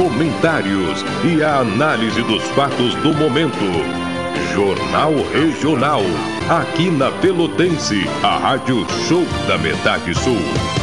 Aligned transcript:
comentários 0.00 1.04
e 1.22 1.42
a 1.42 1.58
análise 1.58 2.22
dos 2.22 2.42
fatos 2.52 2.94
do 3.02 3.12
momento. 3.12 3.58
Jornal 4.54 5.12
Regional. 5.30 6.00
Aqui 6.48 6.90
na 6.90 7.10
Pelotense, 7.10 8.08
a 8.22 8.38
Rádio 8.38 8.86
Show 9.06 9.26
da 9.46 9.58
Metade 9.58 10.14
Sul. 10.14 10.79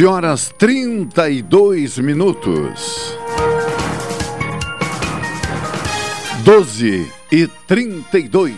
12 0.00 0.06
horas 0.06 0.54
32 0.56 1.98
minutos. 1.98 3.14
12 6.42 7.12
e 7.30 7.46
32. 7.66 8.54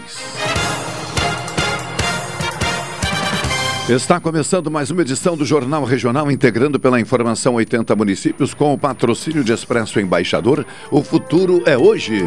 Está 3.88 4.20
começando 4.20 4.70
mais 4.70 4.92
uma 4.92 5.02
edição 5.02 5.36
do 5.36 5.44
Jornal 5.44 5.82
Regional, 5.82 6.30
integrando 6.30 6.78
pela 6.78 7.00
informação 7.00 7.54
80 7.54 7.96
municípios 7.96 8.54
com 8.54 8.72
o 8.72 8.78
patrocínio 8.78 9.42
de 9.42 9.52
Expresso 9.52 9.98
Embaixador. 9.98 10.64
O 10.92 11.02
futuro 11.02 11.64
é 11.66 11.76
hoje. 11.76 12.22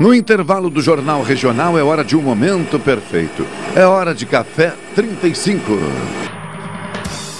No 0.00 0.14
intervalo 0.14 0.70
do 0.70 0.80
Jornal 0.80 1.22
Regional 1.22 1.78
é 1.78 1.82
hora 1.82 2.02
de 2.02 2.16
um 2.16 2.22
momento 2.22 2.78
perfeito. 2.78 3.46
É 3.76 3.84
hora 3.84 4.14
de 4.14 4.24
café 4.24 4.74
35. 4.94 6.33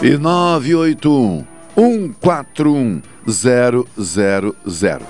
e 0.00 0.16
981 0.16 1.44
141 1.74 3.02
000. 3.26 5.00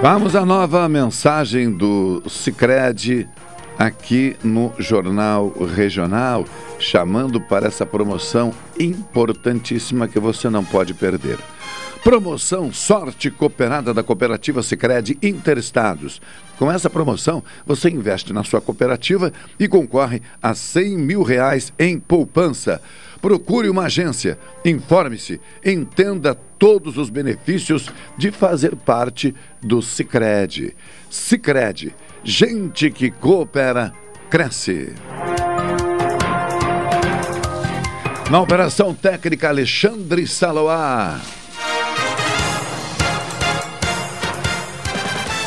Vamos 0.00 0.36
à 0.36 0.44
nova 0.44 0.88
mensagem 0.88 1.70
do 1.70 2.22
Cicred 2.28 3.28
aqui 3.78 4.36
no 4.42 4.72
Jornal 4.78 5.52
Regional, 5.74 6.44
chamando 6.78 7.40
para 7.40 7.66
essa 7.66 7.84
promoção 7.84 8.52
importantíssima 8.78 10.08
que 10.08 10.18
você 10.18 10.48
não 10.48 10.64
pode 10.64 10.94
perder. 10.94 11.38
Promoção 12.04 12.70
Sorte 12.70 13.30
Cooperada 13.30 13.94
da 13.94 14.02
Cooperativa 14.02 14.62
Sicredi 14.62 15.16
Interestados. 15.22 16.20
Com 16.58 16.70
essa 16.70 16.90
promoção, 16.90 17.42
você 17.64 17.88
investe 17.88 18.30
na 18.30 18.44
sua 18.44 18.60
cooperativa 18.60 19.32
e 19.58 19.66
concorre 19.66 20.20
a 20.42 20.54
100 20.54 20.98
mil 20.98 21.22
reais 21.22 21.72
em 21.78 21.98
poupança. 21.98 22.82
Procure 23.22 23.70
uma 23.70 23.84
agência, 23.84 24.38
informe-se, 24.66 25.40
entenda 25.64 26.34
todos 26.34 26.98
os 26.98 27.08
benefícios 27.08 27.88
de 28.18 28.30
fazer 28.30 28.76
parte 28.76 29.34
do 29.62 29.80
Sicredi. 29.80 30.76
Sicredi, 31.08 31.94
gente 32.22 32.90
que 32.90 33.10
coopera, 33.10 33.94
cresce. 34.28 34.92
Na 38.30 38.42
operação 38.42 38.92
técnica 38.92 39.48
Alexandre 39.48 40.26
Saloá. 40.26 41.18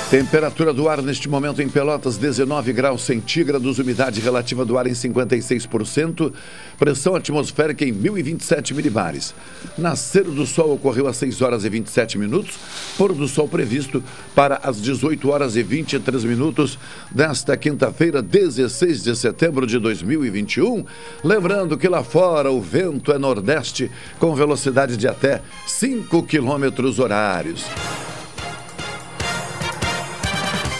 Temperatura 0.09 0.73
do 0.73 0.87
ar 0.87 1.01
neste 1.01 1.27
momento 1.27 1.61
em 1.61 1.67
Pelotas, 1.67 2.15
19 2.15 2.71
graus 2.71 3.01
centígrados, 3.01 3.77
umidade 3.77 4.21
relativa 4.21 4.63
do 4.63 4.77
ar 4.77 4.87
em 4.87 4.93
56%, 4.93 6.31
pressão 6.79 7.13
atmosférica 7.13 7.83
em 7.83 7.91
1027 7.91 8.73
milibares. 8.73 9.35
Nascer 9.77 10.23
do 10.23 10.45
sol 10.45 10.75
ocorreu 10.75 11.07
às 11.07 11.17
6 11.17 11.41
horas 11.41 11.65
e 11.65 11.69
27 11.69 12.17
minutos, 12.17 12.55
pôr 12.97 13.11
do 13.11 13.27
sol 13.27 13.49
previsto 13.49 14.01
para 14.33 14.61
as 14.63 14.81
18 14.81 15.29
horas 15.29 15.57
e 15.57 15.63
23 15.63 16.23
minutos 16.23 16.79
desta 17.11 17.57
quinta-feira, 17.57 18.21
16 18.21 19.03
de 19.03 19.13
setembro 19.13 19.67
de 19.67 19.77
2021. 19.77 20.85
Lembrando 21.21 21.77
que 21.77 21.89
lá 21.89 22.01
fora 22.01 22.49
o 22.49 22.61
vento 22.61 23.11
é 23.11 23.17
nordeste 23.17 23.91
com 24.19 24.33
velocidade 24.33 24.95
de 24.95 25.05
até 25.05 25.41
5 25.65 26.23
quilômetros 26.23 26.97
horários. 26.97 27.65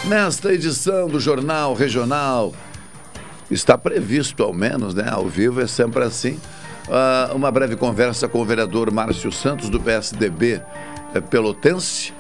Nesta 0.07 0.53
edição 0.53 1.09
do 1.09 1.19
Jornal 1.19 1.73
Regional, 1.73 2.53
está 3.51 3.77
previsto, 3.77 4.41
ao 4.41 4.53
menos, 4.53 4.93
né? 4.93 5.05
Ao 5.09 5.27
vivo 5.27 5.59
é 5.59 5.67
sempre 5.67 6.01
assim, 6.01 6.39
uh, 6.87 7.35
uma 7.35 7.51
breve 7.51 7.75
conversa 7.75 8.25
com 8.25 8.39
o 8.39 8.45
vereador 8.45 8.89
Márcio 8.89 9.29
Santos, 9.33 9.69
do 9.69 9.81
PSDB 9.81 10.61
eh, 11.13 11.19
Pelotense, 11.19 12.13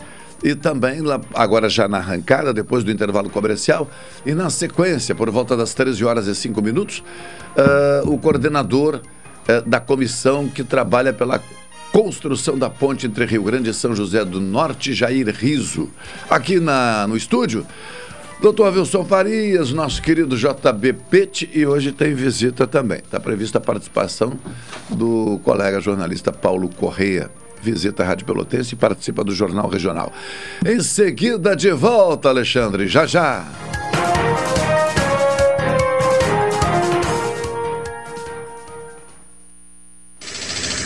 e 0.43 0.53
também, 0.53 0.99
agora 1.33 1.69
já 1.69 1.87
na 1.87 1.99
arrancada, 1.99 2.53
depois 2.53 2.83
do 2.83 2.91
intervalo 2.91 3.29
comercial, 3.29 3.89
e 4.25 4.33
na 4.33 4.49
sequência, 4.49 5.15
por 5.15 5.31
volta 5.31 5.55
das 5.55 5.73
13 5.73 6.03
horas 6.03 6.27
e 6.27 6.35
5 6.35 6.61
minutos, 6.61 7.01
uh, 7.55 8.11
o 8.11 8.17
coordenador 8.17 8.95
uh, 8.95 9.61
da 9.65 9.79
comissão 9.79 10.49
que 10.49 10.61
trabalha 10.61 11.13
pela 11.13 11.41
construção 11.97 12.55
da 12.55 12.69
ponte 12.69 13.07
entre 13.07 13.25
Rio 13.25 13.41
Grande 13.41 13.71
e 13.71 13.73
São 13.73 13.95
José 13.95 14.23
do 14.23 14.39
Norte, 14.39 14.93
Jair 14.93 15.35
Riso. 15.35 15.89
Aqui 16.29 16.59
na, 16.59 17.07
no 17.07 17.17
estúdio, 17.17 17.65
doutor 18.39 18.71
Wilson 18.71 19.03
Farias, 19.03 19.73
nosso 19.73 19.99
querido 19.99 20.37
JB 20.37 20.93
Pete, 21.09 21.49
e 21.51 21.65
hoje 21.65 21.91
tem 21.91 22.13
visita 22.13 22.67
também. 22.67 22.99
Está 22.99 23.19
prevista 23.19 23.57
a 23.57 23.61
participação 23.61 24.39
do 24.91 25.39
colega 25.43 25.81
jornalista 25.81 26.31
Paulo 26.31 26.69
Correia. 26.69 27.31
Visita 27.63 28.03
a 28.03 28.05
Rádio 28.05 28.27
Pelotense 28.27 28.75
e 28.75 28.77
participa 28.77 29.23
do 29.23 29.33
Jornal 29.33 29.67
Regional. 29.67 30.13
Em 30.63 30.79
seguida, 30.81 31.55
de 31.55 31.71
volta, 31.71 32.29
Alexandre, 32.29 32.87
já 32.87 33.07
já. 33.07 33.43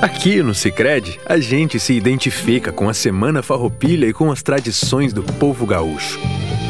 Aqui 0.00 0.42
no 0.42 0.54
Sicredi, 0.54 1.18
a 1.24 1.38
gente 1.38 1.80
se 1.80 1.94
identifica 1.94 2.70
com 2.70 2.86
a 2.86 2.94
Semana 2.94 3.42
Farroupilha 3.42 4.06
e 4.06 4.12
com 4.12 4.30
as 4.30 4.42
tradições 4.42 5.12
do 5.12 5.22
povo 5.22 5.64
gaúcho. 5.64 6.20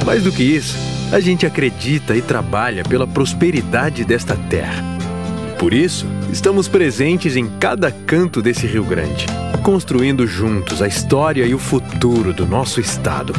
Mais 0.05 0.23
do 0.23 0.31
que 0.31 0.45
isso, 0.45 0.77
a 1.13 1.19
gente 1.19 1.45
acredita 1.45 2.17
e 2.17 2.23
trabalha 2.23 2.85
pela 2.85 3.07
prosperidade 3.07 4.05
desta 4.05 4.37
terra. 4.37 4.83
Por 5.59 5.75
isso, 5.75 6.07
estamos 6.31 6.69
presentes 6.69 7.35
em 7.35 7.49
cada 7.59 7.91
canto 7.91 8.41
desse 8.41 8.65
Rio 8.65 8.85
Grande, 8.85 9.27
construindo 9.63 10.25
juntos 10.25 10.81
a 10.81 10.87
história 10.87 11.45
e 11.45 11.55
o 11.55 11.59
futuro 11.59 12.33
do 12.33 12.47
nosso 12.47 12.81
estado. 12.81 13.33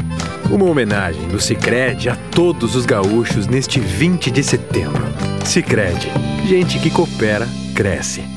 Uma 0.52 0.66
homenagem 0.66 1.30
do 1.30 1.40
Sicredi 1.40 2.10
a 2.10 2.16
todos 2.16 2.76
os 2.76 2.86
gaúchos 2.86 3.48
neste 3.48 3.80
20 3.80 4.32
de 4.32 4.44
setembro. 4.44 5.04
Sicredi, 5.46 6.12
gente 6.46 6.78
que 6.80 6.90
coopera, 6.90 7.48
cresce. 7.74 8.37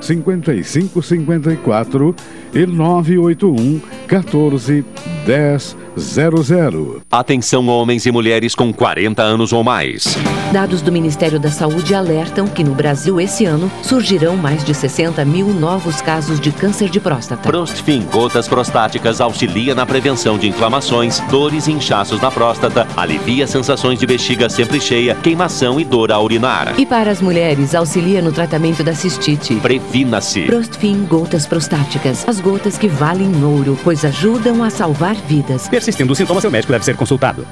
5554 0.00 2.14
e 2.54 2.66
981 2.66 3.80
14 4.06 4.84
10 5.26 5.76
00. 5.98 7.02
Atenção 7.10 7.66
homens 7.68 8.06
e 8.06 8.12
mulheres 8.12 8.54
com 8.54 8.72
40 8.72 9.22
anos 9.22 9.52
ou 9.52 9.64
mais. 9.64 10.16
Dados 10.52 10.80
do 10.80 10.90
Ministério 10.90 11.38
da 11.38 11.50
Saúde 11.50 11.94
alertam 11.94 12.46
que 12.46 12.64
no 12.64 12.74
Brasil 12.74 13.20
esse 13.20 13.44
ano 13.44 13.70
surgirão 13.82 14.36
mais 14.36 14.64
de 14.64 14.72
60 14.72 15.24
mil 15.24 15.48
novos 15.48 16.00
casos 16.00 16.40
de 16.40 16.50
câncer 16.50 16.88
de 16.88 17.00
próstata. 17.00 17.42
Prostfin 17.42 18.02
Gotas 18.10 18.48
Prostáticas 18.48 19.20
auxilia 19.20 19.74
na 19.74 19.84
prevenção 19.84 20.38
de 20.38 20.48
inflamações, 20.48 21.20
dores 21.30 21.66
e 21.66 21.72
inchaços 21.72 22.20
na 22.20 22.30
próstata, 22.30 22.86
alivia 22.96 23.46
sensações 23.46 23.98
de 23.98 24.06
bexiga 24.06 24.48
sempre 24.48 24.80
cheia, 24.80 25.14
queimação 25.16 25.78
e 25.78 25.84
dor 25.84 26.12
a 26.12 26.20
urinar. 26.20 26.74
E 26.78 26.86
para 26.86 27.10
as 27.10 27.20
mulheres, 27.20 27.74
auxilia 27.74 28.22
no 28.22 28.32
tratamento 28.32 28.82
da 28.82 28.94
cistite. 28.94 29.54
Previna-se. 29.88 30.42
Prostfin 30.42 31.06
Gotas 31.06 31.46
Prostáticas. 31.46 32.28
As 32.28 32.40
gotas 32.40 32.76
que 32.76 32.88
valem 32.88 33.42
ouro, 33.42 33.76
pois 33.82 34.04
ajudam 34.04 34.62
a 34.62 34.68
salvar 34.68 35.14
vidas. 35.14 35.66
Persistindo 35.66 36.12
os 36.12 36.18
sintomas, 36.18 36.42
seu 36.42 36.50
médico 36.50 36.72
deve 36.72 36.84
ser 36.84 36.94
consultado. 36.94 37.46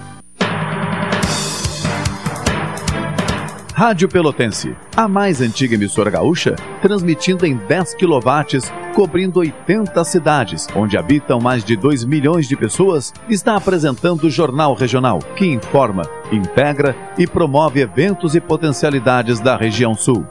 Rádio 3.73 4.09
Pelotense, 4.09 4.75
a 4.95 5.09
mais 5.09 5.41
antiga 5.41 5.75
emissora 5.75 6.11
gaúcha, 6.11 6.57
transmitindo 6.81 7.47
em 7.47 7.57
10 7.57 7.95
kW, 7.95 8.73
cobrindo 8.95 9.41
80 9.41 10.05
cidades, 10.05 10.67
onde 10.75 10.97
habitam 10.97 11.41
mais 11.41 11.65
de 11.65 11.77
2 11.77 12.05
milhões 12.05 12.47
de 12.49 12.57
pessoas, 12.57 13.13
está 13.29 13.57
apresentando 13.57 14.25
o 14.25 14.31
Jornal 14.31 14.75
Regional, 14.75 15.19
que 15.37 15.47
informa, 15.47 16.03
integra 16.31 16.95
e 17.19 17.27
promove 17.27 17.81
eventos 17.81 18.35
e 18.35 18.41
potencialidades 18.41 19.41
da 19.41 19.57
região 19.57 19.95
sul. 19.95 20.27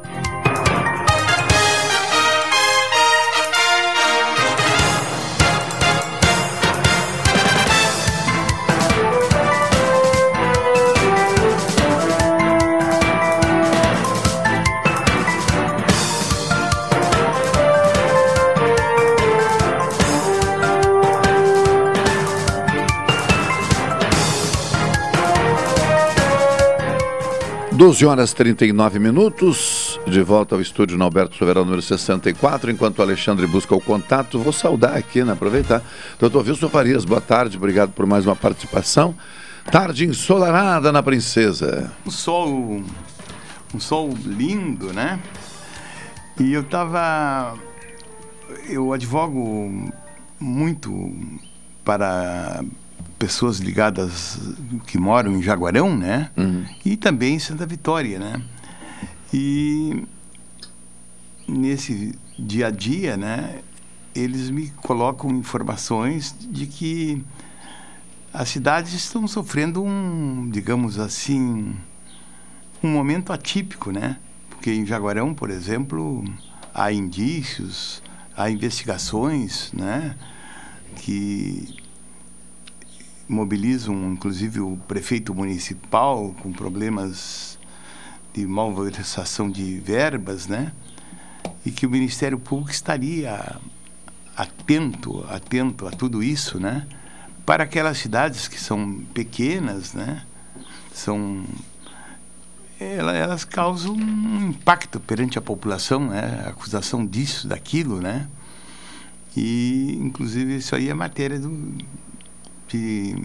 Doze 27.85 28.03
horas 28.03 28.33
39 28.33 28.97
minutos, 28.97 29.99
de 30.07 30.19
volta 30.23 30.55
ao 30.55 30.59
estúdio 30.59 30.97
no 30.97 31.03
Alberto 31.03 31.35
Soberano, 31.35 31.65
número 31.65 31.83
64. 31.83 32.71
Enquanto 32.71 32.97
o 32.97 33.01
Alexandre 33.03 33.45
busca 33.45 33.75
o 33.75 33.79
contato, 33.79 34.39
vou 34.39 34.51
saudar 34.51 34.97
aqui, 34.97 35.23
né? 35.23 35.33
Aproveitar. 35.33 35.83
Doutor 36.17 36.47
Wilson 36.47 36.67
Farias, 36.67 37.05
boa 37.05 37.21
tarde, 37.21 37.57
obrigado 37.57 37.91
por 37.91 38.07
mais 38.07 38.25
uma 38.25 38.35
participação. 38.35 39.15
Tarde 39.71 40.03
ensolarada 40.03 40.91
na 40.91 41.03
Princesa. 41.03 41.93
Um 42.03 42.09
sol, 42.09 42.83
um 43.71 43.79
sol 43.79 44.11
lindo, 44.25 44.91
né? 44.91 45.19
E 46.39 46.53
eu 46.53 46.63
tava. 46.63 47.53
Eu 48.67 48.93
advogo 48.93 49.93
muito 50.39 51.13
para 51.83 52.65
pessoas 53.25 53.57
ligadas 53.57 54.37
que 54.85 54.99
moram 54.99 55.35
em 55.35 55.41
Jaguarão, 55.41 55.97
né? 55.97 56.29
Uhum. 56.37 56.63
E 56.85 56.95
também 56.95 57.33
em 57.33 57.39
Santa 57.39 57.65
Vitória, 57.65 58.19
né? 58.19 58.39
E 59.33 60.03
nesse 61.47 62.13
dia 62.37 62.67
a 62.67 62.69
dia, 62.69 63.17
né? 63.17 63.61
Eles 64.13 64.51
me 64.51 64.69
colocam 64.69 65.31
informações 65.31 66.35
de 66.39 66.67
que 66.67 67.25
as 68.31 68.47
cidades 68.49 68.93
estão 68.93 69.27
sofrendo 69.27 69.83
um, 69.83 70.47
digamos 70.51 70.99
assim, 70.99 71.75
um 72.83 72.89
momento 72.89 73.33
atípico, 73.33 73.91
né? 73.91 74.17
Porque 74.51 74.71
em 74.71 74.85
Jaguarão, 74.85 75.33
por 75.33 75.49
exemplo, 75.49 76.23
há 76.71 76.93
indícios, 76.93 78.03
há 78.37 78.51
investigações, 78.51 79.71
né? 79.73 80.15
Que 80.97 81.83
mobilizam 83.27 84.11
inclusive 84.11 84.59
o 84.59 84.77
prefeito 84.87 85.33
municipal 85.33 86.35
com 86.41 86.51
problemas 86.51 87.57
de 88.33 88.45
malversação 88.45 89.49
de 89.49 89.79
verbas, 89.79 90.47
né? 90.47 90.71
E 91.65 91.71
que 91.71 91.85
o 91.85 91.89
Ministério 91.89 92.37
Público 92.37 92.71
estaria 92.71 93.59
atento, 94.35 95.25
atento 95.29 95.87
a 95.87 95.91
tudo 95.91 96.21
isso, 96.21 96.59
né? 96.59 96.85
Para 97.45 97.63
aquelas 97.63 97.97
cidades 97.97 98.47
que 98.47 98.59
são 98.59 99.01
pequenas, 99.13 99.93
né? 99.93 100.23
São 100.93 101.45
elas, 102.79 103.45
causam 103.45 103.93
um 103.93 104.49
impacto 104.49 104.99
perante 104.99 105.37
a 105.37 105.41
população, 105.41 106.09
né? 106.09 106.43
A 106.45 106.49
acusação 106.49 107.05
disso, 107.05 107.47
daquilo, 107.47 108.01
né? 108.01 108.27
E 109.35 109.97
inclusive 110.01 110.57
isso 110.57 110.75
aí 110.75 110.89
é 110.89 110.93
matéria 110.93 111.39
do 111.39 111.49
de 112.67 113.15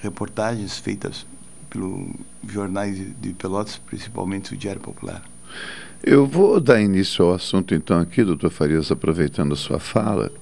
reportagens 0.00 0.78
feitas 0.78 1.26
pelos 1.68 2.08
jornais 2.48 2.98
de 3.20 3.32
Pelotas, 3.32 3.78
principalmente 3.78 4.54
o 4.54 4.56
Diário 4.56 4.80
Popular. 4.80 5.22
Eu 6.02 6.26
vou 6.26 6.58
dar 6.60 6.80
início 6.80 7.24
ao 7.24 7.34
assunto 7.34 7.74
então 7.74 7.98
aqui, 7.98 8.24
doutor 8.24 8.50
Farias, 8.50 8.90
aproveitando 8.90 9.52
a 9.52 9.56
sua 9.56 9.78
fala, 9.78 10.32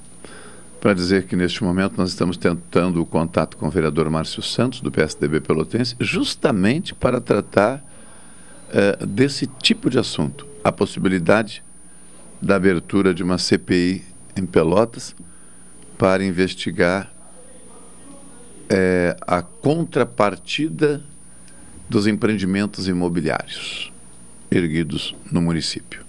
para 0.80 0.95
dizer 0.95 1.26
que 1.26 1.35
neste 1.35 1.64
momento 1.64 1.95
nós 1.99 2.11
estamos 2.11 2.37
tentando 2.37 3.02
o 3.02 3.07
contato 3.07 3.57
com 3.57 3.66
o 3.66 3.71
vereador 3.71 4.09
Márcio 4.09 4.40
Santos, 4.40 4.80
do 4.80 4.92
PSDB 4.92 5.40
Pelotense, 5.40 5.97
justamente 5.99 6.95
para 6.95 7.21
tratar 7.21 7.85
uh, 8.68 9.04
desse 9.04 9.47
tipo 9.47 9.90
de 9.90 9.99
assunto, 9.99 10.47
a 10.62 10.71
possibilidade 10.71 11.64
da 12.40 12.54
abertura 12.54 13.12
de 13.12 13.25
uma 13.25 13.37
CPI 13.37 14.04
em 14.37 14.47
Pelotas 14.47 15.16
para 15.99 16.25
investigar 16.25 17.12
é, 18.68 19.16
a 19.26 19.42
contrapartida 19.42 21.02
dos 21.88 22.06
empreendimentos 22.06 22.87
imobiliários 22.87 23.92
erguidos 24.50 25.14
no 25.30 25.40
município. 25.40 26.04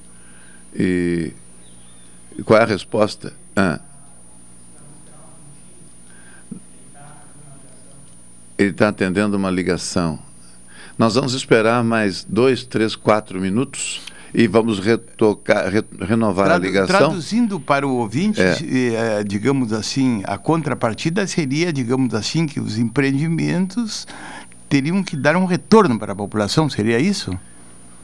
E, 0.75 1.33
qual 2.45 2.59
é 2.59 2.63
a 2.63 2.65
resposta? 2.65 3.33
Ah, 3.55 3.79
ele 8.57 8.71
está 8.71 8.89
atendendo 8.89 9.37
uma 9.37 9.49
ligação. 9.49 10.19
Nós 10.97 11.15
vamos 11.15 11.33
esperar 11.33 11.81
mais 11.81 12.25
dois, 12.25 12.65
três, 12.65 12.93
quatro 12.93 13.39
minutos 13.39 14.01
e 14.33 14.47
vamos 14.47 14.79
retocar, 14.79 15.69
re, 15.69 15.83
renovar 16.01 16.45
Tradu- 16.47 16.63
a 16.65 16.67
ligação. 16.67 16.97
Traduzindo 16.97 17.59
para 17.59 17.87
o 17.87 17.95
ouvinte, 17.95 18.41
É. 18.41 18.57
eh, 18.61 19.23
digamos 19.25 19.73
assim, 19.73 20.21
a 20.25 20.37
contrapartida 20.37 21.25
seria, 21.27 21.71
digamos 21.73 22.13
assim, 22.13 22.45
que 22.45 22.59
os 22.59 22.77
empreendimentos 22.77 24.07
teriam 24.67 25.01
que 25.03 25.15
dar 25.17 25.35
um 25.35 25.45
retorno 25.45 25.97
para 25.97 26.13
a 26.13 26.15
população, 26.15 26.69
seria 26.69 26.99
isso? 26.99 27.37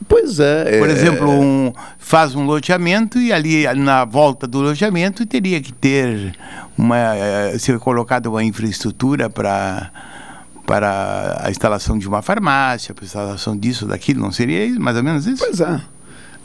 Pois 0.08 0.38
é. 0.40 0.78
Por 0.78 0.90
é- 0.90 0.92
exemplo, 0.92 1.30
um, 1.30 1.72
faz 1.98 2.34
um 2.34 2.44
loteamento 2.44 3.18
e 3.18 3.32
ali 3.32 3.64
na 3.76 4.04
volta 4.04 4.46
do 4.46 4.60
loteamento 4.60 5.24
teria 5.24 5.58
que 5.60 5.72
ter 5.72 6.36
uma 6.76 6.98
eh, 7.16 7.56
ser 7.58 7.78
colocada 7.78 8.28
uma 8.28 8.44
infraestrutura 8.44 9.30
para 9.30 9.90
para 10.66 11.42
a 11.44 11.50
instalação 11.50 11.96
de 11.96 12.08
uma 12.08 12.20
farmácia, 12.22 12.92
para 12.92 13.04
a 13.04 13.06
instalação 13.06 13.56
disso, 13.56 13.86
daquilo, 13.86 14.20
não 14.20 14.32
seria 14.32 14.64
isso, 14.66 14.80
mais 14.80 14.96
ou 14.96 15.02
menos 15.04 15.24
isso? 15.24 15.38
Pois 15.44 15.60
é. 15.60 15.80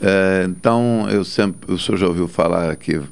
É, 0.02 0.44
então, 0.48 1.06
eu 1.10 1.24
sempre, 1.24 1.72
o 1.72 1.78
senhor 1.78 1.96
já 1.98 2.06
ouviu 2.08 2.26
falar 2.26 2.70
aqui 2.70 2.96
eh, 2.96 3.02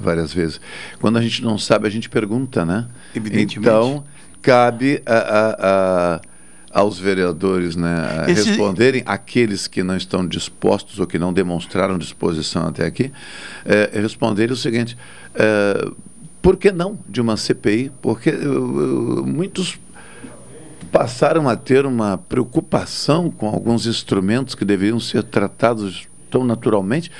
várias 0.00 0.32
vezes, 0.32 0.60
quando 1.00 1.18
a 1.18 1.22
gente 1.22 1.42
não 1.42 1.58
sabe, 1.58 1.86
a 1.86 1.90
gente 1.90 2.08
pergunta, 2.08 2.64
né? 2.64 2.86
Evidentemente. 3.14 3.58
Então, 3.58 4.04
cabe 4.40 5.02
a, 5.04 5.14
a- 5.16 5.56
a- 5.58 6.20
aos 6.80 6.98
vereadores 6.98 7.74
né, 7.74 8.26
Esse- 8.28 8.50
responderem, 8.50 9.02
aqueles 9.06 9.66
que 9.66 9.82
não 9.82 9.96
estão 9.96 10.26
dispostos 10.26 10.98
ou 11.00 11.06
que 11.06 11.18
não 11.18 11.32
demonstraram 11.32 11.98
disposição 11.98 12.66
até 12.68 12.84
aqui, 12.86 13.10
é, 13.64 13.98
responderem 14.00 14.52
o 14.52 14.56
seguinte: 14.56 14.96
é, 15.34 15.90
por 16.40 16.56
que 16.56 16.70
não 16.70 16.96
de 17.08 17.20
uma 17.20 17.36
CPI? 17.36 17.90
Porque 18.00 18.30
eh, 18.30 18.34
eh, 18.34 18.36
muitos 19.26 19.80
passaram 20.92 21.48
a 21.48 21.56
ter 21.56 21.84
uma 21.84 22.16
preocupação 22.16 23.30
com 23.30 23.48
alguns 23.48 23.86
instrumentos 23.86 24.54
que 24.54 24.64
deveriam 24.64 25.00
ser 25.00 25.22
tratados 25.24 26.06
tão 26.36 26.44
naturalmente. 26.44 27.10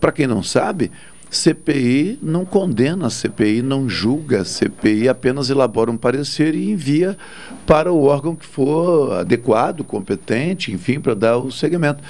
Para 0.00 0.10
quem 0.10 0.26
não 0.26 0.42
sabe, 0.42 0.90
CPI 1.30 2.18
não 2.20 2.44
condena, 2.44 3.08
CPI 3.08 3.62
não 3.62 3.88
julga, 3.88 4.44
CPI 4.44 5.08
apenas 5.08 5.48
elabora 5.48 5.90
um 5.90 5.96
parecer 5.96 6.54
e 6.54 6.70
envia 6.70 7.16
para 7.64 7.92
o 7.92 8.04
órgão 8.04 8.34
que 8.34 8.46
for 8.46 9.20
adequado, 9.20 9.84
competente, 9.84 10.72
enfim, 10.72 11.00
para 11.00 11.14
dar 11.14 11.38
o 11.38 11.52
segmento. 11.52 12.02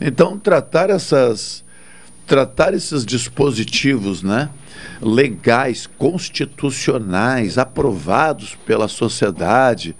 Então, 0.00 0.38
tratar 0.38 0.88
essas 0.88 1.64
tratar 2.26 2.74
esses 2.74 3.04
dispositivos, 3.04 4.22
né, 4.22 4.50
legais, 5.02 5.88
constitucionais, 5.98 7.58
aprovados 7.58 8.56
pela 8.64 8.86
sociedade, 8.86 9.96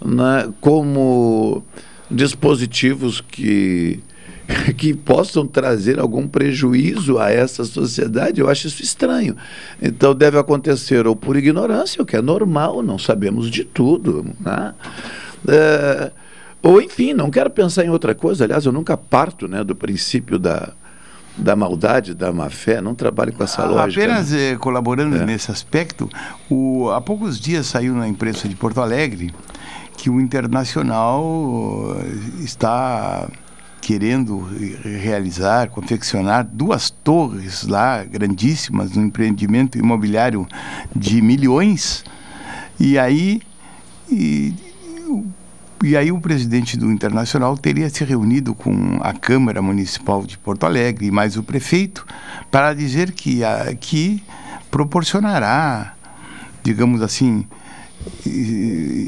né, 0.00 0.48
como 0.60 1.64
dispositivos 2.08 3.20
que 3.20 4.00
que 4.76 4.94
possam 4.94 5.46
trazer 5.46 5.98
algum 5.98 6.26
prejuízo 6.26 7.18
a 7.18 7.30
essa 7.30 7.64
sociedade, 7.64 8.40
eu 8.40 8.48
acho 8.48 8.66
isso 8.68 8.82
estranho. 8.82 9.36
Então 9.80 10.14
deve 10.14 10.38
acontecer 10.38 11.06
ou 11.06 11.16
por 11.16 11.36
ignorância, 11.36 12.02
o 12.02 12.06
que 12.06 12.16
é 12.16 12.22
normal, 12.22 12.82
não 12.82 12.98
sabemos 12.98 13.50
de 13.50 13.64
tudo, 13.64 14.24
né? 14.40 14.74
É, 15.48 16.10
ou 16.62 16.80
enfim, 16.80 17.12
não 17.12 17.30
quero 17.30 17.50
pensar 17.50 17.84
em 17.84 17.90
outra 17.90 18.14
coisa. 18.14 18.44
Aliás, 18.44 18.64
eu 18.66 18.72
nunca 18.72 18.96
parto, 18.96 19.46
né, 19.46 19.62
do 19.62 19.74
princípio 19.74 20.38
da 20.38 20.72
da 21.38 21.54
maldade, 21.54 22.14
da 22.14 22.32
má 22.32 22.48
fé, 22.48 22.80
não 22.80 22.94
trabalho 22.94 23.30
com 23.30 23.44
essa 23.44 23.62
lógica. 23.66 24.02
Apenas 24.02 24.30
né? 24.30 24.52
eh, 24.52 24.56
colaborando 24.56 25.16
É. 25.16 25.26
nesse 25.26 25.50
aspecto, 25.50 26.08
o, 26.48 26.88
há 26.90 27.00
poucos 27.00 27.38
dias 27.38 27.66
saiu 27.66 27.94
na 27.94 28.08
imprensa 28.08 28.48
de 28.48 28.56
Porto 28.56 28.80
Alegre 28.80 29.34
que 29.98 30.08
o 30.08 30.18
Internacional 30.18 31.94
eh, 32.00 32.42
está 32.42 33.28
querendo 33.80 34.40
re- 34.40 34.98
realizar, 34.98 35.68
confeccionar 35.68 36.44
duas 36.44 36.90
torres 36.90 37.62
lá 37.66 38.02
grandíssimas 38.04 38.92
no 38.92 39.02
empreendimento 39.04 39.78
imobiliário 39.78 40.46
de 40.94 41.22
milhões. 41.22 42.04
E 42.80 42.98
aí 42.98 43.40
e, 44.10 44.54
e 45.84 45.96
aí 45.96 46.10
o 46.10 46.20
presidente 46.20 46.76
do 46.76 46.90
Internacional 46.90 47.56
teria 47.56 47.88
se 47.88 48.02
reunido 48.04 48.54
com 48.54 48.98
a 49.00 49.12
Câmara 49.12 49.60
Municipal 49.62 50.24
de 50.24 50.36
Porto 50.38 50.64
Alegre 50.64 51.06
e 51.06 51.10
mais 51.10 51.36
o 51.36 51.42
prefeito 51.42 52.06
para 52.50 52.72
dizer 52.74 53.12
que 53.12 53.44
aqui 53.44 54.22
proporcionará, 54.70 55.94
digamos 56.62 57.02
assim, 57.02 57.46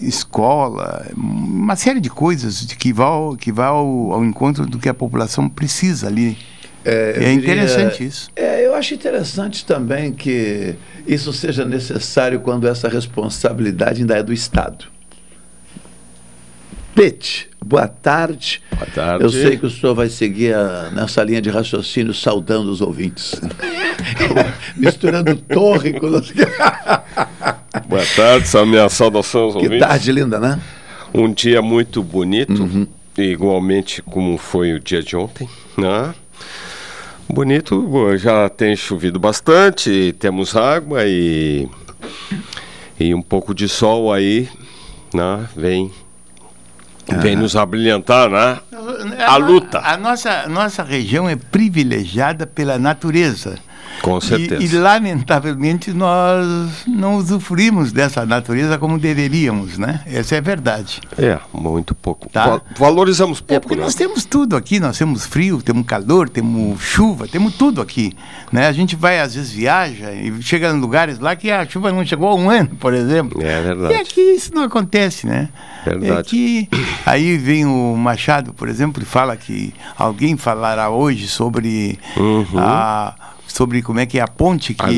escola, 0.03 1.07
uma 1.17 1.77
série 1.77 2.01
de 2.01 2.11
coisas 2.11 2.67
de 2.67 2.77
que 2.77 2.93
vão 2.93 3.37
que 3.37 3.53
vá 3.53 3.67
ao, 3.67 4.13
ao 4.13 4.25
encontro 4.25 4.67
do 4.67 4.79
que 4.79 4.89
a 4.89 4.95
população 4.95 5.49
precisa 5.49 6.07
ali. 6.07 6.37
É, 6.85 6.91
eu 6.91 6.95
É 6.95 7.13
diria- 7.13 7.35
interessante 7.35 8.05
isso. 8.05 8.31
É, 8.35 8.65
eu 8.67 8.75
acho 8.75 8.95
interessante 8.95 9.65
também 9.65 10.13
que 10.13 10.75
isso 11.07 11.33
seja 11.33 11.65
necessário 11.65 12.41
quando 12.41 12.67
essa 12.67 12.89
responsabilidade 12.89 14.01
ainda 14.01 14.17
é 14.17 14.23
do 14.23 14.33
Estado. 14.33 14.87
Pete, 16.95 17.49
boa 17.65 17.87
tarde. 17.87 18.61
Boa 18.75 18.87
tarde. 18.87 19.23
Eu 19.25 19.31
sei 19.31 19.57
que 19.57 19.67
o 19.67 19.71
senhor 19.71 19.95
vai 19.95 20.09
seguir 20.09 20.55
a- 20.55 20.91
nessa 20.93 21.23
linha 21.23 21.41
de 21.41 21.49
raciocínio 21.51 22.13
saudando 22.15 22.71
os 22.71 22.81
ouvintes. 22.81 23.41
Misturando 24.77 25.37
torre 25.37 25.93
com. 25.93 26.09
Boa 27.89 28.05
tarde, 28.15 28.47
são 28.47 28.67
minhas 28.67 28.93
saudações 28.93 29.45
aos 29.45 29.53
Que 29.55 29.65
ouvintes. 29.67 29.87
tarde 29.89 30.13
linda, 30.13 30.39
né? 30.39 30.61
Um 31.15 31.33
dia 31.33 31.63
muito 31.63 32.03
bonito, 32.03 32.63
Uhum. 32.63 32.87
igualmente 33.17 34.03
como 34.03 34.37
foi 34.37 34.75
o 34.75 34.81
dia 34.81 35.03
de 35.03 35.17
ontem, 35.17 35.49
né? 35.77 36.15
Bonito, 37.29 38.17
já 38.19 38.49
tem 38.49 38.75
chovido 38.77 39.19
bastante, 39.19 40.15
temos 40.19 40.55
água 40.57 41.05
e, 41.07 41.69
e 43.01 43.15
um 43.15 43.23
pouco 43.23 43.55
de 43.55 43.69
sol 43.69 44.13
aí, 44.13 44.49
né? 45.15 45.47
Vem, 45.57 45.91
vem 47.21 47.37
Ah. 47.37 47.39
nos 47.39 47.57
abrilhantar, 47.57 48.29
né? 48.31 48.59
A 49.27 49.37
luta. 49.37 49.79
A 49.81 49.97
nossa, 49.97 50.47
nossa 50.49 50.83
região 50.83 51.29
é 51.29 51.37
privilegiada 51.37 52.47
pela 52.47 52.79
natureza. 52.79 53.59
Com 54.03 54.19
E, 54.19 54.23
certeza. 54.23 54.63
e, 54.63 54.69
lamentavelmente 54.79 55.93
nós 55.93 56.47
não 56.87 57.17
usufruímos 57.17 57.93
dessa 57.93 58.25
natureza 58.25 58.79
como 58.79 58.99
deveríamos, 58.99 59.77
né? 59.79 60.01
Essa 60.07 60.37
é 60.37 60.39
a 60.39 60.41
verdade. 60.41 61.01
É, 61.19 61.39
muito 61.53 61.95
pouco. 61.95 62.29
Tá. 62.29 62.47
Va- 62.47 62.63
valorizamos 62.77 63.39
É 63.39 63.43
pouco, 63.43 63.63
porque 63.63 63.77
né? 63.77 63.83
nós 63.83 63.95
temos 63.95 64.25
tudo 64.25 64.57
aqui, 64.57 64.79
nós 64.79 64.97
temos 64.99 65.27
frio, 65.27 65.61
temos 65.63 65.85
calor, 65.87 66.29
temos 66.29 66.81
chuva, 66.81 67.27
temos 67.27 67.55
tudo 67.55 67.81
aqui. 67.81 68.13
Né? 68.53 68.67
A 68.69 68.73
gente 68.73 68.95
vai, 68.97 69.21
às 69.21 69.35
vezes, 69.35 69.51
viaja 69.51 70.13
e 70.13 70.41
chega 70.43 70.71
em 70.71 70.81
lugares 70.81 71.19
lá 71.19 71.35
que 71.35 71.51
a 71.51 71.67
chuva 71.69 71.91
não 71.93 72.05
chegou 72.07 72.29
há 72.29 72.35
um 72.35 72.51
ano, 72.51 72.71
por 72.79 72.95
exemplo. 72.95 73.43
É 73.43 73.59
E 73.59 73.63
verdade. 73.63 73.95
aqui 73.95 74.21
isso 74.21 74.55
não 74.55 74.63
acontece, 74.63 75.27
né? 75.27 75.49
Verdade. 75.85 76.13
É 76.21 76.23
que 76.23 76.69
aí 77.07 77.37
vem 77.37 77.65
o 77.67 77.97
Machado, 77.97 78.53
por 78.53 78.69
exemplo, 78.69 79.03
e 79.03 79.07
fala 79.07 79.37
que 79.37 79.73
alguém 79.97 80.37
falará 80.37 80.91
hoje 80.91 81.27
sobre 81.29 81.99
Uhum. 82.17 82.47
a 82.59 83.15
sobre 83.49 83.83
como 83.83 83.99
é 83.99 84.07
que 84.07 84.19
é 84.19 84.23
a 84.23 84.29
ponte 84.29 84.75
que, 84.75 84.85
A 84.85 84.89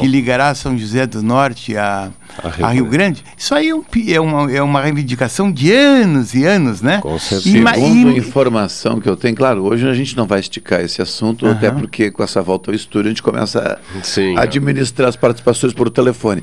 que 0.00 0.06
ligará 0.08 0.54
São 0.54 0.76
José 0.76 1.06
do 1.06 1.22
Norte 1.22 1.76
a, 1.76 2.10
A 2.42 2.48
Rio 2.48 2.66
a 2.66 2.70
Rio 2.70 2.86
Grande. 2.86 3.22
Isso 3.36 3.54
aí 3.54 3.68
é, 3.68 3.74
um 3.74 3.84
é, 4.08 4.18
uma, 4.20 4.52
é 4.52 4.62
uma 4.62 4.80
reivindicação 4.82 5.52
de 5.52 5.70
anos 5.72 6.34
e 6.34 6.44
anos, 6.44 6.80
né? 6.82 6.98
Com 7.02 7.18
certeza. 7.18 7.56
Ima- 7.56 7.74
Segundo 7.74 8.10
im- 8.10 8.16
informação 8.16 8.98
que 9.00 9.08
eu 9.08 9.16
tenho, 9.16 9.36
claro, 9.36 9.62
hoje 9.64 9.86
a 9.88 9.94
gente 9.94 10.16
não 10.16 10.26
vai 10.26 10.40
esticar 10.40 10.80
esse 10.80 11.00
assunto, 11.02 11.46
até 11.46 11.70
porque 11.70 12.10
com 12.10 12.22
essa 12.24 12.40
volta 12.42 12.70
ao 12.70 12.74
estúdio 12.74 13.06
a 13.08 13.10
gente 13.10 13.22
começa 13.22 13.78
a 13.78 14.02
Sim. 14.02 14.36
administrar 14.38 15.08
as 15.08 15.16
participações 15.16 15.72
por 15.74 15.88
telefone. 15.90 16.42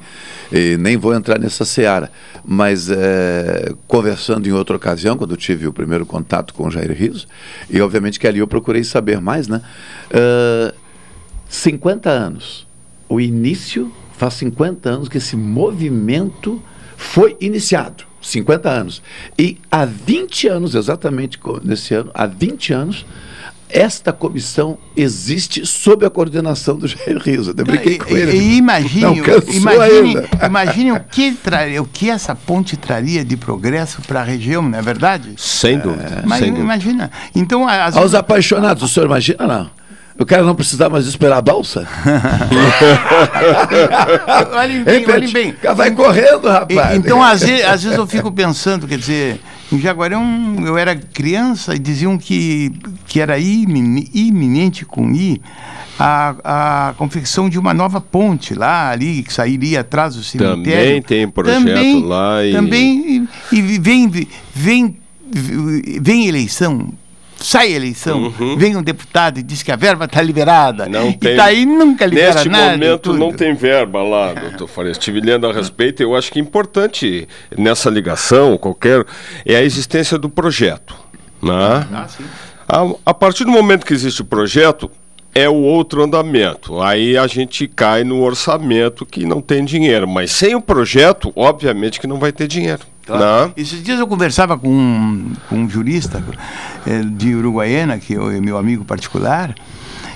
E 0.52 0.78
nem 0.78 0.98
vou 0.98 1.14
entrar 1.14 1.38
nessa 1.40 1.66
seara. 1.66 2.12
Mas 2.46 2.90
é, 2.90 3.74
conversando 3.88 4.48
em 4.48 4.52
outra 4.52 4.76
ocasião, 4.76 5.18
quando 5.18 5.32
eu 5.32 5.38
tive 5.38 5.68
o 5.68 5.74
primeiro 5.74 6.06
contato 6.06 6.54
com 6.54 6.68
o 6.68 6.72
Jair 6.72 6.92
Rios, 6.96 7.28
e 7.70 7.82
obviamente 7.82 8.20
que 8.20 8.28
ali 8.28 8.40
eu 8.40 8.48
procurei 8.48 8.84
saber 8.84 9.20
mais, 9.20 9.48
né? 9.48 9.62
Ah, 10.12 10.74
50 11.50 12.10
anos. 12.10 12.66
O 13.10 13.20
início, 13.20 13.92
faz 14.18 14.36
50 14.36 14.88
anos 14.90 15.10
que 15.10 15.18
esse 15.18 15.36
movimento 15.36 16.62
foi 16.96 17.36
iniciado. 17.42 18.04
50 18.22 18.70
anos. 18.70 19.02
E 19.38 19.58
há 19.72 19.86
20 19.86 20.48
anos, 20.48 20.76
exatamente 20.76 21.40
nesse 21.64 21.94
ano, 21.96 22.12
há 22.14 22.26
20 22.26 22.74
anos, 22.74 23.06
esta 23.70 24.12
comissão 24.12 24.78
existe 24.98 25.66
sob 25.66 26.06
a 26.06 26.10
coordenação 26.10 26.76
do 26.78 26.88
Jair 26.88 27.18
Rios. 27.20 27.48
Eu 27.48 27.54
até 27.54 27.64
brinquei 27.64 27.98
com 27.98 28.10
E- 28.16 28.20
ele. 28.20 28.38
e 28.38 28.58
imagine, 28.58 29.20
imagine, 29.54 30.16
imagine 30.46 30.92
o, 30.92 31.00
que 31.00 31.32
traria, 31.34 31.82
o 31.82 31.86
que 31.86 32.10
essa 32.10 32.36
ponte 32.36 32.76
traria 32.76 33.24
de 33.24 33.38
progresso 33.38 34.02
para 34.02 34.22
a 34.22 34.24
região, 34.24 34.62
não 34.64 34.78
é 34.78 34.82
verdade? 34.82 35.34
Sem 35.38 35.78
dúvida. 35.80 36.24
Mas 36.26 36.40
sem 36.40 36.50
dúvida. 36.50 36.64
imagina. 36.66 37.12
Então, 37.36 37.68
às 37.68 37.96
Aos 37.96 38.14
apaixonados, 38.14 38.84
o 38.84 38.88
senhor 38.88 39.06
imagina, 39.06 39.48
não? 39.48 39.79
O 40.20 40.26
cara 40.26 40.44
não 40.44 40.54
precisar 40.54 40.90
mais 40.90 41.08
esperar 41.08 41.38
a 41.38 41.42
balsa? 41.42 41.88
olhem 44.54 44.84
bem, 44.84 45.06
olhem 45.10 45.32
bem. 45.32 45.50
o 45.52 45.56
cara 45.56 45.76
vai 45.76 45.92
correndo, 45.92 46.48
rapaz. 46.50 46.94
E- 46.94 46.98
Então, 46.98 47.22
às 47.24 47.42
vezes, 47.42 47.66
às 47.66 47.84
vezes 47.84 47.98
eu 47.98 48.08
fico 48.08 48.32
pensando, 48.32 48.88
quer 48.88 48.98
dizer, 48.98 49.40
Em 49.72 49.80
Jaguarão, 49.80 50.56
eu 50.66 50.78
era 50.78 50.96
criança 50.96 51.76
e 51.76 51.80
diziam 51.80 52.18
que, 52.18 52.72
que 53.08 53.20
era 53.22 53.38
imine- 53.38 54.10
iminente 54.14 54.84
com 54.84 55.12
I 55.14 55.40
a, 56.00 56.90
a 56.90 56.94
confecção 56.98 57.48
de 57.48 57.60
uma 57.60 57.72
nova 57.74 58.02
ponte 58.02 58.56
lá, 58.56 58.90
ali, 58.90 59.22
que 59.22 59.32
sairia 59.32 59.82
atrás 59.82 60.16
do 60.16 60.24
cemitério. 60.24 60.64
Também 60.64 61.02
tem 61.04 61.28
projeto 61.30 61.64
Também- 61.66 62.04
lá 62.04 62.44
e- 62.46 62.52
Também, 62.52 63.28
e, 63.52 63.56
e 63.58 63.80
vem, 63.80 64.28
vem, 64.56 64.98
vem 66.02 66.28
eleição. 66.28 66.90
Sai 67.42 67.72
eleição, 67.72 68.34
vem 68.58 68.76
um 68.76 68.84
deputado 68.84 69.40
e 69.40 69.44
diz 69.44 69.64
que 69.64 69.72
a 69.72 69.76
verba 69.76 70.06
está 70.06 70.22
liberada. 70.22 70.84
Uhum. 70.86 70.90
Não 70.90 71.10
e 71.10 71.18
tem- 71.18 71.36
tá 71.38 71.46
aí 71.46 71.66
nunca 71.66 72.06
libera 72.06 72.34
Neste 72.34 72.50
nada. 72.50 72.66
e 72.68 72.72
momento 72.78 73.14
não 73.14 73.32
tem 73.32 73.54
verba 73.54 74.04
lá, 74.04 74.34
doutor 74.34 74.68
Farias. 74.68 74.98
Estive 74.98 75.22
lendo 75.22 75.48
a 75.48 75.54
respeito, 75.54 76.04
eu 76.04 76.16
acho 76.16 76.32
que 76.32 76.40
é 76.40 76.42
importante 76.42 77.28
nessa 77.58 77.90
ligação, 77.90 78.58
qualquer, 78.58 79.06
é 79.46 79.56
a 79.56 79.64
existência 79.64 80.18
do 80.18 80.30
projeto. 80.30 80.94
Né? 81.42 81.88
a, 82.68 82.86
a 83.06 83.14
partir 83.14 83.46
do 83.46 83.52
momento 83.52 83.86
que 83.86 83.94
existe 83.94 84.22
o 84.22 84.26
projeto, 84.26 84.92
é 85.34 85.48
o 85.48 85.54
outro 85.56 86.04
andamento. 86.04 86.82
Aí 86.82 87.18
a 87.18 87.26
gente 87.28 87.68
cai 87.68 88.04
no 88.04 88.22
orçamento 88.22 89.06
que 89.06 89.26
não 89.26 89.40
tem 89.42 89.64
dinheiro. 89.64 90.08
Mas 90.08 90.32
sem 90.32 90.56
o 90.56 90.62
projeto, 90.62 91.32
obviamente 91.36 92.00
que 92.00 92.08
não 92.08 92.18
vai 92.20 92.32
ter 92.32 92.48
dinheiro. 92.48 92.82
Né? 93.18 93.52
Esses 93.58 93.82
dias 93.84 94.00
eu 94.00 94.08
conversava 94.08 94.58
com 94.58 94.70
um, 94.70 95.32
com 95.48 95.56
um 95.64 95.70
jurista 95.70 96.24
eh, 96.86 97.02
de 97.04 97.34
Uruguaiana, 97.36 97.98
que 97.98 98.14
é 98.16 98.40
meu 98.42 98.58
amigo 98.58 98.84
particular, 98.86 99.56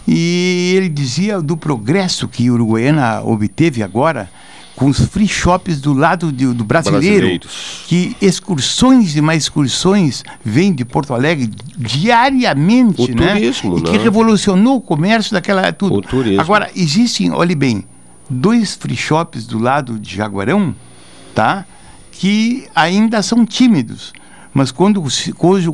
e 0.07 0.73
ele 0.75 0.89
dizia 0.89 1.41
do 1.41 1.55
progresso 1.57 2.27
que 2.27 2.49
Uruguaiana 2.51 3.21
obteve 3.23 3.81
agora 3.81 4.29
com 4.75 4.87
os 4.87 4.99
free 5.05 5.27
shops 5.27 5.79
do 5.79 5.93
lado 5.93 6.31
de- 6.31 6.47
do 6.51 6.63
brasileiro, 6.63 7.39
que 7.87 8.17
excursões 8.19 9.15
e 9.15 9.21
mais 9.21 9.43
excursões 9.43 10.23
vêm 10.43 10.73
de 10.73 10.83
Porto 10.83 11.13
Alegre 11.13 11.49
diariamente, 11.77 13.01
O 13.11 13.15
né? 13.15 13.33
turismo, 13.33 13.77
e 13.77 13.81
que 13.83 13.91
né? 13.97 14.03
revolucionou 14.03 14.77
o 14.77 14.81
comércio 14.81 15.31
daquela 15.31 15.71
tudo. 15.71 15.95
O 15.95 16.01
turismo. 16.01 16.41
Agora 16.41 16.69
existem, 16.75 17.31
olhe 17.31 17.53
bem, 17.55 17.85
dois 18.29 18.73
free 18.75 18.95
shops 18.97 19.45
do 19.45 19.59
lado 19.59 19.99
de 19.99 20.15
Jaguarão, 20.15 20.75
tá? 21.35 21.65
Que 22.19 22.67
ainda 22.75 23.21
são 23.21 23.45
tímidos. 23.45 24.13
Mas 24.53 24.71
quando, 24.71 25.03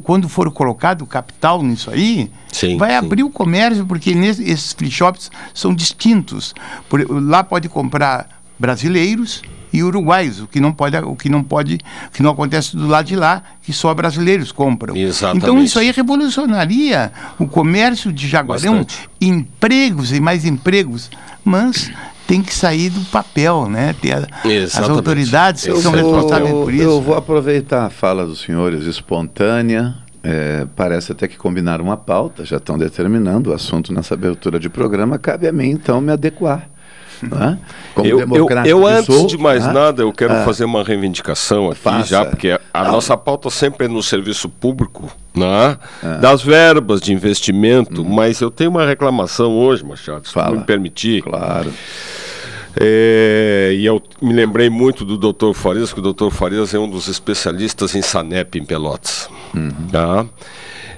quando, 0.02 0.30
for 0.30 0.50
colocado 0.52 1.06
capital 1.06 1.62
nisso 1.62 1.92
aí, 1.92 2.32
Sim, 2.50 2.78
vai 2.78 2.92
sim. 2.92 2.96
abrir 2.96 3.24
o 3.24 3.30
comércio, 3.30 3.86
porque 3.86 4.16
nesse- 4.16 4.44
esses 4.50 4.72
free 4.72 4.90
shops 4.90 5.30
são 5.54 5.76
distintos. 5.76 6.56
Por- 6.88 7.06
lá 7.10 7.44
pode 7.44 7.68
comprar 7.68 8.42
brasileiros 8.58 9.42
e 9.74 9.84
uruguaios, 9.84 10.40
o 10.40 10.48
que 10.48 10.62
não 10.62 10.72
pode, 10.72 10.96
o 10.98 11.14
que 11.16 11.28
não 11.30 11.44
pode, 11.44 11.76
o 12.08 12.12
que 12.12 12.24
não 12.24 12.32
acontece 12.32 12.76
do 12.78 12.88
lado 12.88 13.06
de 13.06 13.18
lá, 13.18 13.44
que 13.62 13.74
só 13.74 13.94
brasileiros 13.94 14.52
compram. 14.54 14.96
Exatamente. 14.96 15.44
Então 15.44 15.62
isso 15.62 15.78
aí 15.78 15.92
revolucionaria 15.92 17.12
o 17.38 17.46
comércio 17.48 18.14
de 18.14 18.28
Jaguarão, 18.30 18.78
Bastante. 18.78 19.10
empregos 19.20 20.14
e 20.14 20.22
mais 20.22 20.46
empregos, 20.46 21.12
mas 21.44 21.92
tem 22.30 22.44
que 22.44 22.54
sair 22.54 22.92
do 22.92 23.02
papel, 23.10 23.68
né? 23.68 23.96
Ter 24.00 24.30
as 24.64 24.78
autoridades 24.88 25.64
que 25.64 25.72
Eu 25.72 25.78
são 25.82 25.92
vou- 25.92 26.14
responsáveis 26.14 26.52
por 26.54 26.72
isso. 26.74 26.84
Eu 26.84 27.02
vou 27.02 27.16
aproveitar 27.18 27.88
a 27.88 27.90
fala 27.90 28.24
dos 28.26 28.42
senhores 28.42 28.86
espontânea. 28.86 29.96
é, 30.22 30.68
parece 30.76 31.14
até 31.14 31.28
que 31.30 31.38
combinaram 31.38 31.86
uma 31.86 31.96
pauta, 31.98 32.44
já 32.46 32.58
estão 32.58 32.78
determinando 32.78 33.52
o 33.52 33.54
assunto 33.54 33.94
nessa 33.94 34.14
abertura 34.16 34.60
de 34.60 34.70
programa. 34.70 35.18
Cabe 35.18 35.48
a 35.48 35.52
mim, 35.52 35.70
então, 35.72 36.00
me 36.02 36.12
adequar. 36.12 36.70
né? 37.22 37.58
Como 37.96 38.08
Eu, 38.08 38.20
eu, 38.20 38.28
democrático 38.28 38.68
eu, 38.70 38.86
antes 38.88 39.06
sou, 39.14 39.28
de 39.28 39.38
mais 39.38 39.66
né? 39.66 39.74
nada, 39.74 40.02
eu 40.04 40.12
quero 40.14 40.34
Ah. 40.34 40.44
fazer 40.46 40.64
uma 40.66 40.84
reivindicação 40.84 41.70
aqui 41.70 41.80
Faça. 41.82 42.06
já, 42.08 42.26
porque 42.26 42.58
a, 42.74 42.84
nossa 42.86 43.18
pauta 43.18 43.50
sempre 43.50 43.86
é 43.86 43.90
no 43.90 44.02
serviço 44.04 44.48
público, 44.50 45.10
né? 45.36 45.78
Ah. 46.04 46.14
das 46.22 46.42
verbas 46.42 47.00
de 47.02 47.12
investimento, 47.14 48.04
mas 48.06 48.40
eu 48.42 48.50
tenho 48.52 48.70
uma 48.72 48.86
reclamação 48.86 49.52
hoje, 49.52 49.84
Machado, 49.86 50.26
se 50.28 50.32
Hum. 50.32 50.34
Fala. 50.34 50.58
me 50.58 50.64
permitir. 50.64 51.22
Claro. 51.24 51.72
É, 52.82 53.74
e 53.76 53.86
eu 53.86 54.02
me 54.22 54.32
lembrei 54.32 54.70
muito 54.70 55.04
do 55.04 55.18
Dr. 55.18 55.54
Farias, 55.54 55.92
que 55.92 56.00
o 56.00 56.14
Dr. 56.14 56.30
Farias 56.30 56.74
é 56.74 56.80
um 56.80 56.90
dos 56.90 57.10
especialistas 57.10 57.94
em 57.94 58.02
SANEP 58.02 58.58
em 58.58 58.64
Pelotas. 58.64 59.30
Tá? 59.92 60.26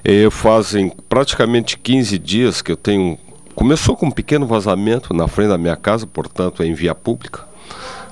É, 0.04 0.30
fazem 0.30 0.91
praticamente 1.10 1.80
15 1.80 2.20
dias 2.20 2.62
que 2.62 2.72
eu 2.72 2.78
tenho. 2.78 3.17
Começou 3.56 3.96
com 3.96 4.06
um 4.08 4.12
pequeno 4.12 4.46
vazamento 4.46 5.12
na 5.12 5.28
frente 5.28 5.50
da 5.50 5.58
minha 5.58 5.76
casa, 5.76 6.06
portanto 6.06 6.62
é 6.62 6.67
em 6.67 6.74
via 6.76 6.94
pública. 6.94 7.48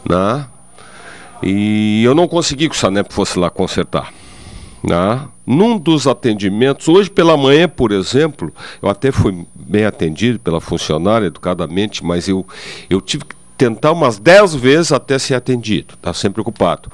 Né? 0.07 0.47
E 1.43 2.03
eu 2.03 2.15
não 2.15 2.27
consegui 2.27 2.69
que 2.69 2.75
o 2.75 2.79
SANEP 2.79 3.13
fosse 3.13 3.37
lá 3.37 3.51
consertar. 3.51 4.11
Né? 4.83 5.27
Num 5.45 5.77
dos 5.77 6.07
atendimentos, 6.07 6.87
hoje 6.87 7.09
pela 7.09 7.37
manhã, 7.37 7.69
por 7.69 7.91
exemplo, 7.91 8.51
eu 8.81 8.89
até 8.89 9.11
fui 9.11 9.45
bem 9.53 9.85
atendido 9.85 10.39
pela 10.39 10.59
funcionária 10.59 11.27
educadamente, 11.27 12.03
mas 12.03 12.27
eu, 12.27 12.45
eu 12.89 12.99
tive 12.99 13.25
que 13.25 13.38
tentar 13.59 13.91
umas 13.91 14.17
10 14.17 14.55
vezes 14.55 14.91
até 14.93 15.19
ser 15.19 15.35
atendido, 15.35 15.95
tá 16.01 16.13
sempre 16.13 16.41
ocupado. 16.41 16.89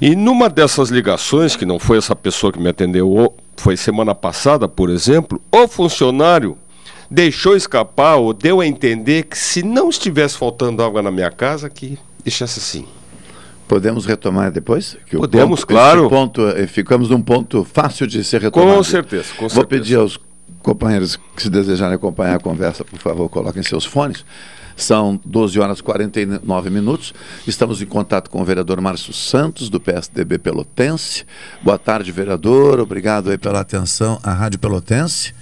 E 0.00 0.16
numa 0.16 0.48
dessas 0.48 0.88
ligações, 0.88 1.54
que 1.54 1.66
não 1.66 1.78
foi 1.78 1.98
essa 1.98 2.16
pessoa 2.16 2.50
que 2.50 2.58
me 2.58 2.70
atendeu, 2.70 3.34
foi 3.58 3.76
semana 3.76 4.14
passada, 4.14 4.66
por 4.66 4.88
exemplo, 4.88 5.40
o 5.52 5.68
funcionário 5.68 6.56
deixou 7.10 7.54
escapar 7.54 8.16
ou 8.16 8.32
deu 8.32 8.60
a 8.60 8.66
entender 8.66 9.24
que 9.24 9.36
se 9.38 9.62
não 9.62 9.90
estivesse 9.90 10.36
faltando 10.38 10.82
água 10.82 11.02
na 11.02 11.10
minha 11.10 11.30
casa, 11.30 11.68
que 11.68 11.98
deixasse 12.24 12.58
assim. 12.58 12.86
Podemos 13.68 14.06
retomar 14.06 14.50
depois? 14.50 14.96
Que 15.06 15.16
Podemos, 15.18 15.60
ponto- 15.60 15.66
claro. 15.68 16.08
ponto, 16.08 16.48
eh, 16.48 16.66
ficamos 16.66 17.10
num 17.10 17.20
ponto 17.20 17.64
fácil 17.64 18.06
de 18.06 18.24
ser 18.24 18.40
retomado. 18.40 18.76
Com 18.76 18.82
certeza, 18.82 19.28
com 19.34 19.40
Vou 19.42 19.50
certeza. 19.50 19.66
pedir 19.82 19.96
aos 19.96 20.18
companheiros 20.62 21.16
que 21.36 21.42
se 21.42 21.50
desejarem 21.50 21.94
acompanhar 21.96 22.36
a 22.36 22.40
conversa, 22.40 22.84
por 22.84 22.98
favor, 22.98 23.28
coloquem 23.28 23.62
seus 23.62 23.84
fones. 23.84 24.24
São 24.76 25.18
12 25.24 25.58
horas 25.58 25.78
e 25.78 25.82
49 25.82 26.68
minutos. 26.70 27.14
Estamos 27.46 27.80
em 27.80 27.86
contato 27.86 28.28
com 28.30 28.42
o 28.42 28.44
vereador 28.44 28.80
Márcio 28.80 29.12
Santos, 29.12 29.68
do 29.70 29.80
PSDB 29.80 30.38
Pelotense. 30.38 31.24
Boa 31.62 31.78
tarde, 31.78 32.12
vereador. 32.12 32.78
Obrigado 32.80 33.30
aí 33.30 33.38
pela 33.38 33.60
atenção 33.60 34.20
à 34.22 34.32
Rádio 34.32 34.58
Pelotense. 34.58 35.34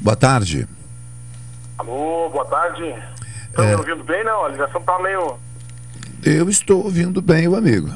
Boa 0.00 0.14
tarde. 0.16 0.68
Alô, 1.78 2.30
boa 2.30 2.44
tarde. 2.46 2.94
Estão 3.48 3.64
É. 3.64 3.68
me 3.70 3.74
ouvindo 3.76 4.04
bem, 4.04 4.24
não? 4.24 4.44
A 4.44 4.48
ligação 4.50 4.80
tá 4.82 4.98
meio. 5.02 5.36
Eu 6.24 6.48
estou 6.48 6.84
ouvindo 6.84 7.20
bem 7.20 7.48
o 7.48 7.56
amigo. 7.56 7.90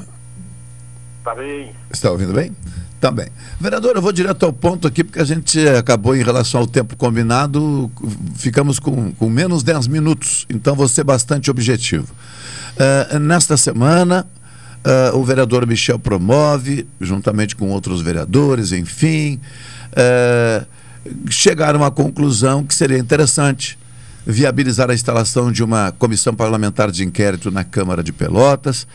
Tá 1.23 1.33
bem. 1.35 1.71
Está 1.89 2.11
ouvindo 2.11 2.33
bem? 2.33 2.55
Também. 3.01 3.29
Vereador, 3.59 3.95
eu 3.95 4.01
vou 4.01 4.11
direto 4.11 4.45
ao 4.45 4.53
ponto 4.53 4.87
aqui, 4.87 5.03
porque 5.03 5.19
a 5.19 5.23
gente 5.23 5.59
acabou 5.69 6.15
em 6.15 6.21
relação 6.21 6.61
ao 6.61 6.67
tempo 6.67 6.95
combinado, 6.95 7.91
ficamos 8.35 8.77
com, 8.77 9.11
com 9.13 9.27
menos 9.27 9.63
10 9.63 9.87
minutos, 9.87 10.45
então 10.47 10.75
vou 10.75 10.87
ser 10.87 11.03
bastante 11.03 11.49
objetivo. 11.49 12.13
Eh, 12.77 13.17
nesta 13.17 13.57
semana, 13.57 14.27
eh, 14.83 15.11
o 15.15 15.23
vereador 15.23 15.65
Michel 15.65 15.97
promove, 15.97 16.87
juntamente 17.01 17.55
com 17.55 17.69
outros 17.69 18.03
vereadores, 18.03 18.71
enfim, 18.71 19.41
eh, 19.93 20.63
chegaram 21.27 21.83
à 21.83 21.89
conclusão 21.89 22.63
que 22.63 22.75
seria 22.75 22.99
interessante 22.99 23.79
viabilizar 24.27 24.91
a 24.91 24.93
instalação 24.93 25.51
de 25.51 25.63
uma 25.63 25.91
comissão 25.91 26.35
parlamentar 26.35 26.91
de 26.91 27.03
inquérito 27.03 27.49
na 27.49 27.63
Câmara 27.63 28.03
de 28.03 28.13
Pelotas 28.13 28.85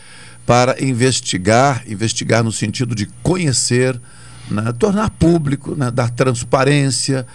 para 0.47 0.81
investigar, 0.81 1.83
investigar 1.85 2.41
no 2.41 2.53
sentido 2.53 2.95
de 2.95 3.05
conhecer, 3.21 3.99
né, 4.49 4.73
tornar 4.79 5.09
público, 5.09 5.75
né, 5.75 5.91
dar 5.91 6.09
transparência, 6.09 7.27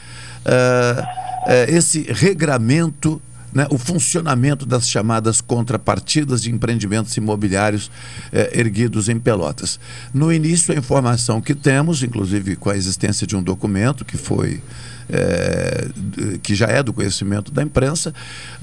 eh, 0.46 1.04
eh, 1.46 1.66
esse 1.68 2.10
regramento, 2.10 3.20
né, 3.54 3.66
o 3.70 3.78
funcionamento 3.78 4.64
das 4.64 4.88
chamadas 4.88 5.40
contrapartidas 5.40 6.42
de 6.42 6.50
empreendimentos 6.50 7.16
imobiliários 7.16 7.90
eh, 8.32 8.50
erguidos 8.58 9.08
em 9.08 9.18
Pelotas. 9.18 9.78
No 10.12 10.32
início, 10.32 10.74
a 10.74 10.76
informação 10.78 11.40
que 11.40 11.54
temos, 11.54 12.02
inclusive 12.02 12.56
com 12.56 12.70
a 12.70 12.76
existência 12.76 13.26
de 13.26 13.36
um 13.36 13.42
documento 13.42 14.04
que 14.04 14.16
foi 14.16 14.62
d- 15.94 16.38
que 16.38 16.54
já 16.54 16.66
é 16.66 16.82
do 16.82 16.92
conhecimento 16.92 17.52
da 17.52 17.62
imprensa, 17.62 18.14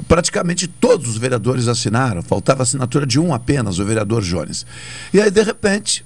praticamente 0.08 0.68
todos 0.68 1.08
os 1.10 1.18
vereadores 1.18 1.68
assinaram, 1.68 2.24
faltava 2.24 2.64
assinatura 2.64 3.06
de 3.06 3.20
um 3.20 3.34
apenas, 3.34 3.78
o 3.78 3.86
vereador 3.86 4.24
Jones. 4.24 4.66
E 5.14 5.22
aí, 5.22 5.30
de 5.30 5.44
repente, 5.44 6.04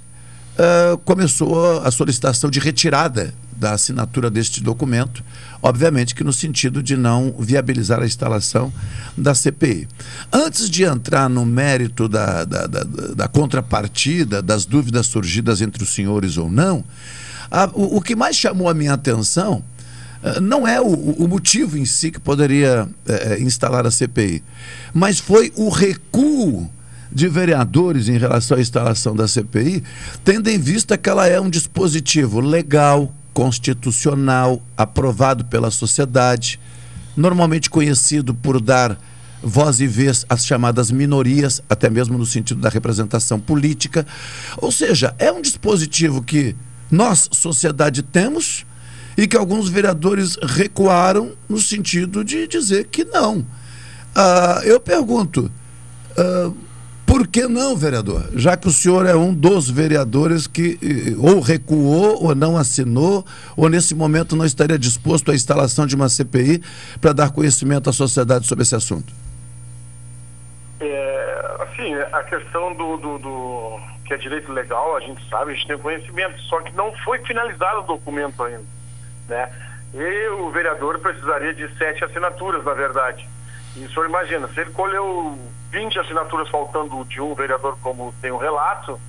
ah, 0.57 0.97
começou 1.05 1.81
a 1.81 1.91
solicitação 1.91 2.49
de 2.49 2.59
retirada 2.59 3.33
da 3.55 3.73
assinatura 3.73 4.29
deste 4.29 4.61
documento, 4.61 5.23
obviamente 5.61 6.13
que 6.13 6.23
no 6.23 6.33
sentido 6.33 6.83
de 6.83 6.97
não 6.97 7.33
viabilizar 7.39 8.01
a 8.01 8.05
instalação 8.05 8.73
da 9.17 9.33
CPI. 9.33 9.87
Antes 10.33 10.69
de 10.69 10.83
entrar 10.83 11.29
no 11.29 11.45
mérito 11.45 12.09
da, 12.09 12.43
da, 12.43 12.67
da, 12.67 12.83
da 13.15 13.27
contrapartida, 13.27 14.41
das 14.41 14.65
dúvidas 14.65 15.05
surgidas 15.07 15.61
entre 15.61 15.81
os 15.83 15.93
senhores 15.93 16.35
ou 16.37 16.51
não, 16.51 16.83
a- 17.49 17.69
o, 17.73 17.97
o 17.97 18.01
que 18.01 18.15
mais 18.15 18.35
chamou 18.35 18.67
a 18.67 18.73
minha 18.73 18.93
atenção 18.93 19.63
eh, 20.23 20.39
não 20.41 20.67
é 20.67 20.81
o, 20.81 20.87
o 20.87 21.27
motivo 21.27 21.77
em 21.77 21.85
si 21.85 22.11
que 22.11 22.19
poderia 22.19 22.89
eh, 23.07 23.37
instalar 23.39 23.85
a 23.87 23.91
CPI, 23.91 24.43
mas 24.93 25.19
foi 25.19 25.53
o 25.55 25.69
recuo 25.69 26.69
de 27.13 27.27
vereadores 27.27 28.09
em 28.09 28.17
relação 28.17 28.57
à 28.57 28.61
instalação 28.61 29.15
da 29.15 29.27
CPI, 29.27 29.83
tendo 30.23 30.49
em 30.49 30.57
vista 30.57 30.97
que 30.97 31.09
ela 31.09 31.27
é 31.27 31.39
um 31.39 31.49
dispositivo 31.49 32.39
legal, 32.39 33.13
constitucional, 33.33 34.61
aprovado 34.77 35.45
pela 35.45 35.71
sociedade, 35.71 36.59
normalmente 37.15 37.69
conhecido 37.69 38.33
por 38.33 38.59
dar 38.59 38.99
voz 39.41 39.81
e 39.81 39.87
vez 39.87 40.25
às 40.29 40.45
chamadas 40.45 40.89
minorias, 40.89 41.61
até 41.69 41.89
mesmo 41.89 42.17
no 42.17 42.25
sentido 42.25 42.61
da 42.61 42.69
representação 42.69 43.39
política. 43.39 44.07
Ou 44.57 44.71
seja, 44.71 45.13
é 45.19 45.31
um 45.31 45.41
dispositivo 45.41 46.23
que 46.23 46.55
nós, 46.89 47.29
sociedade, 47.31 48.01
temos 48.01 48.65
e 49.17 49.27
que 49.27 49.37
alguns 49.37 49.69
vereadores 49.69 50.37
recuaram 50.41 51.33
no 51.47 51.59
sentido 51.59 52.23
de 52.23 52.47
dizer 52.47 52.87
que 52.87 53.03
não. 53.03 53.45
Ah, 54.15 54.61
eu 54.63 54.79
pergunto, 54.79 55.51
ah, 56.17 56.51
por 57.13 57.27
que 57.27 57.47
não, 57.47 57.77
vereador? 57.77 58.23
Já 58.33 58.57
que 58.57 58.67
o 58.67 58.71
senhor 58.71 59.05
é 59.05 59.13
um 59.13 59.31
dos 59.31 59.69
vereadores 59.69 60.47
que 60.47 60.79
eh, 60.81 61.15
ou 61.19 61.41
recuou 61.41 62.23
ou 62.23 62.33
não 62.33 62.57
assinou, 62.57 63.23
ou 63.55 63.69
nesse 63.69 63.93
momento 63.93 64.35
não 64.35 64.43
estaria 64.43 64.79
disposto 64.79 65.29
à 65.29 65.35
instalação 65.35 65.85
de 65.85 65.95
uma 65.95 66.09
CPI 66.09 66.63
para 66.99 67.13
dar 67.13 67.31
conhecimento 67.31 67.87
à 67.87 67.93
sociedade 67.93 68.47
sobre 68.47 68.63
esse 68.63 68.73
assunto? 68.73 69.13
É, 70.79 71.55
assim, 71.59 71.93
a 71.93 72.23
questão 72.23 72.73
do, 72.73 72.97
do, 72.97 73.19
do, 73.19 73.79
que 74.07 74.15
é 74.15 74.17
direito 74.17 74.51
legal, 74.51 74.97
a 74.97 74.99
gente 75.01 75.23
sabe, 75.29 75.51
a 75.51 75.53
gente 75.53 75.67
tem 75.67 75.77
conhecimento, 75.77 76.41
só 76.49 76.61
que 76.61 76.75
não 76.75 76.91
foi 77.05 77.19
finalizado 77.19 77.81
o 77.81 77.83
documento 77.83 78.41
ainda, 78.41 78.65
né? 79.29 79.51
E 79.93 80.29
o 80.29 80.49
vereador 80.49 80.97
precisaria 80.97 81.53
de 81.53 81.71
sete 81.77 82.03
assinaturas, 82.03 82.65
na 82.65 82.73
verdade. 82.73 83.29
E 83.75 83.85
o 83.85 83.89
senhor 83.91 84.09
imagina, 84.09 84.47
se 84.47 84.61
ele 84.61 84.71
colheu 84.71 85.37
20 85.73 85.99
assinaturas 85.99 86.47
faltando 86.49 87.03
de 87.05 87.19
um 87.19 87.33
vereador, 87.33 87.75
como 87.81 88.13
tem 88.21 88.31
o 88.31 88.35
um 88.35 88.37
relato, 88.37 88.99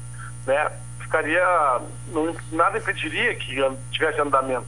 né? 0.46 0.70
Ficaria, 0.98 1.80
não, 2.08 2.34
nada 2.50 2.78
impediria 2.78 3.34
que 3.34 3.54
tivesse 3.90 4.18
andamento. 4.20 4.66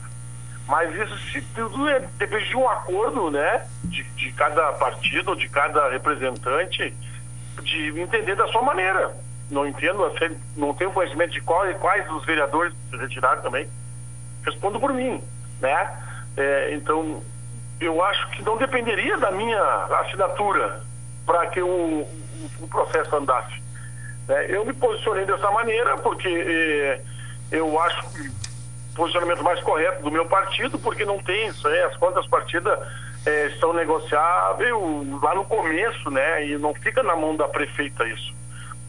Mas 0.69 0.95
isso 0.95 1.19
se 1.31 1.41
tudo 1.55 1.89
é, 1.89 2.01
depende 2.19 2.49
de 2.51 2.57
um 2.57 2.69
acordo, 2.69 3.31
né? 3.31 3.67
De, 3.85 4.03
de 4.03 4.31
cada 4.33 4.73
partido, 4.75 5.35
de 5.35 5.49
cada 5.49 5.89
representante, 5.89 6.95
de 7.63 8.01
entender 8.01 8.37
da 8.37 8.47
sua 8.49 8.61
maneira. 8.61 9.17
Não 9.51 9.67
entendo, 9.67 10.13
não 10.57 10.75
tenho 10.75 10.93
conhecimento 10.93 11.33
de 11.33 11.41
qual, 11.41 11.65
quais 11.77 12.11
os 12.11 12.27
vereadores 12.27 12.75
se 12.91 12.97
retiraram 12.97 13.41
também. 13.41 13.67
Respondo 14.45 14.79
por 14.79 14.93
mim, 14.93 15.23
né? 15.63 16.03
É, 16.37 16.75
então, 16.75 17.23
eu 17.81 18.05
acho 18.05 18.29
que 18.31 18.43
não 18.43 18.59
dependeria 18.59 19.17
da 19.17 19.31
minha 19.31 19.63
assinatura 20.03 20.85
para 21.27 21.47
que 21.49 21.61
o, 21.61 22.07
o, 22.61 22.69
processo 22.69 23.15
andasse. 23.17 23.61
É, 24.29 24.57
eu 24.57 24.65
me 24.65 24.73
posicionei 24.73 25.27
dessa 25.27 25.51
maneira 25.51 25.99
porque 25.99 26.29
é, 26.29 27.01
eu 27.51 27.79
acho 27.81 28.09
que 28.13 28.31
posicionamento 28.95 29.43
mais 29.45 29.61
correto 29.61 30.03
do 30.03 30.11
meu 30.11 30.25
partido, 30.25 30.79
porque 30.79 31.05
não 31.05 31.19
tem 31.19 31.49
isso, 31.49 31.69
é, 31.69 31.85
as 31.85 31.97
contas 31.99 32.27
partidas 32.29 32.79
é, 33.27 33.49
estão 33.49 33.75
negociáveis 33.75 34.73
lá 35.23 35.35
no 35.35 35.45
começo, 35.45 36.11
né? 36.11 36.47
E 36.47 36.57
não 36.57 36.73
fica 36.75 37.03
na 37.03 37.15
mão 37.15 37.37
da 37.37 37.47
prefeita 37.47 38.07
isso. 38.09 38.35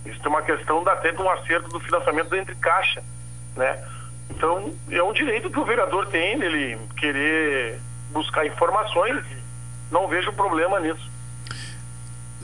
Isso 0.05 0.19
tem 0.21 0.29
uma 0.29 0.41
questão 0.41 0.83
da, 0.83 0.93
até 0.93 1.11
de 1.11 1.21
um 1.21 1.29
acerto 1.29 1.67
do 1.69 1.79
financiamento 1.81 2.33
entre 2.35 2.55
caixa, 2.55 3.03
né? 3.55 3.83
Então, 4.29 4.73
é 4.89 5.03
um 5.03 5.11
direito 5.11 5.49
que 5.49 5.59
o 5.59 5.65
vereador 5.65 6.07
tem, 6.07 6.41
ele 6.41 6.77
querer 6.97 7.79
buscar 8.11 8.45
informações, 8.45 9.25
não 9.91 10.07
vejo 10.07 10.31
problema 10.33 10.79
nisso. 10.79 11.16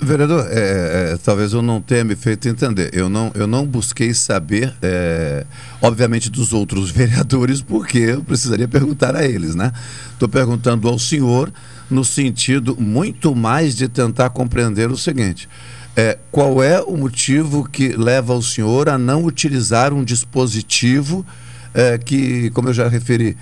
Vereador, 0.04 0.48
é, 0.50 1.14
é, 1.14 1.18
talvez 1.24 1.54
eu 1.54 1.62
não 1.62 1.82
tenha 1.82 2.04
me 2.04 2.16
feito 2.16 2.48
entender. 2.48 2.90
Eu 2.94 3.10
não, 3.10 3.32
eu 3.36 3.48
não 3.48 3.66
busquei 3.66 4.14
saber, 4.14 4.74
é, 4.82 5.46
obviamente, 5.82 6.30
dos 6.30 6.54
outros 6.54 6.90
vereadores, 6.92 7.62
porque 7.62 7.98
eu 8.00 8.24
precisaria 8.24 8.68
perguntar 8.68 9.16
a 9.16 9.26
eles, 9.26 9.56
né? 9.56 9.72
Estou 10.12 10.30
perguntando 10.30 10.88
ao 10.88 10.98
senhor 11.00 11.52
no 11.90 12.04
sentido 12.04 12.76
muito 12.80 13.36
mais 13.36 13.76
de 13.76 13.88
tentar 13.88 14.30
compreender 14.30 14.92
o 14.92 14.98
seguinte. 14.98 15.48
É, 15.96 16.18
qual 16.32 16.64
é 16.64 16.82
o 16.82 16.98
motivo 16.98 17.70
que 17.70 17.90
leva 17.90 18.34
o 18.34 18.42
senhor 18.42 18.90
a 18.90 18.98
não 18.98 19.24
utilizar 19.26 19.94
um 19.94 20.04
dispositivo 20.04 21.26
é, 21.74 21.98
que, 21.98 22.50
como 22.52 22.70
eu 22.70 22.74
já 22.74 22.88
referi, 22.88 23.36
é, 23.36 23.38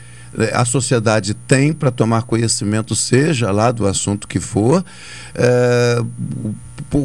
a 0.54 0.66
sociedade 0.66 1.34
tem 1.34 1.74
para 1.74 1.92
tomar 1.92 2.24
conhecimento, 2.24 2.96
seja 2.96 3.52
lá 3.52 3.72
do 3.72 3.86
assunto 3.86 4.28
que 4.28 4.40
for, 4.40 4.84
é, 5.36 6.02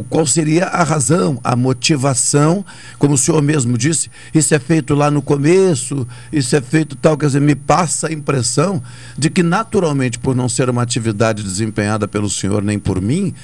qual 0.08 0.26
seria 0.26 0.66
a 0.66 0.82
razão, 0.82 1.40
a 1.42 1.54
motivação, 1.54 2.64
como 2.98 3.14
o 3.14 3.18
senhor 3.18 3.42
mesmo 3.42 3.76
disse, 3.76 4.10
isso 4.34 4.54
é 4.54 4.58
feito 4.58 4.94
lá 4.94 5.10
no 5.10 5.22
começo, 5.22 6.06
isso 6.32 6.54
é 6.56 6.60
feito 6.60 6.96
tal, 6.96 7.16
quer 7.16 7.26
dizer, 7.26 7.40
me 7.40 7.54
passa 7.54 8.08
a 8.08 8.12
impressão 8.12 8.82
de 9.16 9.30
que 9.30 9.42
naturalmente, 9.42 10.18
por 10.18 10.34
não 10.34 10.48
ser 10.48 10.68
uma 10.70 10.82
atividade 10.82 11.42
desempenhada 11.42 12.08
pelo 12.08 12.28
senhor 12.28 12.62
nem 12.62 12.78
por 12.78 13.00
mim, 13.00 13.34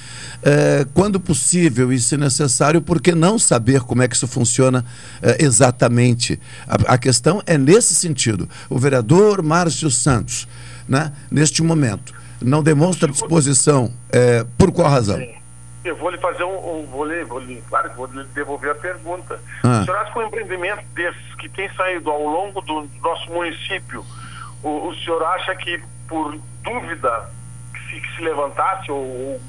é, 0.41 0.85
quando 0.93 1.19
possível 1.19 1.91
e 1.91 1.99
se 1.99 2.17
necessário, 2.17 2.81
por 2.81 3.01
que 3.01 3.13
não 3.13 3.37
saber 3.39 3.81
como 3.81 4.01
é 4.01 4.07
que 4.07 4.15
isso 4.15 4.27
funciona 4.27 4.83
é, 5.21 5.43
exatamente? 5.43 6.39
A, 6.67 6.93
a 6.93 6.97
questão 6.97 7.41
é 7.45 7.57
nesse 7.57 7.93
sentido. 7.95 8.49
O 8.69 8.77
vereador 8.77 9.41
Márcio 9.41 9.89
Santos, 9.89 10.47
né, 10.87 11.11
neste 11.31 11.61
momento, 11.61 12.13
não 12.41 12.61
demonstra 12.61 13.09
disposição, 13.09 13.91
é, 14.11 14.45
por 14.57 14.71
qual 14.71 14.89
razão? 14.89 15.19
Eu 15.83 15.95
vou 15.97 16.09
lhe 16.09 16.17
fazer 16.17 16.43
um, 16.43 16.79
um 16.79 16.85
vou, 16.85 17.03
lhe, 17.03 17.23
vou 17.25 17.39
lhe, 17.39 17.61
claro 17.67 17.89
que 17.89 17.97
vou 17.97 18.05
lhe 18.05 18.23
devolver 18.25 18.71
a 18.71 18.75
pergunta. 18.75 19.39
Ah. 19.63 19.81
O 19.81 19.85
senhor 19.85 19.97
acha 19.97 20.11
que 20.11 20.19
um 20.19 20.27
empreendimento 20.27 20.85
desses 20.93 21.35
que 21.35 21.49
tem 21.49 21.69
saído 21.73 22.09
ao 22.09 22.23
longo 22.23 22.61
do 22.61 22.89
nosso 23.01 23.29
município, 23.29 24.05
o, 24.63 24.87
o 24.87 24.95
senhor 24.95 25.21
acha 25.23 25.53
que 25.55 25.83
por 26.07 26.37
dúvida 26.63 27.29
que 27.73 27.79
se, 27.81 28.01
que 28.01 28.15
se 28.15 28.21
levantasse, 28.21 28.89
ou 28.89 29.03
o 29.03 29.41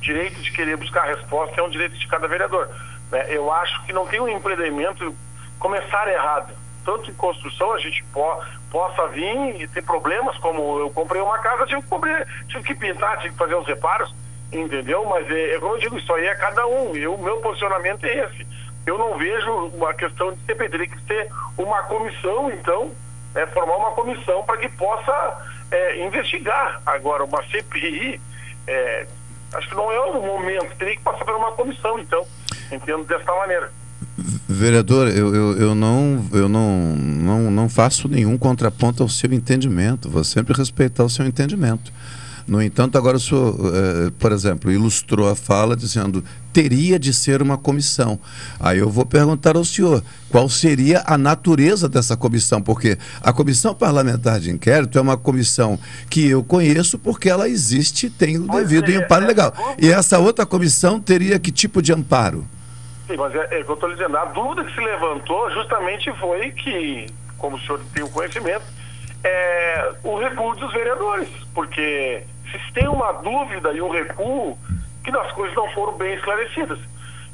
direito 0.00 0.40
de 0.40 0.50
querer 0.50 0.76
buscar 0.76 1.02
a 1.02 1.14
resposta 1.14 1.60
é 1.60 1.62
um 1.62 1.68
direito 1.68 1.98
de 1.98 2.06
cada 2.06 2.26
vereador. 2.26 2.68
Né? 3.10 3.26
Eu 3.28 3.52
acho 3.52 3.84
que 3.84 3.92
não 3.92 4.06
tem 4.06 4.20
um 4.20 4.28
empreendimento 4.28 5.14
começar 5.58 6.08
errado. 6.08 6.54
Tanto 6.84 7.10
em 7.10 7.14
construção 7.14 7.72
a 7.74 7.78
gente 7.78 8.02
po, 8.12 8.42
possa 8.70 9.06
vir 9.08 9.60
e 9.60 9.68
ter 9.68 9.82
problemas, 9.82 10.36
como 10.38 10.80
eu 10.80 10.90
comprei 10.90 11.20
uma 11.20 11.38
casa, 11.38 11.66
tive 11.66 11.82
que, 11.82 11.88
cobrir, 11.88 12.26
tive 12.48 12.64
que 12.64 12.74
pintar, 12.74 13.18
tive 13.18 13.30
que 13.30 13.38
fazer 13.38 13.54
os 13.54 13.66
reparos 13.66 14.12
entendeu? 14.52 15.04
Mas 15.08 15.28
é, 15.30 15.54
é 15.54 15.58
como 15.58 15.74
eu 15.74 15.80
digo, 15.80 15.98
isso 15.98 16.12
aí 16.12 16.26
é 16.26 16.34
cada 16.34 16.66
um. 16.66 16.94
E 16.96 17.06
o 17.06 17.16
meu 17.18 17.38
posicionamento 17.38 18.04
é 18.04 18.24
esse. 18.24 18.46
Eu 18.86 18.98
não 18.98 19.16
vejo 19.16 19.50
uma 19.74 19.94
questão 19.94 20.32
de 20.32 20.40
CPI, 20.40 20.68
teria 20.68 20.86
que 20.88 21.02
ter 21.02 21.28
uma 21.56 21.82
comissão, 21.84 22.50
então, 22.50 22.90
é, 23.34 23.46
formar 23.46 23.76
uma 23.76 23.92
comissão 23.92 24.42
para 24.44 24.58
que 24.58 24.68
possa 24.70 25.38
é, 25.70 26.04
investigar. 26.04 26.82
Agora, 26.84 27.24
uma 27.24 27.42
CPI, 27.44 28.20
é, 28.66 29.06
acho 29.54 29.68
que 29.68 29.74
não 29.74 29.90
é 29.90 30.00
o 30.00 30.20
momento, 30.20 30.76
teria 30.76 30.96
que 30.96 31.02
passar 31.02 31.24
por 31.24 31.34
uma 31.34 31.52
comissão, 31.52 31.98
então, 31.98 32.26
entendo 32.72 33.04
dessa 33.04 33.32
maneira. 33.32 33.70
Vereador, 34.48 35.08
eu, 35.08 35.34
eu, 35.34 35.58
eu, 35.58 35.74
não, 35.74 36.26
eu 36.32 36.48
não, 36.48 36.68
não, 36.96 37.50
não 37.50 37.68
faço 37.68 38.08
nenhum 38.08 38.36
contraponto 38.36 39.02
ao 39.02 39.08
seu 39.08 39.32
entendimento, 39.32 40.10
vou 40.10 40.24
sempre 40.24 40.54
respeitar 40.54 41.04
o 41.04 41.08
seu 41.08 41.24
entendimento. 41.24 41.92
No 42.46 42.62
entanto, 42.62 42.98
agora 42.98 43.16
o 43.16 43.20
senhor, 43.20 43.54
eh, 43.74 44.12
por 44.18 44.32
exemplo, 44.32 44.70
ilustrou 44.70 45.28
a 45.28 45.36
fala 45.36 45.76
dizendo 45.76 46.24
teria 46.52 46.98
de 46.98 47.12
ser 47.14 47.40
uma 47.40 47.56
comissão. 47.56 48.20
Aí 48.60 48.78
eu 48.78 48.90
vou 48.90 49.06
perguntar 49.06 49.56
ao 49.56 49.64
senhor 49.64 50.02
qual 50.28 50.48
seria 50.48 51.02
a 51.06 51.16
natureza 51.16 51.88
dessa 51.88 52.16
comissão, 52.16 52.60
porque 52.60 52.98
a 53.22 53.32
comissão 53.32 53.74
parlamentar 53.74 54.38
de 54.38 54.50
inquérito 54.50 54.98
é 54.98 55.00
uma 55.00 55.16
comissão 55.16 55.78
que 56.10 56.28
eu 56.28 56.44
conheço 56.44 56.98
porque 56.98 57.28
ela 57.28 57.48
existe, 57.48 58.10
tem 58.10 58.38
o 58.38 58.46
devido 58.46 58.90
é, 58.90 58.96
amparo 58.96 59.24
é, 59.24 59.26
legal. 59.26 59.52
É, 59.56 59.86
e 59.86 59.90
essa 59.90 60.18
outra 60.18 60.44
comissão 60.44 61.00
teria 61.00 61.38
que 61.38 61.50
tipo 61.50 61.80
de 61.80 61.92
amparo? 61.92 62.46
Sim, 63.06 63.16
mas 63.16 63.34
é, 63.34 63.60
é 63.60 63.64
que 63.64 63.70
eu 63.70 63.74
estou 63.74 63.90
dizendo, 63.90 64.16
a 64.16 64.26
dúvida 64.26 64.64
que 64.64 64.74
se 64.74 64.80
levantou 64.80 65.50
justamente 65.50 66.12
foi 66.18 66.50
que, 66.52 67.06
como 67.38 67.56
o 67.56 67.60
senhor 67.60 67.80
tem 67.94 68.02
o 68.02 68.08
conhecimento, 68.08 68.64
é 69.24 69.92
o 70.02 70.18
recuo 70.18 70.54
dos 70.56 70.72
vereadores, 70.72 71.28
porque 71.54 72.22
se 72.58 72.72
tem 72.72 72.88
uma 72.88 73.12
dúvida 73.12 73.72
e 73.72 73.82
um 73.82 73.90
recuo, 73.90 74.58
que 75.04 75.10
as 75.16 75.32
coisas 75.32 75.54
não 75.56 75.70
foram 75.72 75.92
bem 75.94 76.14
esclarecidas. 76.14 76.78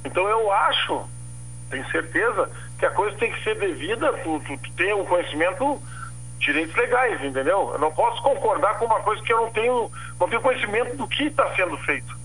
Então 0.05 0.27
eu 0.29 0.51
acho, 0.53 1.09
tenho 1.71 1.89
certeza, 1.91 2.51
que 2.79 2.87
a 2.87 2.91
coisa 2.91 3.17
tem 3.17 3.33
que 3.33 3.43
ser 3.43 3.59
devida, 3.59 4.13
tu, 4.25 4.41
tu, 4.41 4.57
tu 4.59 4.73
tem 4.73 4.95
um 4.95 5.05
conhecimento 5.05 5.81
direitos 6.39 6.75
legais, 6.77 7.23
entendeu? 7.23 7.71
Eu 7.73 7.79
não 7.79 7.93
posso 7.93 8.23
concordar 8.23 8.79
com 8.79 8.87
uma 8.87 9.01
coisa 9.01 9.23
que 9.23 9.33
eu 9.33 9.39
não 9.39 9.51
tenho, 9.51 9.91
não 10.21 10.29
tenho 10.29 10.41
conhecimento 10.41 10.97
do 10.97 11.09
que 11.09 11.25
está 11.25 11.55
sendo 11.55 11.77
feito. 11.79 12.17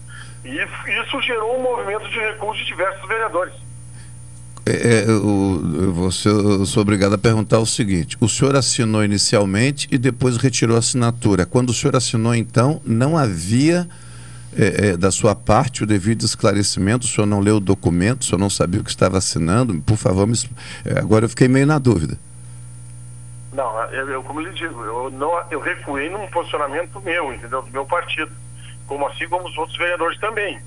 E 0.46 0.56
isso 1.02 1.22
gerou 1.22 1.58
um 1.58 1.64
movimento 1.64 2.08
de 2.10 2.20
recuo 2.20 2.54
de 2.54 2.66
diversos 2.66 3.08
vereadores. 3.08 3.54
É, 4.66 4.72
é, 4.72 5.04
eu, 5.04 5.62
eu, 5.76 6.10
eu 6.10 6.66
sou 6.66 6.82
obrigado 6.82 7.14
a 7.14 7.18
perguntar 7.18 7.60
o 7.60 7.66
seguinte: 7.66 8.18
o 8.20 8.30
senhor 8.30 8.56
assinou 8.56 9.04
inicialmente 9.04 9.88
e 9.92 9.98
depois 9.98 10.38
retirou 10.38 10.78
a 10.78 10.80
assinatura. 10.80 11.46
Quando 11.46 11.70
o 11.70 11.74
senhor 11.74 11.96
assinou, 11.96 12.34
então, 12.34 12.82
não 12.86 13.18
havia 13.18 13.88
é, 14.58 14.90
é, 14.90 14.98
da 14.98 15.12
sua 15.12 15.36
parte 15.36 15.84
o 15.84 15.86
devido 15.86 16.24
esclarecimento? 16.24 17.06
O 17.06 17.10
senhor 17.10 17.28
não 17.28 17.42
leu 17.42 17.58
o 17.58 17.60
documento, 17.60 18.22
o 18.22 18.26
senhor 18.26 18.40
não 18.40 18.50
sabia 18.50 18.80
o 18.80 18.84
que 18.84 18.90
estava 18.90 19.18
assinando? 19.18 19.82
Por 19.82 19.98
favor, 19.98 20.26
me, 20.26 20.38
é, 20.86 20.98
agora 20.98 21.26
eu 21.26 21.30
fiquei 21.30 21.50
meio 21.50 21.68
na 21.68 21.78
dúvida. 21.78 22.18
Não, 23.54 23.84
eu, 23.92 24.10
eu, 24.10 24.24
como 24.24 24.40
lhe 24.40 24.52
digo, 24.52 24.82
eu, 24.84 25.12
não, 25.12 25.30
eu 25.52 25.60
recuei 25.60 26.10
num 26.10 26.26
posicionamento 26.28 27.02
meu, 27.02 27.34
entendeu? 27.34 27.62
Do 27.62 27.72
meu 27.72 27.86
partido. 27.86 28.32
Como 28.88 29.06
assim 29.08 29.28
como 29.28 29.48
os 29.48 29.58
outros 29.58 29.78
vereadores 29.78 30.20
também. 30.20 30.60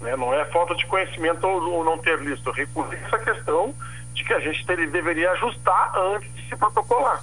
Né? 0.00 0.16
Não 0.16 0.32
é 0.32 0.44
falta 0.46 0.74
de 0.74 0.86
conhecimento 0.86 1.46
ou, 1.46 1.74
ou 1.74 1.84
não 1.84 1.98
ter 1.98 2.18
listo. 2.20 2.48
Eu 2.48 2.54
recuei 2.54 2.98
essa 3.04 3.18
questão 3.18 3.74
de 4.14 4.24
que 4.24 4.32
a 4.32 4.40
gente 4.40 4.64
ter, 4.66 4.88
deveria 4.90 5.30
ajustar 5.32 5.92
antes 5.96 6.32
de 6.34 6.48
se 6.48 6.56
protocolar. 6.56 7.22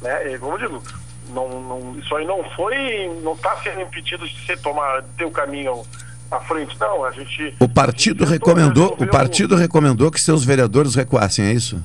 Né? 0.00 0.32
E, 0.32 0.38
como 0.38 0.54
eu 0.54 0.58
digo, 0.58 0.82
não, 1.30 1.48
não, 1.48 1.98
isso 1.98 2.14
aí 2.14 2.26
não 2.26 2.44
foi, 2.50 3.08
não 3.22 3.32
está 3.32 3.56
sendo 3.62 3.80
impedido 3.80 4.28
de 4.28 4.46
ser 4.46 4.60
tomar, 4.60 5.02
ter 5.16 5.24
o 5.24 5.30
caminho 5.30 5.82
à 6.30 6.40
frente, 6.40 6.76
não. 6.78 7.04
A 7.04 7.10
gente. 7.10 7.56
O 7.58 7.68
partido 7.68 8.24
gente 8.24 8.32
recomendou, 8.32 8.96
o 8.98 9.06
partido 9.06 9.56
recomendou 9.56 10.10
que 10.10 10.20
seus 10.20 10.44
vereadores 10.44 10.94
recuassem, 10.94 11.46
é 11.46 11.52
isso? 11.52 11.82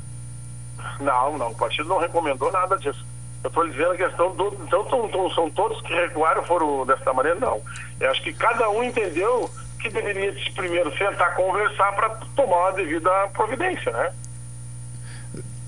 Não, 0.99 1.37
não, 1.37 1.51
o 1.51 1.55
partido 1.55 1.87
não 1.87 1.97
recomendou 1.97 2.51
nada 2.51 2.77
disso. 2.77 3.05
Eu 3.41 3.47
estou 3.47 3.65
dizendo 3.67 3.91
a 3.91 3.95
questão 3.95 4.35
do. 4.35 4.57
Então 4.67 4.89
são, 4.89 5.29
são 5.33 5.49
todos 5.49 5.81
que 5.81 5.93
recuaram 5.93 6.43
foram 6.43 6.85
dessa 6.85 7.13
maneira, 7.13 7.39
não. 7.39 7.61
Eu 7.99 8.11
acho 8.11 8.21
que 8.21 8.33
cada 8.33 8.69
um 8.69 8.83
entendeu 8.83 9.49
que 9.79 9.89
deveria 9.89 10.33
primeiro 10.55 10.95
sentar 10.97 11.35
conversar 11.35 11.93
para 11.93 12.09
tomar 12.35 12.69
a 12.69 12.71
devida 12.71 13.09
providência, 13.33 13.91
né? 13.91 14.11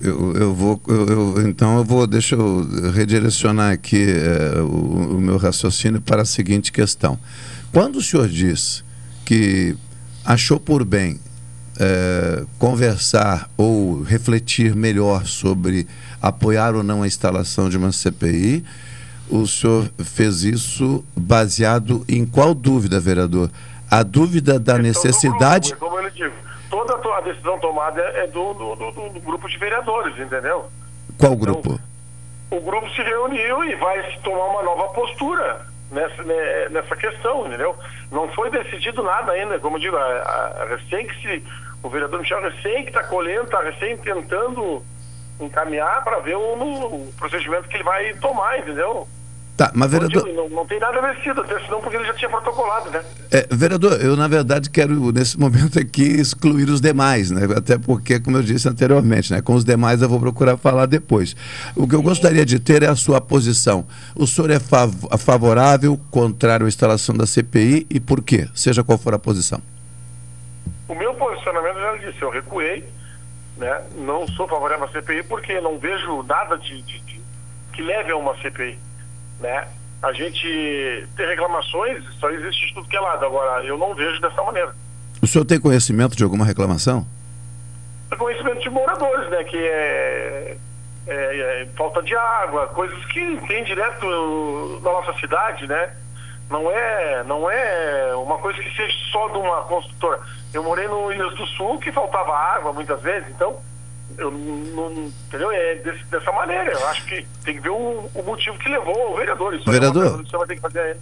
Eu, 0.00 0.34
eu 0.34 0.54
vou, 0.54 0.82
eu, 0.88 1.06
eu, 1.06 1.48
então 1.48 1.78
eu 1.78 1.84
vou, 1.84 2.06
deixa 2.08 2.34
eu 2.34 2.90
redirecionar 2.92 3.72
aqui 3.72 4.04
é, 4.04 4.60
o, 4.60 5.16
o, 5.16 5.20
meu 5.20 5.36
raciocínio 5.36 6.00
para 6.00 6.22
a 6.22 6.24
seguinte 6.24 6.72
questão. 6.72 7.18
Quando 7.72 7.96
o 7.96 8.02
senhor 8.02 8.28
diz 8.28 8.84
que 9.24 9.76
achou 10.24 10.58
por 10.58 10.84
bem 10.84 11.20
é, 11.78 12.44
conversar 12.58 13.48
ou 13.56 14.02
refletir 14.02 14.74
melhor 14.74 15.24
sobre 15.24 15.86
apoiar 16.20 16.74
ou 16.74 16.82
não 16.82 17.04
a 17.04 17.06
instalação 17.06 17.70
de 17.70 17.76
uma 17.76 17.92
CPI, 17.92 18.64
o 19.30 19.46
senhor 19.46 19.88
fez 19.98 20.42
isso 20.42 21.04
baseado 21.16 22.04
em 22.08 22.26
qual 22.26 22.54
dúvida, 22.54 22.98
vereador? 22.98 23.50
A 23.92 24.02
dúvida 24.02 24.58
da 24.58 24.78
necessidade. 24.78 25.72
Grupo, 25.72 25.84
é 25.84 25.88
como 25.88 26.00
ele 26.00 26.10
digo, 26.12 26.34
toda 26.70 26.94
a 26.94 27.20
decisão 27.20 27.58
tomada 27.58 28.00
é 28.00 28.26
do, 28.26 28.54
do, 28.54 28.74
do, 28.74 29.08
do 29.10 29.20
grupo 29.20 29.46
de 29.46 29.58
vereadores, 29.58 30.18
entendeu? 30.18 30.70
Qual 31.18 31.36
grupo? 31.36 31.78
Então, 32.48 32.58
o 32.58 32.60
grupo 32.62 32.88
se 32.88 33.02
reuniu 33.02 33.62
e 33.64 33.74
vai 33.74 34.18
tomar 34.24 34.46
uma 34.46 34.62
nova 34.62 34.94
postura 34.94 35.66
nessa, 35.90 36.22
né, 36.22 36.68
nessa 36.70 36.96
questão, 36.96 37.46
entendeu? 37.46 37.76
Não 38.10 38.28
foi 38.30 38.50
decidido 38.50 39.02
nada 39.02 39.32
ainda, 39.32 39.58
como 39.58 39.76
eu 39.76 39.80
digo, 39.80 39.96
a, 39.96 40.00
a, 40.00 40.62
a 40.62 40.64
recém 40.64 41.06
que 41.06 41.14
se. 41.20 41.44
O 41.82 41.90
vereador 41.90 42.20
Michel 42.20 42.40
recém 42.40 42.84
que 42.84 42.90
está 42.90 43.04
colhendo, 43.04 43.44
está 43.44 43.60
recém 43.60 43.94
tentando 43.98 44.82
encaminhar 45.38 46.02
para 46.02 46.20
ver 46.20 46.36
o, 46.36 46.54
o 46.54 47.12
procedimento 47.18 47.68
que 47.68 47.76
ele 47.76 47.84
vai 47.84 48.14
tomar, 48.14 48.58
entendeu? 48.58 49.06
Tá, 49.62 49.70
mas 49.74 49.92
vereador. 49.92 50.26
Não, 50.34 50.48
não 50.48 50.66
tem 50.66 50.80
nada 50.80 51.00
vencido, 51.00 51.40
senão 51.46 51.80
porque 51.80 51.94
ele 51.96 52.04
já 52.04 52.14
tinha 52.14 52.28
protocolado, 52.28 52.90
né? 52.90 53.04
É, 53.30 53.46
vereador, 53.48 53.92
eu 54.00 54.16
na 54.16 54.26
verdade 54.26 54.68
quero 54.68 55.12
nesse 55.12 55.38
momento 55.38 55.78
aqui 55.78 56.02
excluir 56.02 56.68
os 56.68 56.80
demais, 56.80 57.30
né? 57.30 57.42
Até 57.56 57.78
porque, 57.78 58.18
como 58.18 58.38
eu 58.38 58.42
disse 58.42 58.68
anteriormente, 58.68 59.32
né? 59.32 59.40
Com 59.40 59.54
os 59.54 59.64
demais 59.64 60.02
eu 60.02 60.08
vou 60.08 60.18
procurar 60.18 60.56
falar 60.56 60.86
depois. 60.86 61.36
O 61.76 61.86
que 61.86 61.94
eu 61.94 62.02
gostaria 62.02 62.44
de 62.44 62.58
ter 62.58 62.82
é 62.82 62.88
a 62.88 62.96
sua 62.96 63.20
posição. 63.20 63.86
O 64.16 64.26
senhor 64.26 64.50
é 64.50 64.58
fav 64.58 64.92
favorável, 65.16 65.96
contrário 66.10 66.66
à 66.66 66.68
instalação 66.68 67.14
da 67.14 67.24
CPI 67.24 67.86
e 67.88 68.00
por 68.00 68.20
quê? 68.20 68.48
Seja 68.56 68.82
qual 68.82 68.98
for 68.98 69.14
a 69.14 69.18
posição. 69.18 69.62
O 70.88 70.94
meu 70.96 71.14
posicionamento 71.14 71.76
eu 71.76 71.98
já 72.00 72.10
disse, 72.10 72.20
eu 72.20 72.30
recuei, 72.30 72.84
né? 73.58 73.80
Não 73.98 74.26
sou 74.26 74.48
favorável 74.48 74.86
à 74.86 74.88
CPI 74.88 75.22
porque 75.22 75.60
não 75.60 75.78
vejo 75.78 76.24
nada 76.24 76.58
de, 76.58 76.82
de, 76.82 76.98
de 76.98 77.20
que 77.72 77.80
leve 77.80 78.10
a 78.10 78.16
uma 78.16 78.36
CPI 78.42 78.76
né? 79.42 79.68
A 80.02 80.12
gente 80.12 81.06
tem 81.16 81.26
reclamações, 81.26 82.02
só 82.18 82.30
existe 82.30 82.68
de 82.68 82.74
tudo 82.74 82.88
que 82.88 82.96
é 82.96 83.00
lado. 83.00 83.24
Agora, 83.24 83.64
eu 83.64 83.78
não 83.78 83.94
vejo 83.94 84.20
dessa 84.20 84.42
maneira. 84.42 84.74
O 85.20 85.26
senhor 85.26 85.44
tem 85.44 85.60
conhecimento 85.60 86.16
de 86.16 86.24
alguma 86.24 86.44
reclamação? 86.44 87.06
Conhecimento 88.18 88.60
de 88.60 88.70
moradores, 88.70 89.30
né? 89.30 89.44
Que 89.44 89.56
é, 89.56 90.56
é, 91.06 91.62
é 91.62 91.68
falta 91.76 92.02
de 92.02 92.14
água, 92.16 92.66
coisas 92.68 93.04
que 93.06 93.36
tem 93.46 93.62
direto 93.64 94.06
na 94.82 94.92
nossa 94.92 95.12
cidade, 95.20 95.66
né? 95.66 95.94
Não 96.50 96.70
é, 96.70 97.24
não 97.24 97.50
é 97.50 98.14
uma 98.16 98.38
coisa 98.38 98.60
que 98.60 98.76
seja 98.76 98.94
só 99.10 99.28
de 99.28 99.38
uma 99.38 99.62
construtora. 99.62 100.20
Eu 100.52 100.62
morei 100.62 100.86
no 100.88 101.12
Ilhas 101.12 101.34
do 101.34 101.46
Sul 101.46 101.78
que 101.78 101.92
faltava 101.92 102.36
água 102.36 102.72
muitas 102.72 103.00
vezes, 103.00 103.28
então 103.30 103.56
eu 104.18 104.30
não, 104.30 105.10
entendeu? 105.26 105.50
É 105.50 105.76
desse, 105.76 106.04
dessa 106.10 106.30
maneira. 106.32 106.72
Eu 106.72 106.88
acho 106.88 107.04
que 107.06 107.26
tem 107.44 107.54
que 107.54 107.60
ver 107.60 107.70
o, 107.70 108.10
o 108.14 108.22
motivo 108.22 108.58
que 108.58 108.68
levou 108.68 109.12
o 109.12 109.16
vereador. 109.16 109.54
Isso 109.54 109.70
vereador, 109.70 110.24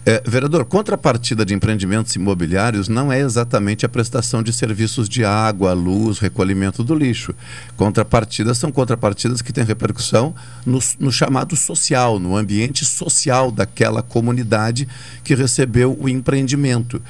é 0.05 0.11
é, 0.11 0.23
vereador, 0.25 0.65
contrapartida 0.65 1.45
de 1.45 1.53
empreendimentos 1.53 2.15
imobiliários 2.15 2.87
não 2.87 3.11
é 3.11 3.19
exatamente 3.19 3.85
a 3.85 3.89
prestação 3.89 4.41
de 4.41 4.51
serviços 4.51 5.07
de 5.07 5.23
água, 5.23 5.73
luz, 5.73 6.19
recolhimento 6.19 6.83
do 6.83 6.95
lixo. 6.95 7.33
Contrapartidas 7.77 8.57
são 8.57 8.71
contrapartidas 8.71 9.41
que 9.41 9.53
têm 9.53 9.63
repercussão 9.63 10.35
no, 10.65 10.79
no 10.99 11.11
chamado 11.11 11.55
social, 11.55 12.19
no 12.19 12.35
ambiente 12.35 12.85
social 12.85 13.51
daquela 13.51 14.01
comunidade 14.01 14.87
que 15.23 15.35
recebeu 15.35 15.97
o 15.99 16.09
empreendimento. 16.09 17.01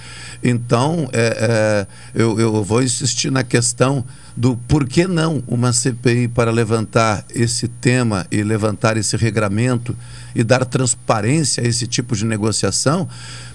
Então, 0.43 1.09
é, 1.13 1.85
é 1.85 1.87
eu, 2.13 2.39
eu 2.39 2.63
vou 2.63 2.81
insistir 2.81 3.31
na 3.31 3.43
questão 3.43 4.05
do 4.35 4.55
por 4.67 4.87
que 4.87 5.07
não 5.07 5.43
uma 5.47 5.73
CPI 5.73 6.27
para 6.27 6.51
levantar 6.51 7.25
esse 7.33 7.67
tema 7.67 8.25
e 8.31 8.43
levantar 8.43 8.97
esse 8.97 9.17
regramento 9.17 9.95
e 10.33 10.43
dar 10.43 10.65
transparência 10.65 11.63
a 11.63 11.67
esse 11.67 11.85
tipo 11.85 12.15
de 12.15 12.25
negociação, 12.25 13.07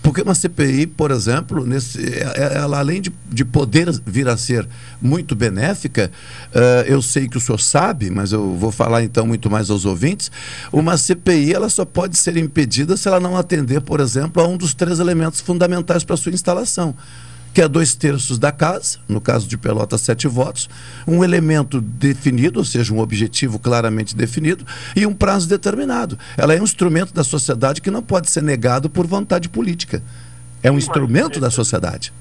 porque 0.02 0.20
uma 0.20 0.34
CPI, 0.34 0.86
por 0.86 1.10
exemplo, 1.10 1.64
nesse, 1.64 1.98
é, 2.04 2.32
é, 2.36 2.56
ela 2.58 2.78
além 2.78 3.00
de, 3.00 3.12
de 3.30 3.44
poder 3.44 3.90
vir 4.04 4.28
a 4.28 4.36
ser 4.36 4.68
muito 5.00 5.34
benéfica, 5.34 6.10
uh, 6.54 6.86
eu 6.86 7.00
sei 7.00 7.28
que 7.28 7.38
o 7.38 7.40
senhor 7.40 7.58
sabe, 7.58 8.10
mas 8.10 8.32
eu 8.32 8.54
vou 8.54 8.70
falar 8.70 9.02
então 9.02 9.26
muito 9.26 9.50
mais 9.50 9.70
aos 9.70 9.84
ouvintes, 9.84 10.30
uma 10.70 10.96
CPI 10.96 11.54
ela 11.54 11.68
só 11.68 11.84
pode 11.84 12.16
ser 12.18 12.36
impedida 12.36 12.96
se 12.96 13.08
ela 13.08 13.18
não 13.18 13.36
atender, 13.36 13.80
por 13.80 14.00
exemplo, 14.00 14.42
a 14.42 14.46
um 14.46 14.56
dos 14.56 14.74
três 14.74 15.00
elementos 15.00 15.40
fundamentais 15.40 16.04
para 16.04 16.16
sua 16.16 16.32
instalação 16.32 16.94
que 17.56 17.62
é 17.62 17.66
dois 17.68 17.94
terços 17.94 18.38
da 18.38 18.52
casa, 18.52 18.98
no 19.08 19.18
caso 19.18 19.48
de 19.48 19.56
Pelotas, 19.56 20.02
sete 20.02 20.28
votos, 20.28 20.68
um 21.08 21.24
elemento 21.24 21.80
definido, 21.80 22.58
ou 22.58 22.64
seja, 22.66 22.92
um 22.92 22.98
objetivo 22.98 23.58
claramente 23.58 24.14
definido, 24.14 24.62
e 24.94 25.06
um 25.06 25.14
prazo 25.14 25.48
determinado. 25.48 26.18
Ela 26.36 26.52
é 26.52 26.60
um 26.60 26.64
instrumento 26.64 27.14
da 27.14 27.24
sociedade 27.24 27.80
que 27.80 27.90
não 27.90 28.02
pode 28.02 28.28
ser 28.28 28.42
negado 28.42 28.90
por 28.90 29.06
vontade 29.06 29.48
política. 29.48 30.02
É 30.62 30.70
um 30.70 30.74
Sim, 30.74 30.80
instrumento 30.86 31.40
da 31.40 31.50
sociedade. 31.50 32.12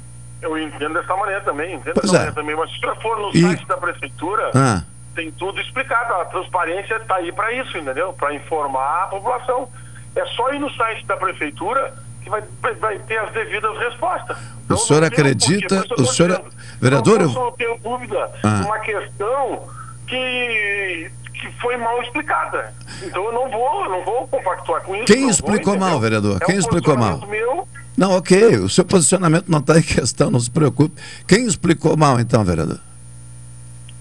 Eu 0.41 0.57
entendo 0.57 0.93
dessa 0.93 1.13
maneira 1.17 1.41
também, 1.41 1.75
entendo 1.75 1.95
pois 1.95 2.09
dessa 2.09 2.15
é. 2.15 2.19
maneira 2.31 2.35
também, 2.35 2.55
mas 2.55 2.71
se 2.71 3.01
for 3.01 3.19
no 3.19 3.31
E- 3.37 3.41
site 3.41 3.67
da 3.67 3.75
prefeitura, 3.75 4.51
Ah. 4.55 4.83
tem 5.13 5.29
tudo 5.33 5.59
explicado. 5.59 6.13
A 6.13 6.23
transparência 6.27 6.95
está 6.95 7.15
aí 7.15 7.33
para 7.33 7.51
isso, 7.61 7.77
entendeu? 7.77 8.13
Para 8.13 8.33
informar 8.33 9.03
a 9.03 9.07
população. 9.07 9.67
É 10.15 10.25
só 10.27 10.53
ir 10.53 10.59
no 10.59 10.71
site 10.75 11.05
da 11.05 11.17
prefeitura 11.17 11.93
que 12.25 12.29
vai, 12.31 12.43
vai, 12.79 12.99
ter 12.99 13.19
as 13.19 13.31
devidas 13.31 13.77
respostas. 13.77 14.35
O 14.67 14.75
senhor 14.77 15.01
não 15.01 15.07
acredita, 15.07 15.85
o 15.95 16.05
senhor, 16.05 16.31
dizendo. 16.31 16.49
vereador, 16.81 17.19
não 17.19 17.45
eu, 17.45 17.51
ter 17.51 17.79
dúvida 17.79 18.31
Ah. 18.43 18.63
uma 18.65 18.79
questão 18.79 19.67
que, 20.07 21.11
que 21.35 21.51
foi 21.61 21.77
mal 21.77 22.01
explicada. 22.01 22.73
Então 23.03 23.25
eu 23.25 23.31
não 23.31 23.49
vou, 23.49 23.83
eu 23.83 23.89
não 23.91 24.03
vou 24.03 24.27
compactuar 24.27 24.81
com 24.81 24.95
isso. 24.95 25.05
quem 25.05 25.29
explicou 25.29 25.77
mal, 25.77 25.99
vereador? 25.99 26.39
É 26.41 26.45
Quem 26.45 26.55
um 26.55 26.59
explicou 26.59 26.97
mal? 26.97 27.19
Meu, 27.27 27.67
Não, 27.95 28.17
ok, 28.17 28.57
o 28.57 28.69
seu 28.69 28.83
posicionamento 28.83 29.45
não 29.47 29.59
está 29.59 29.77
em 29.77 29.83
questão, 29.83 30.31
não 30.31 30.39
se 30.39 30.49
preocupe. 30.49 30.99
Quem 31.27 31.45
explicou 31.45 31.95
mal, 31.95 32.19
então, 32.19 32.43
vereador? 32.43 32.79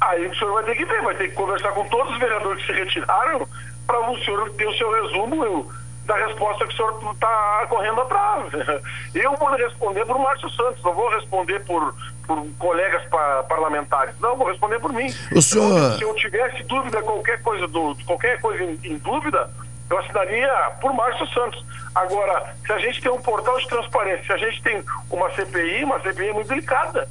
Aí 0.01 0.27
o 0.27 0.35
senhor 0.35 0.55
vai 0.55 0.65
ter 0.65 0.77
que 0.77 0.85
ver, 0.87 1.03
vai 1.03 1.15
ter 1.15 1.29
que 1.29 1.35
conversar 1.35 1.73
com 1.73 1.87
todos 1.89 2.13
os 2.15 2.19
vereadores 2.19 2.65
que 2.65 2.73
se 2.73 2.79
retiraram 2.79 3.47
para 3.87 4.11
o 4.11 4.17
senhor 4.25 4.51
ter 4.55 4.67
o 4.67 4.75
seu 4.77 4.91
resumo 5.03 5.45
eu, 5.45 5.71
da 6.07 6.17
resposta 6.27 6.67
que 6.67 6.75
o 6.75 6.77
senhor 6.77 7.13
está 7.15 7.67
correndo 7.69 8.01
atrás. 8.03 8.45
Eu 9.15 9.35
vou 9.37 9.51
responder 9.55 10.05
por 10.05 10.19
Márcio 10.19 10.51
Santos, 10.51 10.83
não 10.83 10.93
vou 10.93 11.09
responder 11.11 11.65
por, 11.65 11.95
por 12.27 12.47
colegas 12.59 13.03
pa- 13.09 13.43
parlamentares. 13.49 14.15
Não, 14.21 14.37
vou 14.37 14.47
responder 14.49 14.79
por 14.81 14.93
mim. 14.93 15.07
O 15.35 15.41
senhor- 15.41 15.67
Então, 15.79 15.99
se 15.99 16.05
eu 16.05 16.15
tivesse 16.17 16.63
dúvida, 16.65 17.01
qualquer 17.03 17.41
coisa, 17.43 17.67
do, 17.67 17.97
qualquer 18.07 18.41
coisa 18.41 18.63
em, 18.65 18.79
em 18.85 18.99
dúvida, 18.99 19.51
eu 19.89 19.99
assinaria 19.99 20.49
por 20.81 20.93
Márcio 20.93 21.27
Santos. 21.29 21.65
Agora, 21.95 22.55
se 22.67 22.73
a 22.73 22.79
gente 22.79 23.01
tem 23.01 23.11
um 23.11 23.21
portal 23.23 23.57
de 23.59 23.69
transparência, 23.69 24.25
se 24.25 24.33
a 24.33 24.37
gente 24.37 24.63
tem 24.63 24.83
uma 25.11 25.31
CPI, 25.31 25.85
uma 25.85 26.01
CPI 26.01 26.29
é 26.29 26.33
muito 26.33 26.49
delicada. 26.49 27.09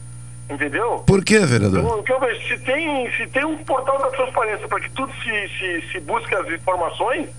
Entendeu? 0.50 1.00
Por 1.08 1.24
quê, 1.24 1.40
vereador? 1.40 2.00
Então, 2.00 2.20
se 2.48 2.58
tem, 2.60 3.10
se 3.16 3.26
tem 3.28 3.46
um 3.46 3.58
portal 3.64 3.98
da 3.98 4.10
transparência 4.10 4.68
para 4.68 4.82
que 4.82 4.90
tudo 4.92 5.12
se, 5.24 5.48
se, 5.58 5.92
se 5.92 6.00
busque 6.02 6.36
as 6.36 6.48
informações, 6.50 7.30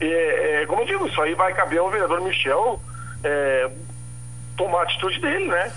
é, 0.00 0.62
é, 0.62 0.66
como 0.66 0.82
eu 0.82 0.86
digo, 0.86 1.06
isso 1.06 1.20
aí 1.20 1.34
vai 1.34 1.54
caber 1.54 1.78
ao 1.78 1.90
vereador 1.90 2.20
Michel 2.20 2.80
é, 3.22 3.70
tomar 4.56 4.80
a 4.80 4.82
atitude 4.82 5.20
dele, 5.20 5.46
né? 5.46 5.72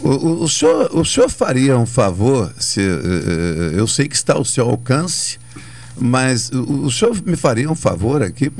O, 0.00 0.44
o, 0.44 0.48
senhor, 0.48 0.90
o 0.92 1.04
senhor 1.04 1.28
faria 1.28 1.78
um 1.78 1.86
favor, 1.86 2.52
se, 2.58 2.80
uh, 2.80 3.72
eu 3.76 3.86
sei 3.86 4.08
que 4.08 4.16
está 4.16 4.34
ao 4.34 4.44
seu 4.44 4.68
alcance, 4.68 5.38
mas 5.96 6.50
o, 6.50 6.86
o 6.86 6.90
senhor 6.90 7.14
me 7.24 7.36
faria 7.36 7.70
um 7.70 7.74
favor 7.74 8.22
aqui, 8.22 8.50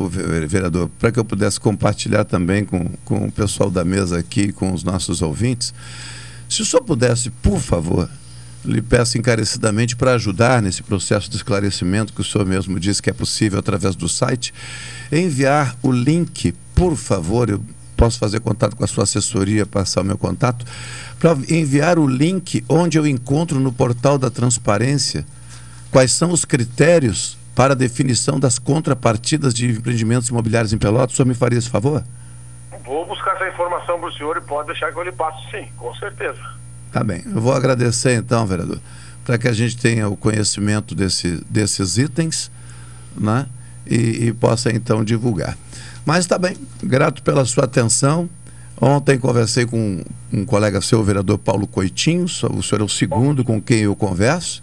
vereador, 0.47 0.89
para 0.99 1.11
que 1.11 1.19
eu 1.19 1.25
pudesse 1.25 1.59
compartilhar 1.59 2.25
também 2.25 2.65
com, 2.65 2.91
com 3.05 3.27
o 3.27 3.33
pessoal 3.33 3.71
da 3.71 3.85
mesa 3.85 4.19
aqui, 4.19 4.53
com 4.53 4.73
os 4.73 4.85
nossos 4.85 5.23
ouvintes. 5.23 5.75
Se 6.49 6.63
o 6.63 6.67
senhor 6.67 6.83
pudesse, 6.83 7.31
por 7.31 7.59
favor, 7.59 8.09
lhe 8.65 8.81
peço 8.81 9.19
encarecidamente 9.19 9.97
para 9.97 10.15
ajudar 10.15 10.63
nesse 10.63 10.83
processo 10.83 11.31
de 11.31 11.37
esclarecimento 11.37 12.13
que 12.13 12.21
o 12.21 12.25
senhor 12.25 12.47
mesmo 12.47 12.79
disse 12.79 13.03
que 13.03 13.11
é 13.11 13.13
possível 13.13 13.59
através 13.59 13.97
do 13.97 14.09
site, 14.09 14.55
enviar 15.11 15.77
o 15.83 15.91
link, 15.91 16.53
por 16.75 16.97
favor, 16.97 17.51
eu 17.51 17.63
posso 17.97 18.19
fazer 18.19 18.41
contato 18.41 18.77
com 18.77 18.85
a 18.85 18.87
sua 18.87 19.05
assessoria, 19.05 19.67
passar 19.67 20.01
o 20.01 20.05
meu 20.05 20.19
contato, 20.19 20.65
para 21.19 21.37
enviar 21.49 21.99
o 21.99 22.07
link 22.07 22.65
onde 22.69 22.99
eu 22.99 23.07
encontro 23.07 23.61
no 23.61 23.73
portal 23.73 24.19
da 24.19 24.31
transparência 24.31 25.25
quais 25.91 26.13
são 26.13 26.31
os 26.31 26.45
critérios 26.45 27.39
para 27.55 27.75
a 27.75 27.77
definição 27.77 28.41
das 28.41 28.59
contrapartidas 28.59 29.53
de 29.53 29.71
empreendimentos 29.71 30.29
imobiliários 30.29 30.73
em 30.73 30.79
Pelotas. 30.79 31.13
O 31.13 31.17
senhor 31.17 31.27
me 31.27 31.35
faria 31.35 31.59
esse 31.59 31.69
favor? 31.69 32.03
Vou 32.85 33.07
buscar 33.07 33.37
essa 33.37 33.49
informação 33.49 34.01
para 34.01 34.09
o 34.09 34.13
senhor 34.13 34.37
e 34.37 34.41
pode 34.41 34.69
deixar 34.69 34.91
que 34.91 34.99
eu 34.99 35.03
lhe 35.03 35.13
passo 35.13 35.39
sim, 35.51 35.69
com 35.77 35.95
certeza. 35.97 36.62
Tá 36.93 37.03
bem. 37.03 37.23
Eu 37.25 37.41
vou 37.41 37.53
agradecer 37.53 38.17
então, 38.17 38.47
vereador, 38.47 38.79
para 39.25 39.39
que 39.39 39.49
a 39.49 39.53
gente 39.53 39.77
tenha 39.77 40.09
o 40.09 40.17
conhecimento 40.17 40.95
desse, 40.95 41.43
desses 41.49 41.97
itens 41.97 42.51
né? 43.17 43.47
E, 43.87 44.27
e 44.27 44.33
possa 44.33 44.71
então 44.71 45.05
divulgar. 45.05 45.57
Mas 46.05 46.27
tá 46.27 46.39
bem, 46.39 46.57
grato 46.83 47.23
pela 47.23 47.45
sua 47.45 47.65
atenção. 47.65 48.29
Ontem 48.81 49.19
conversei 49.19 49.65
com 49.65 50.03
um 50.33 50.45
colega 50.45 50.81
seu, 50.81 51.01
o 51.01 51.05
vereador 51.05 51.39
Paulo 51.39 51.67
Coitinho, 51.67 52.25
o 52.25 52.63
senhor 52.63 52.81
é 52.81 52.85
o 52.85 52.89
segundo 52.89 53.45
com 53.45 53.61
quem 53.61 53.81
eu 53.81 53.95
converso. 53.95 54.63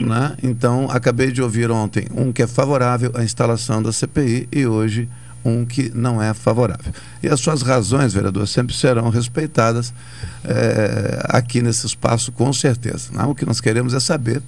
Né? 0.00 0.36
Então, 0.42 0.88
acabei 0.90 1.30
de 1.30 1.40
ouvir 1.40 1.70
ontem 1.70 2.06
um 2.14 2.32
que 2.32 2.42
é 2.42 2.46
favorável 2.46 3.12
à 3.14 3.24
instalação 3.24 3.82
da 3.82 3.92
CPI 3.92 4.48
e 4.52 4.66
hoje 4.66 5.08
um 5.46 5.64
que 5.64 5.90
não 5.94 6.20
é 6.20 6.34
favorável. 6.34 6.92
E 7.22 7.28
as 7.28 7.40
suas 7.40 7.62
razões, 7.62 8.12
vereador, 8.12 8.46
sempre 8.48 8.74
serão 8.74 9.08
respeitadas 9.08 9.94
é, 10.44 11.20
aqui 11.28 11.62
nesse 11.62 11.86
espaço, 11.86 12.32
com 12.32 12.52
certeza. 12.52 13.12
Né? 13.12 13.24
O 13.24 13.34
que 13.34 13.46
nós 13.46 13.60
queremos 13.60 13.94
é 13.94 14.00
saber 14.00 14.42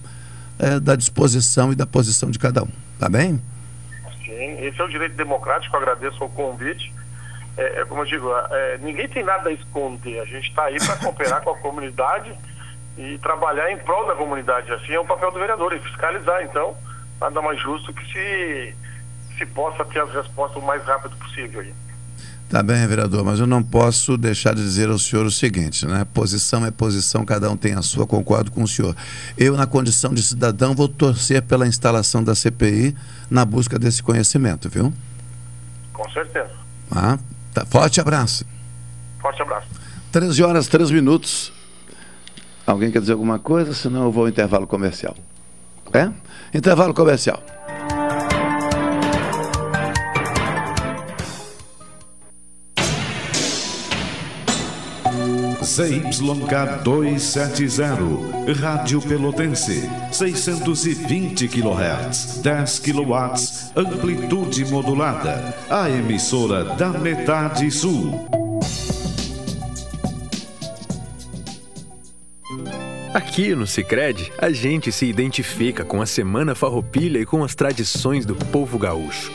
é, 0.58 0.80
da 0.80 0.96
disposição 0.96 1.72
e 1.72 1.76
da 1.76 1.86
posição 1.86 2.30
de 2.30 2.38
cada 2.38 2.62
um. 2.62 2.68
Tá 2.98 3.08
bem? 3.08 3.40
Sim, 4.24 4.64
esse 4.64 4.80
é 4.80 4.84
o 4.84 4.88
direito 4.88 5.14
democrático, 5.14 5.76
agradeço 5.76 6.22
o 6.24 6.28
convite. 6.28 6.92
É, 7.56 7.80
é 7.80 7.84
como 7.84 8.02
eu 8.02 8.06
digo, 8.06 8.28
é, 8.50 8.78
ninguém 8.78 9.08
tem 9.08 9.22
nada 9.22 9.50
a 9.50 9.52
esconder, 9.52 10.20
a 10.20 10.24
gente 10.24 10.48
está 10.48 10.64
aí 10.64 10.78
para 10.78 10.96
cooperar 11.02 11.42
com 11.42 11.50
a 11.50 11.58
comunidade 11.58 12.32
e 12.98 13.16
trabalhar 13.18 13.70
em 13.70 13.78
prol 13.78 14.06
da 14.06 14.14
comunidade. 14.14 14.72
Assim 14.72 14.92
é 14.92 15.00
o 15.00 15.04
papel 15.04 15.30
do 15.30 15.38
vereador, 15.38 15.72
e 15.72 15.78
fiscalizar. 15.78 16.42
Então, 16.42 16.76
nada 17.20 17.40
mais 17.40 17.60
justo 17.60 17.92
que 17.92 18.04
se, 18.12 18.76
se 19.38 19.46
possa 19.46 19.84
ter 19.84 20.00
as 20.00 20.12
respostas 20.12 20.62
o 20.62 20.66
mais 20.66 20.82
rápido 20.84 21.16
possível. 21.16 21.60
Aí. 21.60 21.72
Tá 22.48 22.62
bem, 22.62 22.86
vereador, 22.86 23.22
mas 23.24 23.38
eu 23.38 23.46
não 23.46 23.62
posso 23.62 24.16
deixar 24.16 24.54
de 24.54 24.62
dizer 24.62 24.88
ao 24.88 24.98
senhor 24.98 25.26
o 25.26 25.30
seguinte, 25.30 25.86
né? 25.86 26.06
Posição 26.14 26.64
é 26.64 26.70
posição, 26.70 27.22
cada 27.22 27.50
um 27.50 27.56
tem 27.58 27.74
a 27.74 27.82
sua, 27.82 28.06
concordo 28.06 28.50
com 28.50 28.62
o 28.62 28.68
senhor. 28.68 28.96
Eu, 29.36 29.54
na 29.54 29.66
condição 29.66 30.14
de 30.14 30.22
cidadão, 30.22 30.74
vou 30.74 30.88
torcer 30.88 31.42
pela 31.42 31.66
instalação 31.66 32.24
da 32.24 32.34
CPI 32.34 32.96
na 33.30 33.44
busca 33.44 33.78
desse 33.78 34.02
conhecimento, 34.02 34.68
viu? 34.70 34.92
Com 35.92 36.08
certeza. 36.10 36.50
Ah, 36.90 37.18
tá. 37.52 37.66
Forte 37.66 38.00
abraço. 38.00 38.46
Forte 39.20 39.42
abraço. 39.42 39.68
13 40.10 40.42
horas, 40.42 40.68
3 40.68 40.90
minutos. 40.90 41.52
Alguém 42.66 42.90
quer 42.90 43.00
dizer 43.00 43.12
alguma 43.12 43.38
coisa? 43.38 43.74
Senão 43.74 44.04
eu 44.04 44.12
vou 44.12 44.22
ao 44.24 44.28
intervalo 44.28 44.66
comercial. 44.66 45.14
É? 45.92 46.10
Intervalo 46.56 46.94
comercial. 46.94 47.42
ZYK 55.68 56.82
270, 56.82 58.54
Rádio 58.58 59.02
Pelotense, 59.02 59.86
620 60.10 61.46
kHz, 61.46 62.40
10 62.42 62.78
kW, 62.78 63.14
amplitude 63.76 64.64
modulada, 64.64 65.54
a 65.68 65.90
emissora 65.90 66.64
da 66.64 66.88
metade 66.88 67.70
sul. 67.70 68.26
Aqui 73.12 73.54
no 73.54 73.66
Sicredi, 73.66 74.32
a 74.38 74.50
gente 74.50 74.90
se 74.90 75.04
identifica 75.04 75.84
com 75.84 76.00
a 76.00 76.06
Semana 76.06 76.54
Farroupilha 76.54 77.18
e 77.18 77.26
com 77.26 77.44
as 77.44 77.54
tradições 77.54 78.24
do 78.24 78.34
povo 78.34 78.78
gaúcho. 78.78 79.30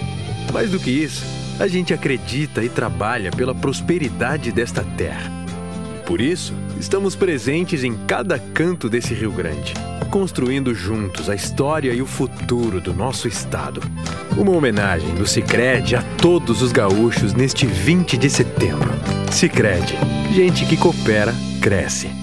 Mais 0.52 0.72
do 0.72 0.80
que 0.80 0.90
isso, 0.90 1.24
a 1.60 1.68
gente 1.68 1.94
acredita 1.94 2.64
e 2.64 2.70
trabalha 2.70 3.30
pela 3.30 3.54
prosperidade 3.54 4.52
desta 4.52 4.84
terra. 4.98 5.43
Por 6.06 6.20
isso, 6.20 6.54
estamos 6.80 7.16
presentes 7.16 7.84
em 7.84 7.96
cada 8.06 8.38
canto 8.38 8.90
desse 8.90 9.14
Rio 9.14 9.32
Grande, 9.32 9.74
construindo 10.12 10.74
juntos 10.76 11.30
a 11.30 11.36
história 11.36 11.94
e 11.94 12.02
o 12.02 12.06
futuro 12.06 12.82
do 12.82 12.94
nosso 12.94 13.28
estado. 13.28 13.82
Uma 14.38 14.52
homenagem 14.52 15.16
do 15.16 15.26
Sicredi 15.26 15.96
a 15.96 16.04
todos 16.18 16.62
os 16.62 16.72
gaúchos 16.72 17.34
neste 17.34 17.66
20 17.66 18.18
de 18.18 18.30
setembro. 18.30 18.92
Sicredi, 19.32 19.98
gente 20.34 20.66
que 20.66 20.76
coopera 20.76 21.34
cresce. 21.62 22.23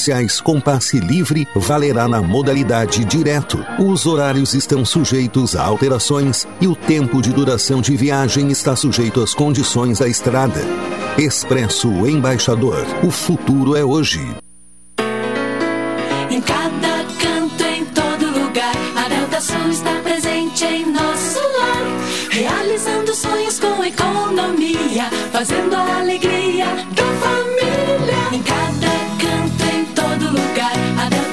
especiais 0.00 0.40
com 0.40 0.58
passe 0.58 0.98
livre 0.98 1.46
valerá 1.54 2.08
na 2.08 2.22
modalidade 2.22 3.04
direto. 3.04 3.62
Os 3.78 4.06
horários 4.06 4.54
estão 4.54 4.82
sujeitos 4.84 5.54
a 5.54 5.62
alterações 5.62 6.48
e 6.58 6.66
o 6.66 6.74
tempo 6.74 7.20
de 7.20 7.30
duração 7.30 7.82
de 7.82 7.94
viagem 7.96 8.50
está 8.50 8.74
sujeito 8.74 9.22
às 9.22 9.34
condições 9.34 9.98
da 9.98 10.08
estrada. 10.08 10.62
Expresso 11.18 11.88
Embaixador. 12.06 12.86
O 13.02 13.10
futuro 13.10 13.76
é 13.76 13.84
hoje. 13.84 14.20
Em 16.30 16.40
cada 16.40 17.04
canto, 17.20 17.62
em 17.62 17.84
todo 17.84 18.26
lugar, 18.26 18.74
a 18.96 19.08
Delta 19.08 19.40
Sul 19.42 19.68
está 19.70 19.94
presente 20.02 20.64
em 20.64 20.86
nosso 20.90 21.40
lar, 21.58 22.30
realizando 22.30 23.14
sonhos 23.14 23.60
com 23.60 23.84
economia, 23.84 25.10
fazendo 25.30 25.74
a 25.74 25.98
alegria 26.00 26.39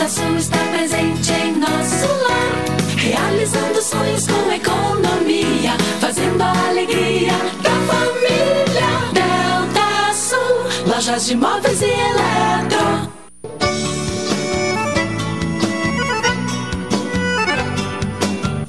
Sul 0.10 0.38
está 0.38 0.58
presente 0.72 1.34
em 1.34 1.58
nosso 1.58 2.08
lar, 2.24 2.66
realizando 2.96 3.82
sonhos 3.82 4.26
com 4.26 4.52
economia, 4.54 5.78
fazendo 6.00 6.42
a 6.42 6.70
alegria 6.70 7.34
da 7.62 7.72
família. 7.92 8.88
Delta 9.12 10.14
Sul, 10.14 10.90
lojas 10.90 11.26
de 11.26 11.36
móveis 11.36 11.82
e 11.82 11.86
eletro. 11.86 13.12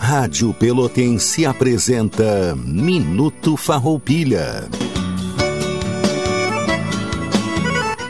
Rádio 0.00 0.52
Pelotense 0.54 1.46
apresenta 1.46 2.56
Minuto 2.56 3.56
Farroupilha. 3.56 4.68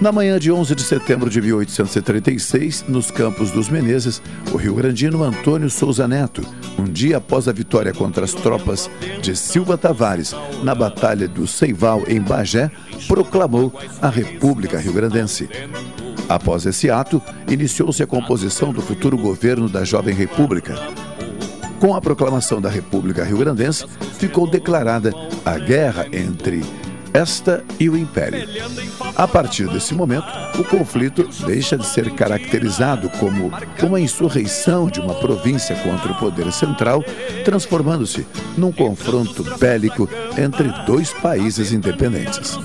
Na 0.01 0.13
manhã 0.13 0.39
de 0.39 0.53
11 0.53 0.77
de 0.77 0.83
setembro 0.85 1.29
de 1.29 1.41
1836, 1.41 2.85
nos 2.87 3.11
campos 3.11 3.51
dos 3.51 3.69
Menezes, 3.69 4.23
o 4.53 4.57
rio-grandino 4.57 5.25
Antônio 5.25 5.69
Souza 5.69 6.07
Neto, 6.07 6.41
um 6.79 6.85
dia 6.85 7.17
após 7.17 7.49
a 7.49 7.53
vitória 7.53 7.93
contra 7.93 8.25
as 8.25 8.33
tropas 8.33 8.89
de 9.21 9.35
Silva 9.35 9.77
Tavares 9.77 10.37
na 10.63 10.73
Batalha 10.73 11.27
do 11.27 11.49
Seival 11.49 12.05
em 12.07 12.21
Bagé, 12.21 12.71
proclamou 13.09 13.73
a 14.01 14.09
República 14.09 14.79
Rio-Grandense. 14.79 15.49
Após 16.29 16.65
esse 16.65 16.89
ato, 16.89 17.21
iniciou-se 17.49 18.01
a 18.01 18.07
composição 18.07 18.73
do 18.73 18.81
futuro 18.81 19.19
governo 19.19 19.69
da 19.69 19.83
Jovem 19.83 20.15
República. 20.15 20.77
Com 21.81 21.97
a 21.97 22.01
proclamação 22.01 22.61
da 22.61 22.69
República 22.69 23.25
Rio-Grandense, 23.25 23.85
ficou 24.17 24.49
declarada 24.49 25.13
a 25.45 25.59
guerra 25.59 26.07
entre 26.13 26.63
esta 27.13 27.65
e 27.79 27.89
o 27.89 27.97
Império. 27.97 28.49
A 29.17 29.27
partir 29.27 29.69
desse 29.69 29.95
momento, 29.95 30.27
o 30.59 30.65
conflito 30.65 31.29
deixa 31.47 31.77
de 31.77 31.87
ser 31.87 32.11
caracterizado 32.13 33.09
como 33.11 33.51
uma 33.83 34.01
insurreição 34.01 34.89
de 34.89 35.01
uma 35.01 35.15
província 35.15 35.75
contra 35.77 36.13
o 36.13 36.19
poder 36.19 36.53
central, 36.53 37.05
transformando-se 37.45 38.27
num 38.57 38.73
confronto 38.73 39.45
bélico 39.59 40.09
entre 40.37 40.69
dois 40.85 41.13
países 41.13 41.73
independentes. 41.73 42.59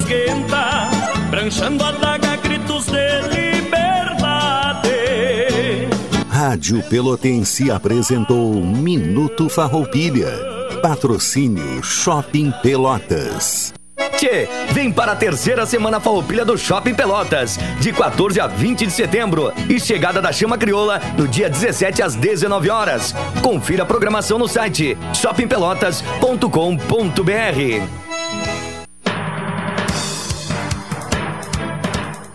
Rádio 6.30 6.84
Pelotense 6.84 7.72
apresentou 7.72 8.54
Minuto 8.64 9.48
Farroupilha. 9.50 10.28
Patrocínio 10.82 11.82
Shopping 11.82 12.52
Pelotas. 12.62 13.74
Tchê, 14.24 14.48
vem 14.72 14.90
para 14.90 15.12
a 15.12 15.16
terceira 15.18 15.66
semana 15.66 16.00
farroupilha 16.00 16.46
do 16.46 16.58
Shopping 16.58 16.96
Pelotas, 16.96 17.60
de 17.82 17.92
14 17.92 18.40
a 18.40 18.48
20 18.48 18.86
de 18.86 18.92
setembro 18.92 19.52
e 19.70 19.78
chegada 19.78 20.22
da 20.22 20.32
Chama 20.32 20.58
Crioula 20.58 21.02
no 21.18 21.28
dia 21.28 21.50
17 21.50 22.02
às 22.02 22.16
19 22.16 22.70
horas. 22.70 23.14
Confira 23.42 23.84
a 23.84 23.86
programação 23.86 24.40
no 24.40 24.48
site 24.48 24.98
shoppingpelotas.com.br. 25.14 28.03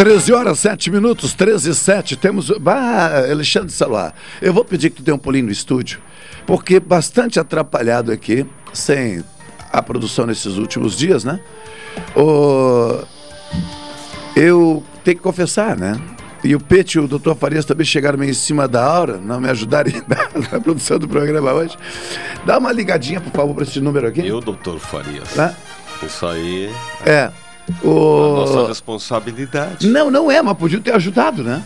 Treze 0.00 0.32
horas, 0.32 0.58
sete 0.60 0.90
minutos, 0.90 1.34
13 1.34 1.72
e 1.72 1.74
7. 1.74 2.16
Temos. 2.16 2.48
Bah, 2.58 3.18
Alexandre 3.30 3.70
Saluar, 3.70 4.14
eu 4.40 4.50
vou 4.50 4.64
pedir 4.64 4.88
que 4.88 4.96
tu 4.96 5.02
dê 5.02 5.12
um 5.12 5.18
pulinho 5.18 5.44
no 5.44 5.52
estúdio, 5.52 6.00
porque 6.46 6.80
bastante 6.80 7.38
atrapalhado 7.38 8.10
aqui, 8.10 8.46
sem 8.72 9.22
a 9.70 9.82
produção 9.82 10.24
nesses 10.24 10.56
últimos 10.56 10.96
dias, 10.96 11.22
né? 11.22 11.38
O... 12.16 13.04
Eu 14.34 14.82
tenho 15.04 15.18
que 15.18 15.22
confessar, 15.22 15.76
né? 15.76 16.00
E 16.42 16.56
o 16.56 16.60
Pete 16.60 16.96
e 16.96 17.00
o 17.02 17.06
Dr. 17.06 17.34
Farias 17.34 17.66
também 17.66 17.84
chegaram 17.84 18.18
meio 18.18 18.30
em 18.30 18.34
cima 18.34 18.66
da 18.66 18.90
hora, 18.90 19.18
não 19.18 19.38
me 19.38 19.50
ajudaram 19.50 19.92
na, 20.50 20.58
produção 20.60 20.98
do 20.98 21.06
programa 21.06 21.52
hoje. 21.52 21.76
Dá 22.46 22.56
uma 22.56 22.72
ligadinha, 22.72 23.20
por 23.20 23.32
favor, 23.32 23.54
para 23.54 23.64
esse 23.64 23.78
número 23.82 24.06
aqui. 24.06 24.26
Eu, 24.26 24.40
doutor 24.40 24.78
Farias. 24.78 25.34
Né? 25.34 25.54
Isso 26.02 26.24
aí 26.24 26.70
É. 27.04 27.30
é 27.68 27.86
O... 27.86 28.34
a 28.36 28.40
nossa 28.40 28.68
responsabilidade. 28.68 29.86
Não, 29.88 30.10
não 30.10 30.30
é, 30.30 30.40
mas 30.42 30.56
podia 30.56 30.80
ter 30.80 30.94
ajudado, 30.94 31.42
né? 31.42 31.62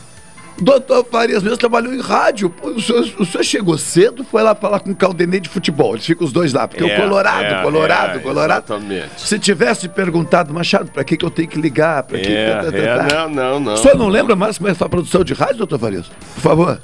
Doutor 0.57 1.05
Farias 1.11 1.43
mesmo 1.43 1.59
trabalhou 1.59 1.93
em 1.93 2.01
rádio. 2.01 2.49
Pô, 2.49 2.69
O 2.69 2.81
senhor, 2.81 3.03
o 3.19 3.25
senhor 3.27 3.43
chegou 3.43 3.77
cedo, 3.77 4.23
foi 4.25 4.41
lá 4.41 4.55
falar 4.55 4.79
com 4.79 4.93
o 4.93 4.95
Caldenei 4.95 5.41
de 5.41 5.49
futebol. 5.49 5.95
Eles 5.95 6.07
ficam 6.07 6.25
os 6.25 6.33
dois 6.33 6.53
lá, 6.53 6.69
porque 6.69 6.85
É, 6.85 6.97
o 6.97 7.01
Colorado, 7.03 7.43
é, 7.45 7.63
Colorado, 7.63 8.19
é, 8.19 8.21
Colorado. 8.21 8.65
Exatamente. 8.73 9.21
Se 9.21 9.37
tivesse 9.41 9.89
perguntado, 9.89 10.55
Machado, 10.55 10.93
pra 10.93 11.03
que, 11.03 11.17
que 11.17 11.25
eu 11.25 11.31
tenho 11.31 11.49
que 11.49 11.61
ligar? 11.61 12.05
Pra 12.05 12.21
que 12.21 12.29
É, 12.33 12.55
tá, 12.55 12.65
tá, 12.67 12.71
tá, 12.71 12.79
é, 12.79 12.97
tá. 12.99 13.03
não, 13.27 13.29
não, 13.31 13.61
não. 13.61 13.75
O 13.75 13.77
senhor 13.79 13.97
não 13.99 14.07
lembra 14.07 14.37
mais 14.37 14.57
como 14.57 14.71
é 14.71 14.77
a 14.79 14.89
produção 14.89 15.25
de 15.25 15.35
rádio, 15.35 15.57
doutor 15.57 15.79
Farias? 15.81 16.07
Por 16.37 16.41
favor. 16.41 16.81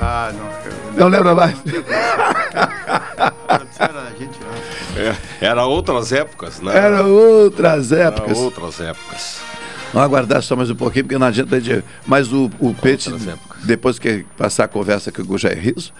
Ah, 0.00 0.32
não. 0.36 0.48
Não 0.96 1.08
lembra 1.08 1.34
mais? 1.36 1.54
Era 3.78 4.12
gente. 4.18 4.37
É, 4.96 5.46
era 5.46 5.64
outras 5.64 6.12
épocas, 6.12 6.60
né? 6.60 6.76
Era 6.76 7.02
outras 7.04 7.92
épocas. 7.92 8.30
Era 8.30 8.38
outras 8.38 8.80
épocas. 8.80 9.40
Vamos 9.92 10.06
aguardar 10.06 10.42
só 10.42 10.54
mais 10.54 10.70
um 10.70 10.74
pouquinho, 10.74 11.04
porque 11.04 11.18
não 11.18 11.26
adianta 11.26 11.60
gente. 11.60 11.84
Mas 12.06 12.32
o, 12.32 12.50
o 12.58 12.74
Pete, 12.74 13.10
depois 13.64 13.98
que 13.98 14.24
passar 14.36 14.64
a 14.64 14.68
conversa 14.68 15.10
com 15.10 15.22
o 15.22 15.38
Jair 15.38 15.58
Riso, 15.58 15.92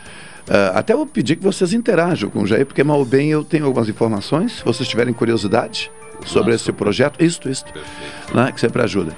ah, 0.49 0.79
até 0.79 0.95
vou 0.95 1.07
pedir 1.07 1.37
que 1.37 1.43
vocês 1.45 1.73
interajam 1.73 2.31
com 2.31 2.43
o 2.43 2.47
Jair, 2.47 2.67
porque 2.67 2.83
mal 2.83 2.99
ou 2.99 3.05
bem 3.05 3.31
eu 3.31 3.45
tenho 3.45 3.67
algumas 3.67 3.89
informações, 3.89 4.59
se 4.59 4.65
vocês 4.65 4.89
tiverem 4.89 5.13
curiosidade 5.13 5.91
sobre 6.27 6.55
esse 6.55 6.73
projeto, 6.73 7.23
isto, 7.23 7.49
isto, 7.49 7.73
né, 8.35 8.51
que 8.53 8.61
sempre 8.61 8.83
ajuda. 8.83 9.17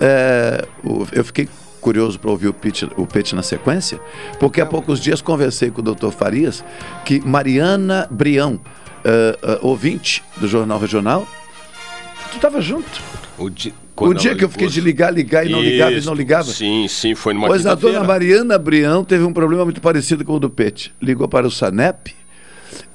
É, 0.00 0.64
eu 1.12 1.24
fiquei 1.24 1.48
curioso 1.80 2.18
para 2.18 2.30
ouvir 2.30 2.48
o 2.48 2.52
Pete, 2.52 2.88
o 2.96 3.06
Pete 3.06 3.34
na 3.34 3.42
sequência, 3.42 4.00
porque 4.38 4.60
há 4.60 4.66
poucos 4.66 5.00
dias 5.00 5.20
conversei 5.20 5.70
com 5.70 5.80
o 5.80 5.94
Dr. 5.94 6.10
Farias 6.10 6.64
que 7.04 7.20
Mariana 7.20 8.06
Brião, 8.10 8.60
ah, 9.04 9.38
ah, 9.42 9.58
ouvinte 9.62 10.22
do 10.36 10.46
Jornal 10.48 10.78
Regional, 10.78 11.26
tu 12.30 12.36
estava 12.36 12.60
junto. 12.60 13.00
O, 13.38 13.48
di- 13.48 13.72
O 13.96 14.12
dia 14.14 14.34
que 14.34 14.44
eu 14.44 14.48
fiquei 14.48 14.68
de 14.68 14.80
ligar, 14.80 15.12
ligar 15.12 15.46
e 15.46 15.50
não 15.50 15.60
ligava 15.62 15.92
e 15.92 15.98
Isso, 15.98 16.06
não 16.06 16.14
ligava. 16.14 16.44
Sim, 16.50 16.86
sim, 16.88 17.14
foi 17.14 17.32
numa 17.34 17.46
Pois 17.46 17.66
a 17.66 17.74
dona 17.74 18.02
Mariana 18.04 18.58
Brião 18.58 19.04
teve 19.04 19.24
um 19.24 19.32
problema 19.32 19.64
muito 19.64 19.80
parecido 19.80 20.24
com 20.24 20.34
o 20.34 20.40
do 20.40 20.50
Pete. 20.50 20.92
Ligou 21.00 21.28
para 21.28 21.46
o 21.46 21.50
Sanep 21.50 22.12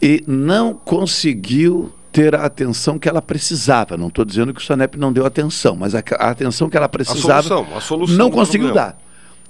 e 0.01 0.23
não 0.27 0.73
conseguiu 0.73 1.91
ter 2.11 2.35
a 2.35 2.45
atenção 2.45 2.99
que 2.99 3.09
ela 3.09 3.21
precisava. 3.21 3.97
Não 3.97 4.07
estou 4.09 4.23
dizendo 4.23 4.53
que 4.53 4.61
o 4.61 4.63
Sanep 4.63 4.97
não 4.97 5.11
deu 5.11 5.25
atenção, 5.25 5.75
mas 5.75 5.95
a, 5.95 6.03
a 6.19 6.29
atenção 6.29 6.69
que 6.69 6.77
ela 6.77 6.87
precisava 6.89 7.41
solução, 7.41 7.77
a 7.77 7.81
solução 7.81 8.17
não 8.17 8.29
conseguiu 8.29 8.67
problema. 8.67 8.89
dar. 8.91 9.02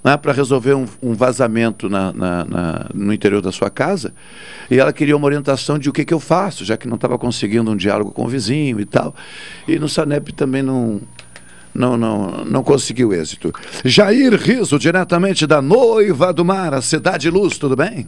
Para 0.04 0.32
resolver 0.34 0.74
um, 0.74 0.86
um 1.02 1.14
vazamento 1.14 1.88
na- 1.88 2.12
na- 2.12 2.44
na- 2.44 2.86
no 2.92 3.10
interior 3.12 3.40
da 3.40 3.50
sua 3.50 3.70
casa 3.70 4.12
e 4.70 4.78
ela 4.78 4.92
queria 4.92 5.16
uma 5.16 5.24
orientação 5.24 5.78
de 5.78 5.88
o 5.88 5.92
que, 5.94 6.04
que 6.04 6.12
eu 6.12 6.20
faço, 6.20 6.62
já 6.62 6.76
que 6.76 6.86
não 6.86 6.96
estava 6.96 7.18
conseguindo 7.18 7.70
um 7.70 7.76
diálogo 7.76 8.12
com 8.12 8.24
o 8.24 8.28
vizinho 8.28 8.78
e 8.78 8.84
tal. 8.84 9.14
E 9.66 9.78
no 9.78 9.88
Sanep 9.88 10.30
também 10.34 10.62
não, 10.62 11.00
não, 11.74 11.96
não, 11.96 12.44
não 12.44 12.62
conseguiu 12.62 13.14
êxito. 13.14 13.50
Jair 13.82 14.34
Riso, 14.34 14.78
diretamente 14.78 15.46
da 15.46 15.62
Noiva 15.62 16.34
do 16.34 16.44
Mar, 16.44 16.74
a 16.74 16.82
Cidade 16.82 17.30
Luz, 17.30 17.56
tudo 17.56 17.74
bem? 17.74 18.06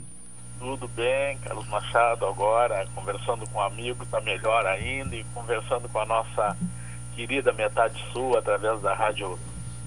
Tudo 0.60 0.90
bem, 0.94 1.38
Carlos 1.46 1.66
Machado, 1.68 2.26
agora 2.26 2.86
conversando 2.94 3.48
com 3.50 3.58
um 3.58 3.62
amigo, 3.62 4.02
está 4.02 4.20
melhor 4.20 4.66
ainda, 4.66 5.16
e 5.16 5.24
conversando 5.32 5.88
com 5.88 5.98
a 6.00 6.04
nossa 6.04 6.54
querida 7.14 7.52
Metade 7.54 7.94
Sul, 8.12 8.36
através 8.36 8.82
da 8.82 8.92
Rádio 8.92 9.38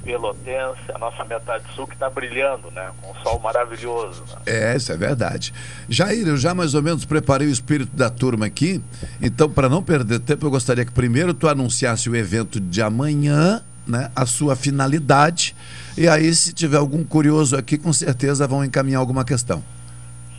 Pelotense, 0.03 0.91
a 0.93 0.97
nossa 0.97 1.23
Metade 1.25 1.63
Sul 1.75 1.87
que 1.87 1.93
está 1.93 2.09
brilhando, 2.09 2.71
né? 2.71 2.91
Com 3.01 3.11
um 3.11 3.15
sol 3.21 3.39
maravilhoso. 3.39 4.23
Né? 4.23 4.35
É, 4.45 4.75
isso 4.75 4.91
é 4.91 4.97
verdade. 4.97 5.53
Jair, 5.87 6.27
eu 6.27 6.37
já 6.37 6.53
mais 6.53 6.73
ou 6.73 6.81
menos 6.81 7.05
preparei 7.05 7.47
o 7.47 7.51
espírito 7.51 7.95
da 7.95 8.09
turma 8.09 8.45
aqui, 8.45 8.81
então, 9.21 9.49
para 9.49 9.69
não 9.69 9.83
perder 9.83 10.19
tempo, 10.19 10.45
eu 10.45 10.51
gostaria 10.51 10.85
que 10.85 10.91
primeiro 10.91 11.33
tu 11.33 11.47
anunciasse 11.47 12.09
o 12.09 12.15
evento 12.15 12.59
de 12.59 12.81
amanhã, 12.81 13.61
né, 13.85 14.11
a 14.15 14.25
sua 14.25 14.55
finalidade, 14.55 15.55
e 15.97 16.07
aí, 16.07 16.33
se 16.33 16.53
tiver 16.53 16.77
algum 16.77 17.03
curioso 17.03 17.57
aqui, 17.57 17.77
com 17.77 17.91
certeza 17.91 18.47
vão 18.47 18.63
encaminhar 18.63 18.99
alguma 18.99 19.25
questão. 19.25 19.63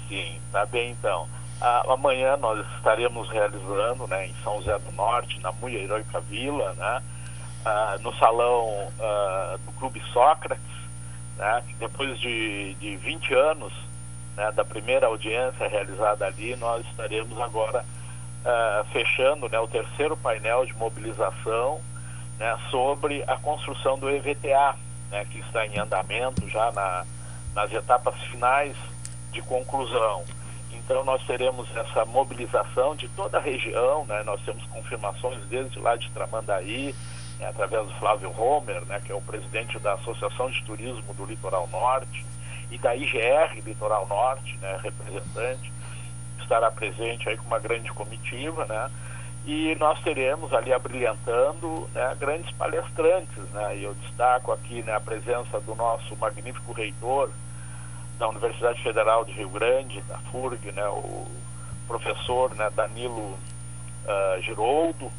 Sim, 0.08 0.36
tá 0.50 0.64
bem 0.66 0.92
então. 0.92 1.28
Ah, 1.60 1.84
amanhã 1.90 2.36
nós 2.38 2.64
estaremos 2.76 3.28
realizando, 3.28 4.06
né, 4.06 4.28
em 4.28 4.34
São 4.42 4.56
José 4.58 4.78
do 4.78 4.92
Norte, 4.92 5.38
na 5.40 5.52
Mulher 5.52 5.82
Heroica 5.82 6.20
Vila, 6.20 6.72
né, 6.72 7.02
ah, 7.64 7.96
no 8.00 8.14
salão 8.16 8.90
ah, 9.00 9.56
do 9.64 9.72
Clube 9.72 10.02
Sócrates, 10.12 10.64
né, 11.36 11.62
depois 11.78 12.18
de, 12.18 12.74
de 12.74 12.96
20 12.96 13.34
anos 13.34 13.72
né, 14.36 14.50
da 14.52 14.64
primeira 14.64 15.06
audiência 15.06 15.68
realizada 15.68 16.26
ali, 16.26 16.56
nós 16.56 16.84
estaremos 16.86 17.38
agora 17.40 17.84
ah, 18.44 18.84
fechando 18.92 19.48
né, 19.48 19.58
o 19.58 19.68
terceiro 19.68 20.16
painel 20.16 20.66
de 20.66 20.74
mobilização 20.74 21.80
né, 22.38 22.58
sobre 22.70 23.22
a 23.26 23.36
construção 23.36 23.98
do 23.98 24.08
EVTA, 24.08 24.74
né, 25.10 25.26
que 25.30 25.38
está 25.40 25.66
em 25.66 25.78
andamento 25.78 26.48
já 26.48 26.72
na, 26.72 27.04
nas 27.54 27.72
etapas 27.72 28.14
finais 28.24 28.76
de 29.32 29.42
conclusão. 29.42 30.24
Então 30.72 31.04
nós 31.04 31.22
teremos 31.24 31.68
essa 31.76 32.04
mobilização 32.04 32.96
de 32.96 33.08
toda 33.08 33.38
a 33.38 33.40
região, 33.40 34.04
né? 34.06 34.22
nós 34.24 34.40
temos 34.42 34.64
confirmações 34.66 35.38
desde 35.46 35.78
lá 35.78 35.94
de 35.96 36.10
Tramandaí, 36.10 36.94
né, 37.40 37.48
através 37.48 37.86
do 37.86 37.94
Flávio 37.94 38.30
Homer, 38.38 38.84
né, 38.84 39.00
que 39.04 39.10
é 39.10 39.14
o 39.14 39.20
presidente 39.20 39.78
da 39.78 39.94
Associação 39.94 40.50
de 40.50 40.62
Turismo 40.64 41.14
do 41.14 41.24
Litoral 41.24 41.66
Norte, 41.68 42.24
e 42.70 42.78
da 42.78 42.94
IGR 42.94 43.60
Litoral 43.64 44.06
Norte, 44.06 44.56
né, 44.58 44.78
representante, 44.82 45.72
estará 46.40 46.70
presente 46.70 47.28
aí 47.28 47.36
com 47.36 47.46
uma 47.46 47.58
grande 47.58 47.90
comitiva, 47.92 48.64
né? 48.66 48.90
E 49.46 49.74
nós 49.76 49.98
teremos 50.00 50.52
ali 50.52 50.72
abrilhantando 50.72 51.88
né, 51.94 52.14
grandes 52.18 52.50
palestrantes, 52.56 53.42
né? 53.52 53.76
E 53.76 53.84
eu 53.84 53.94
destaco 53.94 54.52
aqui 54.52 54.82
né, 54.82 54.94
a 54.94 55.00
presença 55.00 55.60
do 55.60 55.74
nosso 55.74 56.14
magnífico 56.16 56.72
reitor 56.72 57.30
da 58.18 58.28
Universidade 58.28 58.82
Federal 58.82 59.24
de 59.24 59.32
Rio 59.32 59.48
Grande, 59.48 60.02
da 60.02 60.18
FURG, 60.30 60.72
né, 60.72 60.86
o 60.88 61.26
professor 61.88 62.54
né, 62.54 62.68
Danilo 62.76 63.22
uh, 63.22 64.42
Giroldo, 64.42 65.10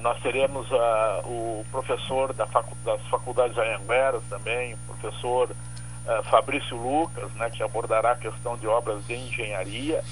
nós 0.00 0.20
teremos 0.22 0.68
uh, 0.70 1.26
o 1.26 1.64
professor 1.70 2.32
da 2.32 2.46
facu 2.46 2.74
das 2.84 3.00
faculdades 3.02 3.56
Anhanguera 3.56 4.20
também, 4.28 4.74
o 4.74 4.78
professor 4.94 5.50
uh, 5.50 6.22
Fabrício 6.24 6.76
Lucas, 6.76 7.32
né, 7.34 7.48
que 7.50 7.62
abordará 7.62 8.12
a 8.12 8.16
questão 8.16 8.56
de 8.56 8.66
obras 8.66 9.06
de 9.06 9.14
engenharia, 9.14 10.02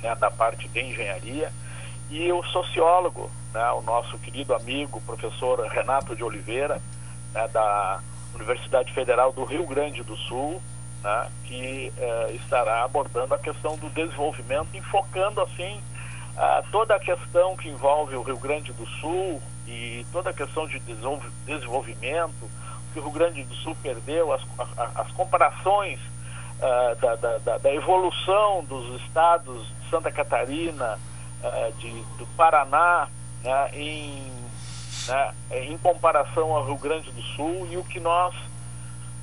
né, 0.00 0.14
da 0.14 0.30
parte 0.30 0.68
de 0.68 0.80
engenharia, 0.80 1.52
e 2.08 2.30
o 2.32 2.42
sociólogo, 2.44 3.30
né, 3.52 3.70
o 3.72 3.82
nosso 3.82 4.16
querido 4.18 4.54
amigo, 4.54 5.00
professor 5.00 5.60
Renato 5.66 6.14
de 6.14 6.22
Oliveira, 6.22 6.80
né, 7.34 7.48
da 7.48 8.00
Universidade 8.34 8.92
Federal 8.92 9.32
do 9.32 9.44
Rio 9.44 9.66
Grande 9.66 10.04
do 10.04 10.16
Sul, 10.16 10.62
né, 11.02 11.28
que 11.44 11.92
eh, 11.96 12.32
estará 12.34 12.84
abordando 12.84 13.34
a 13.34 13.38
questão 13.38 13.76
do 13.76 13.88
desenvolvimento, 13.90 14.68
enfocando 14.74 15.40
assim 15.40 15.80
ah, 16.38 16.62
toda 16.70 16.94
a 16.94 17.00
questão 17.00 17.56
que 17.56 17.68
envolve 17.68 18.14
o 18.14 18.22
Rio 18.22 18.38
Grande 18.38 18.72
do 18.72 18.86
Sul 18.86 19.42
e 19.66 20.06
toda 20.12 20.30
a 20.30 20.32
questão 20.32 20.68
de 20.68 20.80
desenvolvimento 21.44 22.48
que 22.92 23.00
o 23.00 23.02
Rio 23.02 23.10
Grande 23.10 23.42
do 23.42 23.54
Sul 23.56 23.76
perdeu, 23.82 24.32
as, 24.32 24.40
as 24.94 25.10
comparações 25.12 25.98
ah, 26.62 26.96
da, 27.00 27.16
da, 27.16 27.58
da, 27.58 27.74
evolução 27.74 28.64
dos 28.64 29.02
estados 29.02 29.66
de 29.66 29.90
Santa 29.90 30.12
Catarina, 30.12 30.96
ah, 31.42 31.70
de, 31.76 31.90
do 32.18 32.26
Paraná, 32.36 33.08
né, 33.42 33.70
em, 33.74 34.32
né, 35.08 35.34
em 35.50 35.76
comparação 35.78 36.54
ao 36.54 36.66
Rio 36.66 36.78
Grande 36.78 37.10
do 37.10 37.22
Sul 37.34 37.66
e 37.68 37.76
o 37.76 37.82
que 37.82 37.98
nós 37.98 38.32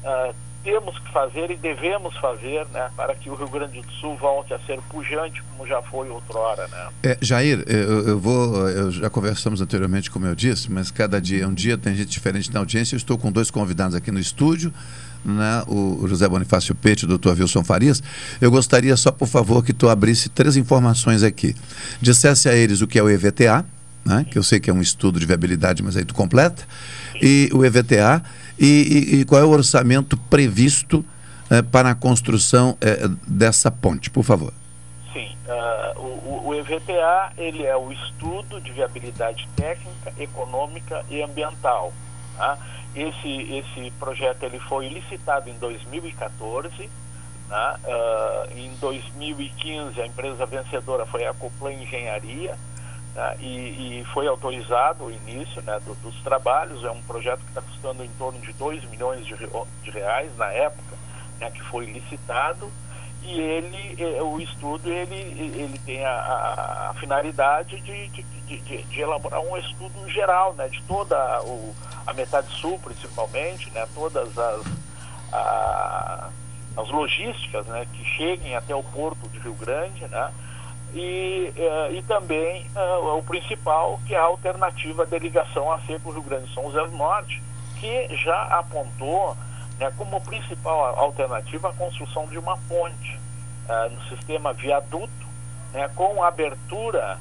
ah, 0.04 0.34
temos 0.66 0.98
que 0.98 1.12
fazer 1.12 1.52
e 1.52 1.56
devemos 1.56 2.18
fazer 2.18 2.66
né, 2.74 2.90
para 2.98 3.14
que 3.14 3.30
o 3.30 3.36
Rio 3.36 3.48
Grande 3.48 3.82
do 3.82 3.92
Sul 3.94 4.18
volte 4.18 4.52
a 4.52 4.60
ser 4.62 4.82
pujante 4.90 5.44
como 5.44 5.68
já 5.68 5.80
foi 5.84 6.10
outrora. 6.10 6.68
Né? 6.68 6.88
É, 7.04 7.18
Jair, 7.22 7.64
eu, 7.68 8.08
eu, 8.08 8.20
vou, 8.20 8.68
eu 8.68 8.92
já 8.92 9.08
conversamos 9.08 9.62
anteriormente, 9.62 10.10
como 10.10 10.26
eu 10.26 10.34
disse, 10.34 10.72
mas 10.72 10.90
cada 10.90 11.22
dia 11.22 11.48
um 11.48 11.54
dia, 11.54 11.78
tem 11.78 11.94
gente 11.96 12.10
diferente 12.10 12.52
na 12.52 12.60
audiência. 12.62 12.96
Eu 12.96 12.98
estou 12.98 13.16
com 13.16 13.32
dois 13.32 13.52
convidados 13.52 13.96
aqui 13.96 14.10
no 14.12 14.20
estúdio, 14.20 14.74
né, 15.24 15.64
o 15.68 16.08
José 16.08 16.28
Bonifácio 16.28 16.74
Pete 16.74 17.06
o 17.06 17.08
doutor 17.08 17.38
Wilson 17.38 17.64
Farias. 17.64 18.02
Eu 18.42 18.50
gostaria 18.50 18.98
só, 18.98 19.12
por 19.12 19.28
favor, 19.28 19.64
que 19.64 19.72
tu 19.72 19.88
abrisse 19.88 20.30
três 20.30 20.58
informações 20.58 21.22
aqui. 21.22 21.56
Dissesse 22.02 22.50
a 22.50 22.56
eles 22.56 22.82
o 22.82 22.88
que 22.88 22.98
é 22.98 23.04
o 23.04 23.10
EVTA, 23.10 23.64
né, 24.06 24.26
que 24.30 24.38
eu 24.38 24.44
sei 24.44 24.60
que 24.60 24.70
é 24.70 24.74
um 24.74 24.82
estudo 24.82 25.20
de 25.20 25.26
viabilidade, 25.26 25.82
mas 25.82 25.98
aí 25.98 26.06
tu 26.06 26.14
completa, 26.14 26.64
e 27.22 27.50
o 27.54 27.66
EVTA 27.66 28.24
e, 28.60 28.66
e, 28.66 29.20
e 29.22 29.26
qual 29.26 29.42
é 29.42 29.44
o 29.44 29.50
orçamento 29.50 30.16
previsto 30.16 31.04
eh, 31.50 31.62
para 31.62 31.92
a 31.92 31.96
construção 31.96 32.78
eh, 32.82 33.08
dessa 33.28 33.70
ponte, 33.70 34.10
por 34.10 34.24
favor? 34.24 34.54
Sim, 35.14 35.36
uh, 35.48 36.00
o, 36.00 36.48
o, 36.48 36.56
EVTA 36.56 37.34
ele 37.38 37.64
é 37.64 37.76
o 37.76 37.92
estudo 37.92 38.60
de 38.60 38.72
viabilidade 38.72 39.48
técnica, 39.56 40.14
econômica 40.18 41.06
e 41.10 41.22
ambiental. 41.22 41.94
Tá? 42.38 42.58
Esse, 42.96 43.30
esse 43.30 43.92
projeto 44.00 44.44
ele 44.44 44.60
foi 44.60 44.90
licitado 44.90 45.50
em 45.50 45.54
2014. 45.60 46.90
Né? 47.50 47.76
Uh, 47.84 48.58
em 48.58 48.72
2015 48.82 50.02
a 50.02 50.08
empresa 50.08 50.46
vencedora 50.46 51.06
foi 51.06 51.26
a 51.26 51.34
Coplan 51.34 51.74
Engenharia 51.74 52.58
né, 53.16 53.38
e, 53.40 54.02
e, 54.02 54.06
foi 54.14 54.28
autorizado 54.28 55.06
o 55.06 55.12
início 55.12 55.62
né, 55.62 55.80
do, 55.86 55.96
dos 55.96 56.22
trabalhos. 56.22 56.84
É 56.84 56.92
um 56.92 57.02
projeto 57.04 57.40
que 57.40 57.48
está 57.48 57.62
custando 57.62 58.04
em 58.04 58.10
torno 58.20 58.40
de 58.40 58.52
2 58.54 58.84
milhões 58.90 59.26
de, 59.26 59.36
de, 59.84 59.90
reais 59.90 60.36
na 60.38 60.52
época, 60.52 60.98
né, 61.40 61.50
que 61.50 61.64
foi 61.64 61.86
licitado. 61.86 62.70
E 63.24 63.40
ele, 63.40 64.22
o 64.22 64.40
estudo, 64.40 64.92
ele, 64.92 65.16
ele 65.16 65.80
tem 65.80 66.06
a, 66.06 66.92
a 66.92 66.94
finalidade 67.00 67.82
de, 67.82 68.08
de, 68.10 68.24
de, 68.24 68.84
de, 68.84 69.02
elaborar 69.02 69.40
um 69.40 69.58
estudo 69.58 70.08
geral, 70.10 70.54
né, 70.54 70.68
de 70.68 70.80
toda 70.84 71.42
o, 71.42 71.74
a 72.06 72.14
metade 72.14 72.52
sul, 72.60 72.78
principalmente, 72.78 73.72
né, 73.72 73.88
todas 73.96 74.38
as, 74.38 74.62
a, 75.34 76.30
as 76.78 76.90
logísticas 76.90 77.66
né, 77.66 77.88
que 77.92 78.06
cheguem 78.06 78.56
até 78.56 78.76
o 78.76 78.84
porto 78.84 79.28
de 79.30 79.40
Rio 79.40 79.56
Grande, 79.56 80.06
né, 80.08 80.32
e, 80.96 81.54
uh, 81.58 81.94
e 81.94 82.02
também 82.04 82.66
uh, 82.74 83.18
o 83.18 83.24
principal, 83.24 84.00
que 84.08 84.16
é 84.16 84.18
a 84.18 84.24
alternativa 84.24 85.06
de 85.06 85.20
ligação 85.20 85.70
a 85.70 85.80
ser 85.82 86.00
para 86.00 86.10
o 86.10 86.14
Rio 86.14 86.24
Grande 86.24 86.46
do 86.46 86.52
Sul 86.52 86.72
Zé 86.72 86.86
do 86.86 86.96
Norte, 86.96 87.44
que 87.78 88.16
já 88.16 88.44
apontou 88.58 89.36
né, 89.78 89.92
como 89.98 90.22
principal 90.22 90.98
alternativa 90.98 91.70
a 91.70 91.74
construção 91.74 92.26
de 92.28 92.38
uma 92.38 92.58
ponte 92.70 93.20
uh, 93.68 93.90
no 93.94 94.02
sistema 94.04 94.54
viaduto, 94.54 95.12
né, 95.74 95.90
com 95.94 96.24
abertura, 96.24 97.20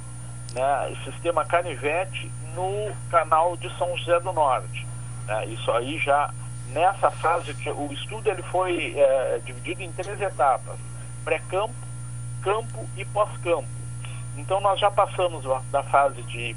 né, 0.53 0.97
sistema 1.05 1.45
canivete 1.45 2.31
no 2.55 2.95
canal 3.11 3.57
de 3.57 3.68
São 3.77 3.97
José 3.97 4.20
do 4.20 4.33
Norte. 4.33 4.87
Né, 5.27 5.47
isso 5.47 5.68
aí 5.72 5.99
já 5.99 6.33
nessa 6.68 7.11
fase, 7.11 7.53
que 7.55 7.70
o 7.70 7.93
estudo 7.93 8.29
ele 8.29 8.43
foi 8.43 8.95
eh, 8.97 9.41
dividido 9.45 9.83
em 9.83 9.93
três 9.93 10.20
etapas, 10.20 10.77
pré-campo, 11.25 11.84
campo 12.45 12.87
e 12.97 13.05
pós-campo. 13.07 13.69
Então 14.37 14.61
nós 14.61 14.79
já 14.79 14.91
passamos 14.91 15.45
da 15.71 15.83
fase 15.85 16.23
de 16.25 16.55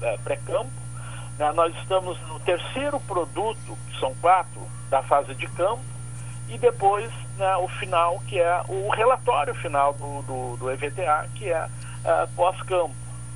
é, 0.00 0.16
pré-campo, 0.18 0.70
né? 1.38 1.52
nós 1.52 1.74
estamos 1.76 2.18
no 2.28 2.38
terceiro 2.40 3.00
produto, 3.00 3.76
que 3.90 3.98
são 3.98 4.14
quatro, 4.20 4.62
da 4.88 5.02
fase 5.02 5.34
de 5.34 5.48
campo, 5.48 5.82
e 6.48 6.56
depois 6.58 7.10
né, 7.36 7.56
o 7.56 7.66
final, 7.66 8.22
que 8.28 8.38
é 8.38 8.62
o 8.68 8.90
relatório 8.90 9.54
final 9.56 9.92
do, 9.94 10.22
do, 10.22 10.56
do 10.58 10.70
EVTA, 10.70 11.28
que 11.34 11.50
é, 11.50 11.68
é 12.04 12.26
pós-campo. 12.36 12.94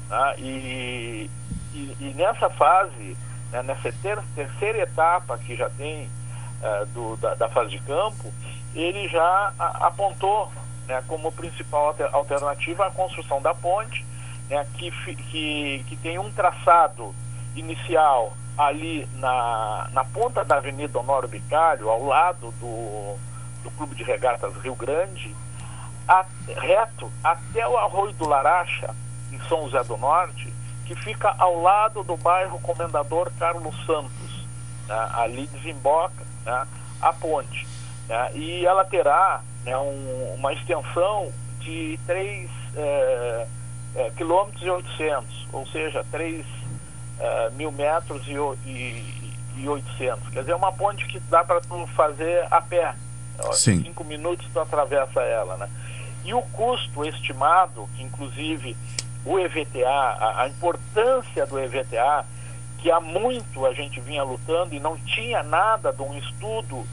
Né? 0.08 0.34
E, 0.38 1.30
e, 1.74 1.96
e, 1.98 2.14
nessa 2.14 2.48
fase, 2.50 3.16
né, 3.50 3.62
nessa 3.62 3.92
ter, 4.02 4.18
terceira 4.34 4.82
etapa 4.82 5.36
que 5.38 5.56
já 5.56 5.68
tem 5.70 6.08
é, 6.62 6.84
do, 6.86 7.16
da, 7.16 7.34
da, 7.34 7.48
fase 7.48 7.70
de 7.70 7.78
campo, 7.80 8.32
ele 8.74 9.08
já 9.08 9.52
a, 9.58 9.86
apontou 9.86 10.52
né, 10.88 11.04
como 11.06 11.30
principal 11.30 11.94
alternativa 12.12 12.86
a 12.86 12.90
construção 12.90 13.40
da 13.42 13.54
ponte, 13.54 14.04
né, 14.48 14.66
que, 14.74 14.90
que, 14.90 15.84
que 15.86 15.96
tem 15.98 16.18
um 16.18 16.32
traçado 16.32 17.14
inicial 17.54 18.32
ali 18.56 19.06
na, 19.16 19.88
na 19.92 20.04
ponta 20.04 20.44
da 20.44 20.56
Avenida 20.56 20.98
Honório 20.98 21.28
Bicalho, 21.28 21.90
ao 21.90 22.04
lado 22.04 22.50
do, 22.52 23.16
do 23.62 23.70
Clube 23.76 23.94
de 23.94 24.02
Regatas 24.02 24.56
Rio 24.56 24.74
Grande, 24.74 25.36
a, 26.08 26.24
reto 26.56 27.12
até 27.22 27.68
o 27.68 27.76
Arroio 27.76 28.14
do 28.14 28.26
Laracha, 28.26 28.94
em 29.30 29.38
São 29.42 29.64
José 29.64 29.84
do 29.84 29.98
Norte, 29.98 30.52
que 30.86 30.94
fica 30.96 31.34
ao 31.38 31.60
lado 31.60 32.02
do 32.02 32.16
bairro 32.16 32.58
Comendador 32.60 33.30
Carlos 33.38 33.76
Santos. 33.84 34.46
Né, 34.86 35.08
ali 35.12 35.46
desemboca 35.48 36.24
né, 36.46 36.66
a 37.00 37.12
ponte. 37.12 37.68
Né, 38.08 38.30
e 38.34 38.66
ela 38.66 38.84
terá 38.86 39.42
né, 39.64 39.76
um, 39.76 40.34
uma 40.34 40.52
extensão 40.52 41.32
de 41.60 41.98
3 42.06 42.50
é, 42.76 43.46
é, 43.96 44.10
quilômetros 44.10 44.62
e 44.62 44.70
800, 44.70 45.48
ou 45.52 45.66
seja, 45.66 46.04
3 46.10 46.44
é, 47.18 47.50
mil 47.50 47.72
metros 47.72 48.26
e, 48.26 48.32
e, 48.68 49.32
e 49.56 49.68
800. 49.68 50.28
Quer 50.30 50.40
dizer, 50.40 50.52
é 50.52 50.56
uma 50.56 50.72
ponte 50.72 51.06
que 51.06 51.18
dá 51.20 51.44
para 51.44 51.60
tu 51.60 51.86
fazer 51.88 52.46
a 52.50 52.60
pé. 52.60 52.94
Sim. 53.52 53.84
Cinco 53.84 54.04
minutos 54.04 54.46
tu 54.52 54.58
atravessa 54.58 55.20
ela, 55.20 55.56
né? 55.56 55.68
E 56.24 56.34
o 56.34 56.42
custo 56.42 57.04
estimado, 57.04 57.88
que 57.96 58.02
inclusive 58.02 58.76
o 59.24 59.38
EVTA, 59.38 59.88
a, 59.88 60.42
a 60.42 60.48
importância 60.48 61.46
do 61.46 61.58
EVTA, 61.58 62.26
que 62.78 62.90
há 62.90 63.00
muito 63.00 63.66
a 63.66 63.72
gente 63.72 64.00
vinha 64.00 64.22
lutando 64.22 64.74
e 64.74 64.80
não 64.80 64.96
tinha 64.96 65.42
nada 65.42 65.92
de 65.92 66.02
um 66.02 66.16
estudo 66.16 66.86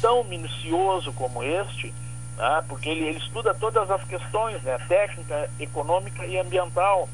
tão 0.00 0.24
minucioso 0.24 1.12
como 1.12 1.42
este, 1.42 1.92
né? 2.40 2.64
porque 2.66 2.88
ele, 2.88 3.06
ele 3.06 3.18
estuda 3.18 3.54
todas 3.54 3.90
as 3.90 4.02
questões, 4.04 4.62
né? 4.62 4.78
técnica, 4.88 5.50
econômica 5.60 6.24
e 6.24 6.38
ambiental. 6.38 7.08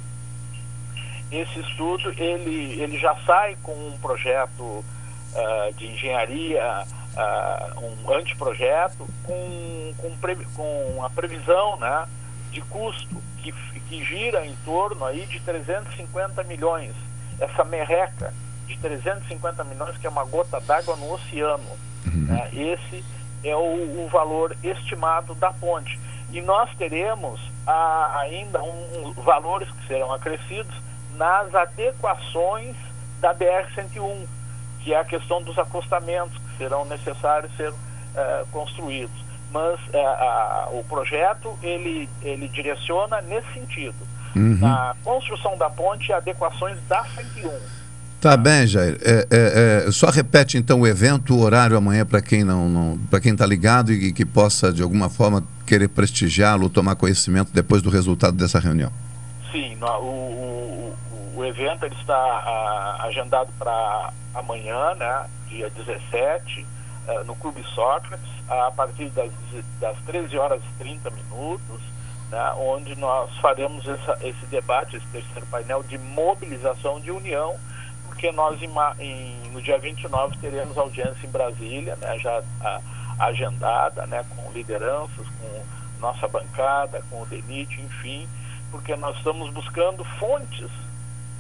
Esse 1.31 1.59
estudo 1.59 2.11
ele, 2.17 2.81
ele 2.81 2.99
já 2.99 3.15
sai 3.27 3.57
com 3.63 3.73
um 3.73 3.99
projeto 3.99 4.63
uh, 4.63 5.75
de 5.75 5.89
engenharia, 5.89 6.85
uh, 7.17 7.81
um 7.85 8.15
anteprojeto, 8.15 9.07
com, 9.25 9.95
com, 9.99 10.17
pre, 10.19 10.37
com 10.55 11.05
a 11.05 11.11
previsão 11.11 11.77
né, 11.79 12.07
de 12.53 12.61
custo 12.61 13.21
que, 13.39 13.53
que 13.89 14.05
gira 14.05 14.47
em 14.47 14.55
torno 14.65 15.05
aí 15.05 15.27
de 15.27 15.41
350 15.41 16.45
milhões. 16.45 16.95
Essa 17.41 17.65
merreca 17.65 18.33
de 18.69 18.79
350 18.79 19.65
milhões, 19.65 19.97
que 19.99 20.07
é 20.07 20.11
uma 20.11 20.25
gota 20.25 20.61
d'água 20.61 20.95
no 20.95 21.13
oceano. 21.13 21.77
Uhum. 22.07 22.27
Né? 22.27 22.51
Esse 22.53 23.05
é 23.45 23.55
o, 23.57 24.05
o 24.05 24.09
valor 24.11 24.57
estimado 24.63 25.35
da 25.35 25.53
ponte. 25.53 25.99
E 26.33 26.41
nós 26.43 26.69
teremos 26.77 27.41
ah, 27.67 28.19
ainda 28.21 28.63
um, 28.63 29.09
um, 29.09 29.13
valores 29.23 29.71
que 29.71 29.87
serão 29.87 30.13
acrescidos 30.13 30.75
nas 31.17 31.55
adequações 31.55 32.77
da 33.21 33.35
BR-101, 33.35 34.27
que 34.81 34.93
é 34.93 35.01
a 35.01 35.05
questão 35.05 35.43
dos 35.43 35.59
acostamentos 35.59 36.37
que 36.37 36.57
serão 36.59 36.85
necessários 36.85 37.55
ser 37.57 37.73
eh, 38.15 38.45
construídos. 38.53 39.25
Mas 39.51 39.79
a- 39.95 40.69
o 40.73 40.85
projeto 40.85 41.57
ele, 41.63 42.09
ele 42.23 42.49
direciona 42.49 43.21
nesse 43.23 43.51
sentido. 43.55 43.97
Uhum. 44.35 44.59
Na 44.61 44.95
construção 45.03 45.57
da 45.57 45.71
ponte 45.71 46.11
e 46.11 46.13
adequações 46.13 46.79
da 46.89 47.03
101. 47.05 47.59
Tá 48.21 48.37
bem, 48.37 48.67
Jair. 48.67 48.99
É, 49.03 49.27
é, 49.31 49.85
é, 49.87 49.93
só 49.93 50.09
repete 50.11 50.57
então 50.57 50.81
o 50.81 50.87
evento, 50.87 51.35
o 51.35 51.41
horário 51.43 51.77
amanhã 51.77 52.05
para 52.05 52.21
quem 52.23 52.43
não, 52.45 52.69
não 52.69 52.99
para 53.11 53.21
quem 53.21 53.33
está 53.33 53.45
ligado 53.45 53.93
e 53.93 54.13
que 54.13 54.25
possa 54.25 54.73
de 54.73 54.83
alguma 54.83 55.09
forma 55.11 55.45
querer 55.67 55.89
prestigiá-lo, 55.89 56.69
tomar 56.71 56.97
conhecimento 56.97 57.53
depois 57.53 57.83
do 57.83 57.91
resultado 57.91 58.37
dessa 58.37 58.59
reunião. 58.59 58.91
Sim, 59.53 59.77
o, 59.81 59.87
o, 59.87 60.97
o 61.37 61.45
evento 61.45 61.85
ele 61.85 61.95
está 61.95 62.15
ah, 62.17 63.05
agendado 63.07 63.51
para 63.59 64.13
amanhã, 64.35 64.95
né, 64.95 65.27
dia 65.49 65.71
17, 65.71 66.67
ah, 67.09 67.25
no 67.25 67.37
Clube 67.37 67.63
Sócrates, 67.75 68.27
a 68.49 68.71
partir 68.71 69.11
das, 69.11 69.31
das 69.81 69.97
13 70.07 70.37
horas 70.39 70.61
e 70.63 70.83
30 70.83 71.11
minutos, 71.11 71.81
né, 72.31 72.53
onde 72.59 72.97
nós 72.99 73.31
faremos 73.41 73.87
essa- 73.87 74.19
esse 74.23 74.47
debate, 74.47 74.97
esse 74.97 75.07
terceiro 75.09 75.47
painel 75.51 75.83
de 75.83 75.99
mobilização 75.99 76.99
de 77.01 77.11
união, 77.11 77.55
porque 78.17 78.33
nós 78.33 78.59
em, 78.63 78.71
em- 79.05 79.51
no 79.53 79.61
dia 79.61 79.79
29 79.79 80.39
teremos 80.39 80.77
audiência 80.79 81.19
em 81.27 81.31
Brasília, 81.31 81.97
né, 81.97 82.19
já 82.19 82.43
ah, 82.63 82.81
agendada, 83.19 84.07
né, 84.07 84.25
com 84.35 84.51
lideranças, 84.53 85.27
com 85.39 85.63
nossa 86.01 86.27
bancada, 86.27 87.03
com 87.11 87.21
o 87.23 87.27
DENIT, 87.27 87.79
enfim, 87.83 88.27
porque 88.71 88.97
nós 88.97 89.17
estamos 89.19 89.51
buscando 89.53 90.03
fontes 90.19 90.69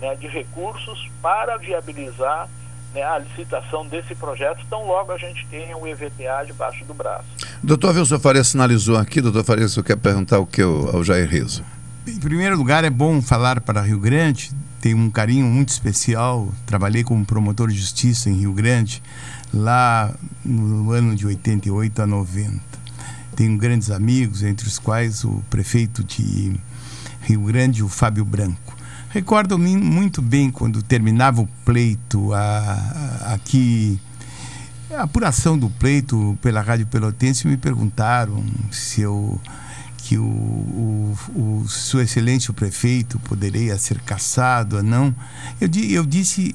né, 0.00 0.14
de 0.16 0.26
recursos 0.28 1.08
para 1.22 1.56
viabilizar 1.56 2.46
né, 2.94 3.02
a 3.02 3.18
licitação 3.18 3.86
desse 3.86 4.14
projeto, 4.14 4.64
tão 4.68 4.86
logo 4.86 5.12
a 5.12 5.18
gente 5.18 5.46
tenha 5.46 5.76
o 5.78 5.86
EVTA 5.86 6.44
debaixo 6.46 6.84
do 6.84 6.92
braço. 6.92 7.24
Doutor 7.62 7.94
Wilson 7.96 8.18
Faria 8.18 8.44
sinalizou 8.44 8.98
aqui, 8.98 9.22
doutor 9.22 9.44
Faria, 9.44 9.66
você 9.66 9.82
quer 9.82 9.96
perguntar 9.96 10.38
o 10.40 10.46
que 10.46 10.60
ao, 10.60 10.96
ao 10.96 11.02
Jair 11.04 11.26
Riso? 11.28 11.64
Em 12.06 12.20
primeiro 12.20 12.56
lugar, 12.56 12.84
é 12.84 12.90
bom 12.90 13.20
falar 13.22 13.60
para 13.62 13.80
Rio 13.80 13.98
Grande, 13.98 14.50
tenho 14.86 14.98
um 14.98 15.10
carinho 15.10 15.46
muito 15.46 15.70
especial. 15.70 16.54
Trabalhei 16.64 17.02
como 17.02 17.24
promotor 17.26 17.68
de 17.70 17.76
justiça 17.76 18.30
em 18.30 18.34
Rio 18.34 18.52
Grande, 18.52 19.02
lá 19.52 20.14
no 20.44 20.92
ano 20.92 21.16
de 21.16 21.26
88 21.26 22.02
a 22.02 22.06
90. 22.06 22.60
Tenho 23.34 23.58
grandes 23.58 23.90
amigos, 23.90 24.44
entre 24.44 24.68
os 24.68 24.78
quais 24.78 25.24
o 25.24 25.42
prefeito 25.50 26.04
de 26.04 26.52
Rio 27.22 27.40
Grande, 27.40 27.82
o 27.82 27.88
Fábio 27.88 28.24
Branco. 28.24 28.76
Recordo-me 29.10 29.76
muito 29.76 30.22
bem 30.22 30.52
quando 30.52 30.80
terminava 30.84 31.40
o 31.42 31.48
pleito 31.64 32.32
a- 32.32 32.38
a- 33.24 33.34
aqui 33.34 33.98
a 34.96 35.02
apuração 35.02 35.58
do 35.58 35.68
pleito 35.68 36.38
pela 36.40 36.60
Rádio 36.60 36.86
Pelotense 36.86 37.48
me 37.48 37.56
perguntaram 37.56 38.44
se 38.70 39.00
eu 39.00 39.40
que 40.06 40.16
o, 40.18 40.24
o, 40.24 41.16
o 41.34 41.64
Sua 41.68 42.04
Excelência 42.04 42.52
o 42.52 42.54
Prefeito 42.54 43.18
poderia 43.18 43.76
ser 43.76 44.00
cassado 44.02 44.76
ou 44.76 44.82
não. 44.82 45.12
Eu, 45.60 45.68
eu 45.90 46.06
disse 46.06 46.54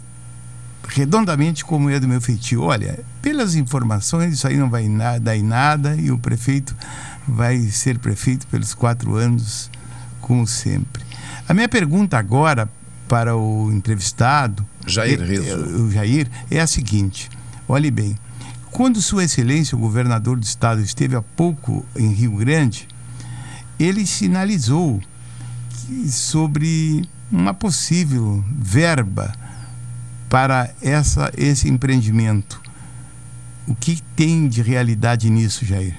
redondamente 0.88 1.64
como 1.66 1.90
é 1.90 2.00
do 2.00 2.08
meu 2.08 2.22
feitio. 2.22 2.62
Olha, 2.64 3.00
pelas 3.22 3.56
informações, 3.56 4.34
isso 4.36 4.48
aí 4.48 4.56
não 4.58 4.70
vai 4.70 4.88
na- 4.88 5.18
dar 5.18 5.36
em 5.36 5.44
nada 5.44 5.96
e 5.96 6.12
o 6.12 6.18
prefeito 6.18 6.76
vai 7.28 7.60
ser 7.70 8.00
prefeito 8.00 8.48
pelos 8.48 8.74
quatro 8.74 9.16
anos, 9.16 9.70
como 10.22 10.48
sempre. 10.48 11.04
A 11.48 11.54
minha 11.54 11.68
pergunta 11.70 12.18
agora 12.18 12.70
para 13.08 13.36
o 13.36 13.70
entrevistado, 13.72 14.66
Jair 14.88 15.22
é- 15.22 15.26
Rizzo. 15.26 15.50
é- 15.50 15.56
o 15.56 15.92
Jair, 15.92 16.30
é 16.50 16.60
a 16.62 16.68
seguinte: 16.68 17.30
olhe 17.68 17.92
bem, 17.92 18.18
quando 18.72 19.02
Sua 19.02 19.26
Excelência, 19.26 19.78
o 19.78 19.82
governador 19.82 20.38
do 20.40 20.44
estado, 20.44 20.82
esteve 20.82 21.16
há 21.18 21.22
pouco 21.22 21.86
em 21.98 22.14
Rio 22.14 22.32
Grande, 22.38 22.88
ele 23.84 24.06
sinalizou 24.06 25.02
sobre 26.10 27.04
uma 27.32 27.54
possível 27.54 28.44
verba 28.52 29.34
para 30.30 30.70
essa, 30.82 31.32
esse 31.38 31.68
empreendimento. 31.70 32.62
O 33.68 33.76
que 33.76 34.02
tem 34.16 34.48
de 34.48 34.62
realidade 34.62 35.30
nisso, 35.30 35.66
Jair? 35.66 35.98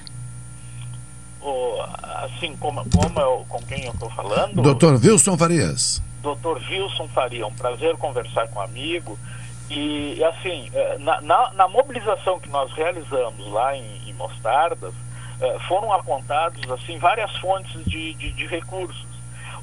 Assim 2.23 2.55
como, 2.57 2.83
como 2.89 3.19
eu, 3.19 3.45
com 3.49 3.61
quem 3.63 3.83
eu 3.85 3.91
estou 3.91 4.09
falando, 4.11 4.61
Doutor 4.61 4.93
Wilson 5.03 5.37
Farias. 5.37 6.01
Dr. 6.21 6.57
Wilson 6.69 7.07
Faria, 7.09 7.45
um 7.45 7.53
prazer 7.53 7.97
conversar 7.97 8.47
com 8.47 8.59
um 8.59 8.61
amigo. 8.61 9.19
E, 9.69 10.23
assim, 10.23 10.69
eh, 10.73 10.97
na, 10.99 11.19
na- 11.21 11.51
na 11.53 11.67
mobilização 11.67 12.39
que 12.39 12.47
nós 12.49 12.71
realizamos 12.73 13.45
lá 13.51 13.75
em, 13.75 14.09
em 14.09 14.13
Mostardas, 14.13 14.93
foram 15.67 15.91
apontados 15.91 16.69
assim 16.71 16.97
várias 16.97 17.35
fontes 17.37 17.83
de, 17.85 18.13
de, 18.13 18.31
de 18.31 18.47
recursos. 18.47 19.07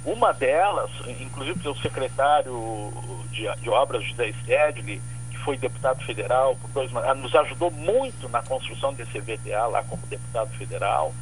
Uma 0.04 0.32
delas, 0.32 0.90
inclusive 1.06 1.58
pelo 1.58 1.76
secretário 1.78 2.92
de, 3.30 3.46
de 3.60 3.68
obras 3.68 4.02
José 4.04 4.32
Stedley, 4.42 5.00
que 5.30 5.38
foi 5.38 5.56
deputado 5.58 6.02
federal 6.04 6.56
por 6.56 6.70
dois 6.70 6.90
ah, 6.96 7.14
nos 7.14 7.34
ajudou 7.34 7.70
muito 7.70 8.28
na 8.28 8.42
construção 8.42 8.94
desse 8.94 9.20
VTA 9.20 9.66
lá 9.66 9.82
como 9.84 10.06
deputado 10.06 10.50
federal. 10.56 11.14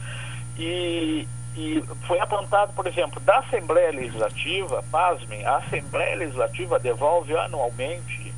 E, 0.57 1.27
e 1.57 1.83
foi 2.07 2.21
apontado, 2.21 2.73
por 2.73 2.87
exemplo, 2.87 3.21
da 3.21 3.39
Assembleia 3.39 3.91
Legislativa, 3.91 4.85
pasmem, 4.91 5.45
a 5.45 5.57
Assembleia 5.57 6.17
Legislativa 6.17 6.79
devolve 6.79 7.37
anualmente 7.37 8.33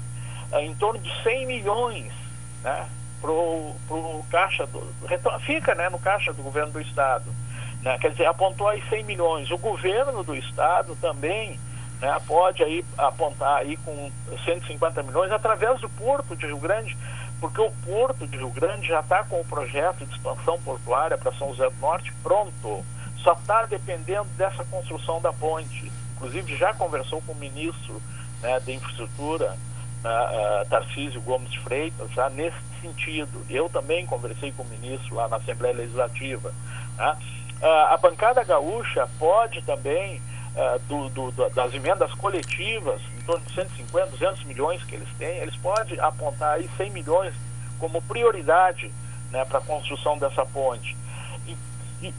ah, 0.52 0.62
em 0.62 0.74
torno 0.74 1.00
de 1.00 1.22
100 1.22 1.46
milhões 1.46 2.12
né, 2.62 2.88
pro, 3.20 3.74
pro 3.86 4.24
caixa 4.30 4.66
do. 4.66 4.80
Fica 5.46 5.74
né, 5.74 5.88
no 5.88 5.98
caixa 5.98 6.32
do 6.32 6.42
governo 6.42 6.72
do 6.72 6.80
Estado. 6.80 7.24
Né, 7.82 7.98
quer 7.98 8.10
dizer, 8.10 8.26
apontou 8.26 8.68
aí 8.68 8.82
100 8.88 9.04
milhões. 9.04 9.50
O 9.50 9.58
governo 9.58 10.22
do 10.22 10.34
Estado 10.34 10.96
também 11.00 11.58
né, 12.00 12.18
pode 12.26 12.62
aí 12.62 12.84
apontar 12.96 13.58
aí 13.58 13.76
com 13.78 14.10
150 14.44 15.02
milhões 15.02 15.30
através 15.30 15.80
do 15.80 15.88
Porto 15.88 16.34
de 16.34 16.46
Rio 16.46 16.58
Grande, 16.58 16.96
porque 17.40 17.60
o 17.60 17.70
Porto 17.84 18.26
de 18.26 18.36
Rio 18.36 18.50
Grande 18.50 18.88
já 18.88 19.00
está 19.00 19.22
com 19.24 19.40
o 19.40 19.44
projeto 19.44 20.04
de 20.04 20.14
expansão 20.14 20.58
portuária 20.60 21.16
para 21.16 21.32
São 21.32 21.48
José 21.50 21.68
do 21.68 21.80
Norte 21.80 22.12
pronto. 22.22 22.84
Só 23.18 23.32
está 23.34 23.66
dependendo 23.66 24.28
dessa 24.36 24.64
construção 24.64 25.20
da 25.20 25.32
ponte. 25.32 25.92
Inclusive 26.16 26.56
já 26.56 26.72
conversou 26.72 27.20
com 27.22 27.32
o 27.32 27.36
ministro 27.36 28.00
né, 28.42 28.58
da 28.60 28.72
infraestrutura, 28.72 29.56
ah, 30.05 30.64
Tarcísio 30.68 31.20
Gomes 31.22 31.55
Freitas, 31.57 32.11
já 32.12 32.28
nesse 32.30 32.57
sentido. 32.80 33.44
Eu 33.51 33.68
também 33.68 34.07
conversei 34.07 34.53
com 34.53 34.62
o 34.62 34.66
ministro 34.66 35.14
lá 35.16 35.28
na 35.28 35.36
Assembleia 35.36 35.74
Legislativa. 35.76 36.53
né. 36.96 37.16
Ah, 37.62 37.94
a 37.94 37.96
bancada 37.98 38.42
gaúcha 38.42 39.07
pode 39.18 39.61
também, 39.62 40.20
do- 40.88 41.09
do- 41.11 41.51
das 41.51 41.72
emendas 41.74 42.12
coletivas, 42.14 43.01
em 43.18 43.22
torno 43.22 43.44
de 43.46 43.55
150, 43.55 44.07
200 44.09 44.44
milhões 44.44 44.82
que 44.84 44.94
eles 44.96 45.09
têm, 45.18 45.38
eles 45.38 45.55
podem 45.57 45.98
apontar 46.01 46.55
aí 46.55 46.68
100 46.76 46.90
milhões 46.90 47.32
como 47.78 48.03
prioridade 48.03 48.90
né, 49.30 49.44
para 49.44 49.59
a 49.59 49.62
construção 49.62 50.18
dessa 50.18 50.44
ponte. 50.44 50.96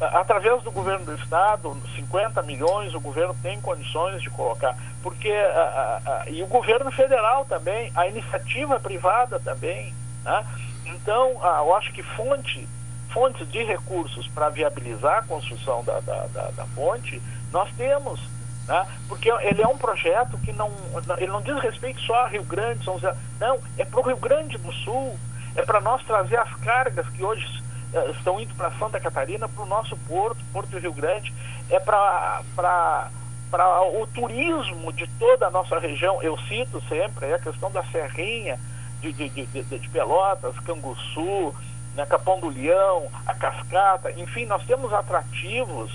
A- 0.01 0.19
através 0.19 0.61
do 0.63 0.71
governo 0.71 1.05
do 1.05 1.15
estado, 1.15 1.75
50 1.95 2.41
milhões 2.43 2.93
o 2.93 2.99
governo 2.99 3.35
tem 3.41 3.59
condições 3.61 4.21
de 4.21 4.29
colocar, 4.29 4.77
porque 5.01 5.31
ah, 5.31 5.99
ah, 6.05 6.11
ah, 6.23 6.29
e 6.29 6.43
o 6.43 6.47
governo 6.47 6.91
federal 6.91 7.45
também, 7.45 7.91
a 7.95 8.07
iniciativa 8.07 8.79
privada 8.79 9.39
também, 9.39 9.93
né? 10.23 10.45
Então, 10.85 11.39
eu 11.43 11.75
acho 11.75 11.91
que 11.93 12.03
fonte 12.03 12.67
fontes 13.11 13.49
de 13.51 13.63
recursos 13.63 14.27
para 14.29 14.49
viabilizar 14.49 15.19
a 15.19 15.23
construção 15.23 15.83
da, 15.83 15.99
da, 15.99 16.27
da, 16.27 16.51
da 16.51 16.65
ponte, 16.73 17.21
nós 17.51 17.69
temos. 17.77 18.19
Né? 18.67 18.87
Porque 19.07 19.29
ele 19.29 19.61
é 19.61 19.67
um 19.67 19.77
projeto 19.77 20.37
que 20.39 20.53
não, 20.53 20.71
ele 21.17 21.31
não 21.31 21.41
diz 21.41 21.59
respeito 21.59 21.99
só 22.01 22.23
a 22.23 22.27
Rio 22.27 22.43
Grande, 22.43 22.83
São 22.83 22.95
José. 22.95 23.13
Não, 23.39 23.59
é 23.77 23.85
para 23.85 23.99
o 23.99 24.03
Rio 24.03 24.17
Grande 24.17 24.57
do 24.57 24.71
Sul. 24.71 25.17
É 25.55 25.61
para 25.63 25.81
nós 25.81 26.01
trazer 26.05 26.37
as 26.37 26.53
cargas 26.55 27.07
que 27.09 27.21
hoje 27.23 27.45
estão 28.17 28.39
indo 28.39 28.53
para 28.55 28.71
Santa 28.71 28.99
Catarina, 28.99 29.47
para 29.49 29.63
o 29.63 29.67
nosso 29.67 29.95
porto, 30.07 30.39
Porto 30.53 30.77
Rio 30.77 30.93
Grande. 30.93 31.33
É 31.69 31.79
para 31.79 32.41
para 33.51 33.81
o 33.83 34.07
turismo 34.07 34.93
de 34.93 35.05
toda 35.19 35.47
a 35.47 35.51
nossa 35.51 35.77
região. 35.77 36.21
Eu 36.23 36.37
cito 36.47 36.81
sempre 36.87 37.25
é 37.27 37.33
a 37.33 37.39
questão 37.39 37.69
da 37.69 37.83
Serrinha, 37.85 38.57
de, 39.01 39.11
de, 39.11 39.27
de, 39.29 39.45
de- 39.45 39.79
de 39.79 39.89
Pelotas, 39.89 40.57
Canguçu, 40.59 41.53
né, 41.95 42.05
Capão 42.05 42.39
do 42.39 42.47
Leão, 42.47 43.09
a 43.27 43.33
Cascata, 43.33 44.09
enfim, 44.11 44.45
nós 44.45 44.63
temos 44.65 44.93
atrativos 44.93 45.91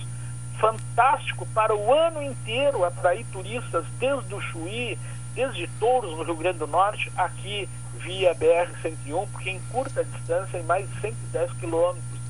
fantásticos 0.58 1.48
para 1.54 1.74
o 1.74 1.92
ano 1.94 2.22
inteiro 2.22 2.84
atrair 2.84 3.24
turistas 3.32 3.84
desde 3.98 4.34
o 4.34 4.40
Chuí, 4.40 4.98
desde 5.34 5.66
Touros, 5.78 6.16
no 6.16 6.24
Rio 6.24 6.36
Grande 6.36 6.58
do 6.58 6.66
Norte, 6.66 7.10
aqui 7.16 7.68
via 8.06 8.32
BR-101, 8.36 9.26
porque 9.32 9.50
encurta 9.50 10.00
a 10.00 10.04
distância 10.04 10.58
em 10.58 10.62
mais 10.62 10.88
de 10.88 11.00
110 11.00 11.52
quilômetros. 11.54 12.20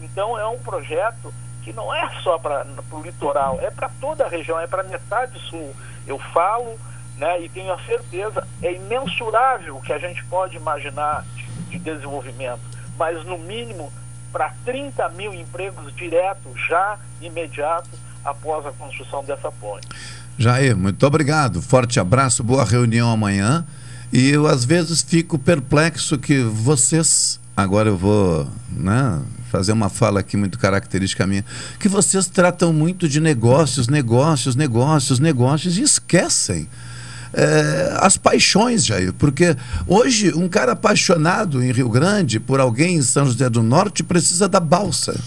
Então 0.00 0.38
é 0.38 0.46
um 0.46 0.58
projeto 0.58 1.32
que 1.62 1.72
não 1.72 1.94
é 1.94 2.08
só 2.22 2.38
para 2.38 2.66
o 2.90 3.02
litoral, 3.02 3.60
é 3.60 3.70
para 3.70 3.90
toda 4.00 4.24
a 4.24 4.28
região, 4.28 4.58
é 4.58 4.66
para 4.66 4.82
metade 4.84 5.38
sul. 5.50 5.74
Eu 6.06 6.18
falo 6.18 6.78
né, 7.18 7.40
e 7.42 7.48
tenho 7.48 7.72
a 7.72 7.78
certeza, 7.84 8.46
é 8.62 8.72
imensurável 8.72 9.76
o 9.76 9.82
que 9.82 9.92
a 9.92 9.98
gente 9.98 10.24
pode 10.24 10.56
imaginar 10.56 11.24
de, 11.34 11.44
de 11.70 11.78
desenvolvimento, 11.78 12.60
mas 12.98 13.24
no 13.24 13.38
mínimo 13.38 13.92
para 14.32 14.52
30 14.64 15.08
mil 15.10 15.34
empregos 15.34 15.94
diretos, 15.94 16.52
já 16.68 16.98
imediato, 17.20 17.88
após 18.24 18.66
a 18.66 18.72
construção 18.72 19.24
dessa 19.24 19.50
ponte. 19.52 19.88
Jair, 20.38 20.76
muito 20.76 21.06
obrigado. 21.06 21.62
Forte 21.62 21.98
abraço, 21.98 22.44
boa 22.44 22.64
reunião 22.64 23.10
amanhã. 23.10 23.64
E 24.12 24.28
eu 24.28 24.46
às 24.46 24.64
vezes 24.64 25.02
fico 25.02 25.38
perplexo 25.38 26.16
que 26.18 26.40
vocês, 26.42 27.40
agora 27.56 27.88
eu 27.88 27.96
vou 27.96 28.48
né, 28.70 29.20
fazer 29.50 29.72
uma 29.72 29.88
fala 29.88 30.20
aqui 30.20 30.36
muito 30.36 30.58
característica 30.58 31.26
minha, 31.26 31.44
que 31.78 31.88
vocês 31.88 32.26
tratam 32.26 32.72
muito 32.72 33.08
de 33.08 33.20
negócios, 33.20 33.88
negócios, 33.88 34.54
negócios, 34.54 35.18
negócios 35.18 35.78
e 35.78 35.82
esquecem. 35.82 36.68
é, 37.32 37.96
as 38.00 38.16
paixões, 38.16 38.86
Jair, 38.86 39.12
porque 39.12 39.56
hoje 39.86 40.32
um 40.34 40.48
cara 40.48 40.72
apaixonado 40.72 41.62
em 41.62 41.72
Rio 41.72 41.88
Grande 41.88 42.40
por 42.40 42.60
alguém 42.60 42.96
em 42.96 43.02
São 43.02 43.26
José 43.26 43.50
do 43.50 43.62
Norte 43.62 44.02
precisa 44.02 44.48
da 44.48 44.60
balsa. 44.60 45.18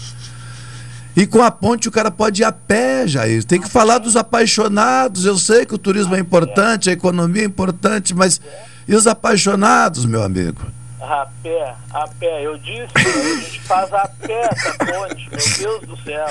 E 1.20 1.26
com 1.26 1.42
a 1.42 1.50
ponte 1.50 1.86
o 1.86 1.92
cara 1.92 2.10
pode 2.10 2.40
ir 2.40 2.46
a 2.46 2.50
pé, 2.50 3.06
Jair. 3.06 3.44
Tem 3.44 3.60
que 3.60 3.68
falar 3.68 3.98
dos 3.98 4.16
apaixonados. 4.16 5.26
Eu 5.26 5.36
sei 5.36 5.66
que 5.66 5.74
o 5.74 5.78
turismo 5.78 6.16
é 6.16 6.18
importante, 6.18 6.88
a 6.88 6.94
economia 6.94 7.42
é 7.42 7.44
importante, 7.44 8.14
mas 8.14 8.40
e 8.88 8.94
os 8.94 9.06
apaixonados, 9.06 10.06
meu 10.06 10.22
amigo? 10.22 10.62
A 10.98 11.28
pé, 11.42 11.74
a 11.92 12.08
pé. 12.08 12.46
Eu 12.46 12.56
disse, 12.56 12.90
a 12.96 13.36
gente 13.38 13.60
faz 13.60 13.92
a 13.92 14.08
pé 14.08 14.48
essa 14.50 14.72
ponte, 14.78 15.28
meu 15.28 15.58
Deus 15.58 15.80
do 15.88 16.02
céu. 16.04 16.26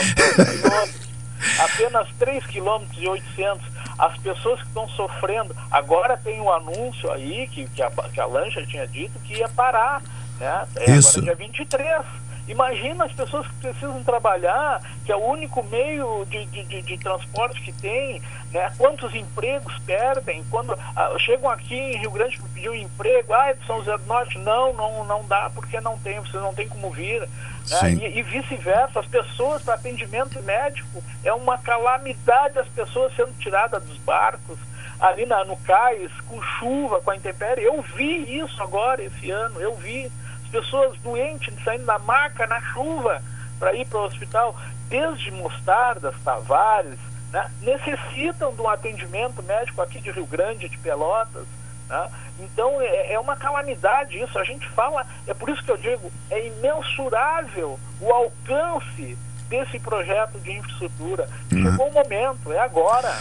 Apenas 1.60 2.08
3 2.18 2.44
km 2.48 2.82
e 2.98 3.08
800. 3.08 3.64
As 3.96 4.18
pessoas 4.18 4.60
que 4.60 4.68
estão 4.70 4.90
sofrendo. 4.90 5.56
Agora 5.70 6.18
tem 6.18 6.42
um 6.42 6.52
anúncio 6.52 7.12
aí 7.12 7.48
que, 7.50 7.68
que, 7.76 7.84
a, 7.84 7.92
que 8.12 8.20
a 8.20 8.26
lancha 8.26 8.66
tinha 8.66 8.88
dito 8.88 9.20
que 9.20 9.36
ia 9.36 9.50
parar. 9.50 10.02
Né? 10.40 10.68
É 10.78 10.96
Isso. 10.96 11.20
agora 11.20 11.36
dia 11.36 11.46
23. 11.46 12.29
Imagina 12.50 13.06
as 13.06 13.12
pessoas 13.12 13.48
que 13.48 13.54
precisam 13.58 14.04
trabalhar, 14.04 14.82
que 15.06 15.12
é 15.12 15.16
o 15.16 15.24
único 15.24 15.64
meio 15.66 16.26
de, 16.26 16.46
de, 16.48 16.64
de, 16.64 16.82
de 16.82 16.98
transporte 16.98 17.62
que 17.62 17.72
tem, 17.72 18.20
né? 18.52 18.74
quantos 18.76 19.14
empregos 19.14 19.78
perdem, 19.86 20.44
quando 20.50 20.74
ah, 20.74 21.16
chegam 21.20 21.48
aqui 21.48 21.76
em 21.76 21.98
Rio 21.98 22.10
Grande 22.10 22.38
para 22.40 22.50
pedir 22.50 22.70
um 22.72 22.74
emprego, 22.74 23.34
ah, 23.36 23.50
é 23.50 23.54
de 23.54 23.64
São 23.68 23.78
José 23.78 23.96
do 24.00 24.06
Norte, 24.08 24.40
não, 24.40 24.74
não, 24.74 25.06
não 25.06 25.28
dá, 25.28 25.52
porque 25.54 25.80
não 25.80 25.96
tem, 26.00 26.20
você 26.20 26.38
não 26.38 26.52
tem 26.52 26.68
como 26.68 26.90
vir. 26.90 27.22
Né? 27.22 27.94
E, 28.02 28.18
e 28.18 28.24
vice-versa, 28.24 29.00
as 29.00 29.06
pessoas 29.06 29.62
para 29.62 29.76
atendimento 29.76 30.42
médico, 30.42 31.04
é 31.24 31.32
uma 31.32 31.56
calamidade 31.60 32.58
as 32.58 32.68
pessoas 32.70 33.16
sendo 33.16 33.32
tiradas 33.38 33.84
dos 33.84 33.98
barcos, 34.00 34.58
ali 35.00 35.26
na, 35.28 35.46
no 35.46 35.56
cais, 35.58 36.12
com 36.28 36.42
chuva, 36.42 37.00
com 37.00 37.12
a 37.12 37.16
intempérie. 37.16 37.64
Eu 37.64 37.80
vi 37.96 38.40
isso 38.40 38.62
agora, 38.64 39.04
esse 39.04 39.30
ano, 39.30 39.62
eu 39.62 39.76
vi 39.76 40.12
pessoas 40.50 41.00
doentes 41.02 41.54
saindo 41.64 41.86
da 41.86 42.00
maca 42.00 42.46
na 42.48 42.60
chuva 42.62 43.22
para 43.60 43.74
ir 43.74 43.86
para 43.86 44.00
o 44.00 44.06
hospital, 44.06 44.56
desde 44.88 45.32
Mostardas, 45.32 46.16
Tavares, 46.24 47.00
né, 47.32 47.52
necessitam 47.62 48.54
de 48.54 48.62
um 48.62 48.70
atendimento 48.70 49.44
médico 49.44 49.82
aqui 49.82 50.00
de 50.00 50.12
Rio 50.12 50.26
Grande, 50.26 50.70
de 50.70 50.78
Pelotas. 50.78 51.46
Né? 51.88 52.10
Então 52.40 52.80
é, 52.82 53.14
é 53.14 53.20
uma 53.20 53.36
calamidade 53.36 54.20
isso. 54.20 54.38
A 54.40 54.44
gente 54.44 54.68
fala, 54.70 55.06
é 55.28 55.34
por 55.34 55.50
isso 55.50 55.64
que 55.64 55.72
eu 55.72 55.78
digo, 55.78 56.12
é 56.30 56.48
imensurável 56.48 57.80
o 58.00 58.12
alcance 58.12 59.18
desse 59.50 59.80
projeto 59.80 60.40
de 60.40 60.52
infraestrutura. 60.52 61.28
Chegou 61.50 61.88
o 61.90 61.94
momento, 61.94 62.52
é 62.54 62.60
agora. 62.60 63.14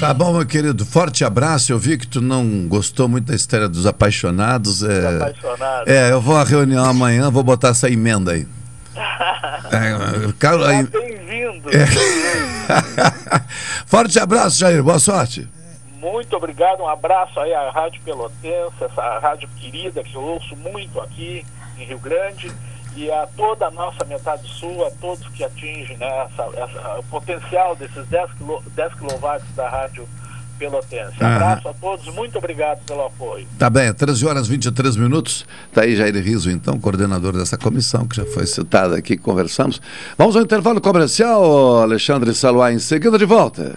Tá 0.00 0.12
bom, 0.12 0.32
meu 0.32 0.44
querido. 0.46 0.84
Forte 0.84 1.24
abraço. 1.24 1.72
Eu 1.72 1.78
vi 1.78 1.96
que 1.96 2.06
tu 2.06 2.20
não 2.20 2.66
gostou 2.66 3.08
muito 3.08 3.26
da 3.26 3.34
história 3.34 3.68
dos 3.68 3.86
apaixonados. 3.86 4.82
É, 4.82 5.16
apaixonados. 5.16 5.92
é 5.92 6.10
eu 6.12 6.20
vou 6.20 6.36
à 6.36 6.44
reunião 6.44 6.84
amanhã, 6.84 7.30
vou 7.30 7.42
botar 7.44 7.68
essa 7.68 7.88
emenda 7.88 8.32
aí. 8.32 8.46
É, 9.70 10.32
Carlos, 10.38 10.66
aí- 10.66 10.82
Bem-vindo. 10.84 11.68
Forte 13.86 14.18
abraço, 14.18 14.58
Jair. 14.58 14.82
Boa 14.82 14.98
sorte. 14.98 15.48
Muito 16.00 16.36
obrigado, 16.36 16.80
um 16.82 16.88
abraço 16.88 17.38
aí 17.40 17.52
à 17.52 17.70
Rádio 17.70 18.00
Pelotense, 18.04 18.72
essa 18.80 19.18
rádio 19.18 19.48
querida 19.56 20.02
que 20.02 20.14
eu 20.14 20.22
ouço 20.22 20.54
muito 20.56 21.00
aqui 21.00 21.44
em 21.76 21.84
Rio 21.84 21.98
Grande 21.98 22.50
e 22.96 23.10
a 23.10 23.26
toda 23.36 23.66
a 23.66 23.70
nossa 23.70 24.04
metade 24.06 24.48
sul, 24.48 24.84
a 24.86 24.90
todos 25.00 25.26
que 25.28 25.44
atingem 25.44 25.96
né, 25.98 26.06
essa, 26.26 26.42
essa- 26.56 26.98
o 26.98 27.02
potencial 27.04 27.76
desses 27.76 28.06
10, 28.08 28.32
quilo, 28.32 28.62
10 28.74 28.92
kW 28.94 29.40
da 29.54 29.68
Rádio 29.68 30.08
Pelotense. 30.58 31.14
Aham. 31.22 31.36
Abraço 31.36 31.68
a 31.68 31.74
todos, 31.74 32.12
muito 32.14 32.36
obrigado 32.38 32.84
pelo 32.84 33.06
apoio. 33.06 33.46
Tá 33.56 33.70
bem, 33.70 33.92
13 33.94 34.26
horas 34.26 34.46
e 34.48 34.50
23 34.50 34.96
minutos. 34.96 35.46
Tá 35.72 35.82
aí 35.82 35.94
Jair 35.94 36.14
Riso, 36.16 36.50
então, 36.50 36.80
coordenador 36.80 37.32
dessa 37.32 37.56
comissão, 37.56 38.08
que 38.08 38.16
já 38.16 38.24
foi 38.26 38.44
citada 38.46 38.96
aqui, 38.96 39.16
conversamos. 39.16 39.80
Vamos 40.16 40.34
ao 40.34 40.42
intervalo 40.42 40.80
comercial, 40.80 41.82
Alexandre 41.82 42.34
Saluá, 42.34 42.72
em 42.72 42.80
seguida 42.80 43.16
de 43.16 43.24
volta. 43.24 43.76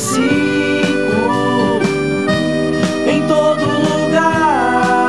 35 0.00 1.82
em 3.06 3.20
todo 3.28 3.60
lugar. 3.60 5.02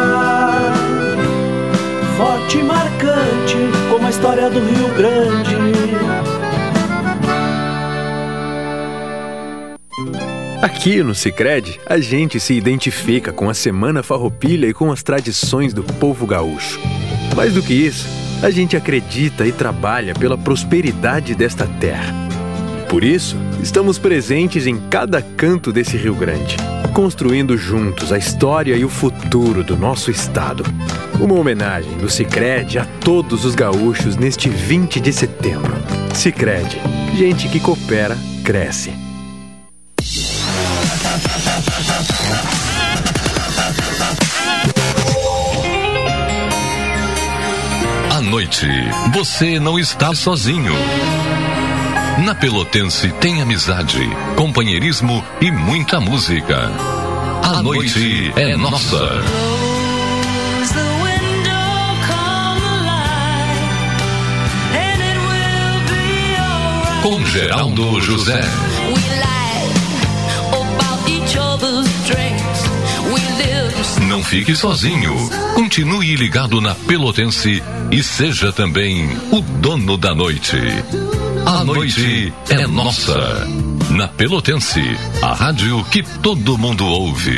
Forte 2.17 2.57
e 2.57 2.63
marcante 2.63 3.57
como 3.89 4.05
a 4.05 4.09
história 4.09 4.49
do 4.49 4.59
Rio 4.59 4.89
Grande. 4.95 5.55
Aqui 10.61 11.01
no 11.01 11.15
Sicredi, 11.15 11.79
a 11.85 11.97
gente 11.97 12.37
se 12.39 12.53
identifica 12.53 13.31
com 13.31 13.49
a 13.49 13.53
Semana 13.53 14.03
Farroupilha 14.03 14.67
e 14.67 14.73
com 14.73 14.91
as 14.91 15.01
tradições 15.01 15.73
do 15.73 15.83
povo 15.83 16.27
gaúcho. 16.27 16.79
Mais 17.35 17.53
do 17.53 17.63
que 17.63 17.73
isso, 17.73 18.07
a 18.43 18.49
gente 18.49 18.75
acredita 18.75 19.47
e 19.47 19.53
trabalha 19.53 20.13
pela 20.13 20.37
prosperidade 20.37 21.33
desta 21.33 21.65
terra. 21.65 22.30
Por 22.91 23.05
isso, 23.05 23.37
estamos 23.63 23.97
presentes 23.97 24.67
em 24.67 24.77
cada 24.89 25.21
canto 25.21 25.71
desse 25.71 25.95
Rio 25.95 26.13
Grande, 26.13 26.57
construindo 26.93 27.55
juntos 27.55 28.11
a 28.11 28.17
história 28.17 28.75
e 28.75 28.83
o 28.83 28.89
futuro 28.89 29.63
do 29.63 29.77
nosso 29.77 30.11
estado. 30.11 30.65
Uma 31.17 31.35
homenagem 31.35 31.97
do 31.99 32.09
Sicredi 32.09 32.77
a 32.77 32.85
todos 32.99 33.45
os 33.45 33.55
gaúchos 33.55 34.17
neste 34.17 34.49
20 34.49 34.99
de 34.99 35.13
setembro. 35.13 35.73
Sicredi, 36.13 36.81
gente 37.15 37.47
que 37.47 37.61
coopera, 37.61 38.17
cresce. 38.43 38.91
À 48.09 48.19
noite, 48.19 48.67
você 49.13 49.61
não 49.61 49.79
está 49.79 50.13
sozinho. 50.13 50.73
Na 52.19 52.35
Pelotense 52.35 53.11
tem 53.13 53.41
amizade, 53.41 53.99
companheirismo 54.35 55.23
e 55.39 55.49
muita 55.49 55.99
música. 55.99 56.69
A 57.43 57.63
noite 57.63 58.31
é 58.35 58.55
nossa. 58.55 59.21
Com 67.01 67.25
Geraldo 67.25 67.99
José. 68.01 68.41
Não 74.07 74.23
fique 74.23 74.55
sozinho. 74.55 75.15
Continue 75.55 76.15
ligado 76.15 76.61
na 76.61 76.75
Pelotense 76.75 77.63
e 77.89 78.03
seja 78.03 78.51
também 78.51 79.09
o 79.31 79.41
dono 79.41 79.97
da 79.97 80.13
noite. 80.13 80.57
A 81.45 81.63
noite 81.63 82.33
é 82.49 82.67
nossa. 82.67 83.47
Na 83.91 84.07
Pelotense, 84.07 84.81
a 85.21 85.33
rádio 85.33 85.83
que 85.85 86.03
todo 86.21 86.57
mundo 86.57 86.85
ouve. 86.85 87.37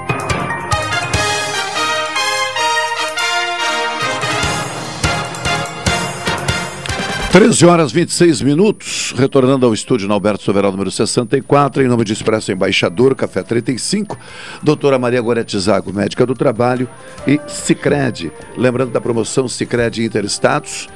13 7.31 7.65
horas 7.65 7.93
26 7.93 8.41
minutos, 8.41 9.13
retornando 9.17 9.65
ao 9.65 9.73
estúdio 9.73 10.05
no 10.05 10.13
Alberto 10.13 10.43
Soveral, 10.43 10.69
número 10.69 10.91
64, 10.91 11.81
em 11.81 11.87
nome 11.87 12.03
de 12.03 12.11
Expresso 12.11 12.51
Embaixador, 12.51 13.15
Café 13.15 13.41
35, 13.41 14.19
doutora 14.61 14.99
Maria 14.99 15.21
Gorete 15.21 15.57
Zago, 15.57 15.93
médica 15.93 16.25
do 16.25 16.35
trabalho, 16.35 16.89
e 17.25 17.39
Cicred. 17.47 18.33
Lembrando 18.57 18.91
da 18.91 18.99
promoção 18.99 19.47
Cicred 19.47 20.03
Interestatus, 20.03 20.89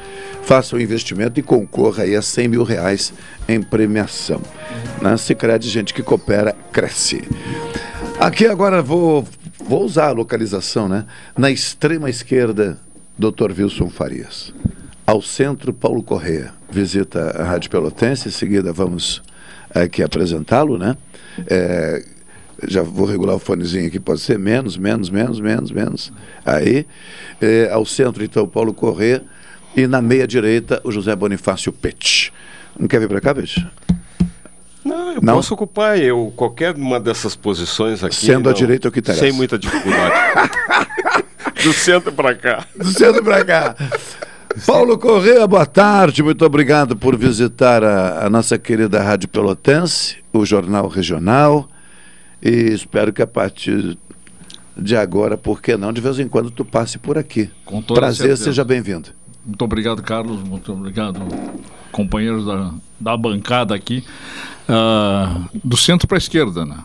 faça 0.43 0.75
o 0.75 0.81
investimento 0.81 1.39
e 1.39 1.43
concorra 1.43 2.03
aí 2.03 2.17
a 2.17 2.21
100 2.21 2.49
mil 2.49 2.63
reais 2.63 3.13
em 3.47 3.61
premiação. 3.61 4.41
Na 5.01 5.15
Cicred, 5.15 5.65
gente 5.69 5.93
que 5.93 6.03
coopera, 6.03 6.53
cresce. 6.69 7.23
Aqui 8.19 8.45
agora 8.45 8.81
vou, 8.81 9.25
vou 9.65 9.86
usar 9.86 10.09
a 10.09 10.11
localização, 10.11 10.89
né? 10.89 11.05
Na 11.38 11.49
extrema 11.49 12.09
esquerda, 12.09 12.77
doutor 13.17 13.55
Wilson 13.57 13.89
Farias 13.89 14.53
ao 15.06 15.22
centro 15.22 15.74
Paulo 15.74 16.01
Correia. 16.03 16.53
Visita 16.70 17.32
a 17.39 17.43
Rádio 17.43 17.70
Pelotense, 17.70 18.28
em 18.28 18.32
seguida 18.32 18.74
vamos 18.74 19.22
aqui 19.74 20.01
apresentá-lo, 20.03 20.78
né? 20.78 20.97
É, 21.47 22.03
já 22.68 22.82
vou 22.82 23.06
regular 23.06 23.36
o 23.36 23.39
fonezinho 23.39 23.88
aqui, 23.88 23.99
pode 23.99 24.22
ser 24.22 24.39
menos, 24.39 24.78
menos, 24.78 25.10
menos, 25.10 25.39
menos, 25.39 25.72
menos. 25.72 26.14
Aí, 26.45 26.86
é, 27.41 27.70
ao 27.72 27.86
centro, 27.86 28.24
então, 28.24 28.47
Paulo 28.47 28.74
Correia, 28.74 29.24
e 29.76 29.86
na 29.88 30.01
meia 30.01 30.26
direita, 30.26 30.80
o 30.84 30.91
José 30.91 31.16
Bonifácio 31.16 31.72
Pet. 31.72 32.32
Não 32.80 32.88
quer 32.88 32.99
vir 32.99 33.10
para 33.10 33.22
cá, 33.22 33.34
bicho? 33.34 33.66
Não, 34.84 35.14
eu 35.14 35.22
Não? 35.22 35.36
posso 35.36 35.53
ocupar 35.53 35.97
eu, 35.99 36.32
qualquer 36.36 36.76
uma 36.76 36.99
dessas 36.99 37.36
posições 37.36 38.03
aqui. 38.03 38.16
Sendo 38.16 38.45
não- 38.49 38.53
direita 38.53 38.88
é 38.88 38.89
o 38.89 38.91
que 38.91 38.99
interessa. 38.99 39.22
Sem 39.26 39.32
muita 39.34 39.58
dificuldade. 39.58 40.16
Do 41.64 41.74
centro 41.74 42.12
para 42.12 42.36
cá. 42.36 42.66
Do 42.76 42.88
centro 42.91 43.24
para 43.24 43.43
cá. 43.43 43.76
Paulo 44.64 44.97
Correia, 44.97 45.45
boa 45.45 45.66
tarde, 45.66 46.24
muito 46.24 46.45
obrigado 46.45 46.95
por 46.95 47.18
visitar 47.18 47.84
a, 47.84 48.26
a 48.26 48.30
nossa 48.30 48.58
querida 48.58 49.01
Rádio 49.01 49.28
Pelotense, 49.28 50.18
o 50.32 50.45
Jornal 50.45 50.88
Regional, 50.88 51.68
e 52.41 52.49
espero 52.49 53.12
que 53.12 53.22
a 53.22 53.28
partir 53.28 53.97
de 54.78 54.95
agora, 54.95 55.38
por 55.38 55.62
que 55.62 55.76
não, 55.76 55.91
de 55.91 55.99
vez 55.99 56.20
em 56.20 56.28
quando 56.28 56.51
tu 56.51 56.64
passe 56.64 56.97
por 56.97 57.18
aqui. 57.18 57.49
Com 57.66 57.82
toda 57.82 57.99
Prazer, 57.99 58.28
certeza. 58.28 58.43
seja 58.45 58.64
bem-vindo. 58.64 59.10
Muito 59.45 59.64
obrigado, 59.64 60.01
Carlos. 60.01 60.41
Muito 60.41 60.72
obrigado, 60.72 61.20
companheiros 61.91 62.45
da, 62.45 62.74
da 62.99 63.18
bancada 63.18 63.76
aqui. 63.76 64.03
Ah, 64.68 65.47
do 65.64 65.76
centro 65.78 66.08
para 66.08 66.18
a 66.18 66.20
esquerda, 66.20 66.66
né? 66.66 66.78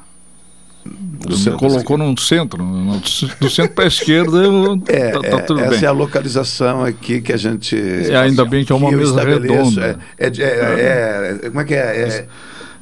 Pra 0.82 1.52
colocou 1.58 1.98
no 1.98 2.18
centro. 2.18 2.62
no- 2.64 3.00
do 3.40 3.50
centro 3.50 3.74
para 3.74 3.84
a 3.84 3.88
esquerda, 3.88 4.38
É, 4.88 5.10
tá, 5.10 5.20
tá 5.20 5.26
é, 5.26 5.40
tudo 5.42 5.60
essa 5.60 5.70
bem. 5.70 5.84
é 5.84 5.86
a 5.86 5.92
localização 5.92 6.84
aqui 6.84 7.20
que 7.20 7.32
a 7.32 7.36
gente. 7.36 7.76
É, 7.76 8.16
ainda 8.16 8.44
bem 8.44 8.64
que 8.64 8.72
é 8.72 8.74
uma 8.74 8.90
mesa 8.90 9.22
redonda. 9.22 9.98
É, 10.18 10.26
é 10.26 10.30
de- 10.30 10.42
é- 10.42 11.38
é- 11.44 11.48
como 11.48 11.60
é 11.60 11.64
que 11.64 11.74
é? 11.74 11.78
É 11.78 12.26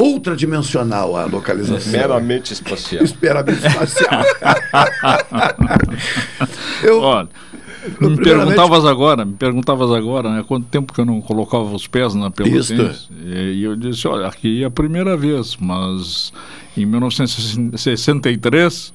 ultradimensional 0.00 1.16
a 1.16 1.24
localização. 1.24 1.90
Meramente 1.90 2.52
espacial. 2.52 3.04
Meramente 3.20 3.66
espacial. 3.66 4.22
eu, 6.84 7.00
Olha, 7.00 7.28
me 8.00 8.16
perguntavas 8.16 8.84
agora, 8.84 9.24
me 9.24 9.34
perguntavas 9.34 9.90
agora, 9.90 10.30
né? 10.30 10.44
Quanto 10.46 10.66
tempo 10.66 10.92
que 10.92 11.00
eu 11.00 11.04
não 11.04 11.20
colocava 11.20 11.74
os 11.74 11.86
pés 11.86 12.14
na 12.14 12.30
Pelotense? 12.30 12.74
Isto. 12.74 13.12
E, 13.24 13.54
e 13.54 13.64
eu 13.64 13.76
disse, 13.76 14.06
olha, 14.08 14.26
aqui 14.26 14.62
é 14.62 14.66
a 14.66 14.70
primeira 14.70 15.16
vez, 15.16 15.56
mas 15.60 16.32
em 16.76 16.86
1963 16.86 18.92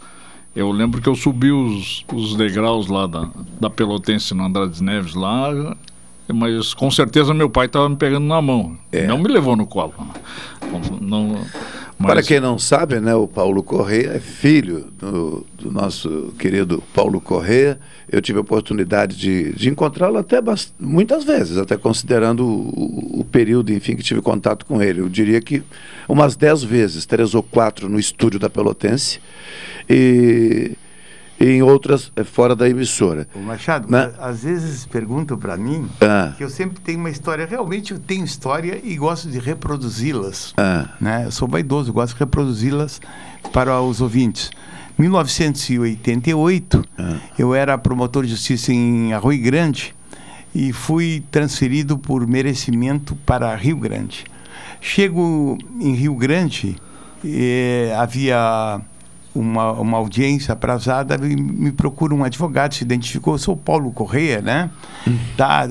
eu 0.56 0.72
lembro 0.72 1.02
que 1.02 1.10
eu 1.10 1.16
subi 1.16 1.52
os, 1.52 2.06
os 2.14 2.36
degraus 2.36 2.88
lá 2.88 3.08
da, 3.08 3.28
da 3.60 3.70
Pelotense 3.70 4.34
no 4.34 4.46
Andrade 4.46 4.84
Neves 4.84 5.16
lá, 5.16 5.76
mas 6.32 6.74
com 6.74 6.92
certeza 6.92 7.34
meu 7.34 7.50
pai 7.50 7.66
estava 7.66 7.90
me 7.90 7.96
pegando 7.96 8.26
na 8.26 8.42
mão. 8.42 8.78
Não 9.08 9.18
me 9.18 9.28
levou 9.28 9.56
no 9.56 9.66
colo. 9.66 9.94
Não, 11.02 11.42
mas- 12.04 12.14
Para 12.14 12.24
quem 12.24 12.40
não 12.40 12.60
sabe, 12.60 13.00
né, 13.00 13.16
o 13.16 13.28
Paulo 13.28 13.64
Correia 13.64 14.12
é 14.16 14.20
filho 14.20 14.88
do, 15.00 15.46
do 15.58 15.72
nosso 15.72 16.34
querido 16.38 16.84
Paulo 16.94 17.20
Correia. 17.20 17.80
Eu 18.12 18.22
tive 18.22 18.38
a 18.38 18.42
oportunidade 18.42 19.16
de, 19.18 19.54
de 19.54 19.70
encontrá-lo 19.70 20.18
até 20.18 20.40
bast- 20.42 20.72
muitas 20.80 21.24
vezes, 21.24 21.58
até 21.58 21.76
considerando 21.78 22.46
o, 22.46 23.22
o 23.22 23.26
período, 23.26 23.72
enfim, 23.74 23.96
que 23.96 24.04
tive 24.04 24.22
contato 24.22 24.66
com 24.66 24.82
ele. 24.82 25.00
Eu 25.02 25.10
diria 25.10 25.42
que 25.42 25.64
umas 26.08 26.36
dez 26.36 26.62
vezes, 26.64 27.06
três 27.06 27.34
ou 27.34 27.42
quatro 27.42 27.90
no 27.90 27.98
estúdio 28.00 28.40
da 28.40 28.50
Pelotense 28.50 29.20
e, 29.90 30.72
e 30.74 30.78
em 31.40 31.62
outras 31.62 32.12
eh, 32.16 32.24
fora 32.24 32.56
da 32.56 32.70
emissora. 32.70 33.28
Ô, 33.36 33.40
Machado, 33.40 33.90
Né? 33.92 34.12
a- 34.20 34.28
às 34.30 34.44
vezes 34.44 34.86
perguntam 34.86 35.38
para 35.38 35.58
mim 35.58 35.88
Ah. 36.02 36.34
que 36.38 36.44
eu 36.44 36.50
sempre 36.50 36.80
tenho 36.80 37.00
uma 37.00 37.10
história. 37.10 37.46
Realmente 37.46 37.92
eu 37.92 38.00
tenho 38.00 38.24
história 38.24 38.80
e 38.84 38.96
gosto 38.96 39.30
de 39.30 39.40
reproduzi-las. 39.40 40.54
Ah. 40.58 40.90
Né? 41.02 41.24
Eu 41.26 41.32
sou 41.32 41.48
vaidoso, 41.48 41.92
gosto 41.92 42.14
de 42.14 42.20
reproduzi-las 42.20 43.02
para 43.52 43.82
os 43.82 44.00
ouvintes. 44.00 44.52
1988, 44.98 46.84
Ah. 46.98 47.18
eu 47.38 47.54
era 47.54 47.78
promotor 47.78 48.24
de 48.24 48.30
justiça 48.32 48.72
em 48.72 49.12
Arroio 49.14 49.42
Grande 49.42 49.94
e 50.54 50.72
fui 50.72 51.24
transferido 51.32 51.98
por 51.98 52.26
merecimento 52.28 53.16
para 53.26 53.54
Rio 53.56 53.78
Grande. 53.78 54.24
Chego 54.80 55.58
em 55.80 55.94
Rio 55.94 56.16
Grande, 56.16 56.76
eh, 57.26 57.94
havia 57.98 58.80
uma, 59.34 59.72
uma 59.74 59.98
audiência 59.98 60.54
aprazada 60.54 61.18
me 61.18 61.72
procura 61.72 62.14
um 62.14 62.24
advogado, 62.24 62.74
se 62.76 62.84
identificou, 62.84 63.38
sou 63.38 63.56
Paulo 63.58 63.92
Correia, 63.92 64.42
né? 64.42 64.70
Tá, 65.36 65.68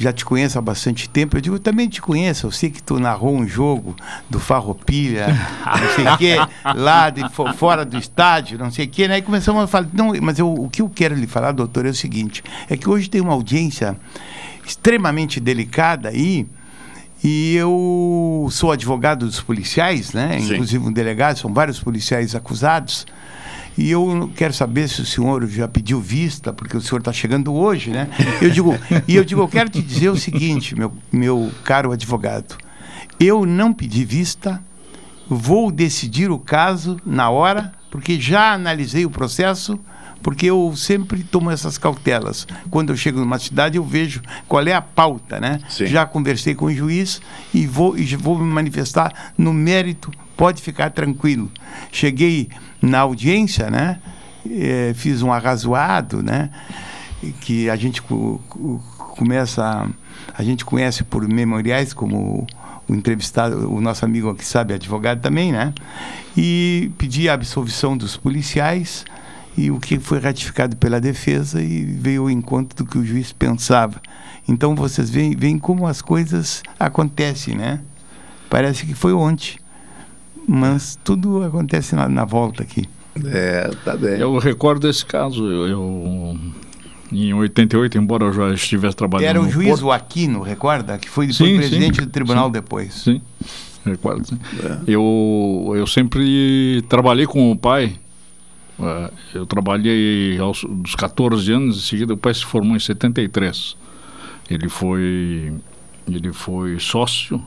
já 0.00 0.12
te 0.12 0.24
conheço 0.24 0.56
há 0.58 0.62
bastante 0.62 1.08
tempo. 1.08 1.36
Eu 1.36 1.40
digo, 1.40 1.58
também 1.58 1.88
te 1.88 2.00
conheço, 2.00 2.46
eu 2.46 2.52
sei 2.52 2.70
que 2.70 2.80
tu 2.82 3.00
narrou 3.00 3.34
um 3.34 3.48
jogo 3.48 3.96
do 4.30 4.38
Farroupilha, 4.38 5.26
não 5.26 5.94
sei 5.96 6.06
o 6.06 6.16
quê, 6.18 6.36
lá 6.76 7.10
de 7.10 7.28
fo- 7.30 7.52
fora 7.54 7.84
do 7.84 7.98
estádio, 7.98 8.56
não 8.58 8.70
sei 8.70 8.86
o 8.86 8.88
quê, 8.88 9.08
né? 9.08 9.18
E 9.18 9.22
começamos 9.22 9.62
a 9.64 9.66
falar, 9.66 9.88
não, 9.92 10.12
mas 10.22 10.38
eu, 10.38 10.52
o 10.52 10.68
que 10.70 10.82
eu 10.82 10.88
quero 10.88 11.14
lhe 11.16 11.26
falar, 11.26 11.50
doutor, 11.52 11.84
é 11.84 11.88
o 11.88 11.94
seguinte, 11.94 12.44
é 12.70 12.76
que 12.76 12.88
hoje 12.88 13.10
tem 13.10 13.20
uma 13.20 13.32
audiência 13.32 13.96
extremamente 14.64 15.40
delicada 15.40 16.10
aí, 16.10 16.46
e 17.22 17.56
eu 17.56 18.48
sou 18.50 18.70
advogado 18.70 19.26
dos 19.26 19.40
policiais, 19.40 20.12
né? 20.12 20.38
Sim. 20.40 20.52
Inclusive 20.52 20.84
um 20.84 20.92
delegado, 20.92 21.38
são 21.38 21.52
vários 21.52 21.80
policiais 21.80 22.34
acusados. 22.34 23.06
E 23.76 23.90
eu 23.90 24.30
quero 24.34 24.52
saber 24.52 24.88
se 24.88 25.00
o 25.00 25.06
senhor 25.06 25.46
já 25.48 25.68
pediu 25.68 26.00
vista, 26.00 26.52
porque 26.52 26.76
o 26.76 26.80
senhor 26.80 26.98
está 26.98 27.12
chegando 27.12 27.54
hoje, 27.54 27.90
né? 27.90 28.08
Eu 28.42 28.50
digo, 28.50 28.76
e 29.06 29.14
eu 29.14 29.24
digo, 29.24 29.40
eu 29.40 29.48
quero 29.48 29.70
te 29.70 29.80
dizer 29.80 30.08
o 30.08 30.16
seguinte, 30.16 30.74
meu, 30.74 30.92
meu 31.12 31.50
caro 31.62 31.92
advogado. 31.92 32.56
Eu 33.20 33.46
não 33.46 33.72
pedi 33.72 34.04
vista, 34.04 34.60
vou 35.28 35.70
decidir 35.70 36.30
o 36.30 36.38
caso 36.38 36.98
na 37.06 37.30
hora, 37.30 37.72
porque 37.90 38.20
já 38.20 38.52
analisei 38.52 39.06
o 39.06 39.10
processo, 39.10 39.78
porque 40.22 40.46
eu 40.46 40.74
sempre 40.76 41.22
tomo 41.22 41.50
essas 41.50 41.78
cautelas. 41.78 42.46
Quando 42.70 42.90
eu 42.90 42.96
chego 42.96 43.18
numa 43.20 43.38
cidade, 43.38 43.76
eu 43.76 43.84
vejo 43.84 44.20
qual 44.46 44.66
é 44.66 44.72
a 44.72 44.82
pauta, 44.82 45.38
né? 45.40 45.60
Já 45.86 46.04
conversei 46.06 46.54
com 46.54 46.66
o 46.66 46.74
juiz 46.74 47.20
e 47.54 47.66
vou, 47.66 47.96
e 47.96 48.04
vou 48.16 48.38
me 48.38 48.44
manifestar 48.52 49.32
no 49.38 49.52
mérito, 49.52 50.10
pode 50.36 50.60
ficar 50.62 50.90
tranquilo. 50.90 51.50
Cheguei 51.92 52.48
na 52.82 53.00
audiência, 53.00 53.70
né? 53.70 54.00
Eh, 54.48 54.92
fiz 54.94 55.22
um 55.22 55.32
arrazoado, 55.32 56.22
né? 56.22 56.50
Que 57.40 57.68
a 57.68 57.76
gente 57.76 58.00
co- 58.02 58.40
co- 58.48 58.80
começa, 59.16 59.88
a 60.34 60.42
gente 60.42 60.64
conhece 60.64 61.02
por 61.04 61.26
memoriais 61.26 61.92
como 61.92 62.46
o 62.88 62.94
entrevistado, 62.94 63.70
o 63.70 63.80
nosso 63.80 64.04
amigo 64.04 64.34
que 64.34 64.44
sabe, 64.44 64.72
advogado 64.74 65.20
também, 65.20 65.52
né? 65.52 65.74
E 66.36 66.90
pedi 66.96 67.28
a 67.28 67.34
absolvição 67.34 67.96
dos 67.96 68.16
policiais 68.16 69.04
e 69.58 69.70
o 69.70 69.78
que 69.80 69.98
foi 69.98 70.20
ratificado 70.20 70.76
pela 70.76 71.00
defesa 71.00 71.60
e 71.60 71.84
veio 71.84 72.22
ao 72.22 72.30
encontro 72.30 72.76
do 72.84 72.88
que 72.90 72.96
o 72.98 73.04
juiz 73.04 73.32
pensava. 73.32 74.00
Então 74.46 74.74
vocês 74.74 75.10
veem, 75.10 75.34
veem 75.36 75.58
como 75.58 75.86
as 75.86 76.00
coisas 76.00 76.62
acontecem, 76.78 77.54
né? 77.56 77.80
Parece 78.48 78.86
que 78.86 78.94
foi 78.94 79.12
ontem, 79.12 79.58
mas 80.46 80.98
tudo 81.04 81.42
acontece 81.44 81.94
na, 81.94 82.08
na 82.08 82.24
volta 82.24 82.62
aqui. 82.62 82.84
É, 83.26 83.68
tá 83.84 83.96
bem. 83.96 84.18
Eu 84.20 84.38
recordo 84.38 84.88
esse 84.88 85.04
caso. 85.04 85.44
Eu, 85.44 85.66
eu- 85.68 86.38
em 87.10 87.32
88, 87.32 87.96
embora 87.98 88.26
eu 88.26 88.32
já 88.32 88.52
estivesse 88.52 88.94
trabalhando. 88.94 89.28
Era 89.28 89.40
o 89.40 89.44
no 89.44 89.50
juiz 89.50 89.68
Porto, 89.70 89.86
o 89.86 89.92
Aquino, 89.92 90.40
recorda? 90.42 90.98
Que 90.98 91.08
foi 91.08 91.26
depois 91.26 91.50
Sim, 91.50 91.56
presidente 91.56 91.96
sim, 92.00 92.02
do 92.06 92.10
tribunal 92.10 92.46
sim. 92.46 92.52
depois. 92.52 92.94
Sim, 92.94 93.20
recordo. 93.84 94.26
sim. 94.26 94.38
É. 94.62 94.78
Eu, 94.86 95.72
eu 95.74 95.86
sempre 95.86 96.82
trabalhei 96.88 97.26
com 97.26 97.50
o 97.50 97.56
pai. 97.56 97.94
Eh, 98.80 99.10
Eu 99.34 99.46
trabalhei 99.46 100.38
aos 100.38 100.64
dos 100.68 100.94
14 100.94 101.52
anos, 101.52 101.76
em 101.76 101.80
seguida 101.80 102.14
o 102.14 102.16
pai 102.16 102.34
se 102.34 102.44
formou 102.44 102.76
em 102.76 102.80
73. 102.80 103.76
Ele 104.50 104.68
foi, 104.68 105.52
ele 106.06 106.32
foi 106.32 106.78
sócio 106.78 107.42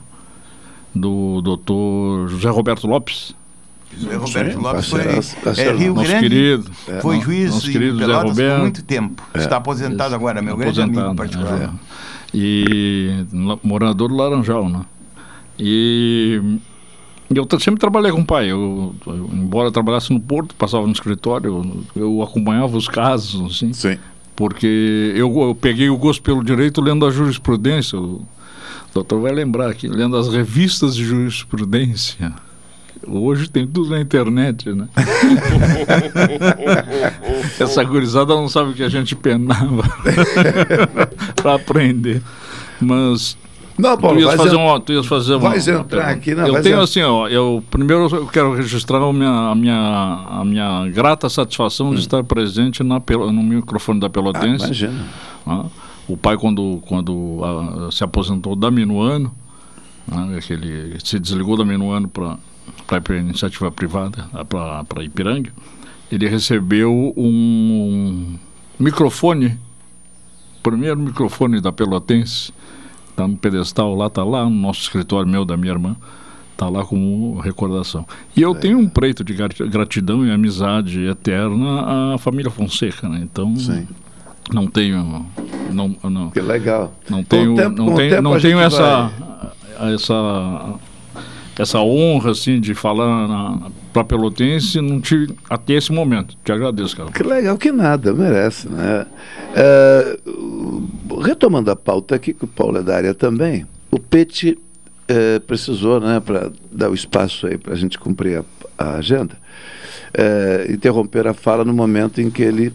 do 0.94 1.42
doutor 1.42 2.30
José 2.30 2.50
Roberto 2.50 2.88
Lopes. 2.88 3.36
José 3.98 4.16
Roberto 4.16 4.54
Sim, 4.54 4.60
Lopes 4.60 4.90
foi 4.90 5.00
parceiraço, 5.00 5.36
é, 5.36 5.42
parceiro 5.42 5.78
Rio 5.78 5.94
nosso 5.94 6.08
Grande, 6.08 6.30
querido, 6.30 6.72
foi 7.02 7.18
é, 7.18 7.22
juiz 7.22 7.52
nosso 7.52 7.72
querido 7.72 8.00
José 8.00 8.06
Pelotas 8.06 8.38
por 8.38 8.60
muito 8.60 8.84
tempo. 8.84 9.24
É. 9.34 9.40
Está 9.40 9.58
aposentado 9.58 10.16
agora, 10.16 10.42
meu 10.42 10.56
grande 10.56 10.82
amigo 10.82 11.16
particular. 11.16 11.62
é. 11.62 11.70
E 12.34 13.26
morador 13.62 14.08
do 14.08 14.16
Laranjal, 14.16 14.70
né? 14.70 14.86
E 15.60 16.42
eu 17.36 17.60
sempre 17.60 17.80
trabalhei 17.80 18.12
com 18.12 18.22
o 18.22 18.26
pai. 18.26 18.52
Eu, 18.52 18.96
eu, 19.06 19.30
embora 19.34 19.68
eu 19.68 19.72
trabalhasse 19.72 20.12
no 20.12 20.20
Porto, 20.20 20.56
passava 20.56 20.86
no 20.86 20.94
escritório, 20.94 21.84
eu, 21.96 22.04
eu 22.04 22.22
acompanhava 22.22 22.78
os 22.78 22.88
casos, 22.88 23.56
assim. 23.56 23.74
Sim. 23.74 23.98
Porque 24.36 25.14
eu, 25.16 25.34
eu 25.42 25.56
peguei 25.56 25.90
o 25.90 25.98
gosto 25.98 26.22
pelo 26.22 26.44
direito 26.44 26.82
lendo 26.82 27.06
a 27.06 27.12
jurisprudência. 27.12 28.00
O 28.00 28.26
doutor 28.94 29.22
vai 29.22 29.32
lembrar 29.32 29.70
aqui, 29.70 29.88
lendo 29.88 30.18
as 30.18 30.28
revistas 30.28 30.96
de 30.96 31.04
jurisprudência. 31.04 32.34
Hoje 33.08 33.50
tem 33.50 33.66
tudo 33.66 33.90
na 33.90 34.00
internet, 34.00 34.72
né? 34.72 34.88
Essa 37.60 37.84
gurizada 37.84 38.36
não 38.36 38.48
sabe 38.48 38.72
o 38.72 38.74
que 38.74 38.84
a 38.84 38.90
gente 38.90 39.16
penava 39.16 39.84
para 41.36 41.56
aprender. 41.56 42.22
Mas 42.80 43.36
Não, 43.82 43.98
Paulo, 43.98 44.18
tu 44.18 44.24
ias 44.24 44.36
fazer 44.36 44.56
uma, 44.56 44.80
tu 44.80 44.94
ias 44.94 45.06
fazer 45.06 45.34
uma, 45.36 45.50
vais 45.50 45.68
uma 45.68 45.80
entrar 45.80 45.88
pergunta. 46.06 46.12
aqui, 46.18 46.36
não, 46.36 46.48
eu 46.48 46.62
tenho 46.62 46.80
en- 46.80 46.84
assim, 46.84 47.02
ó, 47.02 47.28
eu 47.28 47.64
primeiro 47.70 48.08
eu 48.16 48.28
quero 48.28 48.54
registrar 48.56 49.00
a 49.02 49.12
minha, 49.14 49.30
a 49.52 49.56
minha, 49.56 50.26
a 50.30 50.46
minha 50.46 50.88
grata 50.90 51.28
satisfação 51.30 51.94
de 51.94 52.02
estar 52.02 52.24
presente 52.24 52.84
na, 52.84 53.02
no 53.32 53.44
microfone 53.44 54.00
da 54.00 54.10
Pelotense. 54.10 54.64
Ah, 54.64 54.68
imagina. 54.68 55.06
Ah, 55.46 55.66
o 56.08 56.16
pai, 56.18 56.38
quando, 56.38 56.82
quando 56.88 57.40
ah, 57.44 57.90
se 57.92 58.04
aposentou 58.04 58.56
da 58.56 58.70
Minuano, 58.70 59.34
que 60.46 60.54
ele 60.54 60.98
se 61.04 61.18
desligou 61.20 61.58
da 61.58 61.64
Minuano 61.66 62.08
para 62.08 62.38
a 62.90 63.18
iniciativa 63.18 63.72
privada, 63.72 64.28
para 64.88 65.04
Ipiranga, 65.04 65.52
ele 66.12 66.28
recebeu 66.28 67.14
um 67.16 68.36
microfone, 68.80 69.58
primeiro 70.62 71.00
microfone 71.00 71.62
da 71.62 71.72
Pelotense, 71.72 72.52
está 73.12 73.28
no 73.28 73.38
pedestal 73.38 73.94
lá, 73.96 74.08
está 74.08 74.24
lá 74.24 74.44
no 74.46 74.50
nosso 74.50 74.82
escritório 74.82 75.28
meu, 75.30 75.46
da 75.46 75.56
minha 75.56 75.72
irmã, 75.74 75.96
está 76.54 76.68
lá 76.70 76.84
como 76.86 77.40
recordação. 77.40 78.06
E 78.36 78.42
eu 78.42 78.54
tenho 78.56 78.78
um 78.80 78.88
preito 78.90 79.24
de 79.24 79.34
grat- 79.34 79.60
gratidão 79.70 80.26
e 80.26 80.32
amizade 80.32 81.06
eterna 81.06 82.14
à 82.14 82.18
família 82.18 82.50
Fonseca, 82.52 83.08
né? 83.10 83.20
Então, 83.24 83.54
não 84.54 84.68
tenho... 84.68 85.26
Não, 85.72 85.96
não, 86.04 86.30
que 86.32 86.42
legal. 86.42 86.94
Não 87.10 87.24
tenho, 87.24 87.56
tempo- 87.56 87.76
não 87.78 87.96
tenho, 87.96 88.22
não 88.22 88.40
tenho 88.40 88.60
essa, 88.60 89.12
essa, 89.94 90.74
essa 91.58 91.80
honra 91.80 92.32
assim 92.32 92.60
de 92.60 92.74
falar 92.74 93.70
para 93.92 94.04
Pelotense, 94.04 94.80
não 94.82 95.02
tive 95.02 95.34
até 95.50 95.74
esse 95.74 95.92
momento. 95.92 96.36
Te 96.44 96.52
agradeço, 96.52 96.96
cara. 96.96 97.12
Que 97.12 97.24
legal, 97.24 97.58
que 97.58 97.72
nada, 97.72 98.14
merece, 98.14 98.70
né? 98.70 99.06
É, 99.56 100.20
retomando 101.24 101.70
a 101.70 101.76
pauta 101.76 102.16
aqui, 102.16 102.34
que 102.34 102.46
o 102.46 102.48
Paulo 102.48 102.78
é 102.78 102.84
da 102.84 102.96
área 102.96 103.14
também, 103.14 103.66
o 103.92 104.00
Pet 104.00 104.58
é, 105.08 105.40
precisou, 105.40 106.00
né, 106.00 106.20
para 106.20 106.52
dar 106.72 106.90
o 106.90 106.94
espaço 106.94 107.48
aí 107.48 107.58
para 107.58 107.74
a 107.74 107.78
gente 107.78 108.00
cumprir 108.00 108.40
a, 108.40 108.44
a 108.78 108.96
agenda, 108.96 109.38
é, 110.14 110.68
interromper 110.70 111.28
a 111.28 111.34
fala 111.34 111.66
no 111.66 111.74
momento 111.74 112.22
em 112.22 112.30
que 112.30 112.42
ele 112.42 112.74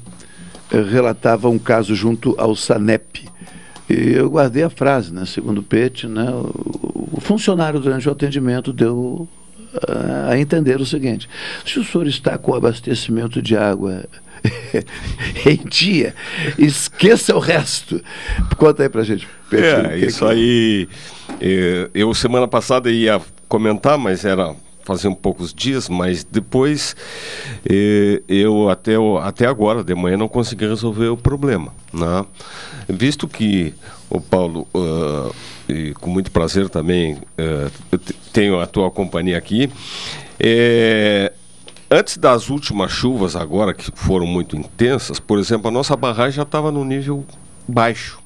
é, 0.70 0.80
relatava 0.82 1.48
um 1.48 1.58
caso 1.58 1.94
junto 1.94 2.34
ao 2.38 2.54
SANEP. 2.54 3.26
E 3.88 4.12
eu 4.14 4.28
guardei 4.28 4.62
a 4.64 4.70
frase, 4.70 5.12
né? 5.12 5.24
Segundo 5.26 5.58
o 5.58 5.62
Pet, 5.62 6.06
né, 6.08 6.28
o, 6.30 7.08
o 7.12 7.20
funcionário 7.20 7.78
durante 7.80 8.08
o 8.08 8.12
atendimento 8.12 8.72
deu 8.72 9.28
ah, 9.88 10.30
a 10.30 10.38
entender 10.38 10.80
o 10.80 10.86
seguinte: 10.86 11.28
se 11.64 11.78
o 11.78 11.84
senhor 11.84 12.06
está 12.06 12.36
com 12.36 12.54
abastecimento 12.54 13.40
de 13.40 13.56
água 13.56 14.04
em 15.46 15.68
dia, 15.68 16.14
esqueça 16.58 17.34
o 17.34 17.38
resto. 17.38 18.00
Conta 18.56 18.82
aí 18.82 18.88
pra 18.88 19.02
gente. 19.04 19.26
Pet, 19.48 19.62
o 19.62 19.86
É, 19.92 19.98
isso 19.98 20.26
que- 20.26 20.32
aí. 20.32 20.88
eh, 21.40 21.90
Eu 21.94 22.12
semana 22.14 22.48
passada 22.48 22.90
ia 22.90 23.20
comentar, 23.48 23.96
mas 23.96 24.24
era 24.24 24.54
fazer 24.86 25.08
um 25.08 25.14
poucos 25.14 25.52
dias, 25.52 25.88
mas 25.88 26.22
depois 26.24 26.94
eh, 27.68 28.22
eu 28.28 28.70
até, 28.70 28.92
até 29.22 29.46
agora, 29.46 29.82
de 29.82 29.94
manhã, 29.94 30.16
não 30.16 30.28
consegui 30.28 30.66
resolver 30.66 31.08
o 31.08 31.16
problema. 31.16 31.74
Né? 31.92 32.24
Visto 32.88 33.26
que 33.26 33.74
o 34.08 34.20
Paulo, 34.20 34.66
e 35.68 35.92
com 35.94 36.08
muito 36.08 36.30
prazer 36.30 36.68
também, 36.68 37.16
te- 38.04 38.14
tenho 38.32 38.60
a 38.60 38.66
tua 38.66 38.90
companhia 38.90 39.36
aqui, 39.36 39.68
eh, 40.38 41.32
Antes 41.88 42.16
das 42.16 42.48
últimas 42.50 42.90
chuvas 42.90 43.36
agora, 43.36 43.72
que 43.72 43.92
foram 43.94 44.26
muito 44.26 44.56
intensas, 44.56 45.20
por 45.20 45.38
exemplo, 45.38 45.68
a 45.68 45.70
nossa 45.70 45.94
barragem 45.94 46.32
já 46.32 46.42
estava 46.42 46.72
no 46.72 46.84
nível 46.84 47.24
baixo. 47.68 48.18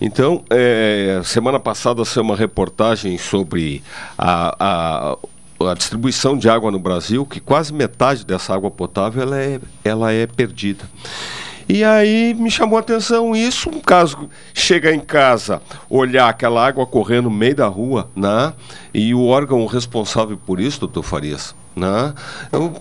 Então, 0.00 0.44
eh, 0.48 1.20
semana 1.24 1.58
passada 1.58 2.04
saiu 2.04 2.22
uma 2.22 2.36
reportagem 2.36 3.18
sobre 3.18 3.82
a, 4.16 4.54
a, 4.60 5.18
a 5.60 5.74
distribuição 5.74 6.36
de 6.36 6.48
água 6.48 6.70
no 6.70 6.78
Brasil, 6.78 7.26
que 7.26 7.40
quase 7.40 7.72
metade 7.72 8.24
dessa 8.24 8.54
água 8.54 8.70
potável 8.70 9.22
ela 9.22 9.38
é, 9.38 9.60
ela 9.84 10.12
é 10.12 10.26
perdida. 10.26 10.84
E 11.68 11.84
aí 11.84 12.32
me 12.32 12.50
chamou 12.50 12.78
a 12.78 12.80
atenção 12.80 13.36
isso, 13.36 13.68
um 13.68 13.78
caso 13.78 14.30
chega 14.54 14.90
em 14.90 15.00
casa, 15.00 15.60
olhar 15.90 16.26
aquela 16.26 16.66
água 16.66 16.86
correndo 16.86 17.24
no 17.24 17.30
meio 17.30 17.54
da 17.54 17.66
rua, 17.66 18.08
né? 18.16 18.54
E 18.94 19.14
o 19.14 19.26
órgão 19.26 19.66
responsável 19.66 20.38
por 20.38 20.60
isso, 20.60 20.80
doutor 20.80 21.02
Farias, 21.02 21.54
né? 21.76 22.14
Eu, 22.50 22.72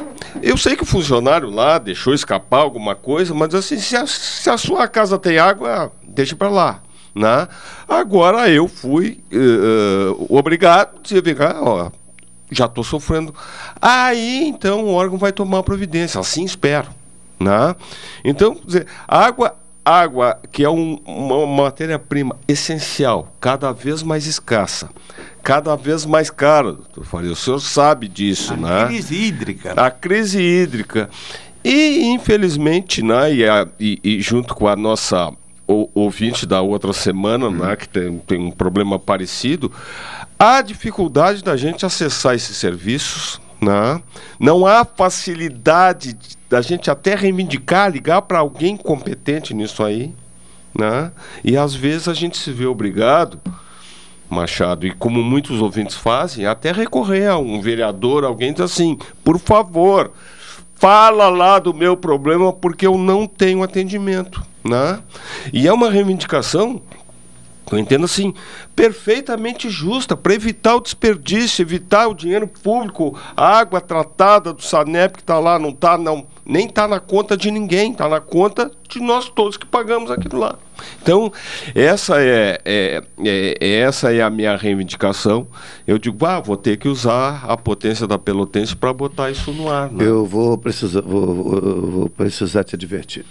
eu 0.41 0.55
sei 0.55 0.78
que 0.78 0.84
o 0.84 0.86
funcionário 0.86 1.49
lá 1.49 1.78
deixou 1.78 2.13
escapar 2.13 2.61
alguma 2.61 2.95
coisa, 2.95 3.34
mas 3.34 3.53
assim, 3.53 3.78
se 3.78 3.97
a, 3.97 4.07
se 4.07 4.49
a 4.49 4.57
sua 4.57 4.88
casa 4.88 5.19
tem 5.19 5.38
água, 5.38 5.91
deixa 6.07 6.36
para 6.36 6.49
lá. 6.49 6.82
Né? 7.13 7.47
Agora 7.89 8.47
eu 8.47 8.67
fui 8.67 9.19
eh, 9.32 10.15
obrigado 10.30 10.99
cá, 11.36 11.57
ó, 11.59 11.89
já 12.51 12.65
estou 12.65 12.83
sofrendo. 12.83 13.33
Aí 13.81 14.47
então 14.47 14.85
o 14.85 14.93
órgão 14.93 15.17
vai 15.17 15.31
tomar 15.31 15.63
providência, 15.63 16.19
assim 16.19 16.43
espero. 16.43 16.87
Né? 17.39 17.75
Então, 18.25 18.57
água, 19.07 19.55
água 19.85 20.39
que 20.51 20.63
é 20.63 20.69
um- 20.69 20.99
uma 21.05 21.45
matéria-prima 21.45 22.35
essencial, 22.47 23.31
cada 23.39 23.71
vez 23.71 24.01
mais 24.01 24.25
escassa, 24.25 24.89
cada 25.43 25.75
vez 25.75 26.03
mais 26.05 26.29
cara, 26.31 26.73
doutor 26.73 27.05
Faria. 27.05 27.31
O 27.31 27.35
senhor 27.35 27.59
sabe 27.59 28.07
disso, 28.07 28.55
né? 28.57 28.87
Crise 28.87 29.15
hídrica. 29.15 29.73
A 29.77 29.91
crise 29.91 30.41
hídrica. 30.41 31.09
E, 31.63 32.05
infelizmente, 32.07 33.03
né, 33.03 33.33
e, 33.33 33.47
a- 33.47 33.67
e- 33.79 33.99
e 34.03 34.21
junto 34.21 34.55
com 34.55 34.67
a 34.67 34.75
nossa 34.75 35.31
o- 35.67 35.89
ouvinte 35.93 36.45
da 36.45 36.61
outra 36.61 36.93
semana, 36.93 37.49
né, 37.51 37.75
que 37.75 37.89
tem, 37.89 38.17
tem 38.19 38.39
um 38.39 38.51
problema 38.51 38.97
parecido, 38.97 39.69
há 40.38 40.61
dificuldade 40.61 41.43
da 41.43 41.55
gente 41.55 41.85
acessar 41.85 42.35
esses 42.35 42.57
serviços. 42.57 43.41
Né? 43.59 44.01
Não 44.39 44.67
há 44.67 44.85
facilidade 44.85 46.13
de- 46.13 46.38
da 46.49 46.61
gente 46.61 46.91
até 46.91 47.15
reivindicar, 47.15 47.89
ligar 47.91 48.21
para 48.21 48.39
alguém 48.39 48.77
competente 48.77 49.53
nisso 49.53 49.83
aí. 49.83 50.13
Né? 50.77 51.11
E 51.43 51.57
às 51.57 51.73
vezes 51.73 52.07
a 52.07 52.13
gente 52.13 52.38
se 52.38 52.51
vê 52.51 52.65
obrigado 52.65 53.39
Machado, 54.29 54.85
e 54.85 54.91
como 54.91 55.23
muitos 55.23 55.61
ouvintes 55.61 55.95
fazem, 55.95 56.45
até 56.45 56.71
recorrer 56.71 57.27
a 57.27 57.38
um 57.38 57.61
vereador, 57.61 58.25
alguém 58.25 58.51
diz 58.51 58.61
assim, 58.61 58.97
por 59.23 59.39
favor, 59.39 60.11
fala 60.75 61.29
lá 61.29 61.59
do 61.59 61.73
meu 61.73 61.95
problema 61.95 62.51
porque 62.51 62.85
eu 62.85 62.97
não 62.97 63.25
tenho 63.25 63.63
atendimento, 63.63 64.43
né? 64.63 64.99
E 65.53 65.65
é 65.65 65.71
uma 65.71 65.89
reivindicação 65.89 66.81
Eu 67.72 67.78
entendo 67.78 68.05
assim, 68.05 68.34
perfeitamente 68.76 69.70
justa, 69.70 70.15
para 70.15 70.34
evitar 70.34 70.76
o 70.76 70.80
desperdício, 70.80 71.61
evitar 71.61 72.07
o 72.07 72.13
dinheiro 72.13 72.47
público, 72.47 73.18
a 73.36 73.57
água 73.59 73.82
tratada 73.82 74.53
do 74.53 74.61
Sanep 74.61 75.15
que 75.15 75.20
está 75.24 75.38
lá, 75.39 75.59
não 75.59 75.70
está, 75.70 75.97
não, 75.97 76.26
nem 76.45 76.68
está 76.68 76.88
na 76.88 76.99
conta 76.99 77.36
de 77.36 77.51
ninguém, 77.51 77.91
está 77.91 78.07
na 78.07 78.22
conta 78.22 78.72
de 78.88 79.01
nós 79.01 79.28
todos 79.30 79.57
que 79.57 79.65
pagamos 79.65 80.09
aquilo 80.09 80.39
lá. 80.39 80.55
Então, 81.01 81.32
essa 81.76 82.22
é, 82.22 82.61
é, 82.63 83.01
é- 83.26 83.80
essa 83.82 84.13
é 84.13 84.22
a 84.22 84.30
minha 84.30 84.55
reivindicação. 84.55 85.47
Eu 85.86 85.97
digo, 85.97 86.26
ah, 86.26 86.39
vou 86.39 86.55
ter 86.55 86.78
que 86.78 86.88
usar 86.88 87.43
a 87.47 87.57
potência 87.57 88.07
da 88.07 88.18
Pelotense 88.18 88.76
para 88.76 88.93
botar 88.93 89.30
isso 89.32 89.51
no 89.51 89.70
ar. 89.70 89.91
né? 89.91 90.05
Eu 90.05 90.26
vou 90.26 90.57
precisar, 90.57 91.01
vou, 91.01 91.34
vou- 91.34 91.61
vou 91.91 92.09
precisar 92.09 92.63
te 92.63 92.76
advertir. 92.76 93.26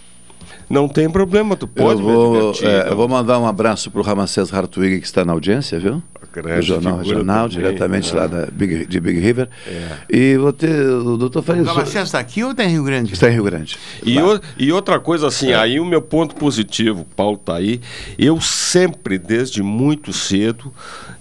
Não 0.69 0.89
tem 0.89 1.09
problema, 1.09 1.57
tu 1.57 1.67
pode 1.69 2.01
eu 2.01 2.07
me 2.07 2.13
vou, 2.13 2.51
é, 2.51 2.57
então. 2.57 2.71
eu 2.91 2.97
vou 2.97 3.09
mandar 3.09 3.39
um 3.39 3.47
abraço 3.47 3.91
para 3.91 4.01
o 4.01 4.05
Ramacés 4.05 4.53
Hartwig, 4.53 4.99
que 5.01 5.07
está 5.07 5.25
na 5.25 5.33
audiência, 5.33 5.79
viu? 5.79 6.03
Do 6.37 6.61
Jornal 6.63 6.99
Regional, 6.99 7.49
também, 7.49 7.49
diretamente 7.65 8.13
né? 8.15 8.21
lá 8.21 8.27
da 8.27 8.47
Big- 8.53 8.85
de 8.85 9.01
Big 9.01 9.19
River. 9.19 9.49
É. 9.67 9.89
E 10.11 10.37
vou 10.37 10.53
ter 10.53 10.69
o 10.87 11.17
doutor 11.17 11.43
Faria. 11.43 11.63
O 11.63 11.65
Ramacés 11.65 12.05
está 12.09 12.19
aqui 12.19 12.45
ou 12.45 12.51
está 12.51 12.63
em 12.65 12.69
Rio 12.73 12.85
Grande? 12.85 13.15
Está 13.15 13.31
em 13.31 13.33
Rio 13.33 13.45
Grande. 13.45 13.79
E, 14.05 14.19
o- 14.21 14.39
e 14.59 14.71
outra 14.71 15.01
coisa 15.01 15.29
assim, 15.29 15.55
aí 15.55 15.81
o 15.81 15.85
meu 15.85 16.03
ponto 16.03 16.35
positivo, 16.35 17.07
Paulo 17.17 17.39
tá 17.39 17.55
aí, 17.57 17.81
eu 18.19 18.39
sempre, 18.39 19.17
desde 19.19 19.63
muito 19.63 20.13
cedo, 20.13 20.71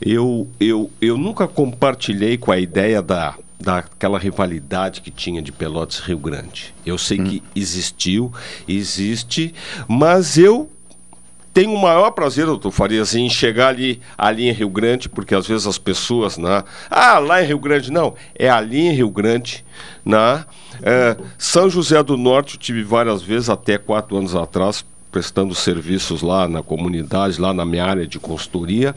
eu, 0.01 0.49
eu, 0.59 0.91
eu 0.99 1.17
nunca 1.17 1.47
compartilhei 1.47 2.37
com 2.37 2.51
a 2.51 2.59
ideia 2.59 3.01
da 3.01 3.35
daquela 3.59 4.19
rivalidade 4.19 5.01
que 5.01 5.11
tinha 5.11 5.41
de 5.41 5.51
Pelotas 5.51 5.99
Rio 5.99 6.17
Grande. 6.17 6.73
Eu 6.85 6.97
sei 6.97 7.17
que 7.17 7.43
existiu, 7.55 8.31
existe, 8.67 9.53
mas 9.87 10.37
eu 10.37 10.69
tenho 11.55 11.73
o 11.73 11.81
maior 11.81 12.11
prazer, 12.11 12.45
doutor 12.45 12.69
Farias, 12.69 13.15
em 13.15 13.29
chegar 13.29 13.69
ali, 13.69 14.01
ali 14.17 14.49
em 14.49 14.51
Rio 14.51 14.67
Grande, 14.69 15.07
porque 15.07 15.33
às 15.33 15.47
vezes 15.47 15.65
as 15.65 15.77
pessoas, 15.77 16.37
né? 16.37 16.65
Ah, 16.89 17.17
lá 17.17 17.41
em 17.41 17.45
Rio 17.45 17.57
Grande, 17.57 17.89
não. 17.93 18.13
É 18.37 18.49
ali 18.49 18.81
em 18.81 18.91
Rio 18.91 19.09
Grande, 19.09 19.63
né? 20.03 20.43
É, 20.83 21.15
São 21.37 21.69
José 21.69 22.03
do 22.03 22.17
Norte, 22.17 22.55
eu 22.55 22.59
tive 22.59 22.83
várias 22.83 23.21
vezes, 23.21 23.49
até 23.49 23.77
quatro 23.77 24.17
anos 24.17 24.35
atrás, 24.35 24.83
prestando 25.09 25.55
serviços 25.55 26.21
lá 26.21 26.45
na 26.45 26.61
comunidade, 26.61 27.39
lá 27.39 27.53
na 27.53 27.63
minha 27.63 27.85
área 27.85 28.05
de 28.05 28.19
consultoria, 28.19 28.93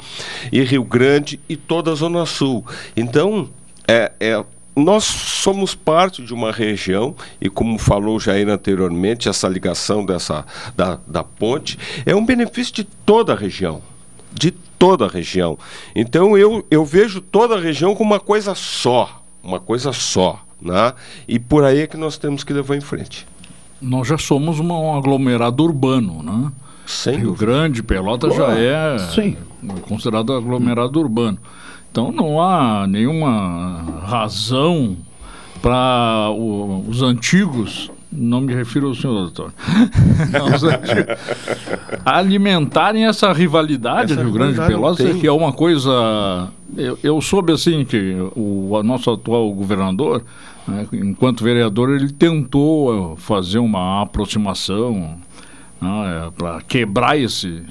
e 0.50 0.60
Rio 0.64 0.82
Grande 0.82 1.38
e 1.48 1.56
toda 1.56 1.92
a 1.92 1.94
Zona 1.94 2.26
Sul. 2.26 2.66
Então, 2.96 3.48
é, 3.88 4.12
é, 4.20 4.44
nós 4.76 5.02
somos 5.04 5.74
parte 5.74 6.22
de 6.22 6.32
uma 6.32 6.52
região 6.52 7.16
e 7.40 7.48
como 7.48 7.78
falou 7.78 8.20
Jair 8.20 8.48
anteriormente, 8.48 9.28
essa 9.28 9.48
ligação 9.48 10.04
dessa 10.04 10.44
da, 10.76 10.98
da 11.06 11.24
ponte 11.24 11.78
é 12.06 12.14
um 12.14 12.24
benefício 12.24 12.72
de 12.74 12.84
toda 12.84 13.32
a 13.32 13.36
região, 13.36 13.82
de 14.32 14.50
toda 14.52 15.06
a 15.06 15.08
região. 15.08 15.58
Então 15.96 16.36
eu, 16.38 16.64
eu 16.70 16.84
vejo 16.84 17.20
toda 17.20 17.56
a 17.56 17.60
região 17.60 17.94
como 17.94 18.12
uma 18.12 18.20
coisa 18.20 18.54
só, 18.54 19.22
uma 19.42 19.58
coisa 19.58 19.92
só, 19.92 20.44
né? 20.62 20.92
E 21.26 21.38
por 21.40 21.64
aí 21.64 21.80
é 21.80 21.86
que 21.86 21.96
nós 21.96 22.16
temos 22.18 22.44
que 22.44 22.52
levar 22.52 22.76
em 22.76 22.80
frente. 22.80 23.26
Nós 23.80 24.06
já 24.06 24.18
somos 24.18 24.58
uma- 24.60 24.78
um 24.78 24.96
aglomerado 24.96 25.62
urbano, 25.64 26.22
né? 26.22 26.52
Rio 27.18 27.34
Grande, 27.34 27.82
Pelota 27.82 28.28
já 28.30 28.52
é 28.58 28.96
considerado 29.82 30.32
aglomerado 30.32 30.98
urbano. 31.00 31.38
Então 31.90 32.12
não 32.12 32.40
há 32.40 32.86
nenhuma 32.86 34.02
razão 34.04 34.96
para 35.60 36.30
os 36.86 37.02
antigos, 37.02 37.90
não 38.10 38.40
me 38.40 38.54
refiro 38.54 38.88
ao 38.88 38.94
senhor 38.94 39.14
doutor, 39.14 39.52
alimentarem 42.04 43.06
essa 43.06 43.32
rivalidade 43.32 44.12
Essa 44.12 44.22
Rio 44.22 44.32
Grande 44.32 44.52
e 44.52 44.60
rivalidade 44.60 44.96
Pelotas, 44.96 45.20
que 45.20 45.26
é 45.26 45.32
uma 45.32 45.52
coisa. 45.52 46.48
Eu, 46.76 46.98
eu 47.02 47.20
soube 47.20 47.52
assim 47.52 47.84
que 47.84 48.16
o 48.36 48.76
a 48.76 48.82
nosso 48.82 49.10
atual 49.10 49.52
governador, 49.52 50.22
né, 50.66 50.86
enquanto 50.92 51.42
vereador, 51.42 51.90
ele 51.90 52.12
tentou 52.12 53.16
fazer 53.16 53.58
uma 53.58 54.02
aproximação 54.02 55.18
para 56.36 56.60
quebrar 56.62 57.18
esse, 57.18 57.62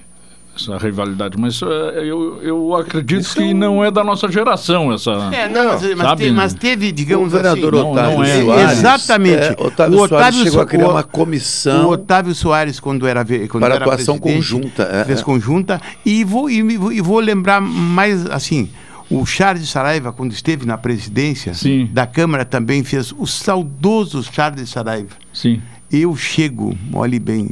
essa 0.58 0.78
rivalidade, 0.78 1.38
mas 1.38 1.62
eh, 1.62 1.66
eu, 2.04 2.42
eu 2.42 2.76
acredito 2.76 3.34
que 3.34 3.54
não 3.54 3.84
é 3.84 3.92
da 3.92 4.04
nossa 4.04 4.30
geração 4.32 4.92
essa. 4.92 5.12
É, 5.32 5.48
não, 5.48 5.66
mas, 5.66 5.82
mas, 5.82 5.98
sabe, 5.98 6.24
te- 6.24 6.30
né? 6.30 6.36
mas 6.36 6.54
teve, 6.54 6.92
digamos 6.92 7.28
O 7.28 7.38
vereador 7.38 7.76
assim... 7.76 7.88
Otávio 7.88 8.24
é, 8.24 8.42
Soares, 8.42 8.78
Exatamente. 8.80 9.44
é, 9.44 9.56
Otávio 9.60 10.08
Soares 10.08 10.40
chegou 10.40 10.62
a 10.62 10.66
criar 10.66 10.90
uma 10.90 11.04
comissão 11.04 11.88
O 11.88 11.92
Otávio 11.92 12.36
Soares, 12.36 12.80
quando 12.80 13.08
era, 13.08 13.24
quando 13.24 13.64
para 13.64 13.76
era 13.76 13.84
atuação 13.84 14.18
conjunta, 14.18 14.84
é, 14.84 15.06
fez 15.06 15.20
é. 15.20 15.24
conjunta. 15.24 15.82
E 16.06 16.24
vou, 16.24 16.50
e, 16.50 16.58
e 16.60 17.02
vou 17.02 17.20
lembrar 17.20 17.62
mais, 17.62 18.26
assim... 18.28 18.70
O 19.10 19.26
Charles 19.26 19.70
Saraiva, 19.70 20.12
quando 20.12 20.34
esteve 20.34 20.66
na 20.66 20.78
presidência 20.78 21.54
da 21.92 22.06
Câmara, 22.06 22.44
também 22.44 22.84
fez 22.84 23.14
o 23.18 23.26
saudoso 23.26 24.22
Charles 24.22 24.70
Saraiva. 24.70 25.16
Sim. 25.32 25.62
Eu 25.90 26.14
chego, 26.18 26.78
olhe 26.92 27.18
bem, 27.18 27.48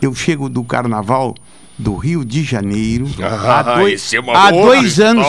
eu 0.00 0.14
chego 0.14 0.48
do 0.48 0.62
Carnaval 0.62 1.34
do 1.80 1.96
Rio 1.96 2.24
de 2.24 2.42
Janeiro 2.44 3.08
Ah, 3.22 3.58
há 3.60 3.62
dois, 3.78 4.12
é 4.12 4.20
uma 4.20 4.32
há 4.36 4.50
boa 4.50 4.66
dois 4.66 5.00
anos. 5.00 5.26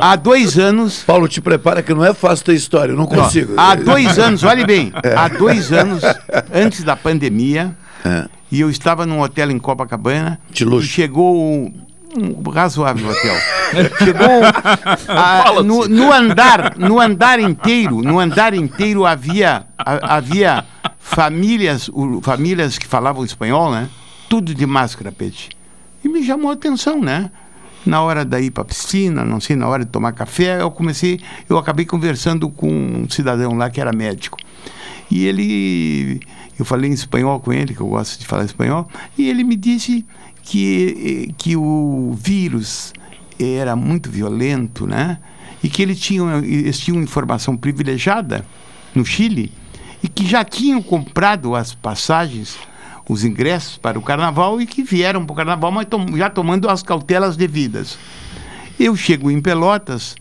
Há 0.00 0.16
dois 0.16 0.58
anos. 0.58 1.02
Paulo, 1.06 1.28
te 1.28 1.40
prepara 1.40 1.82
que 1.82 1.92
não 1.94 2.04
é 2.04 2.12
fácil 2.14 2.44
ter 2.46 2.54
história, 2.54 2.92
eu 2.92 2.96
não 2.96 3.06
consigo. 3.06 3.54
Há 3.56 3.74
dois 3.74 4.18
anos, 4.18 4.42
olhe 4.42 4.64
bem, 4.66 4.92
É. 5.02 5.14
há 5.14 5.28
dois 5.28 5.72
anos 5.72 6.02
antes 6.52 6.82
da 6.82 6.96
pandemia, 6.96 7.76
É. 8.04 8.26
e 8.50 8.60
eu 8.60 8.70
estava 8.70 9.04
num 9.06 9.20
hotel 9.20 9.50
em 9.50 9.58
Copacabana. 9.58 10.40
De 10.50 10.64
luxo. 10.64 10.86
E 10.86 10.88
chegou 10.90 11.36
um, 11.36 11.72
razoável 12.50 13.08
hotel. 13.08 13.36
Chegou 13.98 14.44
a- 15.08 15.62
no, 15.64 15.88
no 15.88 16.12
andar, 16.12 16.74
no 16.78 17.00
andar 17.00 17.40
inteiro, 17.40 18.02
no 18.02 18.20
andar 18.20 18.54
inteiro 18.54 19.04
havia 19.04 19.64
a- 19.76 20.16
havia 20.16 20.64
famílias, 20.98 21.90
famílias 22.22 22.78
que 22.78 22.86
falavam 22.86 23.24
espanhol, 23.24 23.72
né? 23.72 23.88
Tudo 24.28 24.54
de 24.54 24.64
máscara, 24.66 25.10
peixe. 25.12 25.48
E 26.04 26.08
me 26.08 26.22
chamou 26.22 26.50
a 26.50 26.54
atenção, 26.54 27.00
né? 27.00 27.30
Na 27.86 28.02
hora 28.02 28.24
da 28.24 28.40
ir 28.40 28.50
para 28.50 28.64
piscina, 28.64 29.24
não 29.24 29.40
sei, 29.40 29.56
na 29.56 29.66
hora 29.66 29.84
de 29.84 29.90
tomar 29.90 30.12
café, 30.12 30.60
eu 30.60 30.70
comecei, 30.70 31.20
eu 31.48 31.58
acabei 31.58 31.84
conversando 31.84 32.48
com 32.48 32.68
um 32.70 33.08
cidadão 33.08 33.54
lá 33.54 33.68
que 33.70 33.80
era 33.80 33.92
médico. 33.92 34.38
E 35.10 35.26
ele, 35.26 36.20
eu 36.58 36.64
falei 36.64 36.90
em 36.90 36.94
espanhol 36.94 37.40
com 37.40 37.52
ele, 37.52 37.74
que 37.74 37.80
eu 37.80 37.86
gosto 37.86 38.18
de 38.18 38.26
falar 38.26 38.44
espanhol, 38.44 38.88
e 39.18 39.28
ele 39.28 39.44
me 39.44 39.56
disse 39.56 40.04
que, 40.42 41.34
que 41.36 41.56
o 41.56 42.16
vírus 42.18 42.92
era 43.38 43.74
muito 43.74 44.10
violento, 44.10 44.86
né? 44.86 45.18
E 45.62 45.68
que 45.68 45.82
ele 45.82 45.94
tinha, 45.94 46.36
eles 46.38 46.78
tinham 46.78 47.02
informação 47.02 47.56
privilegiada 47.56 48.44
no 48.94 49.04
Chile 49.04 49.50
e 50.02 50.08
que 50.08 50.26
já 50.26 50.44
tinham 50.44 50.82
comprado 50.82 51.54
as 51.54 51.74
passagens, 51.74 52.58
os 53.08 53.24
ingressos 53.24 53.76
para 53.76 53.98
o 53.98 54.02
carnaval 54.02 54.60
e 54.60 54.66
que 54.66 54.82
vieram 54.82 55.24
para 55.26 55.32
o 55.32 55.36
carnaval, 55.36 55.70
mas 55.72 55.86
tom- 55.86 56.16
já 56.16 56.30
tomando 56.30 56.68
as 56.68 56.82
cautelas 56.82 57.36
devidas. 57.36 57.98
Eu 58.80 58.96
chego 58.96 59.30
em 59.30 59.40
Pelotas, 59.40 60.14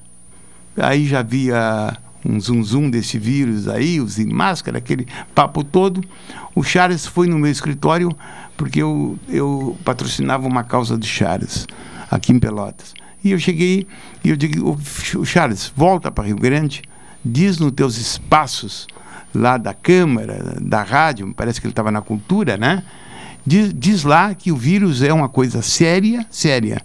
aí 0.78 1.06
já 1.08 1.22
via 1.22 1.98
um 2.26 2.40
zum 2.40 2.64
zum 2.64 2.90
desse 2.90 3.18
vírus 3.18 3.68
aí, 3.68 4.00
os 4.00 4.20
em 4.20 4.28
máscara, 4.28 4.78
aquele 4.78 5.08
papo 5.36 5.64
todo. 5.64 6.02
O 6.56 6.64
Charles 6.64 7.06
foi 7.06 7.28
no 7.28 7.38
meu 7.40 7.52
escritório 7.52 8.10
porque 8.56 8.82
eu, 8.82 9.18
eu 9.28 9.78
patrocinava 9.84 10.48
uma 10.48 10.64
causa 10.64 10.98
do 10.98 11.06
Charles 11.06 11.66
aqui 12.12 12.32
em 12.32 12.40
Pelotas. 12.40 12.94
E 13.24 13.32
eu 13.32 13.40
cheguei 13.40 13.88
e 14.24 14.30
eu 14.30 14.36
digo, 14.36 14.70
"Ô, 14.72 14.78
Ch- 14.80 15.26
Charles, 15.26 15.72
volta 15.76 16.12
para 16.12 16.26
Rio 16.26 16.36
Grande, 16.36 16.82
diz 17.24 17.58
nos 17.58 17.72
teus 17.72 17.98
espaços 17.98 18.86
lá 19.34 19.58
da 19.58 19.74
Câmara, 19.74 20.58
da 20.62 20.84
rádio, 20.84 21.34
parece 21.36 21.60
que 21.60 21.68
ele 21.68 21.72
estava 21.72 21.92
na 21.92 22.02
cultura, 22.02 22.58
né? 22.58 22.84
Diz, 23.46 23.74
diz 23.74 24.04
lá 24.04 24.34
que 24.34 24.52
o 24.52 24.56
vírus 24.56 25.02
é 25.02 25.12
uma 25.12 25.28
coisa 25.28 25.62
séria, 25.62 26.26
séria. 26.30 26.82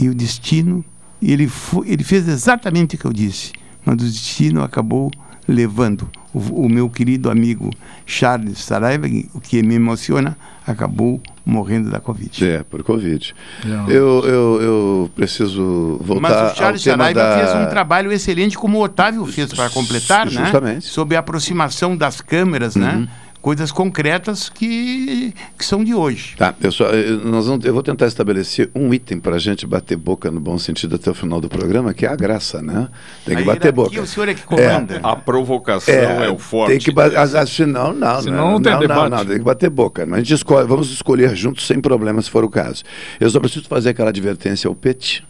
E 0.00 0.08
o 0.08 0.14
destino, 0.14 0.84
ele, 1.22 1.46
fo- 1.48 1.84
ele 1.84 2.02
fez 2.02 2.26
exatamente 2.28 2.96
o 2.96 2.98
que 2.98 3.04
eu 3.04 3.12
disse, 3.12 3.52
mas 3.84 3.94
o 3.94 3.98
destino 3.98 4.62
acabou 4.62 5.10
levando 5.46 6.08
o, 6.34 6.66
o 6.66 6.68
meu 6.68 6.90
querido 6.90 7.30
amigo 7.30 7.70
Charles 8.04 8.58
Saraiva, 8.58 9.08
que- 9.08 9.28
o 9.32 9.40
que 9.40 9.62
me 9.62 9.74
emociona, 9.76 10.36
acabou 10.66 11.20
morrendo 11.46 11.90
da 11.90 12.00
Covid. 12.00 12.44
É, 12.44 12.62
por 12.62 12.82
Covid. 12.82 13.34
Não. 13.64 13.88
Eu, 13.88 14.24
eu, 14.24 14.62
eu 14.62 15.10
preciso 15.14 15.98
voltar 16.02 16.20
Mas 16.22 16.52
o 16.52 16.56
Charles 16.56 16.80
ao 16.88 16.92
tema 16.96 17.04
Saraiva 17.04 17.20
da... 17.20 17.38
fez 17.52 17.66
um 17.66 17.70
trabalho 17.70 18.10
excelente, 18.12 18.56
como 18.58 18.78
o 18.78 18.82
Otávio 18.82 19.24
fez 19.26 19.52
para 19.52 19.68
completar, 19.70 20.26
né? 20.30 20.44
Justamente. 20.44 20.86
Sobre 20.86 21.16
a 21.16 21.20
aproximação 21.20 21.96
das 21.96 22.20
câmeras, 22.20 22.74
né? 22.76 23.06
Coisas 23.44 23.70
concretas 23.70 24.48
que, 24.48 25.34
que 25.58 25.64
são 25.66 25.84
de 25.84 25.94
hoje. 25.94 26.34
Tá, 26.38 26.54
eu, 26.62 26.72
só, 26.72 26.86
eu, 26.86 27.18
nós 27.26 27.46
vamos, 27.46 27.62
eu 27.66 27.74
vou 27.74 27.82
tentar 27.82 28.06
estabelecer 28.06 28.70
um 28.74 28.92
item 28.94 29.20
para 29.20 29.36
a 29.36 29.38
gente 29.38 29.66
bater 29.66 29.98
boca 29.98 30.30
no 30.30 30.40
bom 30.40 30.56
sentido 30.58 30.96
até 30.96 31.10
o 31.10 31.14
final 31.14 31.42
do 31.42 31.48
programa, 31.50 31.92
que 31.92 32.06
é 32.06 32.08
a 32.08 32.16
graça, 32.16 32.62
né? 32.62 32.88
Tem 33.22 33.36
que 33.36 33.42
A 33.42 33.44
bater 33.44 33.70
boca. 33.70 34.00
o 34.00 34.06
senhor 34.06 34.30
é 34.30 34.34
que 34.34 34.44
comanda. 34.44 34.98
A 35.02 35.14
provocação 35.14 35.92
é, 35.92 36.30
o 36.30 36.38
forte. 36.38 36.70
Tem 36.70 36.78
que 36.78 36.90
ba- 36.90 37.04
as- 37.20 37.34
as- 37.34 37.50
senão, 37.50 37.92
não, 37.92 38.22
Senão 38.22 38.36
não, 38.38 38.50
não 38.52 38.62
tem 38.62 38.72
não, 38.72 38.80
debate. 38.80 39.10
não, 39.10 39.26
tem 39.26 39.36
que 39.36 39.44
bater 39.44 39.68
boca. 39.68 40.06
Mas 40.06 40.14
a 40.14 40.22
gente 40.22 40.34
escolhe, 40.36 40.66
vamos 40.66 40.90
escolher 40.90 41.36
juntos 41.36 41.66
sem 41.66 41.78
problema, 41.82 42.22
se 42.22 42.30
for 42.30 42.44
o 42.44 42.48
caso. 42.48 42.82
Eu 43.20 43.28
só 43.28 43.38
preciso 43.40 43.66
fazer 43.68 43.90
aquela 43.90 44.08
advertência 44.08 44.68
ao 44.68 44.74
Pet. 44.74 45.22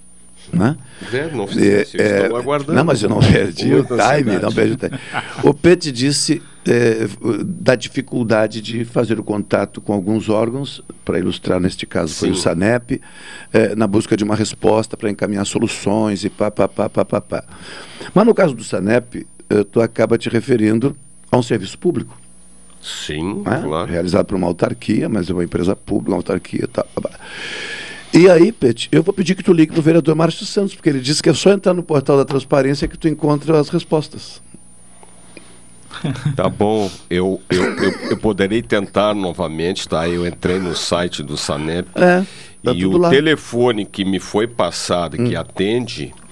Né? 0.52 0.76
É, 1.12 1.30
não 1.30 1.44
É, 1.44 1.86
eu 2.28 2.36
é, 2.36 2.38
aguardando. 2.38 2.74
não, 2.74 2.84
mas 2.84 3.02
eu 3.02 3.08
não 3.08 3.18
perdi 3.18 3.74
o 3.74 3.84
time, 3.84 4.38
não 4.40 4.52
perdi 4.52 4.72
o 4.72 4.76
time. 4.76 5.00
O 5.42 5.52
Pet 5.52 5.90
disse 5.90 6.42
é, 6.66 7.06
da 7.44 7.74
dificuldade 7.74 8.60
de 8.60 8.84
fazer 8.84 9.18
o 9.18 9.24
contato 9.24 9.80
com 9.80 9.92
alguns 9.92 10.28
órgãos, 10.28 10.82
para 11.04 11.18
ilustrar 11.18 11.60
neste 11.60 11.86
caso 11.86 12.14
foi 12.14 12.30
o 12.30 12.34
Sim. 12.34 12.42
SANEP, 12.42 13.00
é, 13.52 13.74
na 13.74 13.86
busca 13.86 14.16
de 14.16 14.24
uma 14.24 14.36
resposta 14.36 14.96
para 14.96 15.10
encaminhar 15.10 15.44
soluções 15.44 16.24
e 16.24 16.30
pá, 16.30 16.50
pá, 16.50 16.68
pá, 16.68 16.88
pá, 16.88 17.04
pá, 17.04 17.20
pá. 17.20 17.44
Mas 18.14 18.26
no 18.26 18.34
caso 18.34 18.54
do 18.54 18.62
SANEP, 18.62 19.26
eh, 19.48 19.64
tu 19.64 19.80
acaba 19.80 20.16
te 20.16 20.28
referindo 20.28 20.96
a 21.30 21.36
um 21.36 21.42
serviço 21.42 21.78
público. 21.78 22.18
Sim, 22.80 23.42
né? 23.42 23.62
claro. 23.64 23.90
realizado 23.90 24.26
por 24.26 24.34
uma 24.34 24.46
autarquia, 24.46 25.08
mas 25.08 25.30
é 25.30 25.32
uma 25.32 25.44
empresa 25.44 25.74
pública, 25.74 26.10
uma 26.10 26.18
autarquia 26.18 26.64
e 26.64 26.66
tal. 26.66 26.86
E 28.14 28.30
aí, 28.30 28.52
Pet, 28.52 28.88
eu 28.92 29.02
vou 29.02 29.12
pedir 29.12 29.34
que 29.34 29.42
tu 29.42 29.52
ligue 29.52 29.72
para 29.72 29.80
o 29.80 29.82
vereador 29.82 30.14
Márcio 30.14 30.46
Santos, 30.46 30.74
porque 30.74 30.88
ele 30.88 31.00
disse 31.00 31.20
que 31.20 31.28
é 31.28 31.34
só 31.34 31.50
entrar 31.50 31.74
no 31.74 31.82
portal 31.82 32.16
da 32.16 32.24
transparência 32.24 32.86
que 32.86 32.96
tu 32.96 33.08
encontra 33.08 33.58
as 33.58 33.68
respostas. 33.68 34.40
Tá 36.36 36.48
bom, 36.48 36.90
eu, 37.08 37.40
eu, 37.50 37.64
eu, 37.76 37.90
eu 38.10 38.16
poderei 38.16 38.60
tentar 38.62 39.14
novamente, 39.14 39.88
tá? 39.88 40.08
Eu 40.08 40.26
entrei 40.26 40.58
no 40.58 40.74
site 40.76 41.22
do 41.22 41.36
Sanep 41.36 41.88
É, 41.94 42.22
tá 42.62 42.72
e 42.72 42.84
o 42.84 42.96
lá. 42.98 43.10
telefone 43.10 43.86
que 43.86 44.04
me 44.04 44.18
foi 44.20 44.46
passado, 44.46 45.16
que 45.16 45.34
atende, 45.34 46.12
é, 46.12 46.23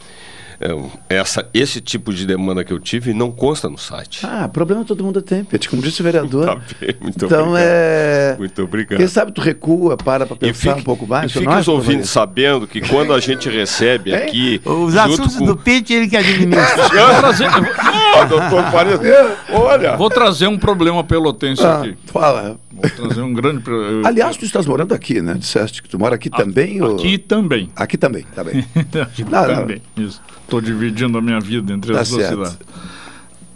essa, 1.09 1.49
esse 1.53 1.81
tipo 1.81 2.13
de 2.13 2.27
demanda 2.27 2.63
que 2.65 2.73
eu 2.73 2.79
tive 2.79 3.13
não 3.13 3.31
consta 3.31 3.69
no 3.69 3.77
site. 3.79 4.25
Ah, 4.27 4.49
problema 4.49 4.85
todo 4.85 5.03
mundo 5.05 5.21
tem, 5.23 5.45
Pet, 5.45 5.69
como 5.69 5.83
disse 5.83 6.01
o 6.01 6.05
vereador. 6.05 6.43
Tá 6.53 6.55
bem, 6.81 6.95
muito 7.01 7.25
então 7.25 7.41
obrigado. 7.49 7.57
é. 7.59 8.37
Muito 8.39 8.63
obrigado. 8.63 8.99
Quem 8.99 9.07
sabe 9.07 9.33
tu 9.33 9.41
recua, 9.41 9.97
para 9.97 10.27
para 10.27 10.37
pensar 10.37 10.71
fique, 10.71 10.81
um 10.81 10.83
pouco 10.85 11.07
mais. 11.07 11.35
e 11.35 11.41
não 11.41 11.59
os 11.59 11.69
ouvintes 11.69 12.11
sabendo 12.11 12.67
que 12.67 12.81
quando 12.81 13.13
a 13.13 13.21
gente 13.21 13.49
recebe 13.49 14.13
aqui. 14.15 14.61
Os 14.65 14.97
assuntos 14.97 15.37
com- 15.37 15.47
do 15.47 15.57
Pete, 15.57 15.93
ele 15.93 16.09
que 16.09 16.17
administra. 16.17 16.83
Eu 16.95 17.07
vou 17.13 17.21
trazer, 17.21 17.47
Ah, 17.47 18.25
doutor 18.25 18.65
Farias, 18.71 19.01
olha. 19.51 19.97
vou 19.97 20.11
trazer 20.11 20.47
um 20.47 20.59
problema 20.59 21.03
pelotense 21.05 21.63
Ah, 21.65 21.81
aqui. 21.81 21.97
fala. 22.07 22.59
Vou 22.73 22.91
trazer 22.91 23.21
um 23.23 23.33
grande. 23.33 23.61
pro- 23.63 23.83
eu- 23.83 24.07
Aliás, 24.07 24.37
tu 24.37 24.45
estás 24.45 24.67
morando 24.67 24.95
aqui, 24.95 25.21
né? 25.21 25.35
Disseste 25.35 25.83
que 25.83 25.89
tu 25.89 25.99
mora 25.99 26.15
aqui 26.15 26.29
também? 26.31 26.81
ou- 26.83 26.97
Aqui 26.97 27.19
também. 27.19 27.71
Aqui 27.77 27.97
também, 27.97 28.25
tá 28.35 28.43
bem. 28.43 28.65
Aqui 29.03 29.25
Não, 29.25 29.47
não. 29.47 29.55
também. 29.57 29.83
Isso. 29.97 30.21
Estou 30.57 30.61
dividindo 30.61 31.17
a 31.17 31.23
minha 31.23 31.41
vida 31.41 31.73
entre 31.73 31.95
Tá 31.95 32.01
as 32.01 32.11
duas 32.11 32.27
cidades. 32.27 32.59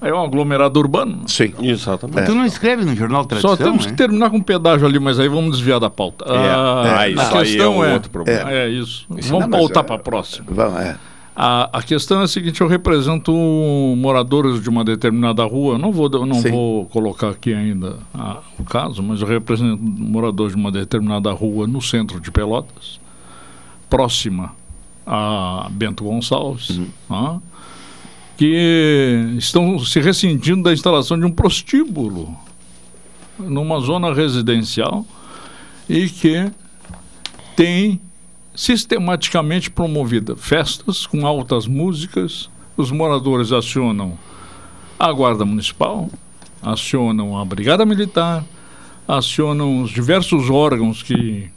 É 0.01 0.13
um 0.13 0.23
aglomerado 0.23 0.79
urbano. 0.79 1.23
Sim. 1.27 1.53
Exatamente. 1.61 2.27
Tu 2.27 2.35
não 2.35 2.45
escreve 2.47 2.85
no 2.85 2.95
Jornal 2.95 3.25
Tradição, 3.25 3.51
Só 3.51 3.57
temos 3.57 3.85
né? 3.85 3.91
que 3.91 3.97
terminar 3.99 4.31
com 4.31 4.41
pedágio 4.41 4.87
ali, 4.87 4.99
mas 4.99 5.19
aí 5.19 5.29
vamos 5.29 5.57
desviar 5.57 5.81
da 5.81 5.91
pauta. 5.91 6.25
É, 6.27 6.37
Ah, 6.37 7.07
é, 7.07 7.11
isso 7.11 7.21
a 7.21 7.39
aí 7.39 7.45
questão 7.47 7.75
é 7.75 7.79
um 7.79 7.85
é, 7.85 7.95
outro 7.95 8.11
problema. 8.11 8.51
É, 8.51 8.69
isso. 8.69 9.07
Isso 9.17 9.29
vamos 9.31 9.45
não, 9.45 9.49
mas 9.51 9.61
pautar 9.61 9.85
é- 9.85 9.87
para 9.87 9.97
a 9.97 9.99
próxima. 9.99 10.47
Vamos, 10.51 10.81
é. 10.81 10.97
A, 11.35 11.79
a 11.79 11.83
questão 11.83 12.21
é 12.23 12.25
a 12.25 12.29
seguinte: 12.29 12.61
eu 12.63 12.67
represento 12.67 13.31
moradores 13.97 14.63
de 14.63 14.71
uma 14.71 14.83
determinada 14.85 15.45
rua. 15.45 15.75
Eu 15.75 15.79
não 15.79 15.93
vou, 15.93 16.09
não 16.09 16.41
Sim. 16.41 16.51
vou 16.51 16.87
colocar 16.87 17.29
aqui 17.31 17.53
ainda 17.53 17.97
ah, 18.15 18.39
o 18.59 18.65
caso, 18.65 19.03
mas 19.03 19.21
eu 19.21 19.27
represento 19.27 19.77
moradores 19.79 20.55
de 20.55 20.59
uma 20.61 20.73
determinada 20.73 21.31
rua 21.33 21.67
no 21.67 21.83
centro 21.83 22.21
de 22.21 22.31
Pelotas, 22.31 22.99
próxima 23.91 24.53
a 25.07 25.69
Bento 25.71 26.05
Gonçalves, 26.05 26.71
Uhum. 26.71 26.89
ah, 27.09 27.39
que 28.37 29.35
estão 29.39 29.79
se 29.79 30.01
ressentindo 30.01 30.63
da 30.65 30.73
instalação 30.73 31.19
de 31.19 31.25
um 31.25 31.31
prostíbulo 31.31 32.37
numa 33.39 33.81
zona 33.81 34.13
residencial 34.13 35.07
e 35.89 36.09
que 36.09 36.51
tem 37.55 38.01
sistematicamente 38.55 39.71
promovida 39.71 40.35
festas 40.37 41.07
com 41.07 41.27
altas 41.27 41.67
músicas. 41.67 42.51
Os 42.77 42.91
moradores 42.91 43.53
acionam 43.53 44.19
a 44.99 45.11
Guarda 45.13 45.45
Municipal, 45.45 46.11
acionam 46.63 47.39
a 47.39 47.45
Brigada 47.45 47.87
Militar, 47.87 48.45
acionam 49.07 49.83
os 49.83 49.91
diversos 49.91 50.51
órgãos 50.51 51.03
que 51.03 51.49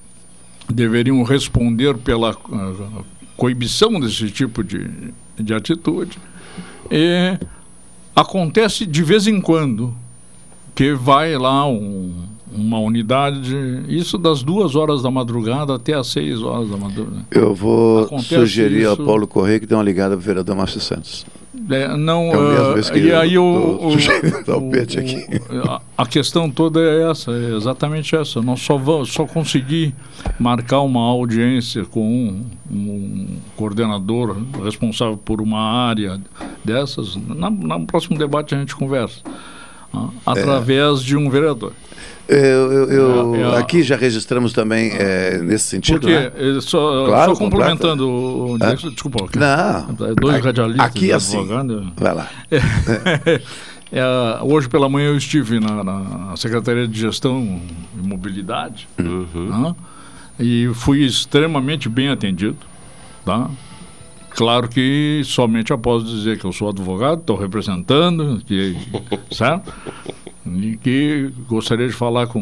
deveriam 0.70 1.24
responder 1.24 1.98
pela 1.98 2.36
coibição 3.40 4.00
desse 4.00 4.30
tipo 4.30 4.64
de, 4.64 4.86
de 5.40 5.54
atitude. 5.54 6.18
E 6.92 7.38
acontece 8.16 8.86
de 8.86 9.02
vez 9.02 9.28
em 9.28 9.40
quando 9.40 9.94
que 10.76 10.94
vai 10.94 11.38
lá 11.38 11.66
um- 11.68 12.14
uma 12.52 12.80
unidade, 12.80 13.56
isso 13.88 14.18
das 14.18 14.42
duas 14.42 14.76
horas 14.76 15.02
da 15.04 15.12
madrugada 15.12 15.76
até 15.76 15.94
às 15.94 16.08
seis 16.08 16.42
horas 16.42 16.70
da 16.70 16.78
madrugada. 16.78 17.26
Eu 17.32 17.54
vou 17.54 18.04
Acontece 18.06 18.36
sugerir 18.36 18.86
ao 18.86 18.94
isso- 18.96 19.06
Paulo 19.06 19.28
Correia 19.28 19.60
que 19.60 19.66
dê 19.68 19.76
uma 19.76 19.84
ligada 19.84 20.16
para 20.16 20.22
o 20.24 20.26
vereador 20.26 20.56
Márcio 20.56 20.82
Santos. 20.82 21.26
É, 21.70 21.96
não, 21.98 22.32
É 22.32 22.76
mesmo 22.76 22.94
ah, 22.94 22.98
e 22.98 23.08
eu 23.10 23.20
aí 23.20 23.34
tô 23.36 23.42
o, 23.44 23.88
o, 23.88 23.88
o- 23.88 23.98
o- 24.58 25.70
a, 25.70 25.82
a 25.98 26.06
questão 26.06 26.50
toda 26.50 26.80
é 26.80 27.10
essa, 27.10 27.32
é 27.32 27.56
exatamente 27.56 28.16
essa. 28.16 28.42
Nós 28.42 28.62
só 28.62 28.78
vamos, 28.78 29.12
só 29.12 29.26
consegui 29.26 29.94
marcar 30.40 30.82
uma 30.82 31.02
audiência 31.02 31.86
com 31.86 32.02
um, 32.02 32.46
um 32.72 33.28
coordenador 33.56 34.38
responsável 34.64 35.18
por 35.18 35.42
uma 35.42 35.60
área 35.60 36.20
dessas. 36.64 37.16
Na, 37.16 37.50
no 37.50 37.86
próximo 37.86 38.18
debate 38.18 38.56
a 38.56 38.60
gente 38.60 38.76
conversa. 38.76 39.22
ah, 39.94 40.10
através 40.26 41.02
de 41.04 41.18
um 41.18 41.30
vereador. 41.30 41.74
Eu, 42.32 42.72
eu- 42.72 42.92
eu- 42.92 43.36
É, 43.36 43.42
é 43.56 43.58
aqui 43.58 43.82
já 43.82 43.96
registramos 43.96 44.54
também 44.54 44.92
é, 44.94 45.40
nesse 45.40 45.66
sentido, 45.66 46.00
Porque, 46.02 46.14
né? 46.14 46.32
eh, 46.36 46.60
só, 46.62 47.08
Claro, 47.08 47.36
só 47.36 47.40
complementando, 47.44 48.08
o- 48.08 48.58
É. 48.62 48.76
desculpa, 48.76 49.24
ok. 49.24 49.42
Não. 49.42 50.08
É 50.08 50.14
dois 50.14 50.36
Aqui- 50.36 50.46
radialistas 50.46 50.86
aqui 50.86 51.12
assim. 51.12 51.38
advogando. 51.38 51.92
Vai 51.98 52.14
lá. 52.14 52.30
É, 53.92 54.04
hoje 54.44 54.70
pela 54.70 54.88
manhã 54.88 55.08
eu 55.08 55.18
estive 55.18 55.60
na, 55.60 55.84
na 55.84 56.38
Secretaria 56.38 56.88
de 56.88 57.00
Gestão 57.00 57.60
e 57.98 58.08
Mobilidade 58.08 58.88
né? 59.00 59.76
e 60.40 60.70
fui 60.76 61.04
extremamente 61.04 61.90
bem 61.90 62.10
atendido. 62.10 62.58
Tá? 63.26 63.50
Claro 64.30 64.68
que 64.70 65.24
somente 65.26 65.74
após 65.74 66.04
dizer 66.06 66.38
que 66.38 66.46
eu 66.46 66.54
sou 66.54 66.70
advogado, 66.70 67.22
estou 67.22 67.36
representando, 67.36 68.40
que, 68.46 68.78
certo? 69.32 69.74
E 70.46 70.78
que 70.78 71.32
gostaria 71.48 71.88
de 71.88 71.94
falar 71.94 72.28
com 72.28 72.40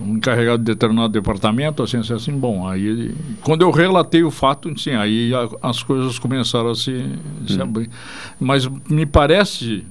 um 0.00 0.16
encarregado 0.16 0.58
de 0.58 0.64
determinado 0.64 1.12
departamento, 1.12 1.82
assim, 1.82 1.98
assim, 1.98 2.12
assim, 2.14 2.32
bom, 2.32 2.66
aí 2.66 3.14
quando 3.42 3.62
eu 3.62 3.70
relatei 3.70 4.22
o 4.22 4.30
fato, 4.30 4.76
sim, 4.78 4.92
aí 4.92 5.32
a- 5.34 5.68
as 5.68 5.82
coisas 5.82 6.18
começaram 6.18 6.70
a 6.70 6.74
se, 6.74 7.04
se 7.46 7.60
abrir. 7.60 7.90
Mas 8.40 8.66
me 8.88 9.04
parece, 9.04 9.84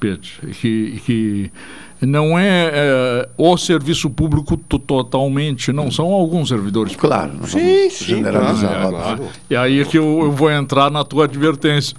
Pedro, 0.00 0.28
que, 0.60 1.02
que 1.04 1.52
não 2.00 2.38
é, 2.38 2.70
é, 2.72 3.28
o 3.36 3.56
serviço 3.58 4.08
público 4.08 4.56
to- 4.56 4.78
totalmente, 4.78 5.70
não 5.72 5.90
são 5.90 6.06
alguns 6.06 6.48
servidores 6.48 6.96
públicos. 6.96 7.18
Claro, 7.18 7.34
não 7.38 7.46
Sim, 7.46 7.90
sim, 7.90 8.04
generalizar, 8.06 8.70
claro, 8.70 8.86
óbvio. 8.96 9.00
claro. 9.16 9.28
E 9.50 9.56
aí 9.56 9.80
é 9.80 9.84
que 9.84 9.98
eu, 9.98 10.20
eu 10.22 10.32
vou 10.32 10.50
entrar 10.50 10.90
na 10.90 11.04
tua 11.04 11.24
advertência. 11.24 11.94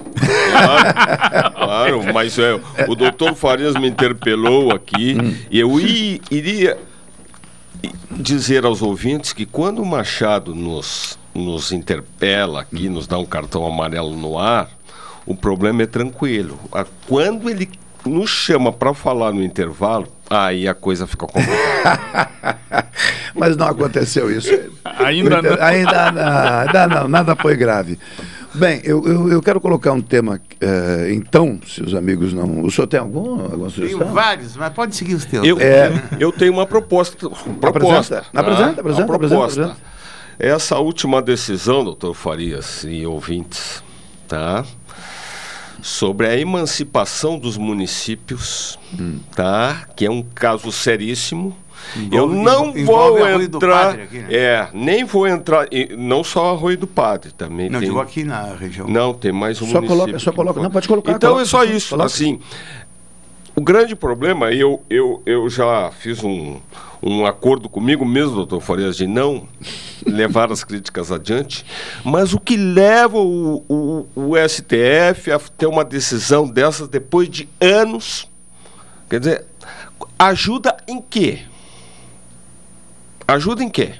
Claro, 1.56 2.02
mas 2.14 2.38
é, 2.40 2.60
o 2.88 2.96
doutor 2.96 3.36
Farias 3.36 3.76
me 3.76 3.88
interpelou 3.88 4.74
aqui 4.74 5.16
e 5.50 5.60
eu 5.60 5.80
i- 5.80 6.20
iria 6.32 6.78
dizer 8.10 8.66
aos 8.66 8.82
ouvintes 8.82 9.34
que 9.34 9.46
quando 9.46 9.82
o 9.82 9.86
Machado 9.86 10.54
nos, 10.56 11.18
nos 11.34 11.72
interpela 11.72 12.62
aqui, 12.62 12.90
nos 12.90 13.08
dá 13.08 13.18
um 13.18 13.26
cartão 13.26 13.66
amarelo 13.66 14.16
no 14.16 14.38
ar, 14.38 14.70
o 15.26 15.36
problema 15.36 15.84
é 15.84 15.86
tranquilo. 15.86 16.58
Ah, 16.74 16.86
Quando 17.08 17.50
ele 17.50 17.70
nos 18.06 18.30
chama 18.30 18.72
para 18.72 18.94
falar 18.94 19.32
no 19.32 19.44
intervalo, 19.44 20.08
aí 20.30 20.68
a 20.68 20.74
coisa 20.74 21.06
fica 21.08 21.28
complicada. 21.28 22.30
Mas 23.36 23.56
não 23.56 23.68
aconteceu 23.68 24.30
isso. 24.36 24.50
Ainda 24.84 25.42
não. 25.42 25.64
Ainda 25.64 26.12
não, 26.12 26.60
ainda 26.60 26.88
não, 26.88 27.08
nada 27.08 27.36
foi 27.36 27.56
grave. 27.56 27.98
Bem, 28.54 28.82
eu, 28.84 29.02
eu, 29.08 29.32
eu 29.32 29.42
quero 29.42 29.62
colocar 29.62 29.94
um 29.94 30.02
tema, 30.02 30.42
eh, 30.60 31.12
então, 31.14 31.58
se 31.66 31.82
os 31.82 31.96
amigos 31.96 32.34
não. 32.34 32.62
O 32.64 32.70
senhor 32.70 32.86
tem 32.86 33.00
algum, 33.00 33.32
alguma 33.44 33.70
Tenho 33.70 33.72
sugestão? 33.72 34.08
vários, 34.14 34.58
mas 34.58 34.74
pode 34.74 34.94
seguir 34.94 35.14
os 35.16 35.24
teus. 35.24 35.48
Eu, 35.48 35.58
É. 35.58 35.90
eu 36.20 36.34
tenho 36.34 36.52
uma 36.52 36.66
proposta. 36.68 37.16
proposta 37.62 38.18
Apresenta, 38.18 38.22
tá? 38.34 38.40
apresenta, 38.42 38.82
apresenta, 38.82 39.02
Uma 39.12 39.18
proposta. 39.20 39.62
apresenta, 39.64 39.78
Essa 40.38 40.78
última 40.80 41.22
decisão, 41.22 41.82
doutor 41.86 42.14
Farias 42.14 42.84
e 42.86 43.06
ouvintes, 43.06 43.82
tá? 44.28 44.66
Sobre 45.82 46.28
a 46.28 46.38
emancipação 46.38 47.38
dos 47.40 47.58
municípios, 47.58 48.78
tá? 49.36 49.88
Que 49.96 50.06
é 50.06 50.12
um 50.12 50.22
caso 50.22 50.72
seríssimo. 50.72 51.56
Eu 52.12 52.26
Envolve- 52.32 52.36
não 52.38 52.78
envolve 52.78 53.20
vou 53.20 53.42
entrar, 53.42 53.86
Padre 53.88 54.02
aqui, 54.04 54.20
né? 54.20 54.28
é, 54.30 54.68
nem 54.72 55.04
vou 55.04 55.28
entrar, 55.28 55.68
e 55.72 55.96
não 55.98 56.24
só 56.24 56.52
Arroio 56.54 56.78
do 56.78 56.86
Padre, 56.86 57.32
também 57.32 57.70
Não, 57.72 57.80
tem. 57.80 57.90
digo 57.90 58.00
aqui 58.00 58.24
na 58.24 58.54
região. 58.54 58.88
Não, 58.88 59.14
tem 59.16 59.32
mais 59.32 59.60
um 59.60 59.66
Só 59.66 59.82
município. 59.82 59.98
coloca, 59.98 60.20
só 60.20 60.32
coloca. 60.32 60.62
Não, 60.62 60.70
pode 60.70 60.88
colocar. 60.88 61.12
Então 61.14 61.32
coloca, 61.32 61.42
é 61.44 61.50
só 61.50 61.64
isso, 61.64 61.90
coloca. 61.90 62.06
assim. 62.06 62.40
O 63.62 63.64
grande 63.64 63.96
problema, 63.96 64.52
eu, 64.52 64.82
eu, 64.90 65.22
eu 65.24 65.48
já 65.48 65.92
fiz 65.92 66.24
um, 66.24 66.60
um 67.00 67.28
acordo 67.28 67.70
comigo 67.70 68.04
mesmo, 68.04 68.34
doutor 68.34 68.60
Farias, 68.60 68.98
de 68.98 69.06
não 69.06 69.48
levar 70.04 70.52
as 70.52 70.64
críticas 70.64 71.12
adiante, 71.12 71.64
mas 72.04 72.34
o 72.34 72.40
que 72.40 72.58
leva 72.58 73.20
o, 73.20 73.64
o, 73.70 74.08
o 74.16 74.50
STF 74.50 75.32
a 75.32 75.38
ter 75.38 75.68
uma 75.68 75.86
decisão 75.86 76.50
dessas 76.50 76.88
depois 76.88 77.30
de 77.30 77.48
anos, 77.62 78.28
quer 79.08 79.20
dizer, 79.20 79.46
ajuda 80.18 80.76
em 80.88 81.00
quê? 81.00 81.44
Ajuda 83.28 83.64
em 83.64 83.70
quê? 83.70 83.94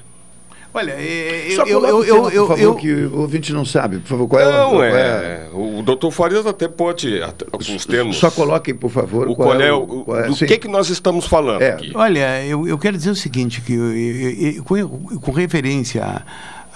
Olha, 0.74 0.92
é, 0.92 1.52
Só 1.54 1.64
eu, 1.64 1.84
eu, 1.84 1.96
o 1.98 2.04
tema, 2.04 2.16
eu, 2.16 2.22
por 2.22 2.32
eu, 2.32 2.46
favor, 2.48 2.62
eu- 2.62 2.74
que 2.76 2.92
o 2.92 3.18
ouvinte 3.20 3.52
não 3.52 3.64
sabe. 3.64 3.98
Por 3.98 4.08
favor, 4.08 4.28
qual 4.28 4.40
é, 4.40 4.46
o- 4.46 4.50
Não, 4.52 4.70
qual 4.70 4.84
é, 4.84 5.48
o 5.52 5.82
doutor 5.82 6.10
Farias 6.10 6.46
até 6.46 6.66
pode, 6.66 7.22
até, 7.22 7.44
alguns 7.52 7.84
termos. 7.84 8.16
Só 8.16 8.30
coloquem, 8.30 8.74
por 8.74 8.90
favor, 8.90 9.28
o 9.28 9.34
qual 9.36 9.48
qual 9.50 9.60
é 9.60 9.68
é 9.68 9.72
o- 9.72 9.86
qual 10.04 10.18
é- 10.20 10.26
do 10.28 10.34
sim. 10.34 10.46
que, 10.46 10.56
que 10.58 10.68
nós 10.68 10.88
estamos 10.88 11.26
falando 11.26 11.60
É. 11.60 11.72
aqui. 11.72 11.92
Olha, 11.94 12.42
eu, 12.46 12.66
eu 12.66 12.78
quero 12.78 12.96
dizer 12.96 13.10
o 13.10 13.14
seguinte, 13.14 13.60
que 13.60 13.74
eu- 13.74 13.92
eu- 13.96 14.54
eu- 14.56 14.64
com, 14.88 15.18
com 15.20 15.30
referência 15.32 16.02
a, 16.04 16.22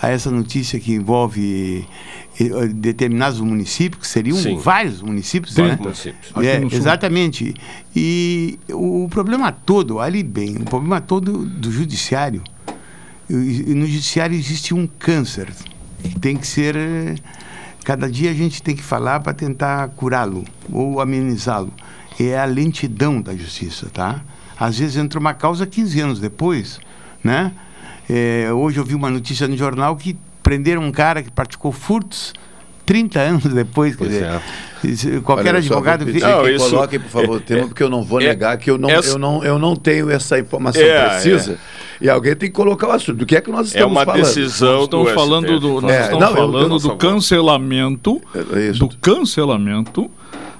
a 0.06 0.10
essa 0.10 0.30
notícia 0.30 0.78
que 0.78 0.92
envolve 0.92 1.86
eh, 2.38 2.66
determinados 2.68 3.40
municípios, 3.40 4.02
que 4.02 4.06
seriam 4.06 4.36
Sim. 4.36 4.58
vários 4.58 5.00
municípios, 5.00 5.54
Vários 5.54 5.76
né? 5.78 5.82
municípios. 5.82 6.32
É, 6.44 6.62
exatamente. 6.76 7.54
E 7.94 8.58
o 8.70 9.08
problema 9.08 9.50
todo, 9.50 9.98
ali 10.00 10.22
bem, 10.22 10.56
o 10.56 10.64
problema 10.64 11.00
todo 11.00 11.32
do 11.46 11.70
judiciário, 11.72 12.42
no 13.28 13.86
judiciário 13.86 14.36
existe 14.36 14.74
um 14.74 14.86
câncer. 14.86 15.52
Tem 16.20 16.36
que 16.36 16.46
ser 16.46 16.76
eh, 16.76 17.14
cada 17.84 18.10
dia 18.10 18.30
a 18.30 18.34
gente 18.34 18.62
tem 18.62 18.76
que 18.76 18.82
falar 18.82 19.20
para 19.20 19.32
tentar 19.32 19.88
curá-lo 19.88 20.44
ou 20.70 21.00
amenizá-lo. 21.00 21.72
É 22.18 22.38
a 22.38 22.44
lentidão 22.44 23.20
da 23.20 23.34
justiça 23.36 23.90
tá? 23.92 24.22
Às 24.58 24.78
vezes 24.78 24.96
entra 24.96 25.20
uma 25.20 25.34
causa 25.34 25.66
15 25.66 26.00
anos 26.00 26.20
depois 26.20 26.80
né? 27.22 27.52
É, 28.08 28.52
hoje 28.52 28.78
eu 28.78 28.84
vi 28.84 28.94
uma 28.94 29.10
notícia 29.10 29.48
no 29.48 29.56
jornal 29.56 29.96
que 29.96 30.16
prenderam 30.42 30.82
um 30.82 30.92
cara 30.92 31.22
que 31.22 31.30
praticou 31.30 31.72
furtos 31.72 32.32
30 32.86 33.20
anos 33.20 33.44
depois 33.44 33.96
quer 33.96 33.98
Pois 34.04 34.10
dizer, 34.82 35.16
é. 35.16 35.20
qualquer 35.20 35.48
Olha, 35.48 35.56
eu 35.56 35.58
advogado 35.58 36.06
que 36.06 36.18
isso- 36.18 36.70
coloquem, 36.70 37.00
por 37.00 37.08
favor, 37.10 37.36
o 37.36 37.40
tema, 37.40 37.60
é- 37.62 37.66
porque 37.66 37.82
eu 37.82 37.90
não 37.90 38.02
vou 38.04 38.20
é- 38.20 38.28
negar 38.28 38.56
que 38.56 38.70
eu 38.70 38.78
não, 38.78 38.88
essa- 38.88 39.10
eu 39.10 39.18
não, 39.18 39.44
eu 39.44 39.58
não 39.58 39.74
tenho 39.74 40.08
essa 40.10 40.38
informação 40.38 40.80
É, 40.82 41.08
precisa. 41.08 41.58
E 42.00 42.08
alguém 42.08 42.36
tem 42.36 42.48
que 42.48 42.54
colocar 42.54 42.88
o 42.88 42.92
assunto. 42.92 43.16
Do 43.18 43.26
que 43.26 43.34
é 43.36 43.40
que 43.40 43.50
nós 43.50 43.66
É 43.66 43.78
estamos 43.78 43.92
uma 43.96 44.04
falando? 44.04 44.22
decisão 44.22 44.74
Nós 44.74 44.84
estamos 44.84 45.08
do 45.08 45.14
falando 45.14 45.44
STF. 45.46 45.60
do, 45.60 45.80
nós 45.80 45.90
É, 45.92 46.00
estamos 46.02 46.20
não, 46.20 46.28
eu- 46.28 46.36
eu 46.36 46.52
falando 46.52 46.68
não 46.68 46.78
do 46.78 46.96
cancelamento, 46.96 48.20
É 48.54 48.60
isso. 48.68 48.78
do 48.80 48.88
cancelamento 48.98 50.10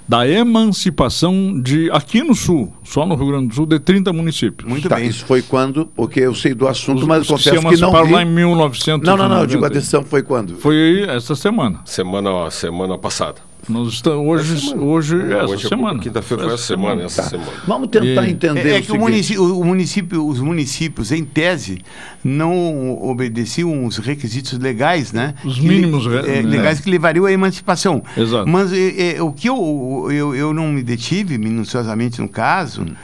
da 0.08 0.26
emancipação 0.28 1.60
de 1.60 1.90
aqui 1.90 2.22
no 2.22 2.34
sul, 2.34 2.72
só 2.84 3.04
no 3.06 3.14
Rio 3.14 3.26
Grande 3.28 3.48
do 3.48 3.54
Sul, 3.54 3.66
de 3.66 3.78
30 3.78 4.12
municípios. 4.12 4.68
muito 4.68 4.88
Tá, 4.88 4.96
bem 4.96 5.08
isso 5.08 5.24
foi 5.26 5.42
quando? 5.42 5.86
Porque 5.86 6.20
eu 6.20 6.34
sei 6.34 6.54
do 6.54 6.68
assunto, 6.68 7.00
Os- 7.00 7.06
mas 7.06 7.22
os 7.22 7.26
que 7.28 7.42
se 7.42 7.50
confesso 7.50 7.56
que 7.56 7.80
não 7.80 7.88
emanciparam 7.88 8.06
vi. 8.06 8.12
lá 8.12 8.22
em 8.22 8.26
1990. 8.26 9.10
Não, 9.10 9.16
não, 9.16 9.28
não. 9.34 9.40
Eu 9.42 9.46
digo 9.46 9.64
a 9.64 9.68
decisão 9.68 10.04
foi 10.04 10.22
quando? 10.22 10.56
Foi 10.58 11.04
essa 11.08 11.34
semana. 11.34 11.80
Semana, 11.84 12.50
semana 12.50 12.96
passada. 12.98 13.36
Nós 13.68 13.88
estamos 13.94 14.24
hoje, 14.28 14.74
hoje, 14.76 15.20
essa 15.32 15.44
Hoje 15.44 15.66
é 15.66 15.68
semana. 15.68 15.98
Quinta-feira 16.01 16.44
foi 16.44 16.55
essa 16.55 16.62
semana, 16.62 17.02
essa 17.02 17.22
Tá. 17.22 17.28
semana. 17.30 17.51
Vamos 17.66 17.88
tentar 17.88 18.24
E- 18.26 18.30
entender 18.30 18.68
É, 18.70 18.76
é 18.76 18.78
o 18.78 18.82
que 18.82 18.93
o 18.93 18.98
município, 18.98 19.59
o 19.60 19.64
município- 19.64 20.26
os 20.28 20.38
municípios, 20.40 21.10
em 21.10 21.24
tese, 21.24 21.78
não 22.22 23.02
obedeciam 23.02 23.84
os 23.84 23.97
requisitos 23.98 24.56
legais, 24.59 25.12
né? 25.12 25.34
Os 25.44 25.56
Que- 25.59 25.66
mínimos, 25.66 26.06
é, 26.06 26.43
né? 26.43 26.48
legais 26.48 26.78
que 26.78 26.88
levariam 26.88 27.26
à 27.26 27.32
emancipação. 27.32 28.02
Exato. 28.16 28.48
Mas 28.48 28.72
é, 28.72 29.16
é, 29.16 29.22
o 29.22 29.32
que 29.32 29.48
eu, 29.48 30.09
eu, 30.12 30.34
eu 30.36 30.55
não 30.55 30.68
me 30.68 30.82
detive 30.82 31.36
minuciosamente 31.36 32.20
no 32.20 32.28
caso. 32.28 32.82
Hum. 32.82 32.94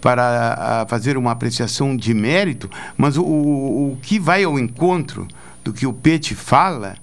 Para 0.00 0.86
fazer 0.88 1.16
uma 1.18 1.32
apreciação 1.32 1.96
de 1.96 2.14
mérito, 2.14 2.70
mas 2.96 3.16
o, 3.16 3.22
o, 3.24 3.92
o 3.92 3.98
que 4.00 4.16
vai 4.20 4.44
ao 4.44 4.56
encontro 4.56 5.26
do 5.64 5.72
que 5.72 5.84
o 5.88 5.92
Pete 5.92 6.36
fala 6.36 6.94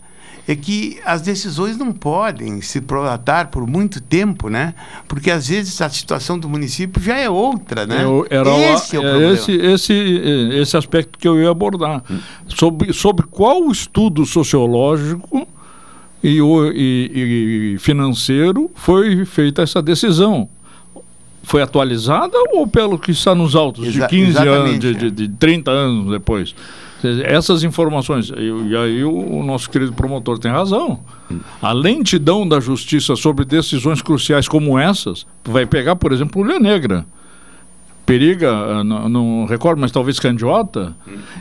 é 0.48 0.56
que 0.56 1.00
as 1.06 1.22
decisões 1.22 1.76
não 1.78 1.92
podem 1.92 2.62
se 2.62 2.80
prolatar 2.80 3.48
por 3.50 3.66
muito 3.66 4.00
tempo, 4.00 4.48
né? 4.50 4.76
Porque 5.08 5.32
às 5.32 5.48
vezes 5.48 5.82
a 5.82 5.90
situação 5.90 6.38
do 6.38 6.48
município 6.48 7.02
já 7.02 7.18
é 7.18 7.30
outra, 7.30 7.86
né? 7.88 8.04
Eu- 8.04 8.28
era 8.30 8.48
lá- 8.50 8.60
esse 8.74 8.96
é 8.96 9.00
o 9.00 9.04
é 9.04 9.10
problema. 9.10 9.34
esse, 9.34 9.52
esse, 9.54 9.94
eh, 9.94 10.62
esse 10.62 10.78
aspecto 10.78 11.18
que 11.18 11.28
eu 11.28 11.40
ia 11.42 11.50
abordar. 11.50 12.04
Sobre, 12.48 12.94
sobre 12.94 13.26
qual 13.26 13.72
estudo 13.72 14.24
sociológico 14.26 15.48
e, 16.24 16.40
o- 16.42 16.72
e- 16.72 17.74
e 17.76 17.78
financeiro 17.80 18.70
foi 18.76 19.26
feita 19.26 19.64
essa 19.64 19.82
decisão? 19.82 20.48
Foi 21.42 21.62
atualizada 21.62 22.34
ou 22.54 22.66
pelo 22.68 22.98
que 22.98 23.12
está 23.12 23.36
nos 23.36 23.56
autos, 23.56 23.88
Exa- 23.88 24.08
de 24.08 24.08
15 24.08 24.38
anos, 24.48 24.80
de, 24.80 24.94
de, 24.96 25.12
de 25.12 25.30
30 25.30 25.70
anos 25.72 26.12
depois? 26.12 26.56
Essas 27.24 27.64
informações, 27.64 28.30
e, 28.30 28.70
e 28.70 28.76
aí 28.76 29.04
o, 29.04 29.40
o 29.40 29.44
nosso 29.44 29.70
querido 29.70 29.94
promotor 29.94 30.38
tem 30.40 30.52
razão. 30.52 31.00
A 31.62 31.72
lentidão 31.72 32.48
da 32.48 32.60
justiça 32.60 33.16
sobre 33.16 33.46
decisões 33.46 34.02
cruciais 34.02 34.48
como 34.48 34.78
essas, 34.78 35.26
vai 35.44 35.66
pegar, 35.66 35.96
por 35.96 36.12
exemplo, 36.12 36.42
Ulha 36.42 36.60
Negra. 36.60 37.06
Periga, 38.06 38.52
ah, 38.52 38.84
não, 38.84 39.10
não 39.10 39.46
recordo, 39.46 39.80
mas 39.80 39.92
talvez 39.92 40.20
Candiota. 40.20 40.96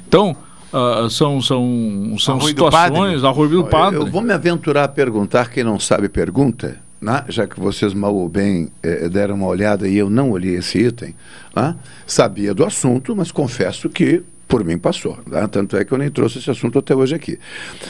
Então, 0.09 0.37
ah, 0.73 1.09
são, 1.09 1.41
são, 1.41 2.17
são 2.19 2.37
Arroio 2.37 2.55
do 2.55 2.71
Padre. 2.71 2.97
situações, 2.97 3.25
Arroio 3.25 3.51
do 3.51 3.65
Padre. 3.65 4.01
Eu 4.01 4.07
vou 4.07 4.23
me 4.23 4.33
aventurar 4.33 4.85
a 4.85 4.89
perguntar, 4.89 5.51
quem 5.51 5.63
não 5.63 5.79
sabe 5.79 6.09
pergunta, 6.09 6.79
né? 7.01 7.25
já 7.29 7.47
que 7.47 7.61
vocês 7.61 7.95
mal 7.95 8.15
ou 8.15 8.29
bem 8.29 8.71
eh, 8.83 9.09
deram 9.09 9.37
uma 9.37 9.47
olhada 9.47 9.87
e 9.87 9.97
eu 9.97 10.11
não 10.11 10.31
olhei 10.31 10.57
esse 10.57 10.79
item, 10.79 11.15
né? 11.55 11.77
sabia 12.07 12.55
do 12.55 12.65
assunto, 12.65 13.15
mas 13.15 13.31
confesso 13.31 13.89
que 13.89 14.25
por 14.47 14.65
mim 14.65 14.79
passou. 14.79 15.19
né? 15.27 15.47
Tanto 15.51 15.77
é 15.77 15.85
que 15.85 15.93
eu 15.93 15.99
nem 15.99 16.11
trouxe 16.11 16.39
esse 16.39 16.51
assunto 16.51 16.79
até 16.79 16.95
hoje 16.95 17.15
aqui. 17.15 17.39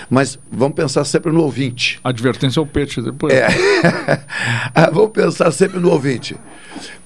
Mas 0.09 0.39
vamos 0.51 0.75
pensar 0.75 1.05
sempre 1.05 1.33
no 1.33 1.43
ouvinte. 1.43 1.99
Advertência 2.05 2.61
ao 2.61 2.67
peixe 2.67 3.01
depois. 3.03 3.33
É. 3.35 3.47
Ah, 4.75 4.91
Vamos 4.93 5.11
pensar 5.11 5.51
sempre 5.53 5.79
no 5.79 5.91
ouvinte. 5.91 6.37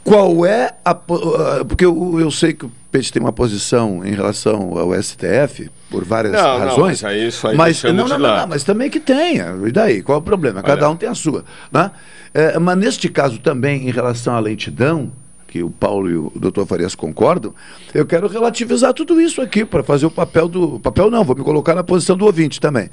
Qual 0.05 0.47
é 0.47 0.73
a. 0.85 0.91
ah, 0.91 1.65
Porque 1.67 1.85
eu, 1.85 2.19
eu 2.21 2.31
sei 2.31 2.53
que 2.55 2.65
o 2.67 2.73
Peixe 2.91 3.13
tem 3.13 3.21
uma 3.21 3.33
posição 3.33 4.03
em 4.05 4.15
relação 4.15 4.79
ao 4.79 4.95
STF, 5.03 5.71
por 5.91 6.05
várias 6.05 6.33
Não, 6.33 6.59
não, 6.59 6.67
razões. 6.67 7.03
mas 7.03 7.05
aí 7.05 7.29
isso 7.29 7.47
aí 7.47 7.57
mas, 7.57 7.83
não, 7.83 7.93
não, 7.93 8.09
não, 8.09 8.19
não, 8.19 8.47
mas 8.47 8.65
também 8.65 8.89
que 8.89 8.99
tenha. 9.01 9.55
E 9.67 9.71
daí? 9.71 10.03
Qual 10.03 10.17
é 10.17 10.19
o 10.21 10.23
problema? 10.25 10.63
Cada 10.63 10.87
Olha. 10.87 10.95
um 10.95 10.97
tem 10.97 11.09
a 11.09 11.15
sua. 11.15 11.45
Né? 11.71 11.91
É, 12.33 12.59
mas 12.59 12.79
neste 12.79 13.09
caso 13.11 13.39
também, 13.41 13.87
em 13.89 13.91
relação 13.93 14.35
à 14.35 14.41
lentidão, 14.41 15.13
que 15.49 15.63
o 15.63 15.71
Paulo 15.71 16.11
e 16.11 16.17
o 16.17 16.33
doutor 16.37 16.67
Farias 16.67 16.95
concordam, 16.95 17.55
eu 17.93 18.07
quero 18.07 18.29
relativizar 18.29 18.93
tudo 18.93 19.21
isso 19.21 19.41
aqui 19.41 19.65
para 19.65 19.83
fazer 19.83 20.07
o 20.07 20.11
papel 20.11 20.47
do. 20.47 20.79
Papel 20.79 21.11
não, 21.11 21.25
vou 21.25 21.35
me 21.35 21.43
colocar 21.43 21.75
na 21.75 21.83
posição 21.83 22.17
do 22.17 22.27
ouvinte 22.27 22.61
também. 22.61 22.91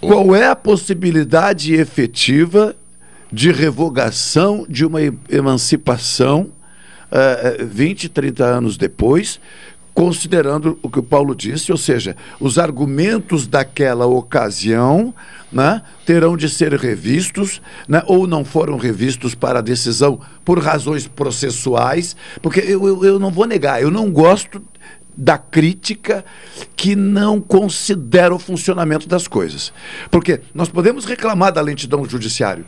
Qual 0.00 0.34
é 0.34 0.46
a 0.46 0.56
possibilidade 0.56 1.74
efetiva 1.74 2.74
de 3.30 3.52
revogação 3.52 4.64
de 4.68 4.86
uma 4.86 5.00
emancipação 5.28 6.50
eh, 7.10 7.64
20, 7.64 8.08
30 8.08 8.44
anos 8.44 8.76
depois, 8.76 9.40
considerando 10.00 10.78
o 10.82 10.88
que 10.88 10.98
o 10.98 11.02
Paulo 11.02 11.34
disse, 11.34 11.70
ou 11.70 11.76
seja, 11.76 12.16
os 12.40 12.58
argumentos 12.58 13.46
daquela 13.46 14.06
ocasião 14.06 15.14
né, 15.52 15.82
terão 16.06 16.38
de 16.38 16.48
ser 16.48 16.72
revistos, 16.72 17.60
né, 17.86 18.02
ou 18.06 18.26
não 18.26 18.42
foram 18.42 18.78
revistos 18.78 19.34
para 19.34 19.58
a 19.58 19.62
decisão 19.62 20.18
por 20.42 20.58
razões 20.58 21.06
processuais, 21.06 22.16
porque 22.40 22.60
eu, 22.60 22.88
eu, 22.88 23.04
eu 23.04 23.18
não 23.18 23.30
vou 23.30 23.44
negar, 23.44 23.82
eu 23.82 23.90
não 23.90 24.10
gosto 24.10 24.64
da 25.14 25.36
crítica 25.36 26.24
que 26.74 26.96
não 26.96 27.38
considera 27.38 28.34
o 28.34 28.38
funcionamento 28.38 29.06
das 29.06 29.28
coisas. 29.28 29.70
Porque 30.10 30.40
nós 30.54 30.70
podemos 30.70 31.04
reclamar 31.04 31.52
da 31.52 31.60
lentidão 31.60 32.00
do 32.00 32.08
judiciário, 32.08 32.64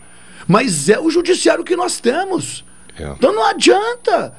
mas 0.46 0.90
é 0.90 1.00
o 1.00 1.08
judiciário 1.08 1.64
que 1.64 1.76
nós 1.76 1.98
temos. 1.98 2.62
É. 2.94 3.04
Então 3.08 3.34
não 3.34 3.46
adianta. 3.46 4.34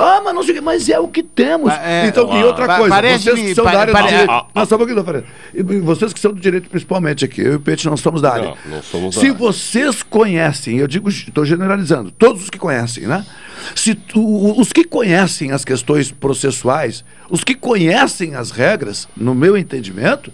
Ah, 0.00 0.20
mas 0.24 0.32
não 0.32 0.42
sei 0.44 0.52
o 0.52 0.54
que, 0.54 0.60
mas 0.60 0.88
é 0.88 0.98
o 1.00 1.08
que 1.08 1.22
temos. 1.24 1.72
Ah, 1.72 1.80
é, 1.82 2.06
então, 2.06 2.32
e 2.32 2.40
ah, 2.40 2.46
outra 2.46 2.66
pa- 2.66 2.76
coisa, 2.78 2.94
parece-me- 2.94 3.32
vocês 3.36 3.48
que 3.48 3.54
são 3.56 3.64
da 3.64 3.80
área 3.80 3.92
pare- 3.92 4.06
do 4.06 4.10
direito. 4.10 4.30
ah, 4.30 4.46
Não, 4.54 4.66
só 4.66 4.74
um 4.76 4.78
pouquinho. 4.78 5.24
E 5.54 5.62
vocês 5.80 6.12
que 6.12 6.20
são 6.20 6.32
do 6.32 6.40
direito, 6.40 6.70
principalmente 6.70 7.24
aqui, 7.24 7.40
eu 7.40 7.52
e 7.52 7.56
o 7.56 7.60
Peixe 7.60 7.88
não 7.88 7.96
somos 7.96 8.22
da 8.22 8.32
área. 8.32 8.54
Não, 8.64 8.76
não 8.76 8.82
somos 8.82 9.14
da 9.16 9.20
Se 9.20 9.26
área. 9.26 9.38
vocês 9.38 10.02
conhecem, 10.04 10.78
eu 10.78 10.86
digo, 10.86 11.08
estou 11.08 11.44
generalizando, 11.44 12.12
todos 12.12 12.44
os 12.44 12.50
que 12.50 12.58
conhecem, 12.58 13.08
né? 13.08 13.26
Se 13.74 13.94
tu- 13.96 14.60
os 14.60 14.72
que 14.72 14.84
conhecem 14.84 15.50
as 15.50 15.64
questões 15.64 16.12
processuais, 16.12 17.04
os 17.28 17.42
que 17.42 17.54
conhecem 17.56 18.36
as 18.36 18.52
regras, 18.52 19.08
no 19.16 19.34
meu 19.34 19.56
entendimento, 19.56 20.32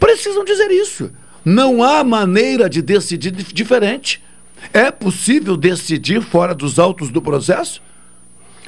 precisam 0.00 0.44
dizer 0.44 0.70
isso. 0.70 1.10
Não 1.44 1.82
há 1.82 2.02
maneira 2.02 2.70
de 2.70 2.80
decidir 2.80 3.30
dif- 3.30 3.52
diferente. 3.52 4.22
É 4.72 4.90
possível 4.90 5.58
decidir 5.58 6.22
fora 6.22 6.54
dos 6.54 6.78
autos 6.78 7.10
do 7.10 7.20
processo? 7.20 7.82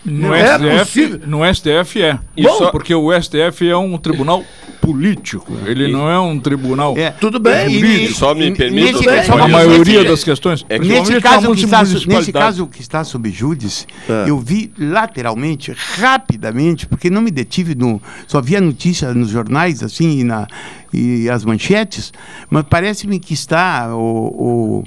No, 0.07 0.33
é 0.35 0.85
STF, 0.85 1.21
no 1.27 1.55
STF 1.55 2.03
é. 2.03 2.19
Bom, 2.41 2.71
porque 2.71 2.95
o 2.95 3.11
STF 3.21 3.69
é 3.69 3.77
um 3.77 3.99
tribunal 3.99 4.45
político. 4.81 5.53
Ele 5.67 5.91
não 5.91 6.09
é 6.09 6.19
um 6.21 6.39
tribunal. 6.39 6.97
Tudo 7.11 7.41
bem. 7.41 7.81
político. 7.81 8.15
Só 8.19 8.35
me 8.35 8.55
permite, 8.55 9.09
a 9.09 9.49
maioria 9.49 10.05
das 10.05 10.23
questões. 10.23 10.65
é 10.69 10.79
que- 10.79 10.87
Nesse 10.87 11.21
caso, 11.21 11.53
que 11.55 11.65
está, 11.65 11.83
nesse 12.07 12.33
caso 12.33 12.67
que 12.69 12.81
está 12.81 13.03
sob 13.05 13.29
júdice, 13.31 13.87
eu 14.29 14.39
vi 14.39 14.73
lateralmente, 14.79 15.73
rapidamente, 15.99 16.87
porque 16.87 17.11
não 17.11 17.21
me 17.21 17.31
detive 17.33 17.75
no. 17.75 18.01
Só 18.29 18.41
via 18.41 18.61
notícia 18.61 19.13
nos 19.13 19.31
jornais, 19.31 19.83
assim, 19.83 20.21
e, 20.21 20.25
na, 20.25 20.47
e 20.93 21.29
as 21.29 21.45
manchetes, 21.45 22.13
mas 22.49 22.65
parece-me 22.71 23.19
que 23.19 23.35
está 23.35 23.89
o. 23.95 24.83
o 24.83 24.85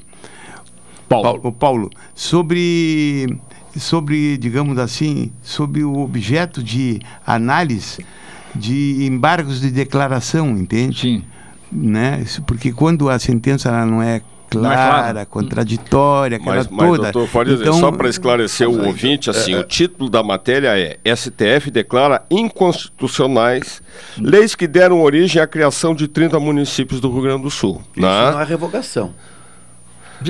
Paulo. 1.10 1.40
o 1.44 1.52
Paulo, 1.52 1.90
sobre, 2.14 3.26
sobre, 3.78 4.38
digamos 4.38 4.78
assim, 4.78 5.32
sobre 5.42 5.84
o 5.84 6.00
objeto 6.00 6.64
de 6.64 7.00
análise 7.26 8.06
de 8.56 9.06
embargos 9.06 9.62
de 9.62 9.70
declaração, 9.70 10.50
entende? 10.58 11.00
Sim. 11.00 11.24
Né? 11.72 12.24
Porque 12.48 12.72
quando 12.72 13.10
a 13.10 13.20
sentença 13.20 13.70
ela 13.70 13.86
não 13.86 14.02
é 14.02 14.22
é 14.50 14.50
clara, 14.50 15.26
contraditória, 15.26 16.38
aquela 16.38 16.56
Mas, 16.56 16.68
mas 16.70 16.88
toda. 16.88 17.12
doutor 17.12 17.28
Faria, 17.28 17.54
então, 17.54 17.74
só 17.74 17.92
para 17.92 18.10
esclarecer 18.10 18.68
o 18.68 18.88
ouvinte, 18.88 19.30
assim, 19.30 19.54
o 19.54 19.64
título 19.64 20.10
da 20.10 20.24
matéria 20.24 20.78
é 20.78 20.98
STF 21.16 21.70
declara 21.70 22.24
inconstitucionais 22.32 23.82
leis 24.18 24.56
que 24.56 24.68
deram 24.68 25.02
origem 25.02 25.42
à 25.42 25.46
criação 25.46 25.94
de 25.94 26.08
30 26.08 26.40
municípios 26.40 27.00
do 27.00 27.12
Rio 27.12 27.22
Grande 27.22 27.44
do 27.44 27.52
Sul. 27.52 27.82
Isso 27.96 28.06
né? 28.06 28.32
não 28.32 28.42
é 28.42 28.44
revogação. 28.44 29.14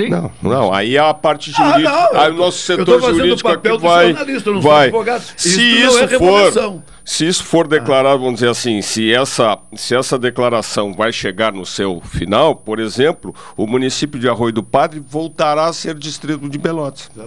Não, 0.10 0.32
não, 0.42 0.74
aí 0.74 0.96
é 0.96 1.00
a 1.00 1.14
parte 1.14 1.52
Ah, 1.58 1.72
jurídica, 1.72 1.90
não, 2.14 2.22
aí 2.22 2.32
o 2.32 2.34
nosso 2.36 2.58
setor 2.60 3.02
jurídico 3.02 3.50
é 3.50 3.54
papel 3.56 3.78
que 3.78 3.84
vai, 3.84 4.08
jornalista, 4.14 4.50
eu 4.50 4.54
não 4.54 4.62
sou 4.62 4.72
vai. 4.72 4.88
advogado. 4.88 5.24
Se 5.36 5.62
Isso 5.62 6.00
é 6.00 6.08
for. 6.08 6.82
Se 7.10 7.26
isso 7.26 7.44
for 7.44 7.68
declarado, 7.68 8.20
vamos 8.20 8.36
dizer 8.36 8.50
assim, 8.50 8.84
se 8.84 9.12
essa, 9.12 9.58
se 9.76 9.96
essa 9.96 10.16
declaração 10.16 10.94
vai 10.94 11.12
chegar 11.12 11.52
no 11.52 11.66
seu 11.66 12.00
final, 12.02 12.56
por 12.56 12.80
exemplo, 12.80 13.34
o 13.58 13.66
município 13.66 14.20
de 14.20 14.30
Arroio 14.30 14.54
do 14.54 14.62
Padre 14.62 15.02
voltará 15.06 15.66
a 15.66 15.74
ser 15.74 15.96
distrito 15.96 16.48
de 16.48 16.60
Pelotas. 16.60 17.10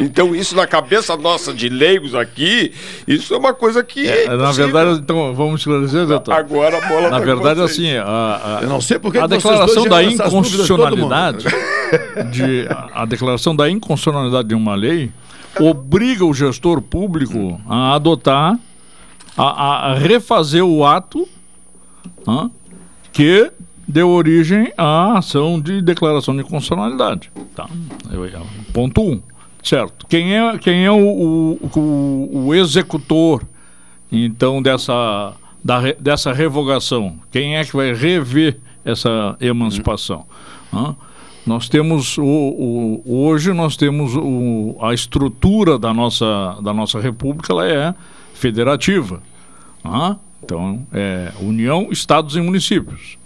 Então 0.00 0.34
isso 0.34 0.56
na 0.56 0.66
cabeça 0.66 1.16
nossa 1.16 1.54
de 1.54 1.68
leigos 1.68 2.12
aqui, 2.12 2.72
isso 3.06 3.32
é 3.34 3.38
uma 3.38 3.54
coisa 3.54 3.84
que 3.84 4.08
é 4.08 4.24
É, 4.24 4.36
na 4.36 4.50
verdade, 4.50 4.98
então, 4.98 5.32
vamos 5.32 5.60
esclarecer, 5.60 6.06
doutor. 6.06 6.34
Agora 6.34 6.78
a 6.78 6.88
bola 6.88 7.02
Na 7.02 7.20
tá 7.20 7.24
verdade, 7.24 7.60
assim, 7.62 7.96
a, 7.96 8.02
a, 8.04 8.58
Eu 8.62 8.68
não 8.68 8.80
sei 8.80 8.98
por 8.98 9.12
que 9.12 9.18
a 9.18 9.28
declaração 9.28 9.84
da 9.84 10.02
inconstitucionalidade 10.02 11.46
de 12.32 12.66
a, 12.68 13.02
a 13.02 13.04
declaração 13.04 13.54
da 13.54 13.70
inconstitucionalidade 13.70 14.48
de 14.48 14.56
uma 14.56 14.74
lei 14.74 15.12
obriga 15.60 16.24
o 16.24 16.34
gestor 16.34 16.82
público 16.82 17.60
a 17.68 17.94
adotar 17.94 18.58
a, 19.36 19.90
a 19.92 19.94
refazer 19.94 20.64
o 20.64 20.84
ato 20.84 21.28
que 23.12 23.50
deu 23.86 24.08
origem 24.10 24.72
à 24.76 25.18
ação 25.18 25.60
de 25.60 25.80
declaração 25.82 26.34
de 26.34 26.40
inconstitucionalidade. 26.40 27.30
Tá? 27.54 27.68
Eu- 28.10 28.24
Ponto 28.72 29.02
1. 29.02 29.10
Um, 29.12 29.22
certo. 29.62 30.06
Quem 30.08 30.34
é, 30.34 30.58
quem 30.58 30.84
é 30.84 30.90
o, 30.90 30.96
o, 30.98 32.30
o- 32.46 32.54
executor, 32.54 33.42
então, 34.10 34.62
dessa, 34.62 35.32
da 35.62 35.80
dessa 35.98 36.32
revogação? 36.32 37.16
Quem 37.30 37.56
é 37.56 37.64
que 37.64 37.76
vai 37.76 37.92
rever 37.92 38.58
essa 38.84 39.36
emancipação? 39.40 40.24
Hã? 40.72 40.94
Nós 41.46 41.68
temos, 41.68 42.16
o, 42.16 42.24
o- 42.24 43.02
hoje 43.26 43.52
nós 43.52 43.76
temos 43.76 44.16
o, 44.16 44.76
a 44.80 44.94
estrutura 44.94 45.78
da 45.78 45.92
nossa, 45.92 46.56
da 46.62 46.72
nossa 46.72 46.98
república, 46.98 47.52
ela 47.52 47.66
é 47.68 47.94
federativa. 48.34 49.22
Hã? 49.84 50.18
Então, 50.42 50.86
é 50.92 51.32
União, 51.40 51.88
Estados 51.90 52.36
e 52.36 52.40
Municípios. 52.40 53.16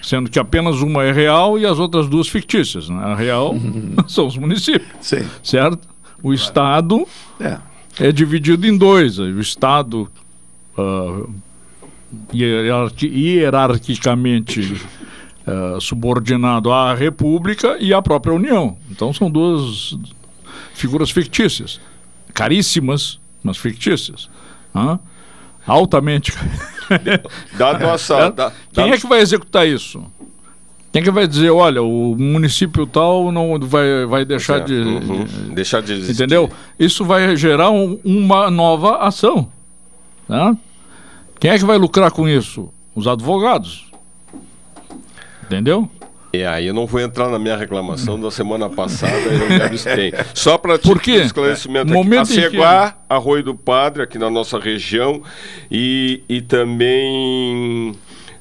Sendo 0.00 0.30
que 0.30 0.38
apenas 0.38 0.80
uma 0.80 1.02
é 1.04 1.12
real 1.12 1.58
e 1.58 1.66
as 1.66 1.78
outras 1.78 2.08
duas 2.08 2.28
fictícias. 2.28 2.88
Né? 2.88 2.96
A 3.02 3.14
real 3.16 3.54
são 4.06 4.26
os 4.26 4.36
municípios. 4.36 4.88
Sim. 5.00 5.24
Certo? 5.42 5.88
O 6.22 6.32
Estado 6.32 7.06
É. 7.40 7.58
é 7.98 8.12
dividido 8.12 8.66
em 8.66 8.76
dois. 8.76 9.18
O 9.18 9.40
Estado 9.40 10.08
ah, 10.78 11.24
hierarqui- 12.34 13.08
hierarquicamente 13.08 14.80
ah, 15.46 15.78
subordinado 15.80 16.72
à 16.72 16.94
República 16.94 17.76
e 17.80 17.92
à 17.92 18.00
própria 18.02 18.32
União. 18.34 18.76
Então 18.90 19.12
são 19.12 19.30
duas 19.30 19.96
figuras 20.74 21.10
fictícias. 21.10 21.80
Caríssimas, 22.34 23.20
mas 23.42 23.56
fictícias. 23.56 24.28
Hã? 24.74 24.98
Altamente. 25.66 26.32
Da 27.56 27.78
nossa- 27.78 28.30
da- 28.30 28.52
Quem 28.72 28.90
da- 28.90 28.94
é 28.96 28.98
que 28.98 29.06
vai 29.06 29.20
executar 29.20 29.66
isso? 29.66 30.04
Quem 30.92 31.00
é 31.00 31.04
que 31.04 31.10
vai 31.10 31.26
dizer, 31.26 31.48
olha, 31.50 31.82
o 31.82 32.14
município 32.18 32.86
tal 32.86 33.32
não 33.32 33.58
vai, 33.60 34.04
vai 34.04 34.26
deixar 34.26 34.60
de, 34.60 34.74
uhum. 34.74 35.24
de- 35.24 35.54
Deixar 35.54 35.80
de 35.80 35.92
existir. 35.94 36.12
Entendeu? 36.12 36.50
Isso 36.78 37.02
vai 37.02 37.34
gerar 37.34 37.70
um- 37.70 37.98
uma 38.04 38.50
nova 38.50 38.98
ação. 38.98 39.48
Tá? 40.28 40.54
Quem 41.40 41.50
é 41.50 41.58
que 41.58 41.64
vai 41.64 41.78
lucrar 41.78 42.10
com 42.10 42.28
isso? 42.28 42.68
Os 42.94 43.06
advogados. 43.06 43.90
Entendeu? 45.44 45.88
E 46.34 46.44
aí 46.44 46.66
eu 46.66 46.72
não 46.72 46.86
vou 46.86 46.98
entrar 46.98 47.28
na 47.28 47.38
minha 47.38 47.56
reclamação 47.56 48.18
da 48.18 48.30
semana 48.30 48.70
passada, 48.70 49.14
eu 49.14 49.48
me 49.50 49.62
abstenho. 49.62 50.12
Só 50.32 50.56
para 50.56 50.78
Por 50.78 51.00
quê? 51.00 51.16
esclarecimento 51.16 51.92
aqui. 51.92 51.98
A 52.16 52.22
em 52.22 52.24
que- 52.24 52.26
Ceguá, 52.34 52.96
Arroio 53.08 53.42
do 53.42 53.54
Padre, 53.54 54.02
aqui 54.02 54.18
na 54.18 54.30
nossa 54.30 54.58
região, 54.58 55.22
e, 55.70 56.22
e 56.28 56.40
também 56.40 57.92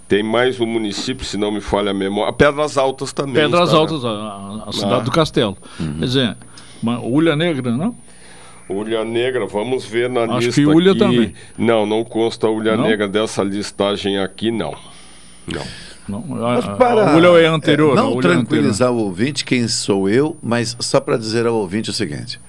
tem 0.08 0.24
mais 0.24 0.60
um 0.60 0.66
município, 0.66 1.26
se 1.26 1.38
não 1.38 1.52
me 1.52 1.60
falha 1.62 1.92
a 1.92 1.94
memória, 1.94 2.32
Pedras 2.34 2.78
Altas 2.78 3.12
também. 3.12 3.34
Pedras 3.36 3.66
está? 3.70 3.78
Altas, 3.78 4.06
a, 4.06 4.10
a- 4.10 4.64
a 4.68 4.72
cidade 4.72 4.94
Ah. 4.94 5.00
do 5.00 5.12
Castelo. 5.12 5.58
Quer 5.78 6.06
dizer, 6.06 6.38
uma 6.82 7.00
Ulha 7.02 7.36
Negra, 7.36 7.72
não? 7.72 7.94
Ulha 8.70 9.04
Negra, 9.04 9.46
vamos 9.48 9.84
ver 9.86 10.10
na 10.10 10.24
Acho 10.24 10.46
lista 10.48 10.62
que 10.62 10.66
Ulha 10.66 10.92
aqui. 10.92 11.00
também. 11.00 11.34
Não, 11.58 11.86
não 11.86 12.06
consta 12.06 12.48
a 12.48 12.50
Ulha 12.50 12.78
Não? 12.78 12.86
Negra 12.88 13.06
dessa 13.10 13.44
listagem 13.44 14.18
aqui, 14.18 14.50
não. 14.50 14.74
Não. 15.46 15.62
Não, 16.08 16.24
Mas 16.28 16.66
para 16.78 17.12
a 17.12 17.16
Ulha 17.16 17.28
é 17.42 17.48
anterior. 17.48 17.94
é, 17.94 17.96
não 17.96 18.14
é 18.14 18.18
anterior. 18.18 18.22
tranquilizar 18.22 18.92
o 18.92 18.98
ouvinte, 18.98 19.46
quem 19.46 19.68
sou 19.68 20.10
eu, 20.10 20.38
mas 20.42 20.76
só 20.80 21.00
para 21.00 21.18
dizer 21.18 21.46
ao 21.46 21.56
ouvinte 21.56 21.90
o 21.90 21.94
seguinte: 21.94 22.40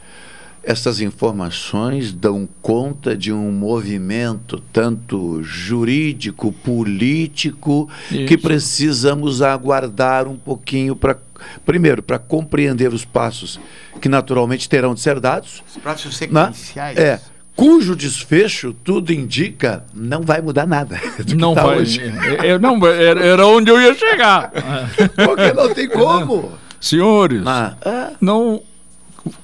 essas 0.62 1.00
informações 1.00 2.12
dão 2.12 2.48
conta 2.60 3.16
de 3.16 3.32
um 3.32 3.50
movimento 3.50 4.62
tanto 4.72 5.42
jurídico, 5.42 6.52
político, 6.52 7.88
que 8.08 8.34
Isso. 8.34 8.38
precisamos 8.38 9.42
aguardar 9.42 10.28
um 10.28 10.36
pouquinho 10.36 10.94
para 10.94 11.18
primeiro 11.66 12.02
para 12.02 12.20
compreender 12.20 12.92
os 12.94 13.04
passos 13.04 13.58
que 14.00 14.08
naturalmente 14.08 14.68
terão 14.68 14.94
de 14.94 15.00
ser 15.00 15.18
dados. 15.18 15.62
Os 15.68 15.82
passos 15.82 16.20
né? 16.30 16.52
sequenciais. 16.52 16.96
É, 16.96 17.20
cujo 17.54 17.94
desfecho 17.94 18.74
tudo 18.84 19.12
indica 19.12 19.84
não 19.94 20.22
vai 20.22 20.40
mudar 20.40 20.66
nada. 20.66 20.96
do 21.18 21.24
que 21.24 21.34
Não 21.34 21.54
tá 21.54 21.64
vai. 21.66 21.78
hoje. 21.78 22.00
é- 22.40 22.48
é- 22.48 22.58
não, 22.58 22.84
era, 22.86 23.24
era 23.24 23.46
onde 23.46 23.70
eu 23.70 23.80
ia 23.80 23.94
chegar. 23.94 24.50
Porque 25.14 25.52
não 25.52 25.72
tem 25.74 25.88
como. 25.88 26.52
Senhores, 26.80 27.42
é. 27.46 28.10
não. 28.20 28.60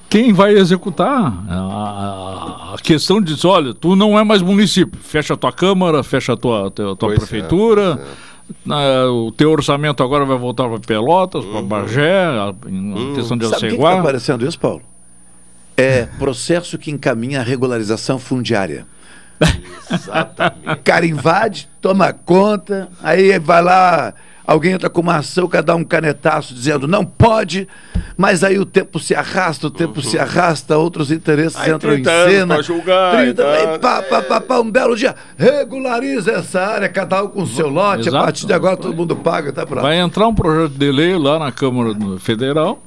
Quem 0.09 0.33
vai 0.33 0.51
executar? 0.53 1.31
A, 1.47 2.75
questão 2.83 3.21
diz: 3.21 3.45
olha, 3.45 3.73
tu 3.73 3.95
não 3.95 4.19
é 4.19 4.23
mais 4.23 4.41
município. 4.41 4.99
Fecha 5.01 5.35
a 5.35 5.37
tua 5.37 5.51
Câmara, 5.53 6.03
fecha 6.03 6.33
a 6.33 6.37
tua, 6.37 6.69
tua, 6.71 6.95
tua 6.95 7.09
Pois 7.09 7.13
é, 7.13 7.17
prefeitura. 7.19 8.01
Ah, 8.67 9.05
o 9.11 9.31
teu 9.31 9.51
orçamento 9.51 10.01
agora 10.03 10.25
vai 10.25 10.37
voltar 10.37 10.67
para 10.67 10.79
Pelotas, 10.79 11.45
para 11.45 11.61
Bagé, 11.61 12.11
a, 12.25 12.53
em 12.67 13.13
questão 13.13 13.37
de 13.37 13.45
Sabe 13.45 13.57
o 13.57 13.59
que 13.59 13.65
Aceguá. 13.67 13.89
está 13.91 14.01
aparecendo 14.01 14.45
isso, 14.47 14.59
Paulo? 14.59 14.81
É 15.79 16.07
processo 16.17 16.77
que 16.77 16.91
encaminha 16.91 17.39
a 17.39 17.43
regularização 17.43 18.19
fundiária. 18.19 18.85
Exatamente. 19.91 20.67
O 20.73 20.83
cara 20.83 21.05
invade, 21.05 21.69
toma 21.81 22.11
conta, 22.13 22.89
aí 23.01 23.39
vai 23.39 23.61
lá, 23.63 24.13
alguém 24.45 24.73
entra 24.73 24.89
com 24.89 25.01
uma 25.01 25.15
ação, 25.15 25.45
o 25.45 25.49
cara 25.49 25.63
dá 25.63 25.75
um 25.75 25.83
canetaço 25.83 26.53
dizendo 26.53 26.87
não 26.87 27.05
pode, 27.05 27.67
mas 28.17 28.43
aí 28.43 28.59
o 28.59 28.65
tempo 28.65 28.99
se 28.99 29.15
arrasta, 29.15 29.67
o 29.67 29.71
tempo 29.71 30.01
se 30.01 30.19
arrasta, 30.19 30.77
outros 30.77 31.09
interesses 31.11 31.57
Aí 31.57 31.71
entram 31.71 31.93
em 31.93 32.03
30 32.03 32.11
anos 32.11 32.33
cena. 32.33 32.53
pra 32.55 32.63
julgar, 32.63 33.17
30, 33.17 33.41
e 33.41 33.45
aí 33.45 33.65
tal. 33.65 33.79
pá, 33.79 34.01
pá, 34.01 34.21
pá, 34.21 34.41
pá, 34.41 34.59
um 34.59 34.69
belo 34.69 34.95
dia, 34.95 35.15
regulariza 35.37 36.31
essa 36.33 36.59
área, 36.59 36.89
cada 36.89 37.23
um 37.23 37.29
com 37.29 37.43
o 37.43 37.47
seu 37.47 37.69
lote, 37.69 38.09
Exato. 38.09 38.17
a 38.17 38.23
partir 38.23 38.45
de 38.45 38.53
agora 38.53 38.75
todo 38.75 38.93
mundo 38.93 39.15
paga, 39.15 39.53
tá 39.53 39.65
pronto. 39.65 39.81
Vai 39.83 39.97
entrar 39.97 40.27
um 40.27 40.35
projeto 40.35 40.77
de 40.77 40.91
lei 40.91 41.17
lá 41.17 41.39
na 41.39 41.51
Câmara 41.51 41.95
Federal 42.19 42.83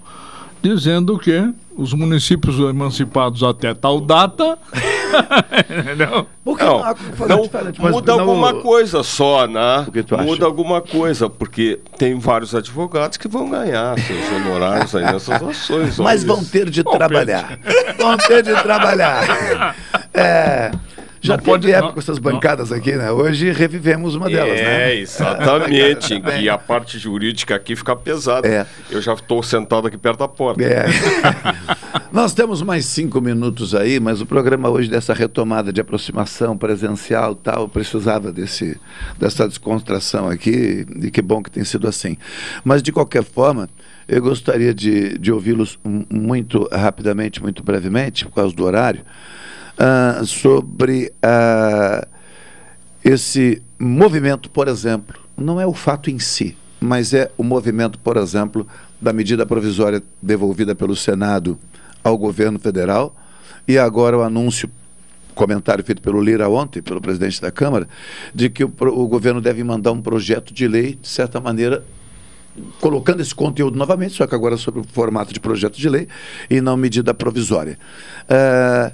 dizendo 0.62 1.18
que 1.18 1.52
os 1.76 1.92
municípios 1.94 2.58
emancipados 2.58 3.42
até 3.42 3.72
tal 3.74 4.00
data 4.00 4.58
não. 5.96 6.26
Não, 6.44 6.82
não, 7.28 7.90
muda 7.90 8.12
não- 8.12 8.20
alguma 8.20 8.54
coisa 8.54 9.02
só, 9.02 9.46
né? 9.46 9.86
que 9.92 10.02
tu 10.02 10.14
acha? 10.14 10.24
Muda 10.24 10.44
alguma 10.44 10.80
coisa, 10.80 11.28
porque 11.30 11.78
tem 11.98 12.18
vários 12.18 12.54
advogados 12.54 13.16
que 13.16 13.28
vão 13.28 13.48
ganhar 13.48 13.98
seus 14.00 14.32
honorários 14.32 14.94
aí 14.94 15.04
nessas 15.04 15.42
ações. 15.42 15.98
Mas 15.98 16.24
vão 16.24 16.44
ter 16.44 16.68
de 16.68 16.82
trabalhar. 16.82 17.58
Vão 17.98 18.16
ter 18.16 18.42
de 18.42 18.54
trabalhar. 18.62 19.76
É, 20.12 20.70
já 21.22 21.36
Não 21.36 21.44
pode- 21.44 21.70
época 21.70 21.86
não- 21.86 21.92
com 21.94 22.00
essas 22.00 22.18
bancadas 22.18 22.72
aqui, 22.72 22.92
né? 22.92 23.12
Hoje 23.12 23.52
revivemos 23.52 24.16
uma 24.16 24.28
delas, 24.28 24.58
é, 24.58 24.64
né? 24.64 24.96
exatamente. 24.96 26.14
em 26.14 26.20
que 26.20 26.48
a 26.48 26.58
parte 26.58 26.98
jurídica 26.98 27.54
aqui 27.54 27.76
fica 27.76 27.94
pesada. 27.94 28.46
É. 28.46 28.66
Eu 28.90 29.00
já 29.00 29.14
estou 29.14 29.40
sentado 29.40 29.86
aqui 29.86 29.96
perto 29.96 30.18
da 30.18 30.28
porta. 30.28 30.62
É. 30.64 30.84
Nós 32.12 32.34
temos 32.34 32.60
mais 32.60 32.84
cinco 32.86 33.20
minutos 33.20 33.72
aí, 33.74 34.00
mas 34.00 34.20
o 34.20 34.26
programa 34.26 34.68
hoje 34.68 34.90
dessa 34.90 35.14
retomada 35.14 35.72
de 35.72 35.80
aproximação 35.80 36.58
presencial 36.58 37.32
e 37.32 37.36
tal, 37.36 37.68
precisava 37.68 38.32
desse, 38.32 38.78
dessa 39.18 39.46
descontração 39.48 40.28
aqui, 40.28 40.84
e 41.02 41.10
que 41.10 41.22
bom 41.22 41.40
que 41.42 41.50
tem 41.50 41.64
sido 41.64 41.86
assim. 41.86 42.16
Mas, 42.64 42.82
de 42.82 42.90
qualquer 42.92 43.22
forma, 43.22 43.68
eu 44.08 44.20
gostaria 44.20 44.74
de, 44.74 45.16
de 45.18 45.30
ouvi-los 45.32 45.78
muito 46.10 46.68
rapidamente, 46.72 47.40
muito 47.40 47.62
brevemente, 47.62 48.26
por 48.26 48.34
causa 48.34 48.54
do 48.54 48.64
horário, 48.64 49.02
ah, 49.78 50.22
sobre 50.24 51.12
ah, 51.22 52.06
esse 53.04 53.62
movimento, 53.78 54.48
por 54.50 54.68
exemplo, 54.68 55.18
não 55.36 55.60
é 55.60 55.66
o 55.66 55.72
fato 55.72 56.10
em 56.10 56.18
si, 56.18 56.56
mas 56.80 57.12
é 57.14 57.30
o 57.36 57.42
movimento, 57.42 57.98
por 57.98 58.16
exemplo, 58.16 58.66
da 59.00 59.12
medida 59.12 59.44
provisória 59.44 60.02
devolvida 60.20 60.74
pelo 60.74 60.94
Senado 60.94 61.58
ao 62.04 62.16
governo 62.16 62.58
federal 62.58 63.14
e 63.66 63.78
agora 63.78 64.18
o 64.18 64.22
anúncio, 64.22 64.70
comentário 65.34 65.84
feito 65.84 66.02
pelo 66.02 66.20
Lira 66.20 66.48
ontem, 66.48 66.82
pelo 66.82 67.00
presidente 67.00 67.40
da 67.40 67.50
Câmara, 67.50 67.88
de 68.34 68.50
que 68.50 68.64
o, 68.64 68.72
o 68.80 69.06
governo 69.06 69.40
deve 69.40 69.64
mandar 69.64 69.92
um 69.92 70.02
projeto 70.02 70.52
de 70.52 70.68
lei, 70.68 70.98
de 71.00 71.08
certa 71.08 71.40
maneira, 71.40 71.84
colocando 72.80 73.20
esse 73.20 73.34
conteúdo 73.34 73.78
novamente, 73.78 74.14
só 74.14 74.26
que 74.26 74.34
agora 74.34 74.56
sob 74.56 74.80
o 74.80 74.84
formato 74.84 75.32
de 75.32 75.40
projeto 75.40 75.78
de 75.78 75.88
lei 75.88 76.06
e 76.50 76.60
não 76.60 76.76
medida 76.76 77.14
provisória. 77.14 77.78
Ah, 78.28 78.92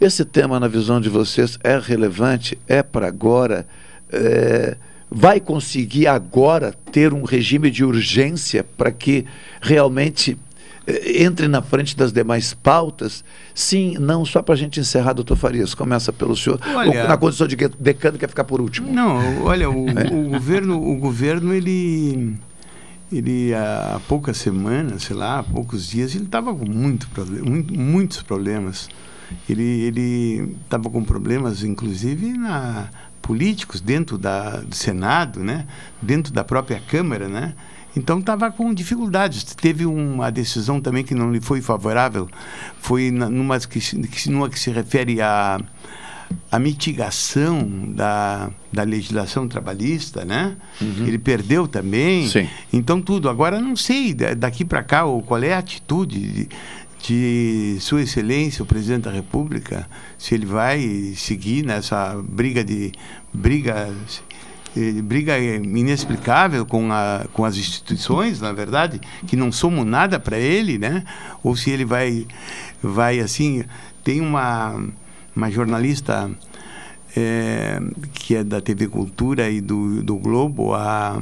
esse 0.00 0.24
tema, 0.24 0.58
na 0.58 0.68
visão 0.68 1.00
de 1.00 1.08
vocês, 1.08 1.58
é 1.62 1.78
relevante? 1.78 2.58
É 2.66 2.82
para 2.82 3.06
agora? 3.06 3.66
É, 4.12 4.76
vai 5.10 5.40
conseguir 5.40 6.06
agora 6.06 6.72
ter 6.92 7.12
um 7.12 7.24
regime 7.24 7.70
de 7.70 7.84
urgência 7.84 8.64
para 8.64 8.90
que 8.90 9.26
realmente 9.60 10.38
eh, 10.86 11.22
entre 11.24 11.46
na 11.48 11.60
frente 11.62 11.96
das 11.96 12.12
demais 12.12 12.54
pautas? 12.54 13.22
Sim, 13.54 13.96
não, 14.00 14.24
só 14.24 14.40
para 14.42 14.54
a 14.54 14.56
gente 14.58 14.80
encerrar, 14.80 15.12
doutor 15.12 15.36
Farias, 15.36 15.74
começa 15.74 16.12
pelo 16.12 16.36
senhor, 16.36 16.58
Olha- 16.74 17.06
na 17.06 17.16
condição 17.16 17.46
de 17.46 17.56
que 17.56 17.68
decano 17.68 18.16
quer 18.18 18.28
ficar 18.28 18.44
por 18.44 18.60
último. 18.60 18.90
Não, 18.92 19.42
olha, 19.44 19.68
o, 19.68 19.86
É. 19.90 20.06
o 20.12 20.30
governo, 20.30 20.80
o 20.80 20.96
governo 20.96 21.52
ele, 21.52 22.34
ele 23.12 23.52
há 23.54 24.00
poucas 24.08 24.36
semanas, 24.38 25.02
sei 25.04 25.14
lá, 25.16 25.40
há 25.40 25.42
poucos 25.42 25.88
dias, 25.88 26.14
ele 26.14 26.24
estava 26.24 26.54
com 26.54 26.64
muito 26.68 27.06
muito- 27.44 27.74
muitos 27.78 28.22
problemas. 28.22 28.88
Ele 29.48 29.62
ele 29.62 30.56
estava 30.64 30.88
com 30.90 31.02
problemas, 31.04 31.62
inclusive, 31.64 32.32
na 32.36 32.88
políticos 33.22 33.80
dentro 33.80 34.16
da, 34.18 34.60
do 34.60 34.74
Senado, 34.74 35.44
né? 35.44 35.66
Dentro 36.02 36.32
da 36.32 36.42
própria 36.42 36.80
Câmara, 36.88 37.28
né? 37.28 37.54
Então 37.96 38.18
estava 38.20 38.50
com 38.50 38.72
dificuldades. 38.72 39.42
Teve 39.44 39.84
uma 39.86 40.30
decisão 40.30 40.80
também 40.80 41.02
que 41.04 41.14
não 41.14 41.32
lhe 41.32 41.40
foi 41.40 41.60
favorável, 41.60 42.28
foi 42.80 43.10
numa, 43.10 43.58
que, 43.60 43.80
numa 44.30 44.48
que 44.48 44.58
se 44.58 44.70
refere 44.70 45.20
a 45.20 45.60
a 46.50 46.60
mitigação 46.60 47.68
da, 47.88 48.50
da 48.72 48.84
legislação 48.84 49.48
trabalhista, 49.48 50.24
né? 50.24 50.56
Ele 50.80 51.18
perdeu 51.18 51.66
também. 51.66 52.28
Sim. 52.28 52.48
Então 52.72 53.00
tudo. 53.02 53.28
Agora 53.28 53.60
não 53.60 53.74
sei 53.74 54.14
da- 54.14 54.34
daqui 54.34 54.64
para 54.64 54.82
cá 54.82 55.02
qual 55.26 55.42
é 55.42 55.52
a 55.54 55.58
atitude 55.58 56.20
de, 56.20 56.48
de 57.02 57.78
Sua 57.80 58.02
Excelência 58.02 58.62
o 58.62 58.66
Presidente 58.66 59.04
da 59.04 59.10
República, 59.10 59.88
se 60.18 60.34
ele 60.34 60.46
vai 60.46 61.14
seguir 61.16 61.64
nessa 61.64 62.20
briga 62.22 62.62
de 62.62 62.92
briga 63.32 63.94
eh, 64.76 65.02
briga 65.02 65.38
inexplicável 65.38 66.64
com, 66.66 66.92
a, 66.92 67.26
com 67.32 67.44
as 67.44 67.56
instituições, 67.56 68.40
na 68.40 68.52
verdade, 68.52 69.00
que 69.26 69.34
não 69.34 69.50
somos 69.50 69.84
nada 69.86 70.20
para 70.20 70.38
ele, 70.38 70.78
né? 70.78 71.04
Ou 71.42 71.56
se 71.56 71.70
ele 71.70 71.84
vai, 71.84 72.26
vai 72.82 73.18
assim, 73.18 73.64
tem 74.04 74.20
uma, 74.20 74.80
uma 75.34 75.50
jornalista 75.50 76.30
eh, 77.16 77.80
que 78.12 78.36
é 78.36 78.44
da 78.44 78.60
TV 78.60 78.86
Cultura 78.88 79.50
e 79.50 79.60
do, 79.60 80.02
do 80.02 80.16
Globo, 80.16 80.74
a, 80.74 81.20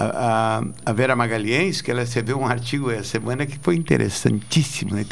a, 0.00 0.58
a- 0.58 0.62
a 0.86 0.92
Vera 0.92 1.16
Magalhães, 1.16 1.80
que 1.80 1.90
ela 1.90 2.00
recebeu 2.00 2.38
um 2.38 2.46
artigo 2.46 2.90
essa 2.90 3.04
semana 3.04 3.46
que 3.46 3.58
foi 3.58 3.76
interessantíssimo, 3.76 4.94
né? 4.94 5.04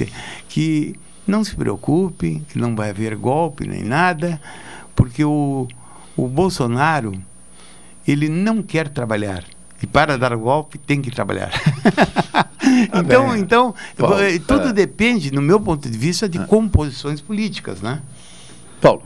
Que 0.49 0.95
não 1.27 1.43
se 1.43 1.55
preocupe, 1.57 2.43
que 2.49 2.59
não 2.59 2.75
vai 2.77 2.91
haver 2.91 3.17
golpe 3.17 3.67
nem 3.67 3.83
nada, 3.83 4.41
porque 4.95 5.25
o, 5.25 5.67
o 6.17 6.29
Bolsonaro 6.29 7.13
ele 8.07 8.29
não 8.29 8.63
quer 8.63 8.89
trabalhar. 8.89 9.45
E 9.83 9.87
para 9.87 10.17
dar 10.17 10.35
golpe 10.37 10.79
tem 10.79 11.03
que 11.03 11.11
trabalhar. 11.11 11.51
então, 12.95 13.31
bem. 13.33 13.41
então 13.41 13.75
Paulo, 13.97 14.21
eh, 14.21 14.39
tudo 14.39 14.69
é. 14.69 14.73
depende, 14.73 15.31
no 15.31 15.43
meu 15.43 15.61
ponto 15.61 15.89
de 15.91 15.99
vista, 15.99 16.29
de 16.29 16.39
composições 16.47 17.21
políticas, 17.21 17.83
né? 17.83 18.01
Paulo. 18.81 19.03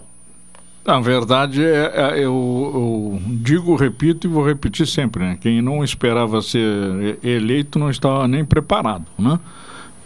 Na 0.85 0.99
verdade, 0.99 1.63
é, 1.63 1.93
é, 1.95 2.19
eu, 2.19 2.25
eu 2.25 3.23
digo, 3.27 3.77
repito 3.77 4.27
e 4.27 4.31
vou 4.31 4.45
repetir 4.45 4.87
sempre, 4.87 5.23
né? 5.23 5.39
Quem 5.41 5.61
não 5.61 5.85
esperava 5.85 6.41
ser 6.41 7.19
eleito 7.23 7.79
não 7.79 7.91
estava 7.91 8.27
nem 8.27 8.45
preparado, 8.45 9.05
né? 9.19 9.39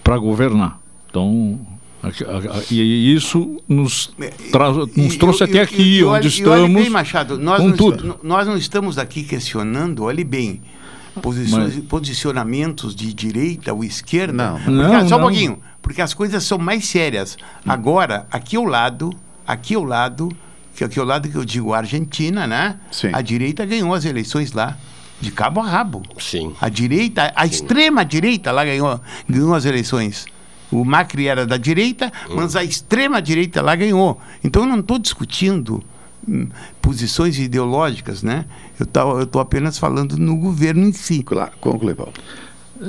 Para 0.03 0.19
governar. 0.19 0.81
Então, 1.09 1.61
a- 2.03 2.09
a- 2.09 2.59
a- 2.59 2.63
e 2.73 3.15
isso 3.15 3.63
nos, 3.69 4.13
tra- 4.51 4.73
nos 4.73 5.17
trouxe 5.17 5.45
até 5.45 5.61
aqui, 5.63 5.99
E 5.99 6.05
olhe- 6.05 6.27
onde 6.27 6.43
e 6.43 6.45
olhe 6.47 6.61
estamos, 6.63 6.83
bem, 6.83 6.91
Machado, 6.91 7.39
nós 7.39 7.61
com 7.63 7.69
não, 7.69 7.77
tudo. 7.77 8.21
nós 8.23 8.47
não 8.47 8.57
estamos 8.57 8.99
aqui 8.99 9.23
questionando, 9.23 10.03
olhe 10.03 10.25
bem, 10.25 10.61
posições- 11.23 11.79
posicionamentos 11.89 12.95
de 12.97 13.15
direita 13.15 13.73
ou 13.73 13.85
esquerda. 13.85 14.33
Não. 14.33 14.55
Porque- 14.59 14.71
Não, 14.71 15.09
só 15.09 15.15
um 15.17 15.19
não. 15.21 15.27
pouquinho, 15.29 15.59
porque 15.81 16.03
as 16.03 16.13
coisas 16.13 16.43
são 16.43 16.59
mais 16.59 16.85
sérias. 16.87 17.37
Agora, 17.65 18.27
aqui 18.31 18.57
ao 18.57 18.65
lado, 18.65 19.11
aqui 19.47 19.77
ao 19.77 19.85
lado, 19.85 20.29
que 20.75 20.85
aqui 20.85 20.99
ao 20.99 21.07
lado 21.07 21.29
que 21.29 21.37
eu 21.37 21.45
digo 21.45 21.73
a 21.73 21.79
Argentina, 21.79 22.47
né? 22.47 22.77
Sim. 22.91 23.11
A 23.13 23.21
direita 23.23 23.65
ganhou 23.65 23.95
as 23.95 24.05
eleições 24.05 24.53
lá. 24.53 24.77
De 25.21 25.31
cabo 25.31 25.61
a 25.61 25.67
rabo. 25.67 26.03
Sim. 26.19 26.53
A 26.61 26.69
direita, 26.69 27.33
a 27.35 27.47
extrema 27.47 28.05
direita 28.05 28.51
lá 28.53 28.65
ganhou, 28.65 29.01
ganhou 29.29 29.55
as 29.55 29.65
eleições. 29.65 30.27
O 30.71 30.85
Macri 30.85 31.29
era 31.29 31.47
da 31.47 31.57
direita, 31.57 32.13
mas 32.35 32.57
a 32.57 32.65
extrema 32.65 33.23
direita 33.23 33.63
lá 33.63 33.75
ganhou. 33.77 34.21
Então 34.43 34.63
eu 34.63 34.69
não 34.69 34.81
estou 34.81 34.99
discutindo 34.99 35.83
hum, 36.29 36.49
posições 36.83 37.39
ideológicas, 37.39 38.23
né? 38.25 38.45
Eu 38.79 39.23
estou 39.23 39.41
apenas 39.41 39.79
falando 39.79 40.19
no 40.19 40.37
governo 40.37 40.85
em 40.85 40.93
si. 40.93 41.23
Claro, 41.23 41.53
conclui, 41.61 41.95
Paulo. 41.95 42.13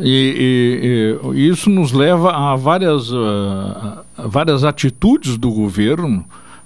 E, 0.01 1.19
e- 1.31 1.37
e 1.37 1.47
isso 1.47 1.69
nos 1.69 1.91
leva 1.91 2.31
a 2.31 2.55
várias, 2.55 3.13
a 3.13 4.03
várias 4.27 4.63
atitudes 4.63 5.37
do 5.37 5.51
governo 5.51 6.25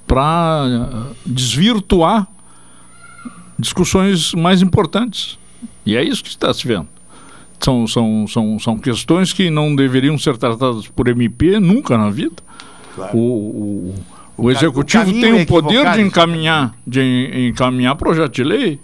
para 0.10 1.11
desvirtuar 1.23 2.27
discussões 3.60 4.34
mais 4.34 4.60
importantes. 4.64 5.38
E 5.86 5.95
é 5.95 6.03
isso 6.03 6.23
que 6.23 6.30
está 6.30 6.52
se 6.52 6.68
vendo. 6.68 6.88
São, 7.60 7.86
são, 7.86 8.26
são, 8.27 8.60
são 8.60 8.77
questões 8.80 9.31
que 9.31 9.52
não 9.52 9.76
deveriam 9.76 10.18
ser 10.18 10.36
tratadas 10.38 10.88
por 10.88 11.07
MP 11.07 11.60
nunca 11.60 11.95
na 11.95 12.10
vida. 12.10 12.38
Claro. 12.95 13.15
O, 13.15 13.22
o, 13.22 13.95
o, 14.45 14.49
executivo 14.52 15.11
o 15.11 15.22
tem 15.22 15.40
é 15.40 15.44
o 15.44 15.45
poder 15.45 15.68
equivocado. 15.76 15.98
de 15.98 16.03
encaminhar, 16.03 16.73
de 16.88 17.02
en- 17.02 17.48
encaminhar 17.49 17.95
projeto 17.95 18.34
de 18.34 18.44
lei. 18.44 18.80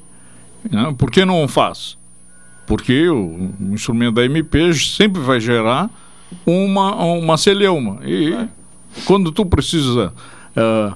Né? 0.69 0.93
Por 0.95 1.09
que 1.09 1.25
não 1.25 1.47
faz? 1.47 1.97
Porque 2.67 3.09
o, 3.09 3.49
o 3.59 3.73
instrumento 3.73 4.15
da 4.15 4.25
MP 4.25 4.73
sempre 4.75 5.21
vai 5.21 5.39
gerar 5.39 5.89
uma, 6.45 6.95
uma 7.03 7.37
celeuma. 7.37 7.99
E 8.05 8.47
quando 9.05 9.31
tu 9.31 9.43
precisa 9.45 10.13
eh, 10.55 10.93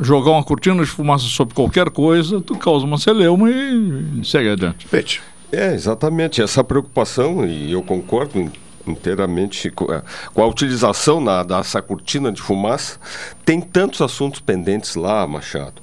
jogar 0.00 0.30
uma 0.32 0.42
cortina 0.44 0.82
de 0.82 0.88
fumaça 0.90 1.24
sobre 1.24 1.54
qualquer 1.54 1.90
coisa, 1.90 2.40
tu 2.40 2.56
causa 2.56 2.84
uma 2.86 2.98
celeuma 2.98 3.50
e 3.50 4.20
segue 4.24 4.48
adiante. 4.50 4.86
Pete. 4.88 5.20
É, 5.50 5.74
exatamente. 5.74 6.40
Essa 6.40 6.64
preocupação, 6.64 7.44
e 7.46 7.72
eu 7.72 7.82
concordo 7.82 8.40
in- 8.40 8.50
inteiramente 8.86 9.70
com 9.70 9.84
a, 9.92 10.02
com 10.32 10.42
a 10.42 10.46
utilização 10.46 11.20
na, 11.20 11.42
dessa 11.42 11.80
cortina 11.82 12.32
de 12.32 12.40
fumaça, 12.40 12.98
tem 13.44 13.60
tantos 13.60 14.00
assuntos 14.00 14.40
pendentes 14.40 14.94
lá, 14.96 15.26
Machado. 15.26 15.74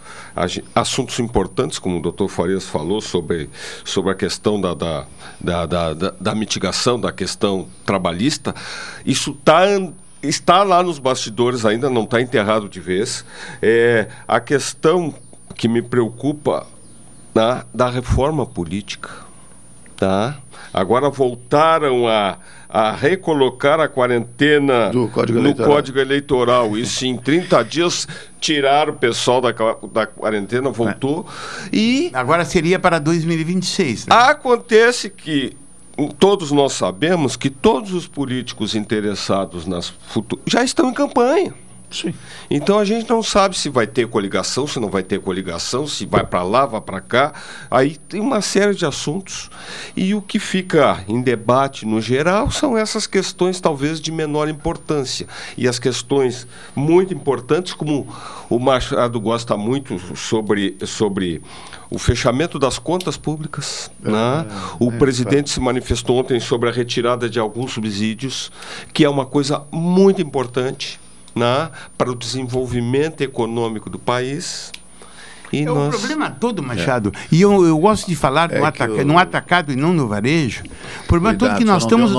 Assuntos 0.73 1.19
importantes, 1.19 1.77
como 1.80 1.99
o 1.99 2.02
doutor 2.02 2.30
Farias 2.30 2.65
falou, 2.65 2.99
sobre, 2.99 3.49
sobre 3.86 4.11
a 4.11 4.15
questão 4.15 4.60
da, 4.60 4.73
da, 4.73 5.06
da, 5.40 5.65
da, 5.65 5.94
da- 5.94 6.14
da 6.19 6.36
mitigação 6.36 6.99
da 6.99 7.11
questão 7.11 7.68
trabalhista. 7.86 8.56
Isso 9.06 9.31
está 9.31 9.65
está 10.22 10.64
lá 10.64 10.84
nos 10.84 11.00
bastidores, 11.00 11.66
ainda 11.66 11.90
não 11.90 12.04
está 12.04 12.22
enterrado 12.22 12.68
de 12.68 12.80
vez. 12.80 13.26
É, 13.62 14.08
a 14.28 14.40
questão 14.40 15.14
que 15.56 15.68
me 15.68 15.82
preocupa 15.82 16.68
tá, 17.34 17.66
da 17.74 17.90
reforma 17.90 18.46
política. 18.46 19.10
Tá? 19.96 20.38
Agora 20.74 21.10
voltaram 21.10 22.08
a, 22.08 22.38
a 22.70 22.91
recolocar 22.91 23.80
a 23.80 23.88
quarentena 23.88 24.91
Código 25.12 25.40
no 25.40 25.46
Eleitoral. 25.46 25.72
Código 25.72 26.00
Eleitoral. 26.00 26.78
Isso 26.78 27.06
em 27.06 27.18
30 27.18 27.64
dias 27.64 28.08
tiraram 28.40 28.94
o 28.94 28.96
pessoal 28.96 29.41
da, 29.41 29.52
da 29.91 30.06
quarentena, 30.06 30.70
voltou. 30.70 31.28
E 31.74 32.12
Agora 32.14 32.46
seria 32.46 32.80
para 32.80 33.00
2026. 33.00 34.08
Né? 34.08 34.16
Acontece 34.16 35.10
que 35.10 35.58
todos 36.08 36.52
nós 36.52 36.74
sabemos 36.74 37.36
que 37.36 37.50
todos 37.50 37.94
os 37.94 38.08
políticos 38.08 38.76
interessados 38.76 39.66
nas 39.66 39.90
futuras 39.90 40.46
já 40.48 40.64
estão 40.64 40.90
em 40.90 40.94
campanha. 40.94 41.54
Então 42.49 42.78
a 42.78 42.86
gente 42.86 43.10
não 43.10 43.24
sabe 43.24 43.57
se 43.57 43.70
vai 43.70 43.88
ter 43.88 44.07
coligação, 44.07 44.68
se 44.68 44.80
não 44.80 44.90
vai 44.90 45.03
ter 45.03 45.20
coligação, 45.20 45.88
se 45.88 46.06
vai 46.06 46.24
para 46.24 46.44
lá, 46.44 46.66
vai 46.66 46.82
para 46.82 47.02
cá. 47.02 47.34
Aí 47.70 47.98
tem 48.07 48.22
uma 48.22 48.41
série 48.41 48.76
de 48.76 48.86
assuntos. 48.86 49.49
E 49.95 50.14
o 50.14 50.22
que 50.22 50.40
fica 50.40 51.03
em 51.07 51.22
debate 51.22 51.86
no 51.86 51.99
geral 52.02 52.52
são 52.52 52.78
essas 52.78 53.07
questões 53.07 53.60
talvez 53.60 53.99
de 53.99 54.11
menor 54.11 54.48
importância. 54.48 55.28
E 55.57 55.68
as 55.68 55.80
questões 55.80 56.48
muito 56.76 57.14
importantes, 57.14 57.74
como 57.74 58.07
o 58.49 58.60
Machado 58.60 59.20
gosta 59.20 59.57
muito 59.57 59.99
sobre, 60.16 60.78
sobre 60.86 61.41
o 61.90 61.98
fechamento 61.98 62.60
das 62.60 62.78
contas 62.78 63.18
públicas. 63.18 63.91
né? 63.99 64.45
O 64.80 64.91
presidente 64.91 65.49
se 65.49 65.60
manifestou 65.60 66.18
ontem 66.18 66.40
sobre 66.40 66.70
a 66.70 66.72
retirada 66.72 67.30
de 67.30 67.40
alguns 67.40 67.72
subsídios, 67.72 68.52
que 68.94 69.03
é 69.03 69.10
uma 69.10 69.26
coisa 69.26 69.64
muito 69.72 70.22
importante 70.22 70.99
né? 71.40 71.70
para 71.98 72.11
o 72.11 72.16
desenvolvimento 72.16 73.22
econômico 73.22 73.90
do 73.90 73.98
país. 73.98 74.72
E 75.52 75.64
É 75.64 75.72
o 75.72 75.74
nós... 75.74 75.95
problema 75.95 76.30
todo, 76.30 76.61
Machado. 76.61 77.11
E 77.32 77.41
eu, 77.41 77.66
eu 77.66 77.76
gosto 77.80 78.06
de 78.07 78.16
falar 78.16 78.52
É 78.52 78.60
no, 78.60 78.66
ataca, 78.66 78.94
o- 78.94 79.03
no 79.03 79.18
atacado 79.18 79.72
e 79.72 79.76
não 79.76 79.91
no 79.94 80.07
varejo. 80.07 80.61
O 81.03 81.07
problema 81.07 81.36
Cuidado, 81.36 81.49
todo 81.49 81.57
que 81.57 81.66
nós 81.66 81.82
o 81.84 81.88
estamos. 81.88 82.11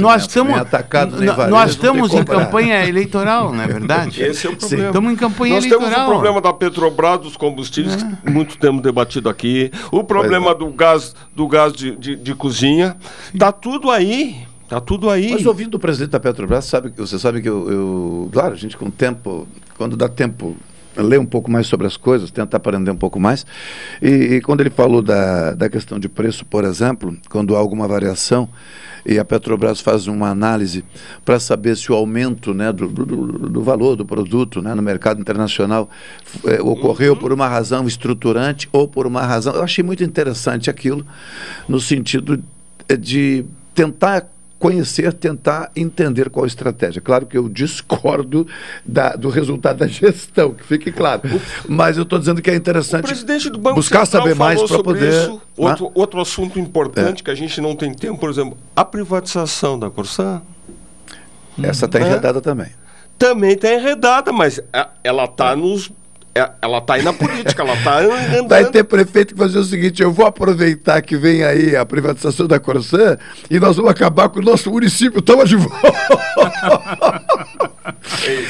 Nós 0.00 0.22
estamos. 0.22 0.52
Nem 0.52 0.60
atacado, 0.60 1.16
varejo, 1.16 1.48
nós 1.50 1.70
estamos 1.70 2.14
em 2.14 2.22
campanha 2.24 2.86
eleitoral, 2.86 3.52
não 3.52 3.64
é 3.64 3.66
verdade? 3.66 4.22
Esse 4.22 4.46
é 4.46 4.50
o 4.50 4.56
problema. 4.56 4.86
Estamos 4.86 5.12
em 5.12 5.16
campanha 5.16 5.54
Nós 5.56 5.64
eleitoral. 5.64 5.90
temos 5.90 6.06
o 6.06 6.10
problema 6.10 6.40
da 6.40 6.52
Petrobras, 6.52 7.20
dos 7.20 7.36
combustíveis, 7.36 7.96
que 8.00 8.30
muito 8.30 8.56
temos 8.56 8.80
debatido 8.80 9.28
aqui. 9.28 9.72
O 9.90 10.04
problema 10.04 10.54
do 10.54 10.68
gás, 10.68 11.16
do 11.34 11.48
gás 11.48 11.72
de, 11.72 11.96
de, 11.96 12.14
de 12.14 12.32
cozinha. 12.32 12.96
Está 13.34 13.50
tudo 13.50 13.90
aí. 13.90 14.46
Está 14.72 14.80
tudo 14.80 15.10
aí. 15.10 15.32
Mas 15.32 15.44
ouvindo 15.44 15.74
o 15.74 15.78
presidente 15.78 16.12
da 16.12 16.20
Petrobras, 16.20 16.64
sabe, 16.64 16.90
você 16.96 17.18
sabe 17.18 17.42
que 17.42 17.48
eu, 17.48 17.70
eu- 17.70 18.30
Claro, 18.32 18.54
a 18.54 18.56
gente 18.56 18.74
com 18.74 18.90
tempo, 18.90 19.46
quando 19.76 19.98
dá 19.98 20.08
tempo, 20.08 20.56
lê 20.96 21.18
um 21.18 21.26
pouco 21.26 21.50
mais 21.50 21.66
sobre 21.66 21.86
as 21.86 21.98
coisas, 21.98 22.30
tenta 22.30 22.56
aprender 22.56 22.90
um 22.90 22.96
pouco 22.96 23.20
mais. 23.20 23.44
E, 24.00 24.08
e 24.36 24.40
quando 24.40 24.62
ele 24.62 24.70
falou 24.70 25.02
da, 25.02 25.52
da 25.52 25.68
questão 25.68 25.98
de 25.98 26.08
preço, 26.08 26.46
por 26.46 26.64
exemplo, 26.64 27.14
quando 27.28 27.54
há 27.54 27.58
alguma 27.58 27.86
variação, 27.86 28.48
e 29.04 29.18
a 29.18 29.24
Petrobras 29.26 29.80
faz 29.82 30.06
uma 30.06 30.30
análise 30.30 30.82
para 31.22 31.38
saber 31.38 31.76
se 31.76 31.92
o 31.92 31.94
aumento 31.94 32.54
né, 32.54 32.72
do, 32.72 32.88
do, 32.88 33.04
do 33.50 33.62
valor 33.62 33.94
do 33.94 34.06
produto 34.06 34.62
né, 34.62 34.74
no 34.74 34.80
mercado 34.80 35.20
internacional 35.20 35.90
eh, 36.46 36.62
ocorreu 36.62 37.14
por 37.14 37.30
uma 37.30 37.46
razão 37.48 37.86
estruturante 37.86 38.70
ou 38.72 38.88
por 38.88 39.06
uma 39.06 39.20
razão. 39.20 39.54
Eu 39.54 39.62
achei 39.64 39.84
muito 39.84 40.02
interessante 40.02 40.70
aquilo, 40.70 41.04
no 41.68 41.78
sentido 41.78 42.42
eh, 42.88 42.96
de 42.96 43.44
tentar 43.74 44.28
conhecer, 44.62 45.12
tentar 45.12 45.72
entender 45.74 46.30
qual 46.30 46.44
a 46.44 46.46
estratégia. 46.46 47.02
Claro 47.02 47.26
que 47.26 47.36
eu 47.36 47.48
discordo 47.48 48.46
da- 48.86 49.16
do 49.16 49.28
resultado 49.28 49.78
da 49.78 49.88
gestão, 49.88 50.54
que 50.54 50.62
fique 50.62 50.92
claro. 50.92 51.22
Mas 51.68 51.96
eu 51.96 52.04
estou 52.04 52.16
dizendo 52.16 52.40
que 52.40 52.48
é 52.48 52.54
interessante 52.54 53.02
buscar 53.74 54.06
Central 54.06 54.22
saber 54.22 54.34
mais 54.36 54.62
para 54.62 54.80
poder. 54.84 55.08
isso. 55.12 55.32
né? 55.34 55.40
Outro, 55.56 55.90
outro 55.94 56.20
assunto 56.20 56.60
importante 56.60 57.24
que 57.24 57.30
a 57.30 57.34
gente 57.34 57.60
não 57.60 57.74
tem 57.74 57.92
tempo, 57.92 58.20
por 58.20 58.30
exemplo, 58.30 58.56
a 58.76 58.84
privatização 58.84 59.76
da 59.76 59.90
Corsã. 59.90 60.40
Essa 61.60 61.86
está 61.86 62.00
enredada 62.00 62.40
também. 62.40 62.68
Também 63.18 63.52
está 63.52 63.72
enredada, 63.74 64.32
mas 64.32 64.60
é- 64.72 64.86
ela 65.02 65.24
está 65.24 65.56
nos. 65.56 65.90
É- 66.34 66.50
Ela 66.62 66.78
está 66.78 66.94
aí 66.94 67.02
na 67.02 67.12
política, 67.12 67.62
ela 67.62 67.74
está 67.74 67.98
andando. 68.00 68.48
Vai 68.48 68.64
ter 68.64 68.84
prefeito 68.84 69.34
que 69.34 69.38
fazer 69.40 69.58
o 69.58 69.64
seguinte: 69.64 70.02
eu 70.02 70.12
vou 70.12 70.26
aproveitar 70.26 71.00
que 71.02 71.16
vem 71.16 71.42
aí 71.44 71.76
a 71.76 71.84
privatização 71.84 72.46
da 72.46 72.58
Corsã 72.58 73.18
e 73.50 73.58
nós 73.60 73.76
vamos 73.76 73.90
acabar 73.90 74.28
com 74.28 74.40
o 74.40 74.42
nosso 74.42 74.70
município. 74.70 75.20
Toma 75.22 75.44
de 75.44 75.56
volta. 75.56 75.92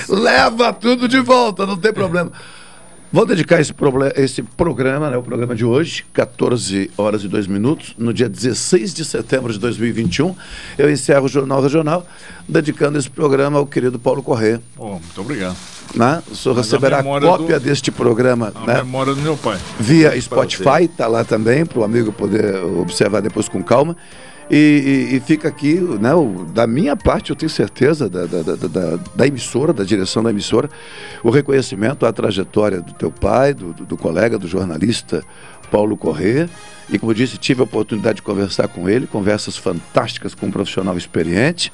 Leva 0.09 0.73
tudo 0.73 1.09
de 1.09 1.21
volta, 1.21 1.67
não 1.67 1.77
tem 1.77 1.93
problema. 1.93 2.31
Vou 3.13 3.27
dedicar 3.27 3.61
esse, 3.61 3.75
esse 4.17 4.43
programa, 4.43 5.11
né, 5.11 5.19
o 5.19 5.23
programa 5.23 5.55
de 5.55 5.67
hoje, 5.67 6.03
14 6.15 6.91
horas 6.97 7.23
e 7.23 7.29
2 7.29 7.47
minutos, 7.47 7.95
no 7.99 8.11
dia 8.13 8.27
16 8.27 8.95
de 8.95 9.05
setembro 9.05 9.53
de 9.53 9.59
2021. 9.59 10.35
Eu 10.79 10.91
encerro 10.91 11.27
o 11.27 11.29
Jornal 11.29 11.61
Regional, 11.61 12.07
dedicando 12.49 12.97
esse 12.99 13.11
programa 13.11 13.59
ao 13.59 13.67
querido 13.67 13.99
Paulo 13.99 14.23
Corrêa. 14.23 14.63
Pô, 14.75 14.93
muito 14.93 15.21
obrigado. 15.21 15.57
Né? 15.95 16.23
O 16.31 16.35
senhor 16.35 16.55
Mas 16.57 16.73
a 16.73 16.77
receberá 16.77 17.03
cópia 17.03 17.61
do- 17.61 17.65
deste 17.65 17.91
programa 17.91 18.51
A 18.55 18.67
né, 18.67 18.75
memória 18.79 19.15
do 19.15 19.21
meu 19.21 19.37
pai. 19.37 19.59
via. 19.79 20.19
Spotify, 20.19 20.89
tá 20.89 21.07
lá 21.07 21.23
também, 21.23 21.67
para 21.67 21.81
o 21.81 21.85
amigo 21.85 22.13
poder 22.13 22.55
observar 22.65 23.21
depois 23.21 23.47
com 23.47 23.63
calma. 23.63 23.95
E, 24.55 25.09
e- 25.13 25.17
e 25.17 25.21
fica 25.21 25.49
aqui, 25.49 25.75
né, 25.99 26.15
o- 26.15 26.45
da 26.53 26.67
minha 26.67 26.95
parte, 26.95 27.31
eu 27.31 27.37
tenho 27.37 27.49
certeza, 27.49 28.07
da, 28.09 28.27
da, 28.27 28.43
da, 28.43 28.99
da- 29.17 29.27
emissora, 29.27 29.73
da 29.73 29.83
direção 29.83 30.23
da 30.23 30.29
emissora, 30.29 30.69
o 31.25 31.31
reconhecimento 31.31 32.05
à 32.05 32.13
trajetória 32.13 32.83
do 32.83 32.93
teu 32.93 33.11
pai, 33.11 33.55
do, 33.55 33.73
do- 33.73 33.85
do 33.87 33.97
colega, 33.97 34.39
do 34.39 34.47
jornalista 34.47 35.25
Paulo 35.71 35.97
Corrêa. 35.97 36.51
E 36.91 36.99
como 36.99 37.13
eu 37.13 37.17
disse, 37.17 37.39
tive 37.39 37.63
a 37.63 37.65
oportunidade 37.65 38.17
de 38.17 38.23
conversar 38.23 38.69
com 38.69 38.91
ele, 38.91 39.07
conversas 39.07 39.57
fantásticas 39.57 40.35
com 40.35 40.47
um 40.47 40.51
profissional 40.51 40.99
experiente. 40.99 41.73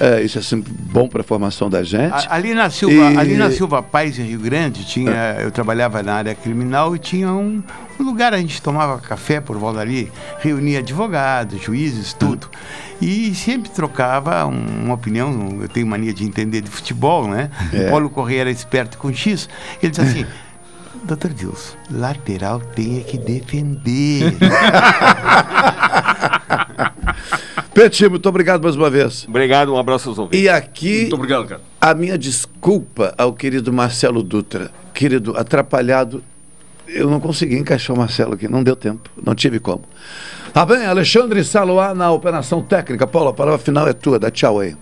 É, 0.00 0.22
isso 0.22 0.38
é 0.38 0.42
sempre 0.42 0.72
bom 0.72 1.08
para 1.08 1.20
a 1.20 1.24
formação 1.24 1.68
da 1.68 1.82
gente. 1.82 2.12
A- 2.12 2.34
Ali 2.34 2.54
na 2.54 2.70
Silva, 2.70 2.94
E- 3.12 3.16
ali 3.18 3.34
na 3.36 3.50
Silva 3.50 3.82
Paz, 3.82 4.18
em 4.18 4.22
Rio 4.24 4.40
Grande, 4.40 4.86
tinha, 4.86 5.36
eu 5.42 5.50
trabalhava 5.50 6.02
na 6.02 6.14
área 6.14 6.34
criminal 6.34 6.94
e 6.96 6.98
tinha 6.98 7.30
um, 7.32 7.62
um 7.98 8.02
lugar 8.04 8.32
a 8.34 8.38
gente 8.38 8.60
tomava 8.62 8.98
café 8.98 9.40
por 9.40 9.56
volta 9.58 9.80
ali, 9.80 10.10
reunia 10.40 10.78
advogados, 10.80 11.60
juízes, 11.62 12.12
tudo. 12.12 12.48
E 13.00 13.34
sempre 13.34 13.70
trocava 13.70 14.44
um- 14.46 14.84
uma 14.84 14.94
opinião, 14.94 15.58
eu 15.60 15.68
tenho 15.68 15.86
mania 15.86 16.12
de 16.14 16.24
entender 16.24 16.60
de 16.62 16.70
futebol, 16.70 17.26
né? 17.28 17.50
É. 17.72 17.86
O 17.86 17.90
Paulo 17.90 18.08
Correia 18.10 18.42
era 18.42 18.50
esperto 18.50 18.96
com 18.98 19.12
X. 19.12 19.48
Ele 19.82 19.90
disse 19.90 20.00
assim: 20.02 20.26
Doutor 21.04 21.30
Deus, 21.32 21.76
lateral 21.90 22.58
tem 22.60 22.98
é 22.98 23.02
que 23.02 23.16
defender. 23.18 24.34
Petit, 27.74 28.08
muito 28.08 28.28
obrigado 28.28 28.62
mais 28.62 28.74
uma 28.74 28.88
vez. 28.88 29.26
Obrigado, 29.28 29.72
um 29.72 29.78
abraço 29.78 30.08
aos 30.08 30.18
ouvintes. 30.18 30.40
E 30.40 30.48
aqui, 30.48 31.00
Muito 31.02 31.14
obrigado, 31.16 31.46
cara. 31.46 31.60
a 31.80 31.94
minha 31.94 32.16
desculpa 32.16 33.14
ao 33.18 33.32
querido 33.34 33.72
Marcelo 33.72 34.22
Dutra. 34.22 34.70
Querido, 34.94 35.36
atrapalhado, 35.36 36.22
eu 36.88 37.10
não 37.10 37.20
consegui 37.20 37.56
encaixar 37.56 37.94
o 37.94 37.98
Marcelo 37.98 38.34
aqui, 38.34 38.48
não 38.48 38.62
deu 38.62 38.76
tempo, 38.76 39.10
não 39.22 39.34
tive 39.34 39.58
como. 39.58 39.82
Tá 40.52 40.64
bem, 40.64 40.86
Alexandre 40.86 41.44
Saloá 41.44 41.94
na 41.94 42.10
operação 42.10 42.62
técnica. 42.62 43.06
Paulo, 43.06 43.28
a 43.28 43.34
palavra 43.34 43.58
final 43.58 43.86
é 43.86 43.92
tua, 43.92 44.18
dá 44.18 44.30
tchau 44.30 44.60
aí. 44.60 44.74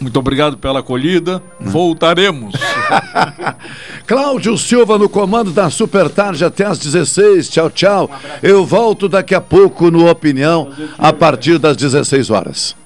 Muito 0.00 0.18
obrigado 0.18 0.56
pela 0.56 0.78
acolhida. 0.78 1.42
Voltaremos. 1.58 2.54
Cláudio 4.06 4.56
Silva 4.56 4.96
no 4.96 5.08
comando 5.08 5.50
da 5.50 5.70
Super 5.70 6.08
Tarde 6.08 6.44
até 6.44 6.64
às 6.64 6.78
16. 6.78 7.48
Tchau, 7.48 7.70
tchau. 7.70 8.10
Eu 8.42 8.64
volto 8.64 9.08
daqui 9.08 9.34
a 9.34 9.40
pouco 9.40 9.90
no 9.90 10.08
Opinião, 10.08 10.70
a 10.96 11.12
partir 11.12 11.58
das 11.58 11.76
16 11.76 12.30
horas. 12.30 12.77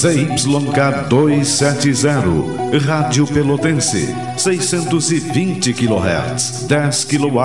ZYK 0.00 1.10
270, 1.10 2.78
Rádio 2.86 3.26
Pelotense, 3.26 4.16
620 4.38 5.74
kHz, 5.74 6.64
10 6.66 7.04
kW, 7.04 7.40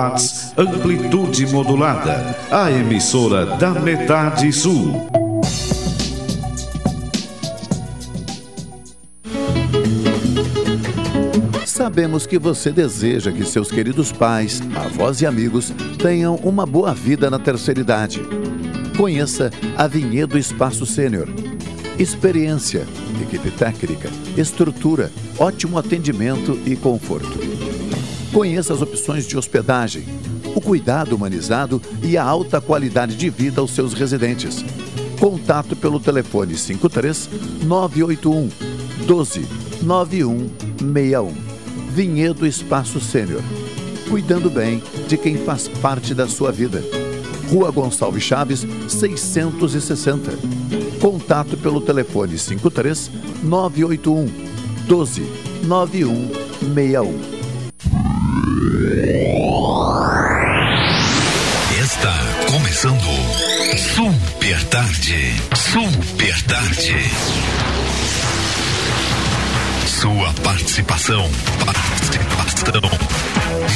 amplitude 0.56 1.46
modulada, 1.48 2.34
a 2.50 2.70
emissora 2.70 3.44
da 3.58 3.72
metade 3.72 4.50
sul. 4.54 5.06
Sabemos 11.66 12.26
que 12.26 12.38
você 12.38 12.72
deseja 12.72 13.30
que 13.30 13.44
seus 13.44 13.70
queridos 13.70 14.12
pais, 14.12 14.62
avós 14.74 15.20
e 15.20 15.26
amigos 15.26 15.74
tenham 15.98 16.36
uma 16.36 16.64
boa 16.64 16.94
vida 16.94 17.28
na 17.28 17.38
terceira 17.38 17.80
idade. 17.80 18.22
Conheça 18.96 19.50
a 19.76 19.86
Vinhedo 19.86 20.38
Espaço 20.38 20.86
Sênior. 20.86 21.28
Experiência, 21.98 22.86
equipe 23.22 23.50
técnica, 23.50 24.10
estrutura, 24.36 25.10
ótimo 25.38 25.78
atendimento 25.78 26.60
e 26.66 26.76
conforto. 26.76 27.38
Conheça 28.34 28.74
as 28.74 28.82
opções 28.82 29.26
de 29.26 29.34
hospedagem, 29.34 30.04
o 30.54 30.60
cuidado 30.60 31.16
humanizado 31.16 31.80
e 32.02 32.18
a 32.18 32.22
alta 32.22 32.60
qualidade 32.60 33.16
de 33.16 33.30
vida 33.30 33.62
aos 33.62 33.70
seus 33.70 33.94
residentes. 33.94 34.62
Contato 35.18 35.74
pelo 35.74 35.98
telefone 35.98 36.54
53 36.54 37.30
981 37.64 38.50
12 39.06 39.46
9161. 39.82 41.32
Vinhedo 41.94 42.46
Espaço 42.46 43.00
Sênior. 43.00 43.40
Cuidando 44.10 44.50
bem 44.50 44.82
de 45.08 45.16
quem 45.16 45.38
faz 45.38 45.66
parte 45.66 46.14
da 46.14 46.28
sua 46.28 46.52
vida. 46.52 46.82
Rua 47.50 47.70
Gonçalves 47.70 48.22
Chaves, 48.22 48.66
660. 48.88 50.32
Contato 51.00 51.56
pelo 51.56 51.80
telefone 51.80 52.38
53 52.38 53.10
981 53.42 54.26
12 54.86 55.22
9161. 55.64 57.36
Está 61.82 62.14
começando 62.50 63.00
Super 63.94 64.64
Tarde. 64.64 65.34
Super 65.54 66.42
Tarde. 66.44 67.85
Sua 70.06 70.32
participação. 70.44 71.28
Participação. 71.64 72.80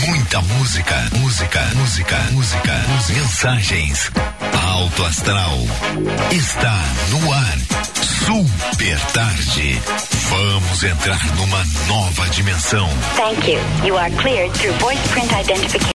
Muita 0.07 0.41
música, 0.43 0.95
música, 1.17 1.61
música, 1.75 2.17
música. 2.31 2.73
Mensagens. 3.09 4.13
Alto 4.65 5.05
Astral. 5.07 5.59
Está 6.31 6.79
no 7.09 7.33
ar. 7.33 7.59
Super 8.25 9.01
Tarde. 9.13 9.83
Vamos 10.29 10.85
entrar 10.85 11.35
numa 11.35 11.65
nova 11.89 12.29
dimensão. 12.29 12.89
Thank 13.17 13.51
you. 13.51 13.59
You 13.85 13.97
are 13.97 14.11
cleared 14.13 14.53
through 14.53 14.79
voice 14.79 15.01
print 15.09 15.33
identification. 15.33 15.81